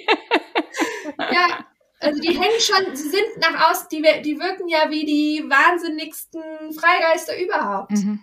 ja, 1.18 1.66
also 2.00 2.20
die 2.20 2.38
hängen 2.38 2.60
schon, 2.60 2.94
sie 2.96 3.08
sind 3.08 3.24
nach 3.40 3.70
außen, 3.70 3.88
die, 3.90 4.02
die 4.22 4.38
wirken 4.38 4.68
ja 4.68 4.90
wie 4.90 5.04
die 5.04 5.44
wahnsinnigsten 5.48 6.42
Freigeister 6.72 7.38
überhaupt. 7.40 7.92
Mhm. 7.92 8.20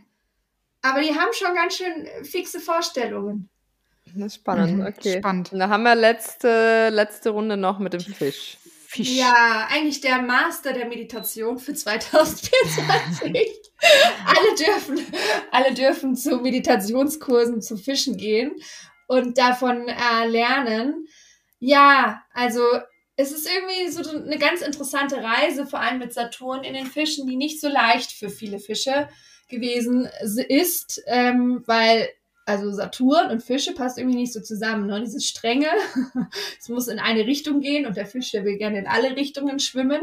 Aber 0.82 1.02
die 1.02 1.14
haben 1.14 1.32
schon 1.34 1.54
ganz 1.56 1.76
schön 1.78 2.08
fixe 2.24 2.60
Vorstellungen. 2.60 3.50
das 4.06 4.26
ist 4.28 4.36
spannend. 4.36 4.78
Mhm, 4.78 4.86
Okay. 4.88 5.20
spannend. 5.20 5.54
Und 5.54 5.60
da 5.60 5.70
haben 5.70 5.84
wir 5.84 5.96
letzte, 5.96 6.90
letzte 6.90 7.30
Runde 7.32 7.56
noch 7.58 7.80
mit 7.80 7.94
dem 7.94 8.02
Fisch. 8.02 8.58
Fisch. 8.92 9.12
Ja, 9.12 9.70
eigentlich 9.70 10.02
der 10.02 10.22
Master 10.22 10.74
der 10.74 10.86
Meditation 10.86 11.60
für 11.60 11.74
2024. 11.74 13.32
alle 14.26 14.56
dürfen, 14.60 15.00
alle 15.50 15.74
dürfen 15.74 16.18
zu 16.18 16.40
Meditationskursen 16.40 17.62
zu 17.62 17.78
Fischen 17.78 18.18
gehen 18.18 18.52
und 19.08 19.38
davon 19.38 19.88
äh, 19.88 20.28
lernen. 20.28 21.08
Ja, 21.60 22.22
also 22.34 22.62
es 23.16 23.32
ist 23.32 23.50
irgendwie 23.50 23.90
so 23.92 24.10
eine 24.10 24.38
ganz 24.38 24.62
interessante 24.62 25.24
Reise, 25.24 25.66
vor 25.66 25.80
allem 25.80 26.00
mit 26.00 26.14
Saturn 26.14 26.66
in 26.66 26.74
den 26.74 26.86
Fischen, 26.86 27.28
die 27.28 27.38
nicht 27.38 27.62
so 27.62 27.70
leicht 27.70 28.12
für 28.12 28.30
viele 28.30 28.60
Fische 28.60 29.08
gewesen 29.48 30.10
ist, 30.50 31.02
ähm, 31.08 31.64
weil 31.66 32.10
also 32.52 32.72
Saturn 32.72 33.32
und 33.32 33.44
Fische 33.44 33.74
passt 33.74 33.98
irgendwie 33.98 34.18
nicht 34.18 34.34
so 34.34 34.42
zusammen. 34.42 34.88
Ne? 34.88 35.02
Dieses 35.02 35.26
Strenge, 35.26 35.68
es 36.60 36.70
muss 36.70 36.88
in 36.88 37.00
eine 37.00 37.26
Richtung 37.26 37.62
gehen 37.62 37.86
und 37.86 37.98
der 37.98 38.06
Fisch, 38.06 38.32
der 38.32 38.46
will 38.46 38.58
gerne 38.58 38.80
in 38.80 38.88
alle 38.88 39.16
Richtungen 39.16 39.60
schwimmen. 39.60 40.02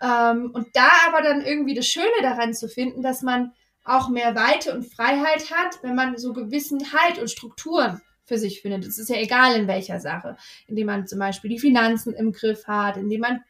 Ähm, 0.00 0.50
und 0.52 0.68
da 0.74 0.88
aber 1.08 1.22
dann 1.22 1.44
irgendwie 1.44 1.74
das 1.74 1.86
Schöne 1.86 2.06
daran 2.22 2.54
zu 2.54 2.68
finden, 2.68 3.02
dass 3.02 3.22
man 3.22 3.52
auch 3.84 4.08
mehr 4.10 4.34
Weite 4.34 4.74
und 4.74 4.84
Freiheit 4.84 5.50
hat, 5.50 5.82
wenn 5.82 5.94
man 5.94 6.18
so 6.18 6.32
gewissen 6.32 6.92
Halt 6.92 7.18
und 7.18 7.30
Strukturen 7.30 8.00
für 8.26 8.38
sich 8.38 8.60
findet. 8.60 8.84
Es 8.84 8.98
ist 8.98 9.08
ja 9.08 9.16
egal 9.16 9.56
in 9.56 9.66
welcher 9.66 9.98
Sache, 9.98 10.36
indem 10.66 10.86
man 10.86 11.06
zum 11.06 11.18
Beispiel 11.18 11.50
die 11.50 11.58
Finanzen 11.58 12.12
im 12.12 12.32
Griff 12.32 12.66
hat, 12.66 12.98
indem 12.98 13.22
man 13.22 13.42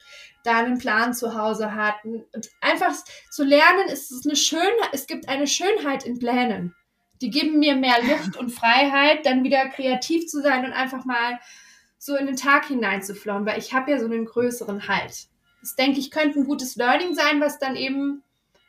da 0.44 0.58
einen 0.58 0.78
Plan 0.78 1.12
zu 1.12 1.34
Hause 1.34 1.74
hat. 1.74 1.96
Und 2.04 2.24
einfach 2.60 2.94
zu 3.30 3.42
lernen, 3.42 3.88
ist 3.88 4.12
es 4.12 4.24
eine 4.24 4.36
Schönheit, 4.36 4.90
es 4.92 5.08
gibt 5.08 5.28
eine 5.28 5.48
Schönheit 5.48 6.04
in 6.04 6.20
Plänen. 6.20 6.74
Die 7.20 7.30
geben 7.30 7.58
mir 7.58 7.76
mehr 7.76 7.96
Luft 8.02 8.36
und 8.36 8.50
Freiheit, 8.50 9.26
dann 9.26 9.44
wieder 9.44 9.68
kreativ 9.68 10.26
zu 10.26 10.40
sein 10.40 10.64
und 10.64 10.72
einfach 10.72 11.04
mal 11.04 11.38
so 11.98 12.16
in 12.16 12.26
den 12.26 12.36
Tag 12.36 12.66
hineinzuflauen, 12.66 13.44
weil 13.44 13.58
ich 13.58 13.74
habe 13.74 13.90
ja 13.90 13.98
so 13.98 14.06
einen 14.06 14.24
größeren 14.24 14.88
Halt. 14.88 15.26
Das 15.60 15.74
denke 15.74 15.98
ich 15.98 16.10
könnte 16.10 16.38
ein 16.38 16.44
gutes 16.46 16.76
Learning 16.76 17.14
sein, 17.14 17.40
was 17.40 17.58
dann 17.58 17.74
eben 17.74 18.22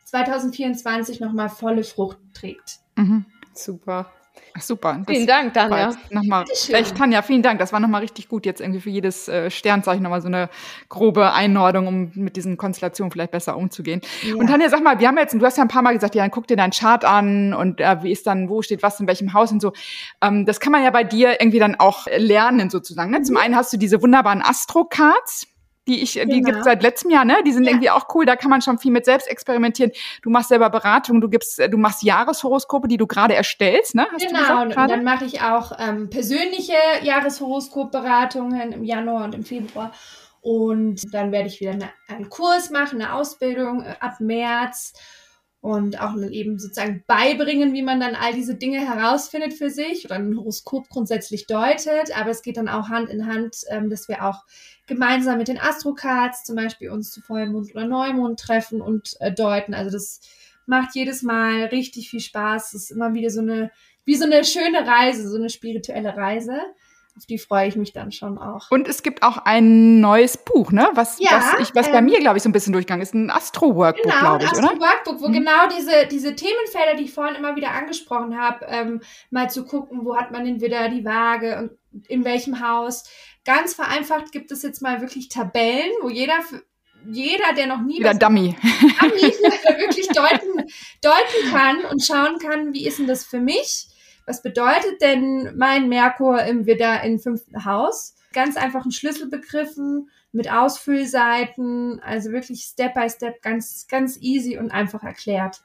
2024 0.06 1.20
nochmal 1.20 1.50
volle 1.50 1.84
Frucht 1.84 2.18
trägt. 2.34 2.80
Mhm. 2.96 3.26
Super. 3.54 4.12
Super. 4.60 5.02
Vielen 5.08 5.28
Dank, 5.28 5.54
Tanja. 5.54 5.96
Nochmal, 6.10 6.46
vielleicht 6.54 6.96
Tanja, 6.98 7.22
vielen 7.22 7.42
Dank. 7.42 7.60
Das 7.60 7.74
war 7.74 7.80
nochmal 7.80 8.02
richtig 8.02 8.28
gut, 8.28 8.46
jetzt 8.46 8.62
irgendwie 8.62 8.80
für 8.80 8.90
jedes 8.90 9.28
äh, 9.28 9.50
Sternzeichen 9.50 10.04
nochmal 10.04 10.22
so 10.22 10.28
eine 10.28 10.50
grobe 10.88 11.34
Einordnung, 11.34 11.88
um 11.88 12.12
mit 12.16 12.36
diesen 12.36 12.58
Konstellationen 12.58 13.12
vielleicht 13.12 13.32
besser 13.32 13.58
umzugehen. 13.58 14.02
Ja. 14.24 14.36
Und 14.36 14.48
Tanja, 14.48 14.70
sag 14.70 14.84
mal, 14.84 15.00
wir 15.00 15.08
haben 15.08 15.18
jetzt, 15.18 15.34
du 15.34 15.46
hast 15.46 15.58
ja 15.58 15.64
ein 15.64 15.70
paar 15.70 15.82
Mal 15.82 15.94
gesagt, 15.94 16.16
ja, 16.16 16.24
dann 16.24 16.32
guck 16.32 16.48
dir 16.48 16.58
deinen 16.58 16.72
Chart 16.72 17.04
an 17.06 17.54
und 17.54 17.82
äh, 17.82 18.04
wie 18.04 18.12
ist 18.12 18.28
dann, 18.28 18.50
wo 18.50 18.62
steht 18.62 18.84
was 18.84 19.00
in 19.00 19.08
welchem 19.08 19.34
Haus 19.34 19.52
und 19.52 19.62
so. 19.62 19.74
Ähm, 20.22 20.46
das 20.46 20.60
kann 20.60 20.72
man 20.72 20.84
ja 20.84 20.92
bei 20.92 21.04
dir 21.04 21.42
irgendwie 21.42 21.60
dann 21.60 21.76
auch 21.76 22.08
lernen 22.18 22.70
sozusagen. 22.70 23.12
Ne? 23.12 23.22
Zum 23.22 23.38
einen 23.38 23.56
hast 23.56 23.74
du 23.74 23.78
diese 23.78 24.02
wunderbaren 24.02 24.42
Astro-Cards, 24.42 25.48
die 25.90 26.02
ich, 26.02 26.14
die 26.14 26.26
Genau. 26.26 26.46
gibt's 26.52 26.64
seit 26.64 26.84
letztem 26.84 27.12
Jahr, 27.12 27.26
ne? 27.26 27.38
Die 27.46 27.52
sind 27.52 27.66
Ja. 27.66 27.72
irgendwie 27.72 27.90
auch 27.90 28.06
cool. 28.14 28.26
Da 28.26 28.36
kann 28.36 28.50
man 28.50 28.62
schon 28.62 28.78
viel 28.78 28.92
mit 28.92 29.06
selbst 29.06 29.28
experimentieren. 29.28 29.92
Du 30.22 30.30
machst 30.30 30.50
selber 30.50 30.70
Beratung, 30.70 31.20
du 31.20 31.28
gibst, 31.30 31.60
du 31.60 31.78
machst 31.78 32.04
Jahreshoroskope, 32.04 32.88
die 32.88 32.98
du 32.98 33.08
gerade 33.08 33.34
erstellst, 33.36 33.96
ne? 33.96 34.08
Hast 34.14 34.28
Genau, 34.28 34.62
und 34.62 34.76
dann 34.76 35.04
mache 35.04 35.26
ich 35.26 35.42
auch 35.42 35.72
ähm, 35.80 36.10
persönliche 36.10 36.74
Jahreshoroskopberatungen 37.02 38.72
im 38.72 38.84
Januar 38.84 39.26
und 39.26 39.36
im 39.36 39.44
Februar. 39.44 39.92
Und 40.42 41.14
dann 41.14 41.32
werde 41.32 41.48
ich 41.48 41.60
wieder 41.60 41.72
eine, 41.72 41.90
einen 42.08 42.30
Kurs 42.30 42.70
machen, 42.70 43.02
eine 43.02 43.14
Ausbildung 43.14 43.84
äh, 43.84 43.96
ab 44.00 44.20
März 44.20 44.94
und 45.62 46.00
auch 46.00 46.16
eben 46.18 46.58
sozusagen 46.58 47.04
beibringen, 47.06 47.74
wie 47.74 47.82
man 47.82 48.00
dann 48.00 48.16
all 48.16 48.34
diese 48.34 48.56
Dinge 48.56 48.80
herausfindet 48.80 49.54
für 49.54 49.70
sich 49.70 50.06
oder 50.06 50.16
ein 50.16 50.38
Horoskop 50.38 50.88
grundsätzlich 50.90 51.48
deutet. 51.48 52.16
Aber 52.16 52.30
es 52.30 52.42
geht 52.42 52.58
dann 52.58 52.70
auch 52.70 52.88
Hand 52.88 53.10
in 53.10 53.28
Hand, 53.28 53.58
ähm, 53.70 53.90
dass 53.90 54.08
wir 54.08 54.26
auch 54.26 54.46
gemeinsam 54.88 55.38
mit 55.38 55.50
den 55.50 55.60
Astrocards 55.60 56.46
zum 56.46 56.56
Beispiel 56.56 56.90
uns 56.90 57.12
zu 57.12 57.22
Vollmond 57.22 57.72
oder 57.76 57.86
Neumond 57.86 58.40
treffen 58.40 58.82
und 58.82 59.16
äh, 59.20 59.34
deuten. 59.34 59.74
Also 59.74 59.92
das 59.92 60.22
macht 60.66 60.96
jedes 60.96 61.24
Mal 61.24 61.66
richtig 61.66 62.10
viel 62.10 62.22
Spaß. 62.22 62.74
Es 62.74 62.84
ist 62.84 62.92
immer 62.92 63.14
wieder 63.14 63.30
so 63.30 63.42
eine, 63.42 63.72
wie 64.06 64.16
so 64.16 64.26
eine 64.26 64.46
schöne 64.46 64.88
Reise, 64.88 65.28
so 65.30 65.36
eine 65.36 65.50
spirituelle 65.50 66.16
Reise. 66.16 66.58
Auf 67.18 67.26
die 67.26 67.38
freue 67.38 67.68
ich 67.68 67.76
mich 67.76 67.92
dann 67.92 68.12
schon 68.14 68.38
auch. 68.38 68.72
Und 68.72 68.88
es 68.88 69.04
gibt 69.04 69.24
auch 69.24 69.38
ein 69.40 70.00
neues 70.00 70.38
Buch, 70.38 70.72
ne? 70.72 70.90
Was, 70.94 71.20
Ja, 71.20 71.32
was, 71.58 71.68
ich, 71.70 71.76
was 71.76 71.92
bei 71.92 71.98
ähm, 71.98 72.06
mir, 72.06 72.20
glaube 72.20 72.38
ich, 72.38 72.44
so 72.44 72.50
ein 72.50 72.54
bisschen 72.54 72.72
durchgegangen 72.72 73.02
ist. 73.04 73.14
Ein 73.14 73.30
Astro-Workbook, 73.30 74.04
Genau, 74.04 74.20
glaube 74.20 74.36
ein 74.46 74.46
ich, 74.46 74.52
oder? 74.58 74.72
Astro-Workbook, 74.72 75.22
wo 75.22 75.28
Mhm. 75.28 75.34
genau 75.34 75.68
diese, 75.78 76.08
diese 76.10 76.36
Themenfelder, 76.36 76.96
die 76.98 77.04
ich 77.04 77.14
vorhin 77.14 77.36
immer 77.36 77.58
wieder 77.58 77.72
angesprochen 77.72 78.40
habe, 78.40 78.66
ähm, 78.70 79.02
mal 79.32 79.50
zu 79.50 79.66
gucken, 79.66 80.06
wo 80.06 80.16
hat 80.16 80.32
man 80.32 80.46
den 80.46 80.62
Widder, 80.62 80.88
die 80.88 81.04
Waage 81.04 81.58
und 81.92 82.08
in 82.08 82.24
welchem 82.24 82.66
Haus. 82.66 83.04
Ganz 83.44 83.74
vereinfacht 83.74 84.32
gibt 84.32 84.52
es 84.52 84.62
jetzt 84.64 84.82
mal 84.82 85.02
wirklich 85.02 85.28
Tabellen, 85.28 85.92
wo 86.02 86.10
jeder, 86.10 86.42
für- 86.42 86.64
jeder, 87.12 87.54
der 87.58 87.68
noch 87.68 87.82
nie 87.82 88.00
Wieder 88.00 88.14
Dummy. 88.14 88.56
Ami 89.00 89.22
wirklich 89.80 90.08
deuten, 90.10 90.70
deuten 91.02 91.52
kann 91.52 91.84
und 91.92 92.02
schauen 92.04 92.38
kann, 92.40 92.74
wie 92.74 92.86
ist 92.88 93.00
denn 93.00 93.08
das 93.08 93.26
für 93.26 93.40
mich? 93.42 93.88
Was 94.30 94.44
bedeutet 94.44 95.02
denn 95.02 95.54
mein 95.58 95.90
Merkur 95.90 96.44
im 96.44 96.68
Widder 96.68 97.02
im 97.04 97.18
fünften 97.18 97.66
Haus? 97.66 98.16
Ganz 98.32 98.58
einfachen 98.58 98.92
Schlüsselbegriffen 98.92 100.12
mit 100.32 100.52
Ausfüllseiten, 100.52 102.00
also 102.06 102.32
wirklich 102.32 102.62
Step 102.62 102.94
by 102.94 103.10
Step, 103.10 103.42
ganz, 103.42 103.88
ganz 103.90 104.18
easy 104.22 104.60
und 104.60 104.70
einfach 104.72 105.02
erklärt. 105.02 105.64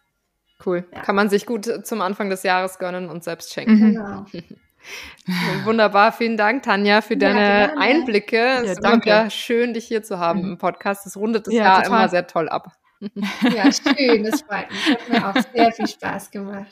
Cool. 0.65 0.87
Ja. 0.95 1.03
Kann 1.03 1.15
man 1.15 1.29
sich 1.29 1.45
gut 1.45 1.87
zum 1.87 2.01
Anfang 2.01 2.31
des 2.31 2.43
Jahres 2.43 2.79
gönnen 2.79 3.11
und 3.11 3.23
selbst 3.23 3.53
schenken. 3.53 3.75
Mhm. 3.75 3.95
Genau. 3.95 4.27
Wunderbar, 5.65 6.13
vielen 6.13 6.39
Dank, 6.39 6.63
Tanja, 6.63 7.03
für 7.03 7.15
Ja, 7.15 7.19
deine 7.21 7.39
gerne. 7.69 7.79
Einblicke. 7.81 8.39
Es 8.63 8.71
ist 8.71 8.79
immer 8.79 8.91
danke. 8.93 9.07
wieder 9.07 9.29
schön, 9.31 9.75
dich 9.75 9.87
hier 9.87 10.03
zu 10.03 10.19
haben 10.19 10.41
Mhm. 10.43 10.51
im 10.53 10.59
Podcast. 10.59 11.05
Das 11.05 11.19
rundet 11.19 11.47
das 11.47 11.53
Ja, 11.55 11.65
Jahr 11.65 11.83
total. 11.83 11.99
immer 12.01 12.09
sehr 12.09 12.27
toll 12.27 12.49
ab. 12.49 12.73
Ja, 13.55 13.71
schön, 13.73 14.25
das 14.25 14.43
freut 14.43 14.71
mich. 14.71 14.91
Hat 14.91 15.09
mir 15.09 15.29
auch 15.29 15.43
sehr 15.55 15.73
viel 15.73 15.87
Spaß 15.87 16.31
gemacht. 16.31 16.67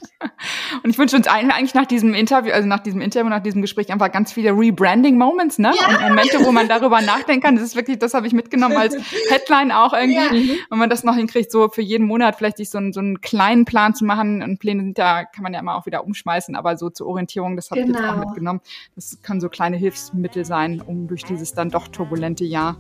Und 0.82 0.90
ich 0.90 0.98
wünsche 0.98 1.16
uns 1.16 1.26
allen 1.26 1.50
eigentlich 1.50 1.74
nach 1.74 1.86
diesem 1.86 2.14
Interview, 2.14 2.52
also 2.52 2.66
nach 2.68 2.80
diesem 2.80 3.00
Interview, 3.00 3.28
nach 3.28 3.42
diesem 3.42 3.62
Gespräch 3.62 3.92
einfach 3.92 4.10
ganz 4.12 4.32
viele 4.32 4.50
Rebranding-Moments, 4.52 5.58
ne? 5.58 5.70
Und 5.70 6.00
Momente, 6.08 6.44
wo 6.44 6.52
man 6.52 6.68
darüber 6.68 7.00
nachdenken 7.00 7.42
kann. 7.42 7.54
Das 7.56 7.64
ist 7.64 7.76
wirklich, 7.76 7.98
das 7.98 8.14
habe 8.14 8.26
ich 8.26 8.32
mitgenommen 8.32 8.76
als 8.76 8.96
Headline 9.30 9.72
auch 9.72 9.92
irgendwie. 9.92 10.58
Wenn 10.70 10.78
man 10.78 10.90
das 10.90 11.04
noch 11.04 11.14
hinkriegt, 11.16 11.50
so 11.52 11.68
für 11.68 11.82
jeden 11.82 12.06
Monat 12.06 12.36
vielleicht 12.36 12.56
sich 12.56 12.70
so 12.70 12.78
einen, 12.78 12.92
so 12.92 13.00
einen 13.00 13.20
kleinen 13.20 13.64
Plan 13.64 13.94
zu 13.94 14.04
machen. 14.04 14.42
Und 14.42 14.58
Pläne 14.58 14.82
sind 14.82 14.98
da, 14.98 15.24
kann 15.24 15.42
man 15.42 15.52
ja 15.54 15.60
immer 15.60 15.76
auch 15.76 15.86
wieder 15.86 16.04
umschmeißen, 16.04 16.56
aber 16.56 16.76
so 16.76 16.90
zur 16.90 17.06
Orientierung, 17.08 17.56
das 17.56 17.70
habe 17.70 17.80
ich 17.80 17.86
jetzt 17.88 17.96
auch 17.98 18.02
Genau. 18.14 18.26
mitgenommen. 18.26 18.60
Das 18.94 19.18
können 19.22 19.40
so 19.40 19.48
kleine 19.48 19.76
Hilfsmittel 19.76 20.44
sein, 20.44 20.80
um 20.84 21.06
durch 21.08 21.24
dieses 21.24 21.54
dann 21.54 21.70
doch 21.70 21.88
turbulente 21.88 22.44
Jahr 22.44 22.76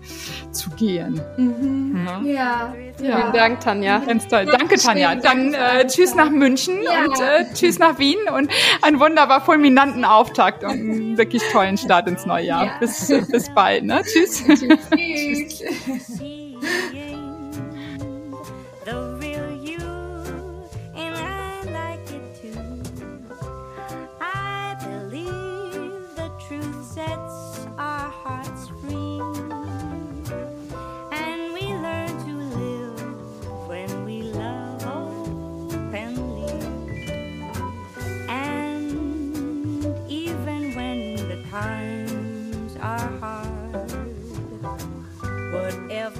zu 0.50 0.70
gehen. 0.70 1.20
Mhm. 1.36 2.22
Ja. 2.24 2.74
Ja. 3.00 3.20
Vielen 3.20 3.32
Dank, 3.42 3.60
Tanja. 3.60 3.98
Ganz 3.98 4.28
toll. 4.28 4.46
Danke, 4.46 4.76
Tanja. 4.76 5.14
Dann 5.16 5.52
äh, 5.54 5.86
tschüss 5.86 6.14
nach 6.14 6.30
München 6.30 6.82
Ja. 6.82 7.04
und 7.04 7.20
äh, 7.20 7.52
tschüss 7.52 7.78
nach 7.78 7.98
Wien 7.98 8.18
und 8.36 8.50
einen 8.82 9.00
wunderbar 9.00 9.44
fulminanten 9.44 10.04
Auftakt 10.04 10.62
und 10.62 10.70
einen 10.70 11.18
wirklich 11.18 11.42
tollen 11.50 11.76
Start 11.76 12.08
ins 12.08 12.24
neue 12.24 12.46
Jahr. 12.46 12.66
Ja. 12.66 12.78
Bis, 12.78 13.08
bis 13.30 13.48
bald. 13.54 13.84
Ne? 13.84 14.02
Tschüss. 14.04 14.44
Tschüss. 14.44 15.62
seeing 16.22 17.21